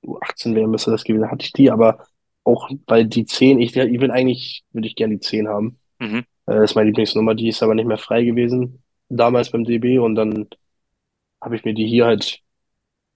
U18 0.03 0.55
WM 0.55 0.71
müsste 0.71 0.91
das 0.91 1.03
gewesen, 1.03 1.29
hatte 1.29 1.43
ich 1.45 1.53
die, 1.53 1.69
aber 1.71 2.05
auch 2.43 2.69
weil 2.87 3.05
die 3.05 3.25
10, 3.25 3.59
ich, 3.59 3.75
ich 3.75 3.99
will 4.01 4.11
eigentlich, 4.11 4.63
würde 4.71 4.87
ich 4.87 4.95
gerne 4.95 5.15
die 5.15 5.19
10 5.19 5.47
haben. 5.47 5.79
Mhm. 5.99 6.19
Äh, 6.45 6.55
Das 6.55 6.71
ist 6.71 6.75
meine 6.75 6.87
Lieblingsnummer, 6.87 7.35
die 7.35 7.49
ist 7.49 7.61
aber 7.61 7.75
nicht 7.75 7.87
mehr 7.87 7.97
frei 7.97 8.23
gewesen, 8.23 8.83
damals 9.09 9.51
beim 9.51 9.63
DB 9.65 9.99
und 9.99 10.15
dann 10.15 10.47
habe 11.41 11.55
ich 11.55 11.65
mir 11.65 11.73
die 11.73 11.87
hier 11.87 12.05
halt, 12.05 12.41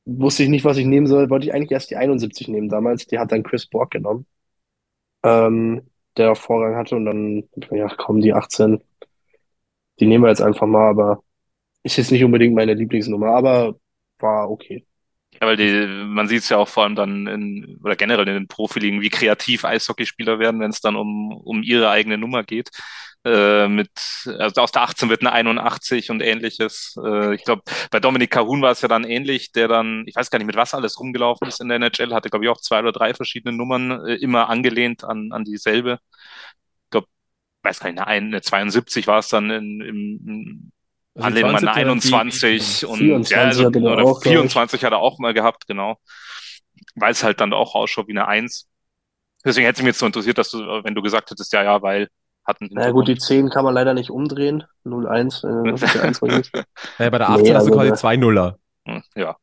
wusste 0.05 0.43
ich 0.43 0.49
nicht, 0.49 0.65
was 0.65 0.77
ich 0.77 0.85
nehmen 0.85 1.07
soll, 1.07 1.29
wollte 1.29 1.47
ich 1.47 1.53
eigentlich 1.53 1.71
erst 1.71 1.91
die 1.91 1.97
71 1.97 2.47
nehmen 2.47 2.69
damals, 2.69 3.07
die 3.07 3.19
hat 3.19 3.31
dann 3.31 3.43
Chris 3.43 3.67
Borg 3.67 3.91
genommen, 3.91 4.25
ähm, 5.23 5.83
der 6.17 6.35
Vorrang 6.35 6.75
hatte 6.75 6.95
und 6.95 7.05
dann, 7.05 7.49
ja, 7.71 7.87
komm, 7.97 8.21
die 8.21 8.33
18, 8.33 8.81
die 9.99 10.07
nehmen 10.07 10.23
wir 10.23 10.29
jetzt 10.29 10.41
einfach 10.41 10.67
mal, 10.67 10.89
aber 10.89 11.23
ist 11.83 11.97
jetzt 11.97 12.11
nicht 12.11 12.23
unbedingt 12.23 12.55
meine 12.55 12.73
Lieblingsnummer, 12.73 13.27
aber 13.27 13.75
war 14.19 14.49
okay. 14.49 14.85
Ja, 15.33 15.47
weil 15.47 15.55
die, 15.57 16.05
man 16.05 16.27
sieht 16.27 16.41
es 16.43 16.49
ja 16.49 16.57
auch 16.57 16.67
vor 16.67 16.83
allem 16.83 16.95
dann 16.95 17.25
in, 17.27 17.79
oder 17.83 17.95
generell 17.95 18.27
in 18.27 18.33
den 18.33 18.47
Profiligen, 18.47 19.01
wie 19.01 19.09
kreativ 19.09 19.63
Eishockeyspieler 19.65 20.39
werden, 20.39 20.59
wenn 20.59 20.71
es 20.71 20.81
dann 20.81 20.95
um, 20.95 21.31
um 21.31 21.63
ihre 21.63 21.89
eigene 21.89 22.17
Nummer 22.17 22.43
geht. 22.43 22.69
Äh, 23.23 23.67
mit, 23.67 23.89
also 24.25 24.61
aus 24.61 24.71
der 24.71 24.81
18 24.81 25.09
wird 25.09 25.21
eine 25.21 25.31
81 25.31 26.09
und 26.09 26.21
ähnliches. 26.21 26.95
Äh, 27.03 27.35
ich 27.35 27.43
glaube, 27.43 27.61
bei 27.91 27.99
Dominik 27.99 28.31
Kahun 28.31 28.63
war 28.63 28.71
es 28.71 28.81
ja 28.81 28.87
dann 28.87 29.03
ähnlich, 29.03 29.51
der 29.51 29.67
dann, 29.67 30.03
ich 30.07 30.15
weiß 30.15 30.31
gar 30.31 30.39
nicht, 30.39 30.47
mit 30.47 30.55
was 30.55 30.73
alles 30.73 30.99
rumgelaufen 30.99 31.47
ist 31.47 31.61
in 31.61 31.67
der 31.69 31.75
NHL, 31.77 32.13
hatte, 32.13 32.29
glaube 32.31 32.45
ich, 32.45 32.49
auch 32.49 32.59
zwei 32.61 32.79
oder 32.79 32.91
drei 32.91 33.13
verschiedene 33.13 33.55
Nummern, 33.55 33.91
äh, 34.07 34.15
immer 34.15 34.49
angelehnt 34.49 35.03
an, 35.03 35.31
an 35.33 35.43
dieselbe. 35.43 35.99
Ich 36.85 36.91
glaube, 36.91 37.07
weiß 37.63 37.79
gar 37.81 37.91
nicht, 37.91 37.99
eine, 37.99 38.07
ein- 38.07 38.27
eine 38.27 38.41
72 38.41 39.07
war 39.07 39.19
es 39.19 39.29
dann 39.29 39.49
in, 39.51 39.81
im, 39.81 40.71
Also 41.15 41.27
Anlehnung 41.27 41.55
an 41.55 41.67
72 41.67 42.13
eine 42.13 42.85
21 42.85 42.85
und 42.85 42.97
24 42.97 43.31
ja, 43.31 43.43
also, 43.43 43.63
oder 43.83 43.99
auch, 43.99 44.21
glaub 44.21 44.43
ich. 44.43 44.59
24 44.59 44.83
hat 44.85 44.93
er 44.93 44.99
auch 44.99 45.19
mal 45.19 45.33
gehabt, 45.33 45.67
genau. 45.67 45.99
Weil 46.95 47.11
es 47.11 47.23
halt 47.23 47.41
dann 47.41 47.53
auch 47.53 47.75
ausschaut 47.75 48.07
wie 48.07 48.11
eine 48.13 48.27
1. 48.27 48.69
Deswegen 49.45 49.65
hätte 49.65 49.77
es 49.79 49.83
mich 49.83 49.89
jetzt 49.91 49.99
so 49.99 50.05
interessiert, 50.05 50.37
dass 50.37 50.51
du, 50.51 50.59
wenn 50.59 50.95
du 50.95 51.01
gesagt 51.01 51.31
hättest, 51.31 51.53
ja, 51.53 51.63
ja, 51.63 51.81
weil 51.81 52.07
hatten 52.51 52.69
Na 52.71 52.91
gut, 52.91 53.07
die 53.07 53.17
10 53.17 53.49
kann 53.49 53.63
man 53.65 53.73
leider 53.73 53.93
nicht 53.93 54.09
umdrehen, 54.11 54.63
0-1, 54.85 55.43
äh, 55.67 55.71
das 55.71 55.81
ist 55.81 55.95
der 55.95 56.03
1 56.03 56.21
Naja, 56.21 57.09
bei 57.09 57.17
der 57.17 57.29
Nee, 57.29 57.35
18 57.35 57.37
hast 57.37 57.47
du 57.47 57.55
also, 57.55 57.71
quasi 57.71 57.89
ne. 57.89 57.95
zwei 57.95 58.17
Nuller. 58.17 58.57
Hm, 58.87 59.01
Ja, 59.15 59.35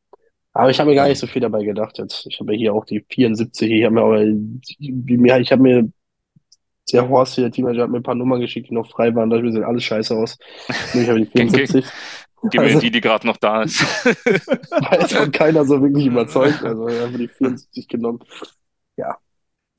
Aber 0.53 0.69
ich 0.69 0.79
habe 0.79 0.89
mir 0.89 0.95
gar 0.95 1.07
nicht 1.07 1.19
so 1.19 1.27
viel 1.27 1.41
dabei 1.41 1.63
gedacht 1.63 1.97
jetzt. 1.97 2.25
Ich 2.27 2.39
habe 2.39 2.53
ja 2.53 2.57
hier 2.57 2.73
auch 2.73 2.85
die 2.85 3.05
74. 3.09 3.71
Ich 3.71 3.83
habe 3.85 3.95
mir 3.95 4.01
aber, 4.01 4.19
wie 4.21 5.17
mir, 5.17 5.37
ich 5.39 5.51
habe 5.51 5.61
mir, 5.61 5.89
der 6.91 7.07
Horst 7.07 7.35
hier, 7.35 7.43
der 7.43 7.51
Teammanager, 7.51 7.83
hat 7.83 7.89
mir 7.91 7.97
ein 7.99 8.03
paar 8.03 8.15
Nummern 8.15 8.41
geschickt, 8.41 8.69
die 8.69 8.73
noch 8.73 8.89
frei 8.89 9.13
waren. 9.13 9.29
Da 9.29 9.35
dachte 9.35 9.47
ich 9.47 9.53
mir, 9.53 9.59
sieht 9.59 9.67
alles 9.67 9.83
scheiße 9.83 10.15
aus. 10.15 10.37
Und 10.93 11.01
ich 11.03 11.07
habe 11.09 11.19
die 11.19 11.25
74. 11.27 11.85
gib 12.49 12.61
mir 12.61 12.67
Also- 12.67 12.79
die, 12.79 12.89
die 12.91 13.01
gerade 13.01 13.27
noch 13.27 13.37
da 13.37 13.61
ist. 13.63 13.79
Jetzt 14.91 15.13
von 15.13 15.31
keiner 15.31 15.65
so 15.65 15.81
wirklich 15.81 16.07
überzeugt. 16.07 16.63
Also 16.63 16.87
ich 16.87 16.99
habe 16.99 17.17
die 17.17 17.27
74 17.27 17.87
genommen. 17.87 18.19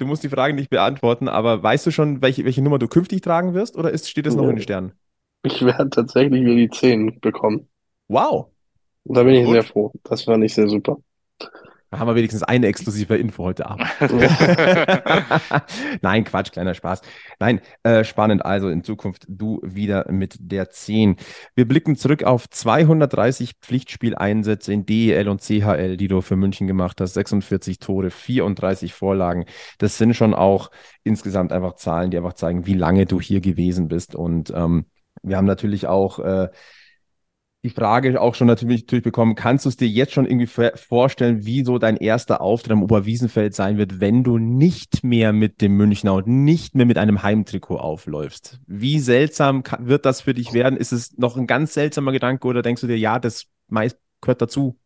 Du 0.00 0.06
musst 0.06 0.22
die 0.22 0.30
Frage 0.30 0.54
nicht 0.54 0.70
beantworten, 0.70 1.28
aber 1.28 1.62
weißt 1.62 1.84
du 1.84 1.90
schon, 1.90 2.22
welche, 2.22 2.46
welche 2.46 2.62
Nummer 2.62 2.78
du 2.78 2.88
künftig 2.88 3.20
tragen 3.20 3.52
wirst 3.52 3.76
oder 3.76 3.90
ist, 3.90 4.08
steht 4.08 4.26
es 4.26 4.34
noch 4.34 4.44
in 4.44 4.56
den 4.56 4.62
Sternen? 4.62 4.92
Ich 5.42 5.60
werde 5.62 5.90
tatsächlich 5.90 6.40
wieder 6.40 6.54
die 6.54 6.70
10 6.70 7.20
bekommen. 7.20 7.68
Wow. 8.08 8.46
Und 9.04 9.18
da 9.18 9.24
bin 9.24 9.34
ich 9.34 9.44
Gut. 9.44 9.52
sehr 9.52 9.62
froh. 9.62 9.92
Das 10.04 10.22
fand 10.22 10.42
ich 10.42 10.54
sehr 10.54 10.68
super. 10.68 10.96
Da 11.90 11.98
haben 11.98 12.06
wir 12.06 12.14
wenigstens 12.14 12.44
eine 12.44 12.68
exklusive 12.68 13.16
Info 13.16 13.42
heute 13.42 13.66
Abend. 13.66 13.88
Nein, 16.02 16.22
Quatsch, 16.22 16.52
kleiner 16.52 16.74
Spaß. 16.74 17.00
Nein, 17.40 17.60
äh, 17.82 18.04
spannend. 18.04 18.44
Also 18.44 18.68
in 18.68 18.84
Zukunft 18.84 19.24
du 19.28 19.60
wieder 19.64 20.06
mit 20.08 20.36
der 20.38 20.70
10. 20.70 21.16
Wir 21.56 21.66
blicken 21.66 21.96
zurück 21.96 22.22
auf 22.22 22.48
230 22.48 23.54
Pflichtspieleinsätze 23.60 24.72
in 24.72 24.86
DEL 24.86 25.28
und 25.28 25.42
CHL, 25.42 25.96
die 25.96 26.06
du 26.06 26.20
für 26.20 26.36
München 26.36 26.68
gemacht 26.68 27.00
hast. 27.00 27.14
46 27.14 27.80
Tore, 27.80 28.10
34 28.10 28.94
Vorlagen. 28.94 29.46
Das 29.78 29.98
sind 29.98 30.14
schon 30.14 30.32
auch 30.32 30.70
insgesamt 31.02 31.50
einfach 31.50 31.74
Zahlen, 31.74 32.12
die 32.12 32.18
einfach 32.18 32.34
zeigen, 32.34 32.66
wie 32.66 32.74
lange 32.74 33.06
du 33.06 33.20
hier 33.20 33.40
gewesen 33.40 33.88
bist. 33.88 34.14
Und 34.14 34.52
ähm, 34.54 34.86
wir 35.24 35.36
haben 35.36 35.46
natürlich 35.46 35.88
auch 35.88 36.20
äh, 36.20 36.50
die 37.62 37.70
Frage 37.70 38.18
auch 38.20 38.34
schon 38.34 38.46
natürlich, 38.46 38.82
natürlich 38.82 39.04
bekommen, 39.04 39.34
kannst 39.34 39.66
du 39.66 39.68
es 39.68 39.76
dir 39.76 39.88
jetzt 39.88 40.12
schon 40.12 40.24
irgendwie 40.24 40.46
vorstellen, 40.46 41.44
wie 41.44 41.62
so 41.62 41.78
dein 41.78 41.98
erster 41.98 42.40
Auftritt 42.40 42.72
am 42.72 42.82
Oberwiesenfeld 42.82 43.54
sein 43.54 43.76
wird, 43.76 44.00
wenn 44.00 44.24
du 44.24 44.38
nicht 44.38 45.04
mehr 45.04 45.34
mit 45.34 45.60
dem 45.60 45.76
Münchner 45.76 46.14
und 46.14 46.26
nicht 46.26 46.74
mehr 46.74 46.86
mit 46.86 46.96
einem 46.96 47.22
Heimtrikot 47.22 47.76
aufläufst? 47.76 48.60
Wie 48.66 48.98
seltsam 48.98 49.62
kann, 49.62 49.86
wird 49.86 50.06
das 50.06 50.22
für 50.22 50.32
dich 50.32 50.54
werden? 50.54 50.78
Ist 50.78 50.92
es 50.92 51.18
noch 51.18 51.36
ein 51.36 51.46
ganz 51.46 51.74
seltsamer 51.74 52.12
Gedanke 52.12 52.48
oder 52.48 52.62
denkst 52.62 52.80
du 52.80 52.86
dir, 52.86 52.98
ja, 52.98 53.18
das 53.18 53.44
meist 53.68 53.98
gehört 54.22 54.40
dazu? 54.40 54.78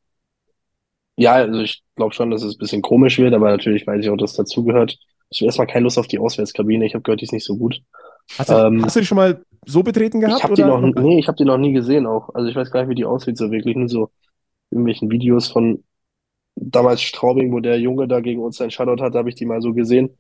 Ja, 1.17 1.35
also 1.35 1.61
ich 1.61 1.83
glaube 1.95 2.13
schon, 2.15 2.31
dass 2.31 2.43
es 2.43 2.57
ein 2.57 2.59
bisschen 2.59 2.83
komisch 2.83 3.19
wird, 3.19 3.35
aber 3.35 3.51
natürlich 3.51 3.87
weiß 3.87 4.03
ich 4.03 4.11
auch, 4.11 4.17
dass 4.17 4.35
dazugehört. 4.35 4.99
Ich 5.31 5.41
habe 5.41 5.47
erstmal 5.47 5.67
keine 5.69 5.85
Lust 5.85 5.99
auf 5.99 6.09
die 6.09 6.19
Auswärtskabine. 6.19 6.85
Ich 6.87 6.95
habe 6.95 7.03
gehört, 7.03 7.21
die 7.21 7.25
ist 7.25 7.33
nicht 7.33 7.45
so 7.45 7.57
gut. 7.57 7.83
Hast 8.39 8.51
du, 8.51 8.55
Ähm, 8.55 8.85
hast 8.85 8.97
du 8.97 9.01
die 9.01 9.07
schon 9.07 9.17
mal 9.17 9.45
so 9.67 9.83
betreten 9.83 10.21
gehabt? 10.21 10.39
Ich 10.39 10.45
habe 10.45 10.55
die 10.55 10.65
noch, 10.65 10.81
nee, 10.81 11.19
ich 11.19 11.29
habe 11.29 11.37
die 11.37 11.45
noch 11.45 11.59
nie 11.59 11.73
gesehen 11.73 12.07
auch. 12.07 12.35
Also 12.35 12.49
ich 12.49 12.57
weiß 12.57 12.71
gar 12.71 12.81
nicht, 12.81 12.91
wie 12.91 12.95
die 12.95 13.05
aussieht, 13.05 13.37
so 13.37 13.51
wirklich. 13.51 13.77
Nur 13.77 13.89
so 13.89 14.11
irgendwelchen 14.71 15.11
Videos 15.11 15.49
von 15.49 15.85
damals 16.57 17.03
Straubing, 17.03 17.53
wo 17.53 17.61
der 17.61 17.79
Junge 17.79 18.09
da 18.09 18.21
gegen 18.21 18.43
uns 18.43 18.57
seinen 18.57 18.71
Shoutout 18.71 19.03
hat, 19.03 19.15
habe 19.15 19.29
ich 19.29 19.35
die 19.35 19.47
mal 19.47 19.61
so 19.61 19.73
gesehen, 19.75 20.17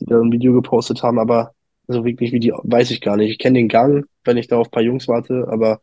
die 0.00 0.06
da 0.06 0.20
ein 0.20 0.32
Video 0.32 0.52
gepostet 0.52 1.02
haben, 1.02 1.18
aber 1.18 1.54
so 1.88 2.04
wirklich 2.04 2.32
wie 2.32 2.40
die, 2.40 2.52
weiß 2.52 2.90
ich 2.90 3.00
gar 3.00 3.16
nicht. 3.16 3.30
Ich 3.30 3.38
kenne 3.38 3.58
den 3.58 3.68
Gang, 3.68 4.06
wenn 4.24 4.36
ich 4.36 4.48
da 4.48 4.58
auf 4.58 4.68
ein 4.68 4.70
paar 4.70 4.82
Jungs 4.82 5.08
warte, 5.08 5.46
aber 5.48 5.80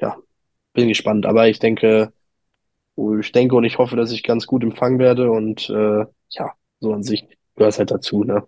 ja, 0.00 0.16
bin 0.72 0.88
gespannt. 0.88 1.26
Aber 1.26 1.48
ich 1.48 1.58
denke, 1.58 2.12
ich 3.20 3.32
denke 3.32 3.56
und 3.56 3.64
ich 3.64 3.78
hoffe, 3.78 3.96
dass 3.96 4.12
ich 4.12 4.22
ganz 4.22 4.46
gut 4.46 4.62
empfangen 4.62 4.98
werde 4.98 5.30
und 5.30 5.68
äh, 5.70 6.04
ja, 6.30 6.52
so 6.80 6.92
an 6.92 7.02
sich 7.02 7.26
gehört 7.56 7.78
halt 7.78 7.90
dazu, 7.90 8.24
ne? 8.24 8.46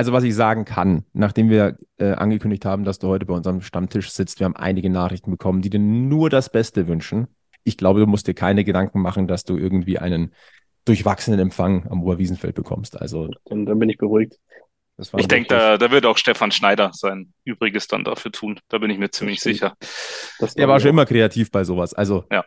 Also 0.00 0.14
was 0.14 0.24
ich 0.24 0.34
sagen 0.34 0.64
kann, 0.64 1.04
nachdem 1.12 1.50
wir 1.50 1.76
äh, 1.98 2.12
angekündigt 2.12 2.64
haben, 2.64 2.84
dass 2.84 2.98
du 2.98 3.08
heute 3.08 3.26
bei 3.26 3.34
unserem 3.34 3.60
Stammtisch 3.60 4.10
sitzt, 4.10 4.40
wir 4.40 4.46
haben 4.46 4.56
einige 4.56 4.88
Nachrichten 4.88 5.30
bekommen, 5.30 5.60
die 5.60 5.68
dir 5.68 5.78
nur 5.78 6.30
das 6.30 6.50
Beste 6.50 6.88
wünschen. 6.88 7.26
Ich 7.64 7.76
glaube, 7.76 8.00
du 8.00 8.06
musst 8.06 8.26
dir 8.26 8.32
keine 8.32 8.64
Gedanken 8.64 9.02
machen, 9.02 9.28
dass 9.28 9.44
du 9.44 9.58
irgendwie 9.58 9.98
einen 9.98 10.32
durchwachsenen 10.86 11.38
Empfang 11.38 11.86
am 11.90 12.02
Oberwiesenfeld 12.02 12.54
bekommst. 12.54 12.98
Also 12.98 13.28
Dann, 13.44 13.66
dann 13.66 13.78
bin 13.78 13.90
ich 13.90 13.98
beruhigt. 13.98 14.38
das 14.96 15.12
war 15.12 15.20
Ich 15.20 15.28
denke, 15.28 15.48
da, 15.50 15.76
da 15.76 15.90
wird 15.90 16.06
auch 16.06 16.16
Stefan 16.16 16.50
Schneider 16.50 16.92
sein 16.94 17.34
Übriges 17.44 17.86
dann 17.86 18.02
dafür 18.02 18.32
tun. 18.32 18.58
Da 18.70 18.78
bin 18.78 18.88
ich 18.88 18.96
mir 18.98 19.10
ziemlich 19.10 19.40
sicher. 19.42 19.74
Das 20.38 20.54
Der 20.54 20.66
war 20.66 20.80
schon 20.80 20.88
auch. 20.88 20.92
immer 20.94 21.04
kreativ 21.04 21.50
bei 21.50 21.62
sowas. 21.62 21.92
Also 21.92 22.24
Ja. 22.32 22.42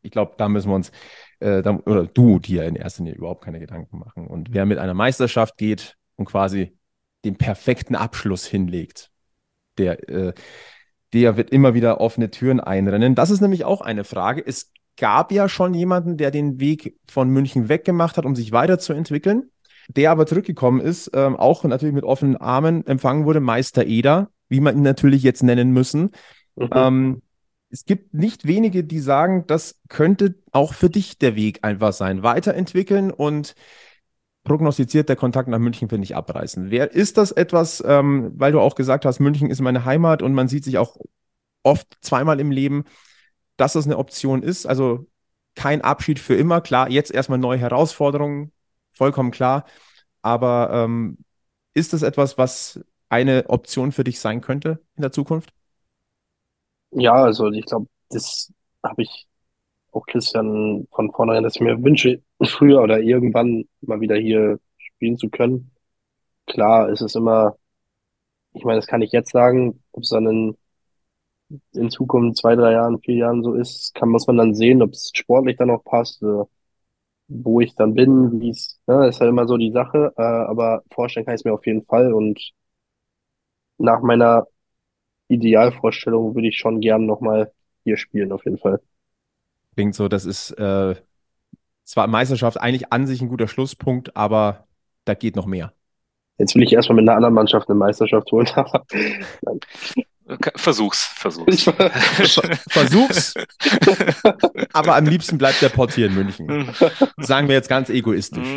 ich 0.00 0.10
glaube, 0.10 0.32
da 0.38 0.48
müssen 0.48 0.70
wir 0.70 0.76
uns, 0.76 0.92
äh, 1.40 1.60
da, 1.60 1.78
oder 1.84 2.06
du 2.06 2.38
dir 2.38 2.64
in 2.64 2.74
erster 2.74 3.02
Linie 3.04 3.18
überhaupt 3.18 3.44
keine 3.44 3.60
Gedanken 3.60 3.98
machen. 3.98 4.26
Und 4.26 4.54
wer 4.54 4.64
mit 4.64 4.78
einer 4.78 4.94
Meisterschaft 4.94 5.58
geht 5.58 5.96
und 6.18 6.26
quasi 6.26 6.76
den 7.24 7.36
perfekten 7.36 7.94
Abschluss 7.94 8.46
hinlegt, 8.46 9.10
der, 9.78 10.08
äh, 10.08 10.34
der 11.12 11.36
wird 11.36 11.50
immer 11.50 11.72
wieder 11.74 12.00
offene 12.00 12.30
Türen 12.30 12.60
einrennen. 12.60 13.14
Das 13.14 13.30
ist 13.30 13.40
nämlich 13.40 13.64
auch 13.64 13.80
eine 13.80 14.04
Frage. 14.04 14.44
Es 14.46 14.72
gab 14.96 15.32
ja 15.32 15.48
schon 15.48 15.72
jemanden, 15.74 16.16
der 16.16 16.30
den 16.30 16.60
Weg 16.60 16.98
von 17.08 17.30
München 17.30 17.68
weggemacht 17.68 18.18
hat, 18.18 18.26
um 18.26 18.36
sich 18.36 18.52
weiterzuentwickeln, 18.52 19.50
der 19.88 20.10
aber 20.10 20.26
zurückgekommen 20.26 20.80
ist, 20.80 21.10
ähm, 21.14 21.36
auch 21.36 21.64
natürlich 21.64 21.94
mit 21.94 22.04
offenen 22.04 22.36
Armen 22.36 22.86
empfangen 22.86 23.24
wurde, 23.24 23.40
Meister 23.40 23.86
Eder, 23.86 24.30
wie 24.48 24.60
man 24.60 24.76
ihn 24.76 24.82
natürlich 24.82 25.22
jetzt 25.22 25.42
nennen 25.42 25.70
müssen. 25.70 26.10
Mhm. 26.56 26.70
Ähm, 26.72 27.22
es 27.70 27.84
gibt 27.84 28.14
nicht 28.14 28.46
wenige, 28.46 28.82
die 28.82 28.98
sagen, 28.98 29.44
das 29.46 29.80
könnte 29.88 30.34
auch 30.52 30.72
für 30.72 30.90
dich 30.90 31.18
der 31.18 31.36
Weg 31.36 31.60
einfach 31.62 31.92
sein. 31.92 32.22
Weiterentwickeln 32.22 33.10
und 33.10 33.54
prognostiziert 34.48 35.08
der 35.08 35.16
Kontakt 35.16 35.48
nach 35.48 35.58
München 35.58 35.90
wird 35.90 36.00
nicht 36.00 36.16
abreißen. 36.16 36.70
Wer 36.70 36.92
ist 36.92 37.18
das 37.18 37.30
etwas, 37.32 37.82
ähm, 37.86 38.32
weil 38.36 38.52
du 38.52 38.60
auch 38.60 38.74
gesagt 38.74 39.04
hast, 39.04 39.20
München 39.20 39.50
ist 39.50 39.60
meine 39.60 39.84
Heimat 39.84 40.22
und 40.22 40.34
man 40.34 40.48
sieht 40.48 40.64
sich 40.64 40.78
auch 40.78 40.96
oft 41.62 41.98
zweimal 42.00 42.40
im 42.40 42.50
Leben, 42.50 42.84
dass 43.56 43.74
das 43.74 43.86
eine 43.86 43.98
Option 43.98 44.42
ist. 44.42 44.66
Also 44.66 45.06
kein 45.54 45.82
Abschied 45.82 46.18
für 46.18 46.34
immer. 46.34 46.60
Klar, 46.60 46.90
jetzt 46.90 47.12
erstmal 47.12 47.38
neue 47.38 47.58
Herausforderungen, 47.58 48.52
vollkommen 48.92 49.30
klar. 49.30 49.64
Aber 50.22 50.70
ähm, 50.72 51.18
ist 51.74 51.92
das 51.92 52.02
etwas, 52.02 52.38
was 52.38 52.80
eine 53.08 53.48
Option 53.48 53.92
für 53.92 54.04
dich 54.04 54.20
sein 54.20 54.40
könnte 54.40 54.80
in 54.96 55.02
der 55.02 55.12
Zukunft? 55.12 55.52
Ja, 56.90 57.12
also 57.12 57.50
ich 57.50 57.66
glaube, 57.66 57.86
das 58.10 58.52
habe 58.82 59.02
ich 59.02 59.26
auch 59.92 60.06
Christian 60.06 60.86
von 60.92 61.12
vornherein, 61.12 61.42
dass 61.44 61.56
ich 61.56 61.60
mir 61.62 61.82
wünsche, 61.82 62.22
früher 62.44 62.82
oder 62.82 63.00
irgendwann 63.00 63.64
mal 63.80 64.00
wieder 64.00 64.16
hier 64.16 64.58
spielen 64.78 65.16
zu 65.18 65.28
können. 65.30 65.70
Klar, 66.46 66.90
es 66.90 67.02
ist 67.02 67.16
immer, 67.16 67.56
ich 68.54 68.64
meine, 68.64 68.78
das 68.78 68.86
kann 68.88 69.02
ich 69.02 69.12
jetzt 69.12 69.32
sagen, 69.32 69.82
ob 69.92 70.02
es 70.04 70.10
dann 70.10 70.26
in, 70.26 70.56
in 71.72 71.88
Zukunft 71.90 72.36
zwei, 72.38 72.54
drei 72.56 72.72
Jahren, 72.72 73.00
vier 73.00 73.16
Jahren 73.16 73.42
so 73.42 73.54
ist, 73.54 73.94
kann, 73.94 74.10
muss 74.10 74.26
man 74.26 74.36
dann 74.36 74.54
sehen, 74.54 74.82
ob 74.82 74.92
es 74.92 75.10
sportlich 75.14 75.56
dann 75.56 75.70
auch 75.70 75.82
passt, 75.84 76.22
wo 77.28 77.60
ich 77.60 77.74
dann 77.74 77.94
bin, 77.94 78.40
wie 78.40 78.50
es, 78.50 78.80
ne, 78.86 79.08
ist 79.08 79.20
halt 79.20 79.30
immer 79.30 79.46
so 79.46 79.56
die 79.56 79.72
Sache, 79.72 80.12
äh, 80.16 80.22
aber 80.22 80.82
vorstellen 80.92 81.24
kann 81.26 81.34
ich 81.34 81.40
es 81.40 81.44
mir 81.44 81.52
auf 81.54 81.66
jeden 81.66 81.84
Fall 81.84 82.12
und 82.12 82.52
nach 83.78 84.02
meiner 84.02 84.46
Idealvorstellung 85.28 86.34
würde 86.34 86.48
ich 86.48 86.58
schon 86.58 86.80
gern 86.80 87.06
nochmal 87.06 87.52
hier 87.84 87.96
spielen, 87.98 88.32
auf 88.32 88.44
jeden 88.44 88.58
Fall. 88.58 88.80
Klingt 89.78 89.94
so, 89.94 90.08
das 90.08 90.24
ist 90.24 90.50
äh, 90.58 90.96
zwar 91.84 92.08
Meisterschaft 92.08 92.60
eigentlich 92.60 92.92
an 92.92 93.06
sich 93.06 93.22
ein 93.22 93.28
guter 93.28 93.46
Schlusspunkt, 93.46 94.16
aber 94.16 94.66
da 95.04 95.14
geht 95.14 95.36
noch 95.36 95.46
mehr? 95.46 95.72
Jetzt 96.36 96.56
will 96.56 96.64
ich 96.64 96.72
erstmal 96.72 96.96
mit 96.96 97.08
einer 97.08 97.14
anderen 97.14 97.34
Mannschaft 97.34 97.68
eine 97.68 97.78
Meisterschaft 97.78 98.32
holen, 98.32 98.48
Versuch's, 100.56 101.04
versuch's. 101.04 101.70
Versuch's. 102.70 103.34
aber 104.72 104.96
am 104.96 105.06
liebsten 105.06 105.38
bleibt 105.38 105.62
der 105.62 105.68
Pott 105.68 105.92
hier 105.92 106.06
in 106.06 106.14
München. 106.16 106.74
Sagen 107.18 107.46
wir 107.46 107.54
jetzt 107.54 107.68
ganz 107.68 107.88
egoistisch. 107.88 108.48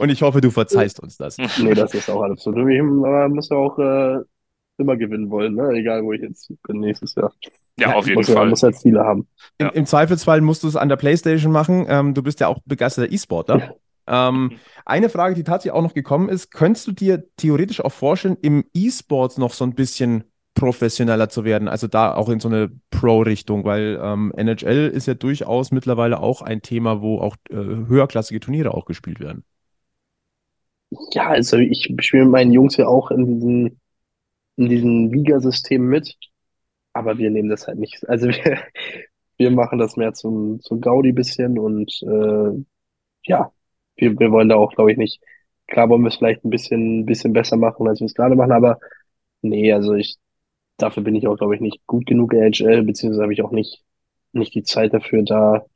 Und 0.00 0.10
ich 0.10 0.20
hoffe, 0.20 0.40
du 0.40 0.50
verzeihst 0.50 0.98
uns 0.98 1.16
das. 1.16 1.38
nee, 1.62 1.74
das 1.74 1.94
ist 1.94 2.10
auch 2.10 2.22
alles 2.22 2.42
so. 2.42 2.50
Man 2.50 3.30
muss 3.30 3.50
ja 3.50 3.56
auch 3.56 3.78
äh, 3.78 4.18
immer 4.78 4.96
gewinnen 4.96 5.30
wollen, 5.30 5.54
ne? 5.54 5.68
egal 5.74 6.02
wo 6.02 6.12
ich 6.12 6.22
jetzt 6.22 6.52
bin 6.64 6.80
nächstes 6.80 7.14
Jahr. 7.14 7.32
Ja, 7.78 7.94
auf 7.94 8.06
jeden 8.06 8.18
muss, 8.18 8.30
Fall. 8.30 8.48
Muss 8.48 8.62
halt 8.62 8.78
Ziele 8.78 9.00
haben. 9.00 9.28
Im, 9.58 9.70
Im, 9.70 9.86
Zweifelsfall 9.86 10.40
musst 10.40 10.62
du 10.62 10.68
es 10.68 10.76
an 10.76 10.88
der 10.88 10.96
Playstation 10.96 11.52
machen. 11.52 11.86
Ähm, 11.88 12.14
du 12.14 12.22
bist 12.22 12.40
ja 12.40 12.48
auch 12.48 12.58
begeisterter 12.64 13.12
E-Sportler. 13.12 13.74
Ähm, 14.08 14.52
eine 14.84 15.08
Frage, 15.08 15.34
die 15.34 15.42
tatsächlich 15.42 15.72
auch 15.72 15.82
noch 15.82 15.94
gekommen 15.94 16.28
ist, 16.28 16.52
könntest 16.52 16.86
du 16.86 16.92
dir 16.92 17.24
theoretisch 17.36 17.80
auch 17.80 17.92
vorstellen, 17.92 18.36
im 18.40 18.64
E-Sports 18.72 19.36
noch 19.36 19.52
so 19.52 19.64
ein 19.64 19.74
bisschen 19.74 20.24
professioneller 20.54 21.28
zu 21.28 21.44
werden, 21.44 21.68
also 21.68 21.86
da 21.86 22.14
auch 22.14 22.28
in 22.28 22.40
so 22.40 22.48
eine 22.48 22.70
Pro-Richtung, 22.90 23.64
weil 23.64 24.00
ähm, 24.02 24.32
NHL 24.36 24.88
ist 24.88 25.06
ja 25.06 25.14
durchaus 25.14 25.70
mittlerweile 25.70 26.20
auch 26.20 26.40
ein 26.40 26.62
Thema, 26.62 27.02
wo 27.02 27.20
auch 27.20 27.36
äh, 27.50 27.54
höherklassige 27.54 28.40
Turniere 28.40 28.72
auch 28.72 28.86
gespielt 28.86 29.20
werden. 29.20 29.44
Ja, 31.12 31.28
also 31.28 31.58
ich 31.58 31.92
spiele 32.00 32.24
mit 32.24 32.32
meinen 32.32 32.52
Jungs 32.52 32.76
ja 32.76 32.86
auch 32.86 33.10
in 33.10 33.26
diesem, 33.26 33.80
in 34.56 34.68
diesem 34.68 35.12
Ligasystem 35.12 35.86
mit, 35.86 36.16
aber 36.96 37.18
wir 37.18 37.30
nehmen 37.30 37.48
das 37.48 37.66
halt 37.66 37.78
nicht. 37.78 38.08
Also 38.08 38.28
wir, 38.28 38.60
wir 39.38 39.50
machen 39.50 39.78
das 39.78 39.96
mehr 39.96 40.14
zum, 40.14 40.60
zum 40.60 40.80
Gaudi 40.80 41.12
bisschen 41.12 41.58
und 41.58 41.92
äh, 42.02 42.64
ja, 43.24 43.52
wir, 43.96 44.18
wir 44.18 44.32
wollen 44.32 44.48
da 44.48 44.56
auch, 44.56 44.72
glaube 44.74 44.92
ich, 44.92 44.98
nicht. 44.98 45.20
Klar 45.68 45.88
wollen 45.88 46.02
wir 46.02 46.08
es 46.08 46.16
vielleicht 46.16 46.44
ein 46.44 46.50
bisschen, 46.50 47.06
bisschen 47.06 47.32
besser 47.32 47.56
machen, 47.56 47.88
als 47.88 48.00
wir 48.00 48.06
es 48.06 48.14
gerade 48.14 48.36
machen, 48.36 48.52
aber 48.52 48.78
nee, 49.42 49.72
also 49.72 49.94
ich, 49.94 50.16
dafür 50.78 51.02
bin 51.02 51.14
ich 51.16 51.26
auch, 51.28 51.36
glaube 51.38 51.54
ich, 51.56 51.60
nicht 51.60 51.86
gut 51.86 52.06
genug 52.06 52.34
NHL, 52.34 52.82
beziehungsweise 52.84 53.22
habe 53.22 53.32
ich 53.32 53.42
auch 53.42 53.52
nicht, 53.52 53.84
nicht 54.32 54.54
die 54.54 54.62
Zeit 54.62 54.94
dafür, 54.94 55.22
da 55.22 55.66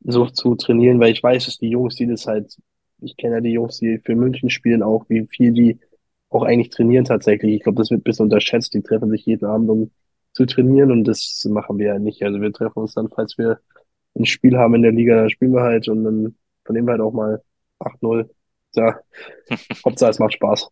so 0.00 0.26
zu 0.26 0.54
trainieren, 0.54 1.00
weil 1.00 1.12
ich 1.12 1.22
weiß, 1.22 1.44
dass 1.46 1.58
die 1.58 1.68
Jungs, 1.68 1.96
die 1.96 2.06
das 2.06 2.26
halt, 2.26 2.56
ich 3.00 3.16
kenne 3.16 3.36
ja 3.36 3.40
die 3.40 3.52
Jungs, 3.52 3.78
die 3.78 3.98
für 3.98 4.14
München 4.16 4.50
spielen, 4.50 4.82
auch, 4.82 5.04
wie 5.08 5.26
viel 5.26 5.52
die 5.52 5.78
auch 6.30 6.42
eigentlich 6.42 6.70
trainieren 6.70 7.04
tatsächlich. 7.04 7.54
Ich 7.56 7.62
glaube, 7.62 7.78
das 7.78 7.90
wird 7.90 8.00
ein 8.00 8.04
bisschen 8.04 8.24
unterschätzt. 8.24 8.72
Die 8.74 8.82
treffen 8.82 9.10
sich 9.10 9.26
jeden 9.26 9.44
Abend, 9.44 9.68
um 9.68 9.90
zu 10.40 10.46
trainieren 10.46 10.90
und 10.90 11.04
das 11.04 11.46
machen 11.50 11.78
wir 11.78 11.86
ja 11.86 11.98
nicht. 11.98 12.22
Also 12.22 12.40
wir 12.40 12.50
treffen 12.50 12.78
uns 12.78 12.94
dann, 12.94 13.10
falls 13.14 13.36
wir 13.36 13.60
ein 14.18 14.24
Spiel 14.24 14.56
haben 14.56 14.74
in 14.74 14.82
der 14.82 14.92
Liga, 14.92 15.16
dann 15.16 15.30
spielen 15.30 15.52
wir 15.52 15.62
halt 15.62 15.86
und 15.88 16.04
dann 16.04 16.34
vernehmen 16.64 16.88
wir 16.88 16.92
halt 16.92 17.02
auch 17.02 17.12
mal 17.12 17.42
8-0. 17.78 18.28
Ja, 18.74 18.98
Hauptsache 19.84 20.10
es 20.10 20.18
macht 20.18 20.34
Spaß. 20.34 20.68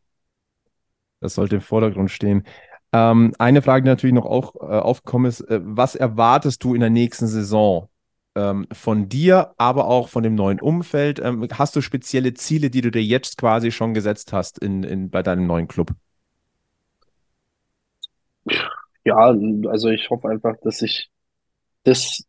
Das 1.21 1.35
sollte 1.35 1.57
im 1.57 1.61
Vordergrund 1.61 2.11
stehen. 2.11 2.45
Ähm, 2.93 3.35
eine 3.39 3.61
Frage, 3.61 3.83
die 3.83 3.91
natürlich 3.91 4.15
noch 4.15 4.25
auch 4.25 4.55
äh, 4.57 4.79
aufgekommen 4.79 5.29
ist, 5.29 5.43
äh, 5.43 5.61
was 5.63 5.95
erwartest 5.95 6.65
du 6.65 6.75
in 6.75 6.81
der 6.81 6.89
nächsten 6.89 7.27
Saison 7.27 7.91
ähm, 8.37 8.67
von 8.73 9.11
dir, 9.11 9.53
aber 9.59 9.89
auch 9.89 10.09
von 10.09 10.23
dem 10.23 10.35
neuen 10.35 10.61
Umfeld? 10.61 11.19
Ähm, 11.19 11.47
hast 11.53 11.77
du 11.77 11.83
spezielle 11.83 12.33
Ziele, 12.33 12.71
die 12.71 12.81
du 12.81 12.91
dir 12.91 13.05
jetzt 13.05 13.37
quasi 13.37 13.71
schon 13.71 13.93
gesetzt 13.93 14.33
hast 14.33 14.59
in, 14.61 14.83
in, 14.85 15.11
bei 15.11 15.23
deinem 15.23 15.47
neuen 15.47 15.69
Club? 15.69 15.91
Ja, 19.09 19.17
also 19.69 19.89
ich 19.91 20.11
hoffe 20.11 20.29
einfach, 20.29 20.57
dass 20.63 20.83
ich 20.83 21.11
das 21.85 22.25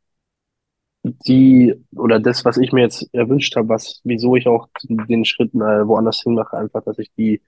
die 1.04 1.74
oder 1.96 2.20
das, 2.20 2.44
was 2.46 2.58
ich 2.58 2.72
mir 2.72 2.82
jetzt 2.82 3.08
erwünscht 3.14 3.56
habe, 3.56 3.70
was, 3.70 4.02
wieso 4.04 4.36
ich 4.36 4.48
auch 4.48 4.68
den 4.84 5.26
Schritt 5.26 5.54
äh, 5.54 5.88
woanders 5.88 6.22
hin 6.24 6.34
mache, 6.36 6.58
einfach, 6.58 6.84
dass 6.84 7.00
ich 7.00 7.12
die, 7.18 7.42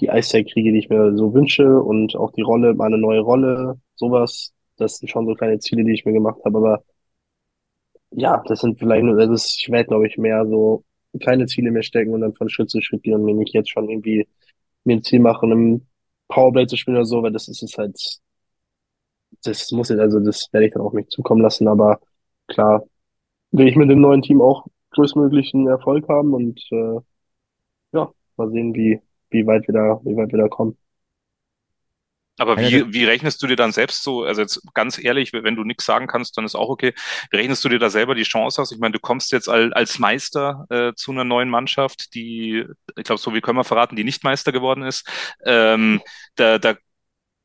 die 0.00 0.10
Eiszeit 0.10 0.50
kriege, 0.52 0.72
die 0.72 0.78
ich 0.80 0.90
mir 0.90 1.16
so 1.16 1.34
wünsche 1.34 1.80
und 1.82 2.16
auch 2.16 2.32
die 2.32 2.42
Rolle, 2.42 2.74
meine 2.74 2.98
neue 2.98 3.20
Rolle, 3.20 3.80
sowas, 3.96 4.54
das 4.76 4.98
sind 4.98 5.08
schon 5.10 5.26
so 5.26 5.34
kleine 5.34 5.58
Ziele, 5.60 5.84
die 5.84 5.92
ich 5.94 6.04
mir 6.06 6.12
gemacht 6.14 6.40
habe, 6.44 6.58
aber 6.58 6.84
ja, 8.10 8.42
das 8.46 8.60
sind 8.60 8.78
vielleicht 8.78 9.04
nur, 9.04 9.16
das 9.16 9.30
ist, 9.30 9.58
ich 9.60 9.70
werde, 9.70 9.88
glaube 9.88 10.06
ich, 10.06 10.18
mehr 10.18 10.46
so 10.46 10.84
kleine 11.20 11.46
Ziele 11.46 11.70
mir 11.70 11.82
stecken 11.82 12.14
und 12.14 12.20
dann 12.22 12.34
von 12.34 12.48
Schritt 12.48 12.70
zu 12.70 12.80
Schritt 12.80 13.02
gehen 13.02 13.14
und 13.14 13.24
mir 13.24 13.34
nicht 13.34 13.54
jetzt 13.54 13.70
schon 13.70 13.88
irgendwie 13.88 14.26
mir 14.84 14.96
ein 14.96 15.02
Ziel 15.04 15.20
machen, 15.20 15.52
im 15.52 15.86
Powerplay 16.28 16.66
zu 16.66 16.76
spielen 16.76 16.96
oder 16.98 17.06
so, 17.06 17.22
weil 17.22 17.32
das 17.32 17.48
ist 17.48 17.62
es 17.62 17.76
halt, 17.78 17.98
das 19.44 19.70
muss 19.72 19.88
jetzt, 19.88 20.00
also 20.00 20.20
das 20.20 20.48
werde 20.52 20.66
ich 20.66 20.72
dann 20.72 20.82
auf 20.82 20.92
mich 20.92 21.08
zukommen 21.08 21.42
lassen, 21.42 21.68
aber 21.68 22.00
klar, 22.48 22.84
will 23.50 23.68
ich 23.68 23.76
mit 23.76 23.90
dem 23.90 24.00
neuen 24.00 24.22
Team 24.22 24.40
auch 24.40 24.66
größtmöglichen 24.92 25.68
Erfolg 25.68 26.08
haben 26.08 26.34
und 26.34 26.60
äh, 26.70 27.00
ja, 27.92 28.12
mal 28.36 28.50
sehen, 28.50 28.74
wie, 28.74 29.00
wie 29.30 29.46
weit 29.46 29.66
wir 29.66 29.74
da, 29.74 30.00
wie 30.04 30.16
weit 30.16 30.32
wir 30.32 30.38
da 30.38 30.48
kommen. 30.48 30.76
Aber 32.38 32.56
wie, 32.56 32.92
wie 32.92 33.04
rechnest 33.04 33.42
du 33.42 33.46
dir 33.46 33.56
dann 33.56 33.72
selbst 33.72 34.02
so, 34.02 34.24
also 34.24 34.40
jetzt 34.40 34.62
ganz 34.72 34.98
ehrlich, 34.98 35.32
wenn 35.34 35.54
du 35.54 35.64
nichts 35.64 35.84
sagen 35.84 36.06
kannst, 36.06 36.36
dann 36.36 36.46
ist 36.46 36.54
auch 36.54 36.70
okay. 36.70 36.94
Wie 37.30 37.36
rechnest 37.36 37.62
du 37.62 37.68
dir 37.68 37.78
da 37.78 37.90
selber 37.90 38.14
die 38.14 38.22
Chance 38.22 38.62
aus? 38.62 38.72
Ich 38.72 38.78
meine, 38.78 38.92
du 38.92 38.98
kommst 38.98 39.32
jetzt 39.32 39.48
als, 39.48 39.72
als 39.72 39.98
Meister 39.98 40.66
äh, 40.70 40.92
zu 40.94 41.12
einer 41.12 41.24
neuen 41.24 41.50
Mannschaft, 41.50 42.14
die, 42.14 42.64
ich 42.96 43.04
glaube, 43.04 43.20
so 43.20 43.34
wie 43.34 43.42
können 43.42 43.58
wir 43.58 43.64
verraten, 43.64 43.96
die 43.96 44.04
nicht 44.04 44.24
Meister 44.24 44.50
geworden 44.50 44.82
ist. 44.82 45.06
Ähm, 45.44 46.00
da, 46.36 46.58
da 46.58 46.74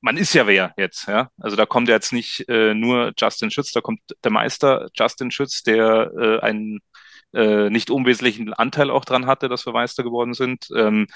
man 0.01 0.17
ist 0.17 0.33
ja 0.33 0.47
wer 0.47 0.73
jetzt, 0.77 1.07
ja. 1.07 1.29
Also 1.39 1.55
da 1.55 1.65
kommt 1.65 1.89
jetzt 1.89 2.13
nicht 2.13 2.47
äh, 2.49 2.73
nur 2.73 3.13
Justin 3.17 3.51
Schütz, 3.51 3.71
da 3.71 3.81
kommt 3.81 4.01
der 4.23 4.31
Meister 4.31 4.89
Justin 4.95 5.31
Schütz, 5.31 5.63
der 5.63 6.11
äh, 6.17 6.39
einen 6.39 6.79
äh, 7.33 7.69
nicht 7.69 7.89
unwesentlichen 7.89 8.53
Anteil 8.53 8.89
auch 8.91 9.05
dran 9.05 9.25
hatte, 9.25 9.49
dass 9.49 9.65
wir 9.65 9.73
Meister 9.73 10.03
geworden 10.03 10.33
sind. 10.33 10.67
Ähm, 10.75 11.07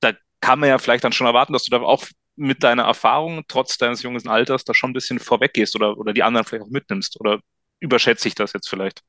da 0.00 0.12
kann 0.40 0.58
man 0.60 0.68
ja 0.68 0.78
vielleicht 0.78 1.04
dann 1.04 1.12
schon 1.12 1.26
erwarten, 1.26 1.52
dass 1.52 1.64
du 1.64 1.70
da 1.70 1.82
auch 1.82 2.04
mit 2.36 2.62
deiner 2.62 2.84
Erfahrung, 2.84 3.42
trotz 3.48 3.78
deines 3.78 4.02
jungen 4.02 4.26
Alters, 4.28 4.64
da 4.64 4.74
schon 4.74 4.90
ein 4.90 4.94
bisschen 4.94 5.18
vorweggehst 5.18 5.76
oder, 5.76 5.96
oder 5.98 6.12
die 6.12 6.22
anderen 6.22 6.44
vielleicht 6.46 6.64
auch 6.64 6.70
mitnimmst? 6.70 7.20
Oder 7.20 7.40
überschätze 7.80 8.28
ich 8.28 8.34
das 8.34 8.52
jetzt 8.52 8.68
vielleicht? 8.68 9.02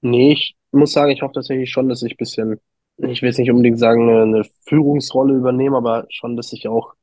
Nee, 0.00 0.32
ich 0.32 0.56
muss 0.72 0.92
sagen, 0.92 1.12
ich 1.12 1.22
hoffe 1.22 1.34
tatsächlich 1.34 1.70
schon, 1.70 1.88
dass 1.88 2.02
ich 2.02 2.12
ein 2.12 2.16
bisschen, 2.16 2.60
ich 2.98 3.22
will 3.22 3.28
jetzt 3.28 3.38
nicht 3.38 3.50
unbedingt 3.50 3.78
sagen, 3.78 4.08
eine, 4.08 4.44
Führungsrolle 4.66 5.34
übernehme, 5.34 5.76
aber 5.76 6.06
schon, 6.10 6.36
dass 6.36 6.52
ich 6.52 6.68
auch 6.68 6.94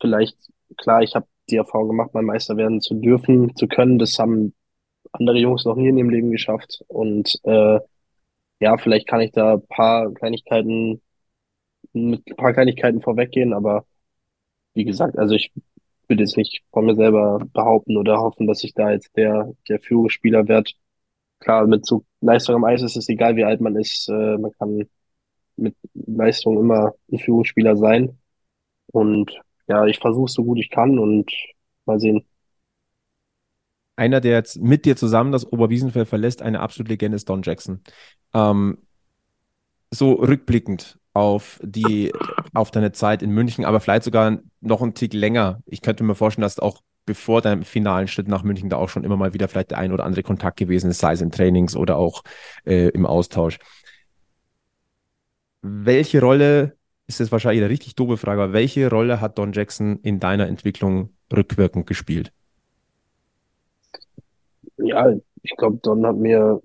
vielleicht, 0.00 0.36
klar, 0.76 1.02
ich 1.02 1.14
habe 1.14 1.26
die 1.50 1.56
Erfahrung 1.56 1.88
gemacht, 1.88 2.14
mal 2.14 2.22
Meister 2.22 2.56
werden 2.56 2.80
zu 2.80 2.94
dürfen, 2.94 3.54
zu 3.56 3.68
können. 3.68 3.98
Das 3.98 4.18
haben 4.18 4.54
andere 5.12 5.38
Jungs 5.38 5.64
noch 5.64 5.76
nie 5.76 5.88
in 5.88 5.98
ihrem 5.98 6.10
Leben 6.10 6.30
geschafft. 6.30 6.84
Und 6.88 7.38
äh, 7.44 7.80
ja, 8.60 8.76
vielleicht 8.78 9.08
kann 9.08 9.20
ich 9.20 9.32
da 9.32 9.54
ein 9.54 9.66
paar 9.68 10.12
Kleinigkeiten 10.14 11.02
mit 11.92 12.22
ein 12.28 12.36
paar 12.36 12.52
Kleinigkeiten 12.52 13.02
vorweggehen, 13.02 13.52
aber 13.54 13.86
wie 14.74 14.84
gesagt, 14.84 15.18
also 15.18 15.34
ich 15.34 15.52
würde 16.08 16.22
jetzt 16.22 16.36
nicht 16.36 16.62
von 16.72 16.86
mir 16.86 16.94
selber 16.96 17.40
behaupten 17.52 17.96
oder 17.96 18.18
hoffen, 18.20 18.46
dass 18.46 18.64
ich 18.64 18.74
da 18.74 18.90
jetzt 18.92 19.16
der, 19.16 19.52
der 19.68 19.80
Führungsspieler 19.80 20.48
werde. 20.48 20.72
Klar, 21.40 21.66
mit 21.66 21.86
so 21.86 22.04
Leistung 22.20 22.56
am 22.56 22.64
Eis 22.64 22.82
ist 22.82 22.96
es 22.96 23.08
egal, 23.08 23.36
wie 23.36 23.44
alt 23.44 23.60
man 23.60 23.76
ist. 23.76 24.08
Äh, 24.08 24.38
man 24.38 24.52
kann 24.52 24.88
mit 25.56 25.76
Leistung 25.94 26.58
immer 26.58 26.94
ein 27.10 27.18
Führungsspieler 27.18 27.76
sein. 27.76 28.18
Und 28.92 29.40
ja, 29.68 29.86
ich 29.86 29.98
versuche 29.98 30.26
es 30.26 30.32
so 30.32 30.44
gut 30.44 30.58
ich 30.58 30.70
kann 30.70 30.98
und 30.98 31.30
mal 31.84 31.98
sehen. 31.98 32.24
Einer, 33.96 34.20
der 34.20 34.32
jetzt 34.34 34.60
mit 34.60 34.84
dir 34.84 34.96
zusammen 34.96 35.32
das 35.32 35.50
Oberwiesenfeld 35.50 36.06
verlässt, 36.06 36.42
eine 36.42 36.60
absolute 36.60 36.90
Legende 36.90 37.16
ist 37.16 37.28
Don 37.28 37.42
Jackson. 37.42 37.80
Ähm, 38.34 38.78
so 39.90 40.12
rückblickend, 40.12 40.98
auf 41.14 41.58
die, 41.62 42.12
auf 42.52 42.70
deine 42.70 42.92
Zeit 42.92 43.22
in 43.22 43.30
München, 43.30 43.64
aber 43.64 43.80
vielleicht 43.80 44.02
sogar 44.02 44.38
noch 44.60 44.82
einen 44.82 44.92
Tick 44.92 45.14
länger. 45.14 45.62
Ich 45.64 45.80
könnte 45.80 46.04
mir 46.04 46.14
vorstellen, 46.14 46.42
dass 46.42 46.58
auch 46.58 46.82
bevor 47.06 47.40
deinem 47.40 47.62
finalen 47.62 48.06
Schritt 48.08 48.28
nach 48.28 48.42
München 48.42 48.68
da 48.68 48.76
auch 48.76 48.90
schon 48.90 49.04
immer 49.04 49.16
mal 49.16 49.32
wieder 49.32 49.48
vielleicht 49.48 49.70
der 49.70 49.78
ein 49.78 49.92
oder 49.92 50.04
andere 50.04 50.22
Kontakt 50.22 50.58
gewesen 50.58 50.90
ist, 50.90 50.98
sei 50.98 51.12
es 51.12 51.22
in 51.22 51.30
Trainings 51.30 51.74
oder 51.74 51.96
auch 51.96 52.22
äh, 52.66 52.88
im 52.88 53.06
Austausch. 53.06 53.58
Welche 55.68 56.20
Rolle, 56.20 56.76
ist 57.06 57.20
jetzt 57.20 57.32
wahrscheinlich 57.32 57.62
eine 57.62 57.70
richtig 57.70 57.94
doofe 57.96 58.16
Frage, 58.16 58.42
aber 58.42 58.52
welche 58.52 58.88
Rolle 58.88 59.20
hat 59.20 59.38
Don 59.38 59.52
Jackson 59.52 59.98
in 60.02 60.20
deiner 60.20 60.46
Entwicklung 60.46 61.10
rückwirkend 61.34 61.86
gespielt? 61.86 62.32
Ja, 64.78 65.12
ich 65.42 65.56
glaube, 65.56 65.78
Don 65.82 66.06
hat 66.06 66.16
mir 66.16 66.60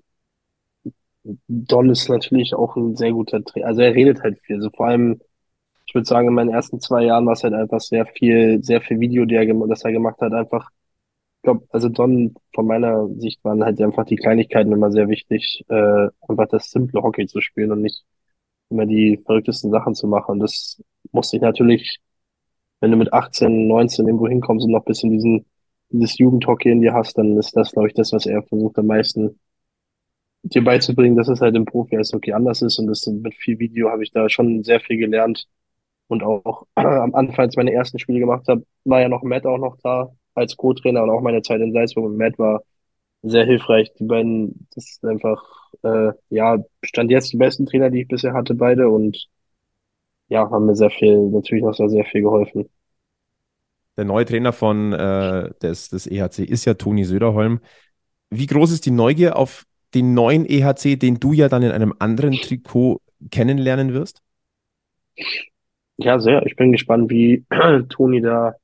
Don 1.47 1.89
ist 1.89 2.09
natürlich 2.09 2.53
auch 2.55 2.75
ein 2.75 2.95
sehr 2.95 3.11
guter 3.11 3.43
Trainer. 3.43 3.67
Also 3.67 3.81
er 3.81 3.93
redet 3.93 4.21
halt 4.23 4.39
viel. 4.41 4.57
Also 4.57 4.69
vor 4.71 4.87
allem, 4.87 5.21
ich 5.85 5.93
würde 5.95 6.05
sagen, 6.05 6.27
in 6.29 6.33
meinen 6.33 6.49
ersten 6.49 6.79
zwei 6.79 7.03
Jahren 7.05 7.25
war 7.25 7.33
es 7.33 7.43
halt 7.43 7.53
einfach 7.53 7.79
sehr 7.79 8.05
viel, 8.05 8.63
sehr 8.63 8.81
viel 8.81 8.99
Video, 8.99 9.25
die 9.25 9.35
er, 9.35 9.45
das 9.67 9.83
er 9.83 9.91
gemacht 9.91 10.19
hat. 10.21 10.33
Einfach, 10.33 10.69
ich 11.37 11.43
glaube, 11.43 11.65
also 11.71 11.89
Don, 11.89 12.35
von 12.53 12.67
meiner 12.67 13.07
Sicht 13.19 13.43
waren 13.43 13.63
halt 13.63 13.81
einfach 13.81 14.05
die 14.05 14.15
Kleinigkeiten 14.15 14.71
immer 14.71 14.91
sehr 14.91 15.09
wichtig, 15.09 15.65
äh, 15.69 16.09
einfach 16.27 16.47
das 16.49 16.71
simple 16.71 17.01
Hockey 17.03 17.27
zu 17.27 17.41
spielen 17.41 17.71
und 17.71 17.81
nicht 17.81 18.03
immer 18.71 18.85
die 18.85 19.21
verrücktesten 19.25 19.71
Sachen 19.71 19.95
zu 19.95 20.07
machen. 20.07 20.33
Und 20.33 20.39
das 20.39 20.81
musste 21.11 21.37
ich 21.37 21.41
natürlich, 21.43 21.99
wenn 22.79 22.91
du 22.91 22.97
mit 22.97 23.13
18, 23.13 23.67
19 23.67 24.07
irgendwo 24.07 24.27
hinkommst 24.27 24.65
und 24.65 24.71
noch 24.71 24.81
ein 24.81 24.85
bisschen 24.85 25.11
diesen, 25.11 25.45
dieses 25.89 26.17
Jugendhockey 26.17 26.71
in 26.71 26.81
dir 26.81 26.93
hast, 26.93 27.17
dann 27.17 27.37
ist 27.37 27.55
das, 27.55 27.71
glaube 27.71 27.89
ich, 27.89 27.93
das, 27.93 28.13
was 28.13 28.25
er 28.25 28.43
versucht 28.43 28.77
am 28.79 28.87
meisten 28.87 29.39
dir 30.43 30.63
beizubringen, 30.63 31.15
dass 31.15 31.27
es 31.27 31.41
halt 31.41 31.55
im 31.55 31.65
Profi-Eishockey 31.65 32.33
anders 32.33 32.61
ist 32.61 32.79
und 32.79 32.87
das 32.87 33.05
mit 33.07 33.35
viel 33.35 33.59
Video 33.59 33.89
habe 33.89 34.03
ich 34.03 34.11
da 34.11 34.29
schon 34.29 34.63
sehr 34.63 34.79
viel 34.79 34.97
gelernt. 34.97 35.47
Und 36.07 36.23
auch 36.23 36.65
am 36.75 37.15
Anfang, 37.15 37.45
als 37.45 37.53
ich 37.53 37.57
meine 37.57 37.73
ersten 37.73 37.99
Spiele 37.99 38.19
gemacht 38.19 38.47
habe, 38.47 38.65
war 38.85 39.01
ja 39.01 39.09
noch 39.09 39.23
Matt 39.23 39.45
auch 39.45 39.57
noch 39.57 39.77
da 39.83 40.11
als 40.33 40.57
Co-Trainer 40.57 41.03
und 41.03 41.09
auch 41.09 41.21
meine 41.21 41.41
Zeit 41.41 41.61
in 41.61 41.73
Salzburg 41.73 42.05
und 42.05 42.17
Matt 42.17 42.39
war 42.39 42.63
sehr 43.23 43.45
hilfreich. 43.45 43.91
Die 43.99 44.05
beiden, 44.05 44.67
das 44.73 44.89
ist 44.89 45.05
einfach, 45.05 45.43
äh, 45.83 46.11
ja, 46.29 46.57
stand 46.83 47.11
jetzt 47.11 47.31
die 47.31 47.37
besten 47.37 47.65
Trainer, 47.65 47.89
die 47.89 48.01
ich 48.01 48.07
bisher 48.07 48.33
hatte, 48.33 48.55
beide 48.55 48.89
und 48.89 49.27
ja, 50.27 50.49
haben 50.49 50.65
mir 50.65 50.75
sehr 50.75 50.89
viel, 50.89 51.29
natürlich 51.29 51.63
noch 51.63 51.73
sehr, 51.73 51.89
sehr 51.89 52.05
viel 52.05 52.21
geholfen. 52.21 52.69
Der 53.97 54.05
neue 54.05 54.25
Trainer 54.25 54.53
von 54.53 54.93
äh, 54.93 55.49
des, 55.61 55.89
des 55.89 56.07
EHC 56.07 56.43
ist 56.43 56.65
ja 56.65 56.73
Toni 56.75 57.03
Söderholm. 57.03 57.59
Wie 58.29 58.45
groß 58.47 58.71
ist 58.71 58.85
die 58.85 58.91
Neugier 58.91 59.35
auf 59.35 59.65
den 59.93 60.13
neuen 60.13 60.45
EHC, 60.45 60.95
den 60.95 61.19
du 61.19 61.33
ja 61.33 61.49
dann 61.49 61.63
in 61.63 61.71
einem 61.71 61.93
anderen 61.99 62.33
Trikot 62.33 63.01
kennenlernen 63.29 63.93
wirst? 63.93 64.21
Ja, 65.97 66.19
sehr. 66.19 66.45
Ich 66.45 66.55
bin 66.55 66.71
gespannt, 66.71 67.09
wie 67.09 67.45
Toni 67.89 68.21
da, 68.21 68.55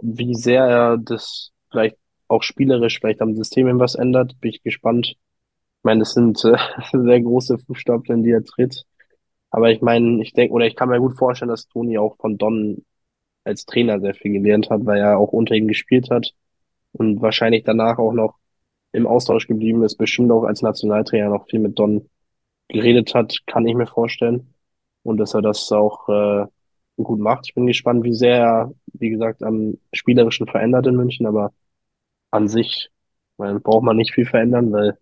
wie 0.00 0.34
sehr 0.34 0.64
er 0.64 0.98
das 0.98 1.52
vielleicht 1.70 1.96
auch 2.28 2.42
spielerisch 2.42 3.00
vielleicht 3.00 3.22
am 3.22 3.34
System 3.34 3.78
was 3.80 3.94
ändert. 3.94 4.40
Bin 4.40 4.50
ich 4.50 4.62
gespannt. 4.62 5.08
Ich 5.08 5.84
meine, 5.84 6.00
das 6.00 6.12
sind 6.14 6.44
äh, 6.44 6.56
sehr 6.92 7.20
große 7.22 7.58
Fußstapfen, 7.58 8.22
die 8.22 8.30
er 8.30 8.44
tritt. 8.44 8.84
Aber 9.50 9.70
ich 9.70 9.80
meine, 9.80 10.22
ich 10.22 10.32
denke, 10.34 10.52
oder 10.54 10.66
ich 10.66 10.76
kann 10.76 10.90
mir 10.90 11.00
gut 11.00 11.16
vorstellen, 11.16 11.50
dass 11.50 11.68
Toni 11.68 11.98
auch 11.98 12.16
von 12.18 12.38
Don 12.38 12.84
als 13.44 13.64
Trainer 13.64 14.00
sehr 14.00 14.14
viel 14.14 14.32
gelernt 14.32 14.70
hat, 14.70 14.84
weil 14.84 15.00
er 15.00 15.18
auch 15.18 15.32
unter 15.32 15.54
ihm 15.54 15.68
gespielt 15.68 16.10
hat 16.10 16.34
und 16.92 17.22
wahrscheinlich 17.22 17.64
danach 17.64 17.98
auch 17.98 18.12
noch 18.12 18.36
im 18.92 19.06
Austausch 19.06 19.46
geblieben 19.46 19.82
ist, 19.84 19.96
bestimmt 19.96 20.30
auch 20.32 20.44
als 20.44 20.62
Nationaltrainer 20.62 21.30
noch 21.30 21.48
viel 21.48 21.60
mit 21.60 21.78
Don 21.78 22.08
geredet 22.68 23.14
hat, 23.14 23.38
kann 23.46 23.66
ich 23.66 23.74
mir 23.74 23.86
vorstellen. 23.86 24.54
Und 25.02 25.18
dass 25.18 25.34
er 25.34 25.42
das 25.42 25.72
auch 25.72 26.08
äh, 26.08 26.46
gut 27.02 27.20
macht. 27.20 27.46
Ich 27.46 27.54
bin 27.54 27.66
gespannt, 27.66 28.04
wie 28.04 28.14
sehr 28.14 28.36
er, 28.36 28.74
wie 28.92 29.10
gesagt, 29.10 29.42
am 29.42 29.78
Spielerischen 29.92 30.46
verändert 30.46 30.86
in 30.86 30.96
München, 30.96 31.26
aber 31.26 31.52
an 32.30 32.48
sich 32.48 32.90
man, 33.36 33.62
braucht 33.62 33.84
man 33.84 33.96
nicht 33.96 34.14
viel 34.14 34.26
verändern, 34.26 34.72
weil 34.72 34.98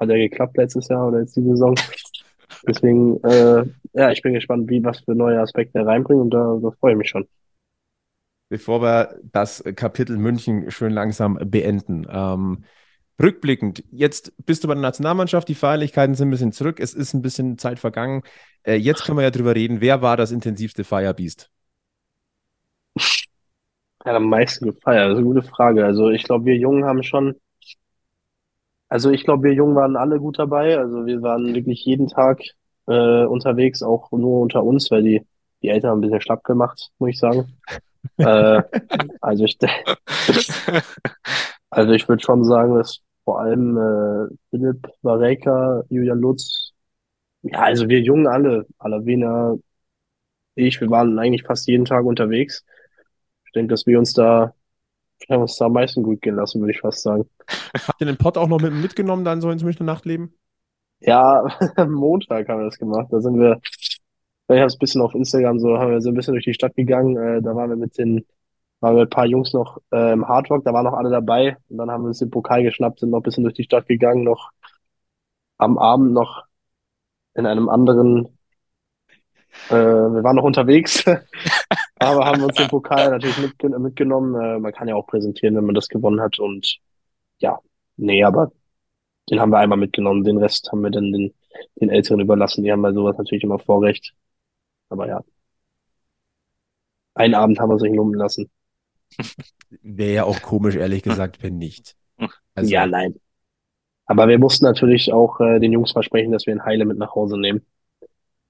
hat 0.00 0.08
ja 0.08 0.16
geklappt 0.16 0.56
letztes 0.56 0.88
Jahr 0.88 1.08
oder 1.08 1.20
jetzt 1.20 1.36
die 1.36 1.42
Saison. 1.42 1.74
Deswegen, 2.66 3.22
äh, 3.24 3.64
ja, 3.92 4.10
ich 4.10 4.22
bin 4.22 4.34
gespannt, 4.34 4.68
wie 4.70 4.82
was 4.84 5.00
für 5.00 5.14
neue 5.14 5.40
Aspekte 5.40 5.78
er 5.78 5.86
reinbringt 5.86 6.20
und 6.20 6.30
da, 6.30 6.58
da 6.62 6.70
freue 6.72 6.92
ich 6.92 6.98
mich 6.98 7.08
schon. 7.08 7.26
Bevor 8.48 8.80
wir 8.80 9.20
das 9.22 9.62
Kapitel 9.76 10.16
München 10.16 10.70
schön 10.70 10.92
langsam 10.92 11.38
beenden. 11.40 12.06
Ähm, 12.10 12.64
rückblickend, 13.20 13.84
jetzt 13.90 14.32
bist 14.46 14.64
du 14.64 14.68
bei 14.68 14.74
der 14.74 14.80
Nationalmannschaft, 14.82 15.48
die 15.48 15.54
Feierlichkeiten 15.54 16.14
sind 16.14 16.28
ein 16.28 16.30
bisschen 16.30 16.52
zurück, 16.52 16.80
es 16.80 16.94
ist 16.94 17.12
ein 17.12 17.22
bisschen 17.22 17.58
Zeit 17.58 17.78
vergangen. 17.78 18.22
Äh, 18.62 18.76
jetzt 18.76 19.04
können 19.04 19.18
wir 19.18 19.24
ja 19.24 19.30
drüber 19.30 19.54
reden, 19.54 19.80
wer 19.80 20.00
war 20.00 20.16
das 20.16 20.30
intensivste 20.30 20.84
Firebeast? 20.84 21.50
Ja, 24.08 24.16
am 24.16 24.28
meisten 24.30 24.64
gefeiert, 24.66 25.10
das 25.10 25.12
ist 25.12 25.16
eine 25.18 25.26
gute 25.26 25.42
Frage. 25.42 25.84
Also 25.84 26.08
ich 26.10 26.24
glaube, 26.24 26.46
wir 26.46 26.56
Jungen 26.56 26.84
haben 26.84 27.02
schon 27.02 27.34
Also 28.88 29.10
ich 29.10 29.24
glaube, 29.24 29.44
wir 29.44 29.52
Jungen 29.54 29.76
waren 29.76 29.96
alle 29.96 30.18
gut 30.18 30.38
dabei. 30.38 30.78
Also 30.78 31.06
wir 31.06 31.22
waren 31.22 31.54
wirklich 31.54 31.84
jeden 31.84 32.08
Tag 32.08 32.40
äh, 32.86 33.24
unterwegs, 33.24 33.82
auch 33.82 34.10
nur 34.12 34.40
unter 34.40 34.64
uns, 34.64 34.90
weil 34.90 35.02
die, 35.02 35.26
die 35.62 35.68
Eltern 35.68 35.90
haben 35.90 35.98
ein 35.98 36.02
bisschen 36.02 36.20
schlapp 36.20 36.44
gemacht, 36.44 36.90
muss 36.98 37.10
ich 37.10 37.18
sagen. 37.18 37.58
äh, 38.18 38.62
also 39.20 39.44
ich, 39.44 39.58
also 41.70 41.92
ich 41.92 42.08
würde 42.08 42.22
schon 42.22 42.44
sagen, 42.44 42.74
dass 42.76 43.00
vor 43.24 43.40
allem 43.40 43.76
äh, 43.76 44.34
Philipp 44.50 44.88
Vareka, 45.02 45.82
Julian 45.90 46.18
Lutz, 46.20 46.72
ja, 47.42 47.60
also 47.62 47.88
wir 47.88 48.00
Jungen 48.00 48.26
alle, 48.26 48.66
Alavena, 48.78 49.54
ich, 50.54 50.80
wir 50.80 50.90
waren 50.90 51.18
eigentlich 51.18 51.44
fast 51.44 51.66
jeden 51.68 51.84
Tag 51.84 52.04
unterwegs. 52.04 52.64
Denke, 53.58 53.72
dass 53.72 53.86
wir 53.86 53.98
uns 53.98 54.12
da, 54.12 54.54
wir 55.26 55.34
haben 55.34 55.42
uns 55.42 55.56
da 55.56 55.66
am 55.66 55.72
meisten 55.72 56.02
gut 56.02 56.22
gehen 56.22 56.36
lassen, 56.36 56.60
würde 56.60 56.72
ich 56.72 56.80
fast 56.80 57.02
sagen. 57.02 57.28
Habt 57.74 58.00
ihr 58.00 58.06
den 58.06 58.16
Pott 58.16 58.38
auch 58.38 58.46
noch 58.46 58.60
mit, 58.60 58.72
mitgenommen, 58.72 59.24
dann 59.24 59.40
so 59.40 59.50
ins 59.50 59.64
Münchner 59.64 59.86
Nachtleben? 59.86 60.32
Ja, 61.00 61.44
am 61.76 61.92
Montag 61.92 62.48
haben 62.48 62.60
wir 62.60 62.66
das 62.66 62.78
gemacht. 62.78 63.08
Da 63.10 63.20
sind 63.20 63.38
wir, 63.38 63.60
ich 63.62 64.56
habe 64.56 64.66
es 64.66 64.76
ein 64.76 64.78
bisschen 64.78 65.02
auf 65.02 65.14
Instagram 65.14 65.58
so, 65.58 65.76
haben 65.76 65.90
wir 65.90 66.00
so 66.00 66.10
ein 66.10 66.14
bisschen 66.14 66.34
durch 66.34 66.44
die 66.44 66.54
Stadt 66.54 66.76
gegangen. 66.76 67.16
Äh, 67.16 67.42
da 67.42 67.56
waren 67.56 67.70
wir 67.70 67.76
mit 67.76 67.98
den, 67.98 68.24
waren 68.80 68.94
wir 68.94 69.02
ein 69.02 69.10
paar 69.10 69.26
Jungs 69.26 69.52
noch 69.52 69.78
äh, 69.92 70.12
im 70.12 70.26
Hardrock, 70.26 70.64
da 70.64 70.72
waren 70.72 70.84
noch 70.84 70.94
alle 70.94 71.10
dabei. 71.10 71.56
Und 71.68 71.78
dann 71.78 71.90
haben 71.90 72.04
wir 72.04 72.08
uns 72.08 72.18
den 72.18 72.30
Pokal 72.30 72.62
geschnappt, 72.62 73.00
sind 73.00 73.10
noch 73.10 73.18
ein 73.18 73.24
bisschen 73.24 73.44
durch 73.44 73.54
die 73.54 73.64
Stadt 73.64 73.86
gegangen, 73.86 74.22
noch 74.22 74.50
am 75.58 75.78
Abend 75.78 76.12
noch 76.12 76.44
in 77.34 77.46
einem 77.46 77.68
anderen, 77.68 78.38
äh, 79.70 79.74
wir 79.74 80.22
waren 80.24 80.36
noch 80.36 80.44
unterwegs, 80.44 81.04
aber 81.98 82.24
haben 82.26 82.42
uns 82.42 82.54
den 82.56 82.68
Pokal 82.68 83.10
natürlich 83.10 83.38
mitge 83.38 83.68
mitgenommen. 83.78 84.34
Äh, 84.34 84.58
man 84.58 84.72
kann 84.72 84.88
ja 84.88 84.94
auch 84.94 85.06
präsentieren, 85.06 85.56
wenn 85.56 85.64
man 85.64 85.74
das 85.74 85.88
gewonnen 85.88 86.20
hat. 86.20 86.38
Und 86.38 86.78
ja, 87.38 87.58
nee, 87.96 88.22
aber 88.24 88.52
den 89.30 89.40
haben 89.40 89.50
wir 89.50 89.58
einmal 89.58 89.78
mitgenommen. 89.78 90.24
Den 90.24 90.38
Rest 90.38 90.70
haben 90.70 90.82
wir 90.82 90.90
dann 90.90 91.12
den, 91.12 91.34
den 91.80 91.90
Älteren 91.90 92.20
überlassen. 92.20 92.64
Die 92.64 92.72
haben 92.72 92.82
bei 92.82 92.92
sowas 92.92 93.16
natürlich 93.18 93.44
immer 93.44 93.58
Vorrecht. 93.58 94.14
Aber 94.88 95.08
ja. 95.08 95.22
Einen 97.14 97.34
Abend 97.34 97.58
haben 97.58 97.70
wir 97.70 97.78
sich 97.78 97.92
lumpen 97.92 98.18
lassen. 98.18 98.50
Wäre 99.82 100.12
ja 100.12 100.24
auch 100.24 100.40
komisch, 100.40 100.76
ehrlich 100.76 101.02
gesagt, 101.02 101.42
wenn 101.42 101.58
nicht. 101.58 101.96
Also, 102.54 102.70
ja, 102.70 102.86
nein. 102.86 103.18
Aber 104.06 104.28
wir 104.28 104.38
mussten 104.38 104.64
natürlich 104.64 105.12
auch 105.12 105.40
äh, 105.40 105.58
den 105.58 105.72
Jungs 105.72 105.92
versprechen, 105.92 106.32
dass 106.32 106.46
wir 106.46 106.52
einen 106.52 106.64
Heile 106.64 106.84
mit 106.84 106.98
nach 106.98 107.14
Hause 107.14 107.38
nehmen. 107.38 107.66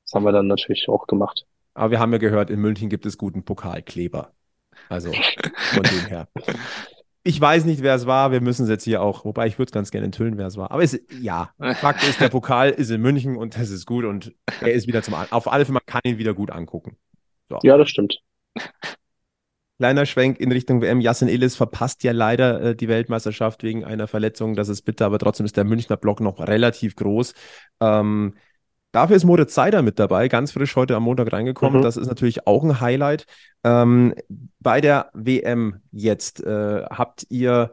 Das 0.04 0.14
haben 0.14 0.24
wir 0.24 0.32
dann 0.32 0.46
natürlich 0.46 0.88
auch 0.88 1.06
gemacht. 1.06 1.46
Aber 1.78 1.92
wir 1.92 2.00
haben 2.00 2.10
ja 2.10 2.18
gehört, 2.18 2.50
in 2.50 2.60
München 2.60 2.88
gibt 2.88 3.06
es 3.06 3.18
guten 3.18 3.44
Pokalkleber. 3.44 4.32
Also 4.88 5.12
von 5.12 5.82
dem 5.84 6.06
her. 6.06 6.28
Ich 7.22 7.40
weiß 7.40 7.66
nicht, 7.66 7.82
wer 7.82 7.94
es 7.94 8.06
war. 8.06 8.32
Wir 8.32 8.40
müssen 8.40 8.64
es 8.64 8.68
jetzt 8.68 8.82
hier 8.82 9.00
auch, 9.00 9.24
wobei 9.24 9.46
ich 9.46 9.58
würde 9.58 9.68
es 9.68 9.72
ganz 9.72 9.92
gerne 9.92 10.06
enthüllen, 10.06 10.38
wer 10.38 10.48
es 10.48 10.56
war. 10.56 10.72
Aber 10.72 10.82
es, 10.82 11.00
ja, 11.20 11.50
Fakt 11.76 12.02
ist, 12.02 12.20
der 12.20 12.30
Pokal 12.30 12.70
ist 12.70 12.90
in 12.90 13.00
München 13.00 13.36
und 13.36 13.56
das 13.56 13.70
ist 13.70 13.86
gut 13.86 14.04
und 14.04 14.34
er 14.60 14.72
ist 14.72 14.88
wieder 14.88 15.02
zum, 15.02 15.14
auf 15.14 15.52
alle 15.52 15.64
Fälle, 15.64 15.74
man 15.74 15.82
kann 15.86 16.00
ihn 16.04 16.18
wieder 16.18 16.34
gut 16.34 16.50
angucken. 16.50 16.96
So. 17.48 17.58
Ja, 17.62 17.76
das 17.76 17.88
stimmt. 17.90 18.18
Kleiner 19.78 20.06
Schwenk 20.06 20.40
in 20.40 20.50
Richtung 20.50 20.82
WM. 20.82 21.00
Yassin 21.00 21.28
Illis 21.28 21.54
verpasst 21.54 22.02
ja 22.02 22.10
leider 22.10 22.60
äh, 22.60 22.74
die 22.74 22.88
Weltmeisterschaft 22.88 23.62
wegen 23.62 23.84
einer 23.84 24.08
Verletzung. 24.08 24.56
Das 24.56 24.68
ist 24.68 24.82
bitter, 24.82 25.06
aber 25.06 25.20
trotzdem 25.20 25.46
ist 25.46 25.56
der 25.56 25.64
Münchner 25.64 25.96
Block 25.96 26.20
noch 26.20 26.40
relativ 26.40 26.96
groß. 26.96 27.34
Ähm, 27.80 28.34
Dafür 28.92 29.16
ist 29.16 29.24
Moritz 29.24 29.54
Seider 29.54 29.82
mit 29.82 29.98
dabei, 29.98 30.28
ganz 30.28 30.52
frisch 30.52 30.74
heute 30.74 30.96
am 30.96 31.02
Montag 31.02 31.32
reingekommen. 31.32 31.80
Mhm. 31.80 31.84
Das 31.84 31.96
ist 31.96 32.06
natürlich 32.06 32.46
auch 32.46 32.64
ein 32.64 32.80
Highlight. 32.80 33.26
Ähm, 33.64 34.14
bei 34.60 34.80
der 34.80 35.10
WM 35.12 35.80
jetzt 35.92 36.42
äh, 36.42 36.84
habt 36.84 37.26
ihr 37.28 37.72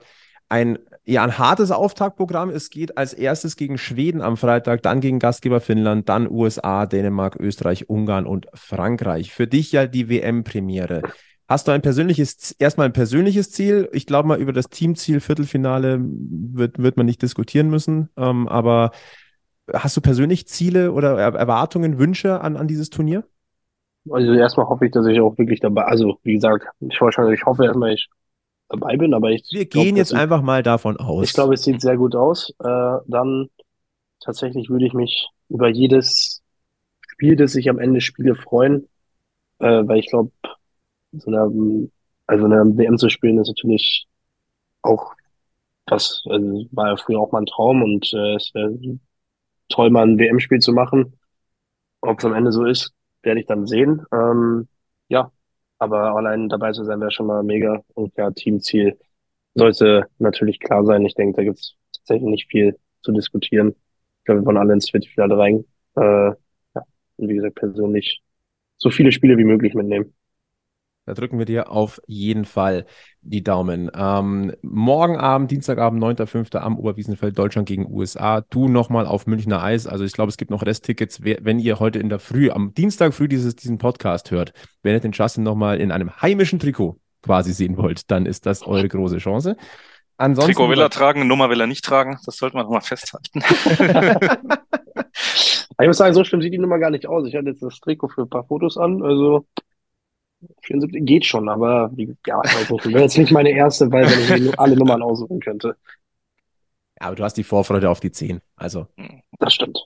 ein, 0.50 0.78
ja, 1.06 1.24
ein 1.24 1.38
hartes 1.38 1.72
Auftaktprogramm. 1.72 2.50
Es 2.50 2.70
geht 2.70 2.98
als 2.98 3.14
erstes 3.14 3.56
gegen 3.56 3.78
Schweden 3.78 4.22
am 4.22 4.36
Freitag, 4.36 4.84
dann 4.84 5.00
gegen 5.00 5.20
Gastgeber 5.20 5.62
Finnland, 5.62 6.10
dann 6.10 6.30
USA, 6.30 6.86
Dänemark, 6.86 7.38
Österreich, 7.40 7.90
Ungarn 7.90 8.26
und 8.26 8.48
Frankreich. 8.54 9.32
Für 9.32 9.48
dich 9.48 9.72
ja 9.72 9.88
die 9.88 10.10
WM-Premiere. 10.10 11.02
Hast 11.48 11.68
du 11.68 11.72
ein 11.72 11.82
persönliches, 11.82 12.56
erstmal 12.58 12.88
ein 12.88 12.94
persönliches 12.94 13.52
Ziel? 13.52 13.88
Ich 13.94 14.06
glaube 14.08 14.28
mal, 14.28 14.40
über 14.40 14.52
das 14.52 14.70
Teamziel 14.70 15.20
Viertelfinale 15.20 16.00
wird, 16.02 16.80
wird 16.80 16.98
man 16.98 17.06
nicht 17.06 17.22
diskutieren 17.22 17.70
müssen. 17.70 18.10
Ähm, 18.18 18.48
aber 18.48 18.92
Hast 19.74 19.98
du 19.98 20.02
persönlich 20.02 20.48
Ziele 20.48 20.92
oder 20.92 21.18
Erwartungen, 21.18 21.98
Wünsche 21.98 22.42
an, 22.42 22.56
an 22.56 22.68
dieses 22.68 22.90
Turnier? 22.90 23.24
Also 24.10 24.34
erstmal 24.34 24.68
hoffe 24.68 24.86
ich, 24.86 24.92
dass 24.92 25.08
ich 25.08 25.20
auch 25.20 25.38
wirklich 25.38 25.60
dabei, 25.60 25.86
also 25.86 26.20
wie 26.24 26.34
gesagt, 26.34 26.66
ich, 26.80 27.02
wahrscheinlich, 27.02 27.40
ich 27.40 27.46
hoffe 27.46 27.66
erstmal, 27.66 27.94
ich 27.94 28.08
dabei 28.70 28.98
bin, 28.98 29.14
aber 29.14 29.32
ich. 29.32 29.44
Wir 29.52 29.66
gehen 29.66 29.96
glaub, 29.96 29.98
jetzt 29.98 30.14
einfach 30.14 30.42
mal 30.42 30.62
davon 30.62 30.98
aus. 30.98 31.28
Ich 31.28 31.34
glaube, 31.34 31.56
es 31.56 31.64
sieht 31.64 31.82
sehr 31.82 31.98
gut 31.98 32.16
aus. 32.16 32.54
Äh, 32.60 32.98
dann 33.08 33.50
tatsächlich 34.24 34.70
würde 34.70 34.86
ich 34.86 34.94
mich 34.94 35.28
über 35.50 35.70
jedes 35.70 36.44
Spiel, 37.08 37.36
das 37.36 37.56
ich 37.56 37.70
am 37.70 37.80
Ende 37.80 38.02
spiele, 38.02 38.36
freuen, 38.36 38.88
äh, 39.60 39.84
weil 39.88 40.00
ich 40.00 40.10
glaube, 40.10 40.32
so 41.14 41.32
eine, 41.32 41.90
also 42.28 42.46
eine 42.46 42.78
WM 42.78 42.98
zu 42.98 43.10
spielen 43.10 43.40
ist 43.40 43.48
natürlich 43.48 44.08
auch 44.82 45.16
das 45.86 46.24
also 46.26 46.66
war 46.72 46.90
ja 46.90 46.98
früher 46.98 47.20
auch 47.20 47.32
mal 47.32 47.42
ein 47.42 47.46
Traum 47.46 47.84
und 47.84 48.12
äh, 48.14 48.36
es 48.36 48.52
wäre 48.54 48.78
toll, 49.70 49.90
mal 49.90 50.08
ein 50.08 50.20
WM-Spiel 50.20 50.60
zu 50.60 50.74
machen. 50.74 51.18
Ob 52.02 52.20
es 52.20 52.26
am 52.26 52.34
Ende 52.34 52.52
so 52.52 52.66
ist, 52.66 52.94
werde 53.24 53.40
ich 53.40 53.48
dann 53.48 53.68
sehen. 53.68 54.06
Ähm, 54.14 54.68
ja, 55.10 55.32
aber 55.80 56.16
allein 56.16 56.50
dabei 56.50 56.72
zu 56.72 56.84
sein 56.84 57.00
wäre 57.00 57.12
schon 57.12 57.28
mal 57.28 57.44
mega. 57.44 57.84
Und 57.94 58.16
ja, 58.18 58.32
Teamziel 58.32 58.98
sollte 59.56 60.08
natürlich 60.20 60.60
klar 60.60 60.86
sein. 60.86 61.06
Ich 61.06 61.16
denke, 61.16 61.38
da 61.38 61.44
gibt 61.44 61.60
es 61.60 61.76
tatsächlich 61.94 62.30
nicht 62.30 62.50
viel 62.50 62.78
zu 63.02 63.12
diskutieren. 63.12 63.76
Ich 64.20 64.26
glaube, 64.26 64.42
wir 64.42 64.46
wollen 64.46 64.58
alle 64.58 64.74
ins 64.74 64.90
Viertelfinale 64.90 65.38
rein. 65.38 65.66
Äh, 65.96 66.02
ja, 66.30 66.36
und 67.18 67.30
wie 67.30 67.36
gesagt, 67.36 67.56
persönlich 67.56 68.22
so 68.78 68.90
viele 68.90 69.12
Spiele 69.12 69.38
wie 69.38 69.44
möglich 69.44 69.74
mitnehmen. 69.74 70.14
Da 71.06 71.14
drücken 71.14 71.38
wir 71.38 71.46
dir 71.46 71.72
auf 71.72 72.02
jeden 72.08 72.46
Fall 72.46 72.88
die 73.22 73.44
Daumen. 73.44 73.92
Ähm, 73.96 74.56
morgen 74.64 75.18
Abend, 75.18 75.52
Dienstagabend, 75.52 76.04
9.5. 76.04 76.58
am 76.58 76.80
Oberwiesenfeld, 76.80 77.38
Deutschland 77.38 77.68
gegen 77.68 77.92
USA. 77.92 78.42
Du 78.42 78.68
nochmal 78.68 79.06
auf 79.06 79.28
Münchner 79.28 79.62
Eis. 79.62 79.86
Also 79.86 80.04
ich 80.04 80.14
glaube, 80.14 80.30
es 80.30 80.38
gibt 80.38 80.50
noch 80.50 80.66
Resttickets. 80.66 81.22
Wenn 81.24 81.60
ihr 81.60 81.80
heute 81.80 82.00
in 82.00 82.10
der 82.10 82.18
Früh, 82.18 82.50
am 82.50 82.74
Dienstag 82.74 83.14
früh 83.14 83.28
dieses, 83.28 83.56
diesen 83.56 83.78
Podcast 83.78 84.32
hört, 84.32 84.54
wenn 84.82 84.96
ihr 84.96 85.00
den 85.00 85.12
Justin 85.12 85.44
nochmal 85.44 85.80
in 85.80 85.92
einem 85.92 86.10
heimischen 86.22 86.58
Trikot 86.58 87.00
quasi 87.22 87.54
sehen 87.54 87.78
wollt, 87.78 88.10
dann 88.10 88.26
ist 88.26 88.48
das 88.48 88.66
eure 88.66 88.88
große 88.88 89.20
Chance. 89.20 89.58
Ansonsten 90.18 90.54
Trikot 90.54 90.70
will 90.70 90.80
er 90.80 90.90
tragen, 90.90 91.28
Nummer 91.28 91.52
will 91.52 91.62
er 91.62 91.68
nicht 91.68 91.86
tragen. 91.86 92.18
Das 92.26 92.38
sollte 92.38 92.58
man 92.58 92.66
nochmal 92.66 92.82
festhalten. 92.82 93.44
ich 95.82 95.88
muss 95.88 95.98
sagen, 95.98 96.16
so 96.16 96.24
schlimm 96.24 96.42
sieht 96.42 96.54
die 96.54 96.58
Nummer 96.58 96.80
gar 96.80 96.90
nicht 96.90 97.06
aus. 97.06 97.28
Ich 97.28 97.36
hatte 97.36 97.50
jetzt 97.50 97.62
das 97.62 97.80
Trikot 97.80 98.08
für 98.08 98.22
ein 98.24 98.30
paar 98.30 98.46
Fotos 98.46 98.76
an. 98.78 99.04
Also 99.04 99.46
74 100.62 101.06
geht 101.06 101.26
schon, 101.26 101.50
aber 101.50 101.92
ja, 102.26 102.42
wäre 102.44 103.02
jetzt 103.02 103.18
nicht 103.18 103.32
meine 103.32 103.52
erste, 103.52 103.92
weil 103.92 104.06
wenn 104.06 104.48
ich 104.48 104.60
alle 104.60 104.76
Nummern 104.76 105.02
aussuchen 105.02 105.40
könnte. 105.40 105.76
Ja, 107.00 107.08
aber 107.08 107.16
du 107.16 107.24
hast 107.24 107.36
die 107.36 107.44
Vorfreude 107.44 107.90
auf 107.90 108.00
die 108.00 108.12
10. 108.12 108.42
Also. 108.56 108.88
Das 109.40 109.54
stimmt. 109.54 109.80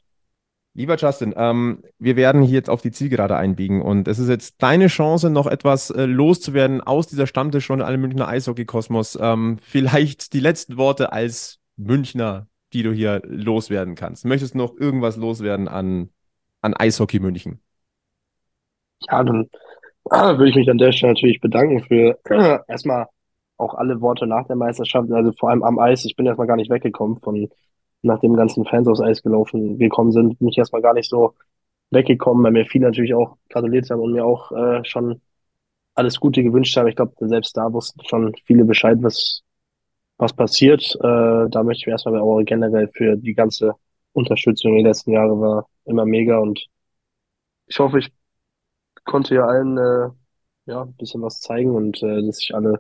Lieber 0.76 0.96
Justin, 0.96 1.34
ähm, 1.36 1.84
wir 1.98 2.16
werden 2.16 2.42
hier 2.42 2.54
jetzt 2.54 2.70
auf 2.70 2.82
die 2.82 2.92
Zielgerade 2.92 3.36
einbiegen 3.36 3.82
und 3.82 4.08
es 4.08 4.20
ist 4.20 4.30
jetzt 4.30 4.62
deine 4.62 4.88
Chance, 4.88 5.30
noch 5.30 5.48
etwas 5.48 5.90
äh, 5.90 6.06
loszuwerden 6.06 6.80
aus 6.82 7.08
dieser 7.08 7.28
Stammtischrunde 7.28 7.86
alle 7.86 7.98
Münchner 7.98 8.28
Eishockey-Kosmos. 8.28 9.18
Ähm, 9.20 9.58
vielleicht 9.62 10.34
die 10.34 10.40
letzten 10.40 10.78
Worte 10.78 11.12
als 11.12 11.60
Münchner, 11.76 12.48
die 12.72 12.84
du 12.84 12.94
hier 12.94 13.22
loswerden 13.26 13.96
kannst. 13.96 14.26
Möchtest 14.26 14.54
du 14.54 14.60
noch 14.60 14.78
irgendwas 14.78 15.18
loswerden 15.18 15.68
an, 15.68 16.12
an 16.62 16.76
Eishockey 16.76 17.20
München? 17.20 17.60
Ja, 19.10 19.24
dann 19.24 19.50
ah, 20.10 20.38
würde 20.38 20.50
ich 20.50 20.56
mich 20.56 20.70
an 20.70 20.78
der 20.78 20.92
Stelle 20.92 21.14
natürlich 21.14 21.42
bedanken 21.42 21.82
für 21.82 22.18
äh, 22.30 22.60
erstmal 22.68 23.08
auch 23.58 23.74
alle 23.74 24.00
Worte 24.02 24.26
nach 24.26 24.48
der 24.48 24.56
Meisterschaft, 24.56 25.12
also 25.12 25.32
vor 25.34 25.50
allem 25.50 25.64
am 25.64 25.80
Eis. 25.80 26.06
Ich 26.06 26.16
bin 26.16 26.26
erstmal 26.26 26.48
gar 26.48 26.56
nicht 26.56 26.70
weggekommen 26.72 27.20
von 27.20 27.50
nachdem 28.02 28.36
ganzen 28.36 28.66
Fans 28.66 28.88
aufs 28.88 29.02
Eis 29.02 29.22
gelaufen 29.22 29.78
gekommen 29.78 30.12
sind, 30.12 30.40
bin 30.40 30.48
ich 30.50 30.58
erstmal 30.58 30.82
gar 30.82 30.94
nicht 30.94 31.10
so 31.10 31.36
weggekommen, 31.92 32.44
weil 32.44 32.52
mir 32.52 32.66
viele 32.66 32.86
natürlich 32.86 33.14
auch 33.14 33.38
gratuliert 33.50 33.90
haben 33.90 34.02
und 34.02 34.14
mir 34.14 34.26
auch 34.26 34.52
äh, 34.52 34.84
schon 34.86 35.22
alles 35.96 36.20
Gute 36.20 36.44
gewünscht 36.44 36.76
haben. 36.78 36.88
Ich 36.88 36.96
glaube, 36.96 37.14
selbst 37.20 37.58
da 37.58 37.72
wussten 37.74 38.04
schon 38.06 38.34
viele 38.46 38.64
Bescheid, 38.66 38.98
was, 39.02 39.44
was 40.18 40.34
passiert. 40.34 40.96
Äh, 41.02 41.50
da 41.50 41.64
möchte 41.64 41.82
ich 41.82 41.88
mir 41.88 41.94
erstmal 41.94 42.20
auch 42.20 42.42
generell 42.44 42.90
für 42.94 43.18
die 43.18 43.34
ganze 43.34 43.74
Unterstützung 44.14 44.78
die 44.78 44.84
letzten 44.84 45.12
Jahre 45.12 45.40
war 45.40 45.68
immer 45.86 46.06
mega 46.06 46.38
und 46.40 46.68
ich 47.68 47.80
hoffe, 47.80 48.00
ich 48.00 48.12
konnte 49.10 49.36
ja 49.36 49.46
allen 49.46 49.78
äh, 49.78 50.10
ja, 50.68 50.84
ein 50.84 50.94
bisschen 50.94 51.22
was 51.22 51.42
zeigen 51.42 51.76
und 51.76 52.02
äh, 52.04 52.26
dass 52.26 52.38
sich 52.38 52.54
alle 52.54 52.80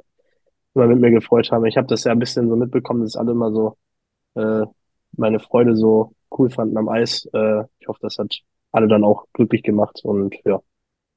immer 0.76 0.88
mit 0.88 0.99
mir 0.99 1.11
gefreut 1.11 1.51
haben. 1.51 1.65
Ich 1.65 1.76
habe 1.76 1.88
das 1.88 2.03
ja 2.03 2.11
ein 2.11 2.19
bisschen 2.19 2.47
so 2.47 2.56
mitbekommen, 2.56 3.01
dass 3.01 3.15
alle 3.15 3.31
immer 3.31 3.51
so 3.51 3.77
äh, 4.35 4.65
meine 5.18 5.39
Freude 5.39 5.76
so 5.76 6.14
cool 6.38 6.51
fanden 6.51 6.77
am 6.77 6.88
Eis. 6.88 7.27
Äh, 7.34 7.64
ich 7.80 7.88
hoffe, 7.88 7.99
das 8.03 8.18
hat 8.19 8.41
alle 8.72 8.88
dann 8.88 9.03
auch 9.03 9.26
glücklich 9.34 9.64
gemacht 9.64 10.01
und 10.03 10.35
ja, 10.45 10.60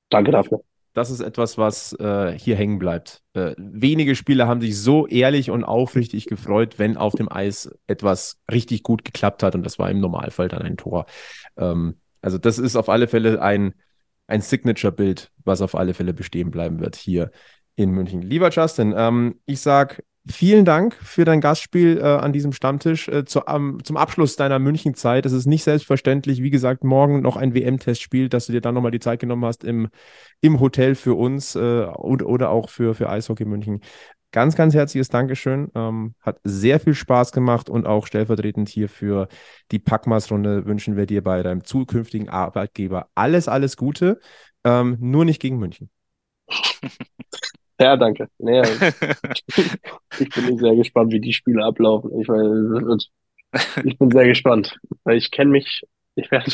danke 0.09 0.30
dafür. 0.30 0.62
Das 0.94 1.10
ist 1.10 1.20
etwas, 1.20 1.56
was 1.56 1.94
äh, 2.01 2.39
hier 2.39 2.56
hängen 2.56 2.78
bleibt. 2.78 3.22
Äh, 3.34 3.55
wenige 3.59 4.14
Spieler 4.14 4.47
haben 4.47 4.60
sich 4.60 4.78
so 4.78 5.06
ehrlich 5.06 5.51
und 5.51 5.64
aufrichtig 5.64 6.26
gefreut, 6.26 6.78
wenn 6.78 6.97
auf 6.97 7.14
dem 7.14 7.30
Eis 7.30 7.70
etwas 7.86 8.39
richtig 8.51 8.82
gut 8.82 9.05
geklappt 9.05 9.43
hat 9.43 9.55
und 9.55 9.64
das 9.64 9.78
war 9.78 9.90
im 9.90 10.01
Normalfall 10.01 10.48
dann 10.48 10.62
ein 10.62 10.76
Tor. 10.78 11.05
Ähm, 11.56 11.97
also 12.22 12.39
das 12.39 12.59
ist 12.59 12.76
auf 12.76 12.89
alle 12.89 13.09
Fälle 13.09 13.43
ein, 13.43 13.74
ein 14.32 14.40
Signature-Bild, 14.40 15.30
was 15.44 15.62
auf 15.62 15.74
alle 15.74 15.94
Fälle 15.94 16.14
bestehen 16.14 16.50
bleiben 16.50 16.80
wird 16.80 16.96
hier 16.96 17.30
in 17.76 17.90
München. 17.90 18.22
Lieber 18.22 18.50
Justin, 18.50 18.94
ähm, 18.96 19.40
ich 19.46 19.60
sage 19.60 20.02
Vielen 20.28 20.64
Dank 20.64 20.94
für 20.94 21.24
dein 21.24 21.40
Gastspiel 21.40 21.98
äh, 21.98 22.02
an 22.02 22.32
diesem 22.32 22.52
Stammtisch 22.52 23.09
äh, 23.09 23.24
zu, 23.24 23.42
ähm, 23.48 23.80
zum 23.82 23.96
Abschluss 23.96 24.36
deiner 24.36 24.60
Münchenzeit. 24.60 25.26
Es 25.26 25.32
ist 25.32 25.46
nicht 25.46 25.64
selbstverständlich, 25.64 26.40
wie 26.42 26.50
gesagt, 26.50 26.84
morgen 26.84 27.22
noch 27.22 27.34
ein 27.34 27.54
WM-Testspiel, 27.54 28.28
dass 28.28 28.46
du 28.46 28.52
dir 28.52 28.60
dann 28.60 28.74
nochmal 28.76 28.92
die 28.92 29.00
Zeit 29.00 29.18
genommen 29.18 29.44
hast 29.44 29.64
im, 29.64 29.88
im 30.40 30.60
Hotel 30.60 30.94
für 30.94 31.14
uns 31.14 31.56
äh, 31.56 31.86
und, 31.86 32.22
oder 32.22 32.50
auch 32.50 32.68
für, 32.68 32.94
für 32.94 33.10
Eishockey 33.10 33.44
München. 33.44 33.80
Ganz, 34.32 34.56
ganz 34.56 34.74
herzliches 34.74 35.10
Dankeschön. 35.10 35.70
Ähm, 35.74 36.14
hat 36.20 36.40
sehr 36.42 36.80
viel 36.80 36.94
Spaß 36.94 37.32
gemacht 37.32 37.68
und 37.68 37.86
auch 37.86 38.06
stellvertretend 38.06 38.68
hier 38.68 38.88
für 38.88 39.28
die 39.70 39.78
Packmas-Runde 39.78 40.64
wünschen 40.66 40.96
wir 40.96 41.04
dir 41.06 41.22
bei 41.22 41.42
deinem 41.42 41.64
zukünftigen 41.64 42.30
Arbeitgeber 42.30 43.09
alles, 43.14 43.46
alles 43.46 43.76
Gute. 43.76 44.20
Ähm, 44.64 44.96
nur 45.00 45.24
nicht 45.24 45.40
gegen 45.40 45.59
München. 45.59 45.90
Ja, 47.80 47.96
danke. 47.96 48.28
Nee, 48.38 48.60
also, 48.60 48.78
ich 50.20 50.28
bin 50.30 50.59
sehr 50.59 50.76
gespannt, 50.76 51.12
wie 51.12 51.20
die 51.20 51.32
Spiele 51.32 51.64
ablaufen. 51.64 52.12
Ich, 52.20 52.28
ich 53.84 53.98
bin 53.98 54.10
sehr 54.10 54.26
gespannt, 54.28 54.78
weil 55.02 55.16
ich 55.16 55.32
kenne 55.32 55.50
mich, 55.50 55.82
ich 56.14 56.30
werde 56.30 56.52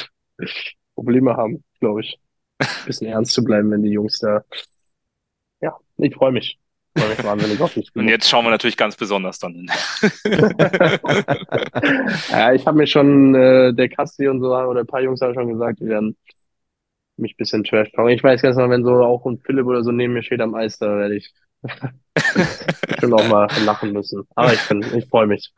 Probleme 0.95 1.37
haben, 1.37 1.65
glaube 1.81 2.01
ich. 2.01 2.19
Ein 2.59 2.67
bisschen 2.87 3.09
ernst 3.09 3.33
zu 3.35 3.45
bleiben, 3.45 3.71
wenn 3.71 3.83
die 3.83 3.91
Jungs 3.91 4.19
da. 4.21 4.43
Ja, 5.61 5.79
ich 5.99 6.15
freue 6.15 6.33
mich. 6.33 6.59
Freue 6.99 7.09
mich 7.11 7.25
wahnsinnig 7.25 7.61
auf 7.61 7.75
die 7.75 7.85
Spiele. 7.85 8.05
Und 8.05 8.09
jetzt 8.11 8.29
schauen 8.29 8.45
wir 8.45 8.51
natürlich 8.51 8.77
ganz 8.77 8.97
besonders 8.97 9.39
dann 9.39 9.55
hin. 9.55 9.71
ja, 12.31 12.53
ich 12.53 12.67
habe 12.67 12.77
mir 12.77 12.87
schon, 12.87 13.35
äh, 13.35 13.73
der 13.73 13.89
Kasti 13.89 14.29
und 14.29 14.41
so, 14.41 14.55
oder 14.55 14.81
ein 14.81 14.87
paar 14.87 15.01
Jungs 15.01 15.21
haben 15.21 15.35
schon 15.35 15.49
gesagt, 15.49 15.81
die 15.81 15.87
werden 15.87 16.17
mich 17.17 17.33
ein 17.33 17.37
bisschen 17.37 17.65
trash 17.65 17.91
talken. 17.93 18.13
Ich 18.13 18.23
weiß 18.23 18.43
ganz 18.43 18.57
genau, 18.57 18.71
wenn 18.71 18.85
so 18.85 18.93
auch 19.03 19.25
ein 19.27 19.39
Philipp 19.39 19.67
oder 19.67 19.83
so 19.83 19.93
neben 19.93 20.13
mir 20.13 20.23
steht 20.23 20.41
am 20.41 20.55
Eis, 20.55 20.79
da 20.79 20.97
werde 20.97 21.17
ich 21.17 21.33
schon 23.01 23.13
auch 23.13 23.29
mal 23.29 23.49
lachen 23.65 23.93
müssen. 23.93 24.25
Aber 24.35 24.53
ich, 24.53 24.69
bin, 24.69 24.85
ich 24.97 25.07
freue 25.07 25.27
mich. 25.27 25.53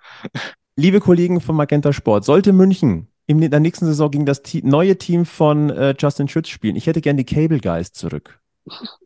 Liebe 0.76 1.00
Kollegen 1.00 1.40
von 1.40 1.56
Magenta 1.56 1.92
Sport, 1.92 2.24
sollte 2.24 2.52
München 2.52 3.08
in 3.26 3.50
der 3.50 3.60
nächsten 3.60 3.86
Saison 3.86 4.10
gegen 4.10 4.26
das 4.26 4.42
neue 4.62 4.98
Team 4.98 5.24
von 5.24 5.70
äh, 5.70 5.94
Justin 5.96 6.26
Schütz 6.26 6.48
spielen, 6.48 6.74
ich 6.74 6.86
hätte 6.86 7.00
gern 7.00 7.16
die 7.16 7.24
Cable 7.24 7.60
Guys 7.60 7.92
zurück. 7.92 8.40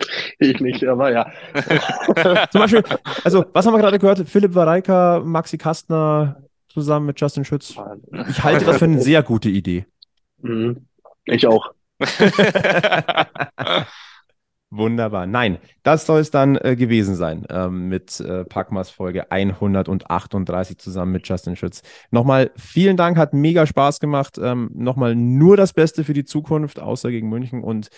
Ich 0.38 0.60
nicht, 0.60 0.84
aber 0.84 1.12
ja. 1.12 1.30
Zum 2.50 2.60
Beispiel, 2.60 2.82
also, 3.24 3.44
was 3.52 3.66
haben 3.66 3.74
wir 3.74 3.80
gerade 3.80 3.98
gehört? 3.98 4.26
Philipp 4.28 4.54
Wareika, 4.54 5.20
Maxi 5.22 5.58
Kastner 5.58 6.42
zusammen 6.68 7.06
mit 7.06 7.20
Justin 7.20 7.44
Schütz. 7.44 7.76
Ich 8.28 8.42
halte 8.42 8.64
das 8.64 8.78
für 8.78 8.86
eine 8.86 9.00
sehr 9.02 9.22
gute 9.22 9.50
Idee. 9.50 9.86
Mhm. 10.38 10.86
Ich 11.26 11.46
auch. 11.46 11.72
Wunderbar. 14.72 15.26
Nein, 15.26 15.58
das 15.82 16.06
soll 16.06 16.20
es 16.20 16.30
dann 16.30 16.56
äh, 16.56 16.76
gewesen 16.76 17.16
sein 17.16 17.44
ähm, 17.50 17.88
mit 17.88 18.20
äh, 18.20 18.44
Packmas 18.44 18.88
Folge 18.88 19.32
138 19.32 20.78
zusammen 20.78 21.10
mit 21.10 21.28
Justin 21.28 21.56
Schütz. 21.56 21.82
Nochmal 22.12 22.52
vielen 22.56 22.96
Dank, 22.96 23.18
hat 23.18 23.34
mega 23.34 23.66
Spaß 23.66 23.98
gemacht. 23.98 24.38
Ähm, 24.40 24.70
Nochmal 24.72 25.16
nur 25.16 25.56
das 25.56 25.72
Beste 25.72 26.04
für 26.04 26.12
die 26.12 26.24
Zukunft, 26.24 26.78
außer 26.78 27.10
gegen 27.10 27.28
München. 27.28 27.64
Und 27.64 27.88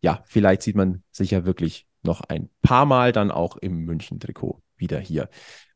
ja, 0.00 0.22
vielleicht 0.26 0.62
sieht 0.62 0.76
man 0.76 1.02
sich 1.10 1.30
ja 1.30 1.44
wirklich 1.44 1.86
noch 2.02 2.22
ein 2.28 2.48
paar 2.62 2.86
Mal 2.86 3.12
dann 3.12 3.30
auch 3.30 3.56
im 3.56 3.84
München-Trikot 3.84 4.60
wieder 4.76 4.98
hier. 4.98 5.28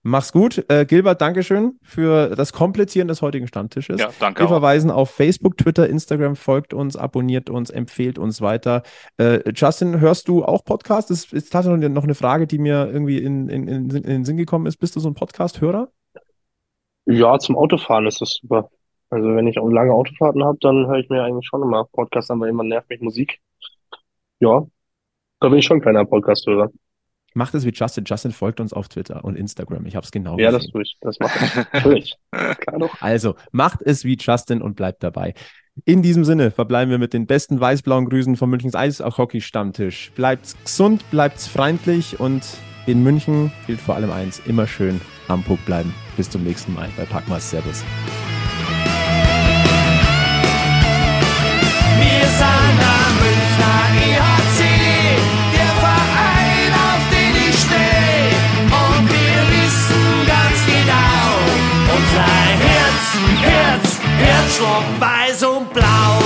Mach's 0.05 0.33
gut. 0.33 0.65
Äh, 0.69 0.85
Gilbert, 0.85 1.21
Dankeschön 1.21 1.79
für 1.83 2.35
das 2.35 2.53
Komplettieren 2.53 3.07
des 3.07 3.23
heutigen 3.23 3.47
Stammtisches. 3.47 4.01
Ja, 4.01 4.11
danke. 4.19 4.41
Wir 4.41 4.47
auch. 4.47 4.51
verweisen 4.51 4.91
auf 4.91 5.11
Facebook, 5.11 5.57
Twitter, 5.57 5.89
Instagram, 5.89 6.35
folgt 6.35 6.75
uns, 6.75 6.97
abonniert 6.97 7.51
uns, 7.51 7.71
empfehlt 7.71 8.19
uns 8.19 8.41
weiter. 8.41 8.83
Äh, 9.17 9.49
Justin, 9.55 10.01
hörst 10.01 10.27
du 10.27 10.45
auch 10.45 10.65
Podcasts? 10.65 11.09
Das 11.09 11.33
ist 11.33 11.53
tatsächlich 11.53 11.89
noch 11.89 12.03
eine 12.03 12.17
Frage, 12.17 12.49
die 12.49 12.59
mir 12.59 12.91
irgendwie 12.93 13.19
in, 13.19 13.49
in, 13.49 13.69
in, 13.69 13.91
in 13.91 14.03
den 14.03 14.25
Sinn 14.25 14.37
gekommen 14.37 14.67
ist. 14.67 14.79
Bist 14.79 14.97
du 14.97 15.01
so 15.01 15.09
ein 15.09 15.15
Podcast-Hörer? 15.15 15.89
Ja, 17.07 17.39
zum 17.39 17.57
Autofahren 17.57 18.07
ist 18.07 18.21
das 18.21 18.39
super. 18.41 18.71
Also 19.09 19.37
wenn 19.37 19.47
ich 19.47 19.59
auch 19.59 19.69
lange 19.69 19.93
Autofahrten 19.93 20.43
habe, 20.43 20.59
dann 20.61 20.87
höre 20.89 20.99
ich 20.99 21.11
mir 21.11 21.23
eigentlich 21.23 21.47
schon 21.47 21.63
immer 21.63 21.85
Podcasts 21.85 22.31
an, 22.31 22.41
weil 22.41 22.49
immer 22.49 22.65
nervt 22.65 22.89
mich 22.91 23.01
Musik. 23.01 23.41
Ja, 24.43 24.67
da 25.41 25.49
bin 25.49 25.59
ich 25.59 25.65
schon 25.65 25.81
keiner 25.81 26.05
Podcast-Hörer. 26.05 26.71
Macht 27.35 27.55
es 27.55 27.65
wie 27.65 27.71
Justin. 27.71 28.05
Justin 28.05 28.33
folgt 28.33 28.59
uns 28.59 28.73
auf 28.73 28.89
Twitter 28.89 29.25
und 29.25 29.37
Instagram. 29.37 29.87
Ich 29.87 29.95
habe 29.95 30.05
es 30.05 30.11
genau 30.11 30.37
Ja, 30.37 30.51
gesehen. 30.51 30.61
das 30.65 30.73
tue 30.73 30.83
ich. 30.83 30.97
Das 31.01 31.19
mache 31.21 31.45
ich. 31.45 31.55
Natürlich. 31.73 32.15
Klar 32.33 32.79
doch. 32.81 33.01
Also, 33.01 33.37
macht 33.53 33.81
es 33.83 34.05
wie 34.05 34.17
Justin 34.21 34.61
und 34.61 34.75
bleibt 34.75 35.03
dabei. 35.05 35.35
In 35.85 36.03
diesem 36.03 36.25
Sinne 36.25 36.51
verbleiben 36.51 36.91
wir 36.91 36.99
mit 36.99 37.13
den 37.15 37.27
besten 37.27 37.61
weiß-blauen 37.61 38.07
Grüßen 38.09 38.37
vom 38.37 38.51
Münchens 38.51 38.75
Eishockey-Stammtisch. 38.75 40.11
Bleibt 40.17 40.57
gesund, 40.65 41.09
bleibt 41.13 41.39
freundlich 41.41 42.19
und 42.21 42.43
in 42.87 43.03
München 43.05 43.53
gilt 43.69 43.81
vor 43.81 43.95
allem 43.95 44.11
eins: 44.11 44.43
immer 44.47 44.67
schön 44.67 45.01
am 45.29 45.45
Puck 45.45 45.65
bleiben. 45.65 45.95
Bis 46.17 46.29
zum 46.29 46.43
nächsten 46.43 46.75
Mal 46.75 46.89
bei 46.97 47.05
Packmas. 47.05 47.49
Servus. 47.49 47.85
Herzschlag 64.63 65.01
weiß 65.01 65.43
und 65.45 65.73
blau. 65.73 66.22